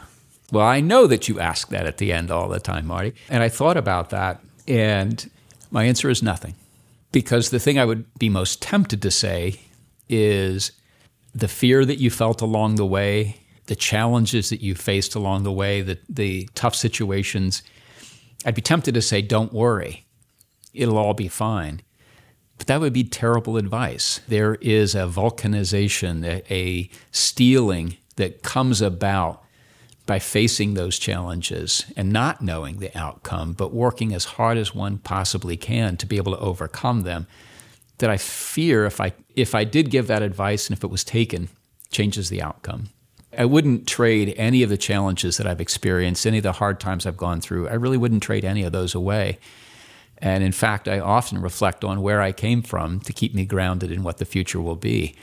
Well, 0.52 0.66
I 0.68 0.82
know 0.82 1.08
that 1.08 1.30
you 1.30 1.40
ask 1.40 1.70
that 1.70 1.86
at 1.86 1.98
the 1.98 2.12
end 2.12 2.30
all 2.30 2.50
the 2.50 2.60
time, 2.60 2.88
Marty. 2.88 3.14
And 3.30 3.42
I 3.42 3.48
thought 3.48 3.78
about 3.78 4.10
that, 4.10 4.42
and 4.68 5.30
my 5.72 5.86
answer 5.86 6.10
is 6.10 6.22
nothing. 6.22 6.56
Because 7.14 7.50
the 7.50 7.60
thing 7.60 7.80
I 7.80 7.86
would 7.86 8.06
be 8.20 8.28
most 8.28 8.62
tempted 8.62 9.02
to 9.02 9.12
say 9.12 9.62
is 10.10 10.74
the 11.34 11.48
fear 11.48 11.86
that 11.86 12.00
you 12.00 12.10
felt 12.10 12.42
along 12.42 12.76
the 12.76 12.86
way, 12.86 13.38
the 13.72 13.76
challenges 13.77 14.49
that 14.49 14.60
you 14.60 14.76
faced 14.76 15.15
along 15.15 15.43
the 15.43 15.52
way, 15.52 15.80
the, 15.80 15.98
the 16.10 16.49
tough 16.56 16.76
situations. 16.76 17.64
I'd 18.45 18.53
be 18.53 18.61
tempted 18.61 18.93
to 18.95 19.02
say, 19.02 19.22
don't 19.22 19.53
worry, 19.53 20.06
it'll 20.73 20.98
all 20.98 21.14
be 21.14 21.30
fine. 21.30 21.81
But 22.57 22.68
that 22.68 22.81
would 22.81 22.91
be 22.91 23.06
terrible 23.06 23.56
advice. 23.56 24.19
There 24.27 24.56
is 24.56 24.93
a 24.93 25.07
vulcanization, 25.07 26.26
a, 26.26 26.53
a 26.53 26.89
steeling 27.11 27.95
that 28.18 28.43
comes 28.43 28.81
about 28.81 29.41
by 30.06 30.19
facing 30.19 30.73
those 30.73 30.99
challenges 30.99 31.85
and 31.95 32.11
not 32.11 32.41
knowing 32.41 32.80
the 32.80 32.93
outcome, 32.98 33.53
but 33.53 33.73
working 33.73 34.14
as 34.14 34.26
hard 34.35 34.57
as 34.57 34.76
one 34.76 34.98
possibly 34.98 35.56
can 35.56 35.95
to 35.95 36.06
be 36.06 36.18
able 36.18 36.34
to 36.34 36.39
overcome 36.39 37.03
them. 37.03 37.26
That 37.99 38.10
I 38.10 38.18
fear 38.18 38.84
if 38.84 38.99
I 38.99 39.14
if 39.34 39.56
I 39.56 39.64
did 39.64 39.91
give 39.91 40.07
that 40.07 40.23
advice 40.23 40.68
and 40.68 40.77
if 40.77 40.84
it 40.84 40.89
was 40.89 41.06
taken, 41.06 41.48
changes 41.89 42.27
the 42.27 42.41
outcome. 42.41 42.89
I 43.38 43.45
wouldn't 43.45 43.88
trade 43.88 44.34
any 44.38 44.64
of 44.64 44.70
the 44.70 44.78
challenges 44.78 45.38
that 45.38 45.48
I've 45.48 45.62
experienced, 45.62 46.26
any 46.26 46.38
of 46.38 46.44
the 46.44 46.52
hard 46.53 46.80
times 46.80 47.06
I've 47.06 47.18
gone 47.18 47.41
through. 47.41 47.70
I 47.70 47.74
really 47.74 47.98
wouldn't 47.98 48.24
trade 48.24 48.44
any 48.44 48.64
of 48.64 48.72
those 48.72 48.94
away. 48.94 49.40
And 50.18 50.44
in 50.44 50.52
fact, 50.52 50.88
I 50.88 50.99
often 50.99 51.41
reflect 51.41 51.84
on 51.84 52.02
where 52.02 52.22
I 52.22 52.32
came 52.32 52.62
from 52.62 52.99
to 53.02 53.14
keep 53.14 53.34
me 53.34 53.45
grounded 53.45 53.91
in 53.91 54.03
what 54.03 54.18
the 54.18 54.26
future 54.26 54.62
will 54.62 54.76
be. 54.76 55.16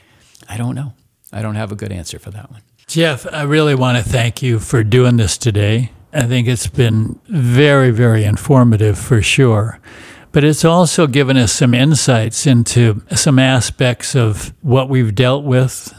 I 0.47 0.57
don't 0.57 0.75
know. 0.75 0.93
I 1.31 1.41
don't 1.41 1.55
have 1.55 1.71
a 1.71 1.75
good 1.75 1.91
answer 1.91 2.19
for 2.19 2.31
that 2.31 2.51
one. 2.51 2.61
Jeff, 2.87 3.31
I 3.31 3.43
really 3.43 3.75
want 3.75 3.97
to 3.97 4.03
thank 4.03 4.41
you 4.41 4.59
for 4.59 4.83
doing 4.83 5.17
this 5.17 5.37
today. 5.37 5.91
I 6.11 6.23
think 6.23 6.47
it's 6.47 6.67
been 6.67 7.19
very, 7.27 7.91
very 7.91 8.23
informative 8.23 8.97
for 8.97 9.21
sure. 9.21 9.79
But 10.31 10.43
it's 10.43 10.65
also 10.65 11.07
given 11.07 11.37
us 11.37 11.51
some 11.51 11.73
insights 11.73 12.45
into 12.45 13.01
some 13.15 13.39
aspects 13.39 14.15
of 14.15 14.53
what 14.61 14.89
we've 14.89 15.13
dealt 15.13 15.43
with 15.43 15.93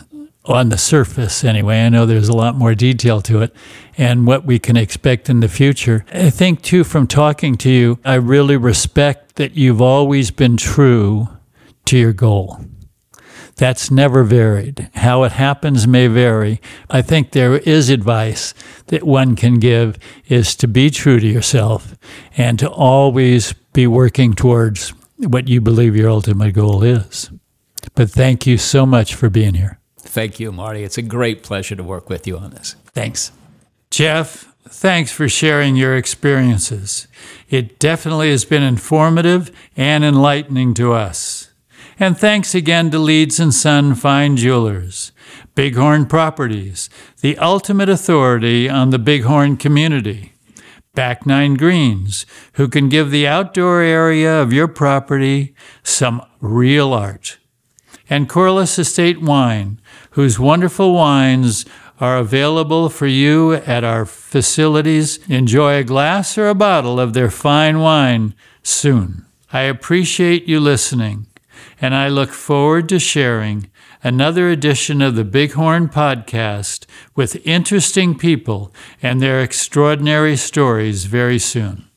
on 0.45 0.71
the 0.71 0.79
surface, 0.79 1.45
anyway. 1.45 1.83
I 1.83 1.89
know 1.89 2.07
there's 2.07 2.29
a 2.29 2.37
lot 2.37 2.55
more 2.55 2.75
detail 2.75 3.21
to 3.23 3.43
it 3.43 3.55
and 3.99 4.27
what 4.27 4.45
we 4.45 4.59
can 4.59 4.77
expect 4.77 5.29
in 5.29 5.41
the 5.41 5.49
future. 5.49 6.05
I 6.12 6.31
think, 6.31 6.62
too, 6.62 6.85
from 6.85 7.07
talking 7.07 7.57
to 7.59 7.71
you, 7.71 7.99
I 8.05 8.15
really 8.15 8.57
respect 8.57 9.37
that 9.37 9.57
you've 9.57 9.83
always 9.83 10.31
been 10.31 10.57
true 10.57 11.29
to 11.87 11.99
your 11.99 12.12
goal. 12.12 12.65
That's 13.57 13.91
never 13.91 14.25
varied. 14.25 14.89
How 14.95 15.25
it 15.25 15.33
happens 15.33 15.87
may 15.87 16.07
vary. 16.07 16.62
I 16.89 17.03
think 17.03 17.33
there 17.33 17.59
is 17.59 17.91
advice 17.91 18.55
that 18.87 19.03
one 19.03 19.37
can 19.37 19.59
give 19.59 19.99
is 20.29 20.57
to 20.57 20.67
be 20.67 20.89
true 20.89 21.21
to 21.21 21.27
yourself 21.27 21.95
and 22.39 22.59
to 22.59 22.71
always 22.71 23.53
be 23.75 23.87
working 23.87 24.33
towards 24.33 24.95
what 25.19 25.49
you 25.49 25.61
believe 25.61 25.95
your 25.95 26.09
ultimate 26.09 26.53
goal 26.53 26.83
is. 26.83 27.31
But 27.95 28.11
thank 28.11 28.47
you 28.47 28.57
so 28.57 28.87
much 28.87 29.15
for 29.15 29.29
being 29.29 29.55
here. 29.55 29.80
Thank 30.11 30.41
you, 30.41 30.51
Marty. 30.51 30.82
It's 30.82 30.99
a 30.99 31.03
great 31.03 31.45
pleasure 31.45 31.77
to 31.77 31.85
work 31.85 32.11
with 32.11 32.27
you 32.27 32.37
on 32.37 32.51
this. 32.51 32.74
Thanks. 32.87 33.31
Jeff, 33.93 34.53
thanks 34.69 35.12
for 35.12 35.28
sharing 35.28 35.77
your 35.77 35.97
experiences. 35.97 37.07
It 37.49 37.78
definitely 37.78 38.31
has 38.32 38.45
been 38.45 38.65
informative 38.65 39.53
and 39.77 40.05
enlightening 40.05 40.74
to 40.74 40.93
us. 40.95 41.51
And 41.97 42.19
thanks 42.19 42.57
again 42.57 42.91
to 42.91 42.99
Leeds 42.99 43.39
and 43.39 43.55
Son 43.55 43.95
Fine 43.95 44.37
Jewelers, 44.37 45.12
Bighorn 45.55 46.07
Properties, 46.07 46.91
the 47.20 47.39
ultimate 47.39 47.89
authority 47.89 48.69
on 48.69 48.91
the 48.91 48.99
Bighorn 48.99 49.59
community. 49.59 50.32
Back 50.93 51.24
Nine 51.24 51.55
Greens, 51.55 52.27
who 52.55 52.66
can 52.66 52.89
give 52.89 53.12
the 53.12 53.28
outdoor 53.28 53.81
area 53.81 54.43
of 54.43 54.53
your 54.53 54.66
property 54.66 55.55
some 55.85 56.20
real 56.41 56.93
art. 56.93 57.39
And 58.09 58.28
Corliss 58.28 58.77
Estate 58.77 59.20
Wine, 59.20 59.80
whose 60.11 60.39
wonderful 60.39 60.93
wines 60.95 61.65
are 62.01 62.16
available 62.16 62.89
for 62.89 63.07
you 63.07 63.55
at 63.55 63.85
our 63.85 64.07
facilities. 64.07 65.19
Enjoy 65.28 65.77
a 65.77 65.85
glass 65.85 66.39
or 66.39 66.49
a 66.49 66.55
bottle 66.55 66.99
of 66.99 67.12
their 67.12 67.31
fine 67.31 67.81
wine 67.81 68.35
soon. 68.62 69.27
I 69.53 69.62
appreciate 69.62 70.47
you 70.47 70.61
listening, 70.61 71.27
and 71.81 71.95
I 71.95 72.09
look 72.09 72.31
forward 72.31 72.89
to 72.89 72.99
sharing 72.99 73.70
another 74.03 74.49
edition 74.49 75.03
of 75.03 75.15
the 75.15 75.24
Bighorn 75.24 75.89
Podcast 75.89 76.87
with 77.15 77.45
interesting 77.47 78.16
people 78.16 78.73
and 79.03 79.20
their 79.20 79.43
extraordinary 79.43 80.37
stories 80.37 81.05
very 81.05 81.39
soon. 81.39 81.90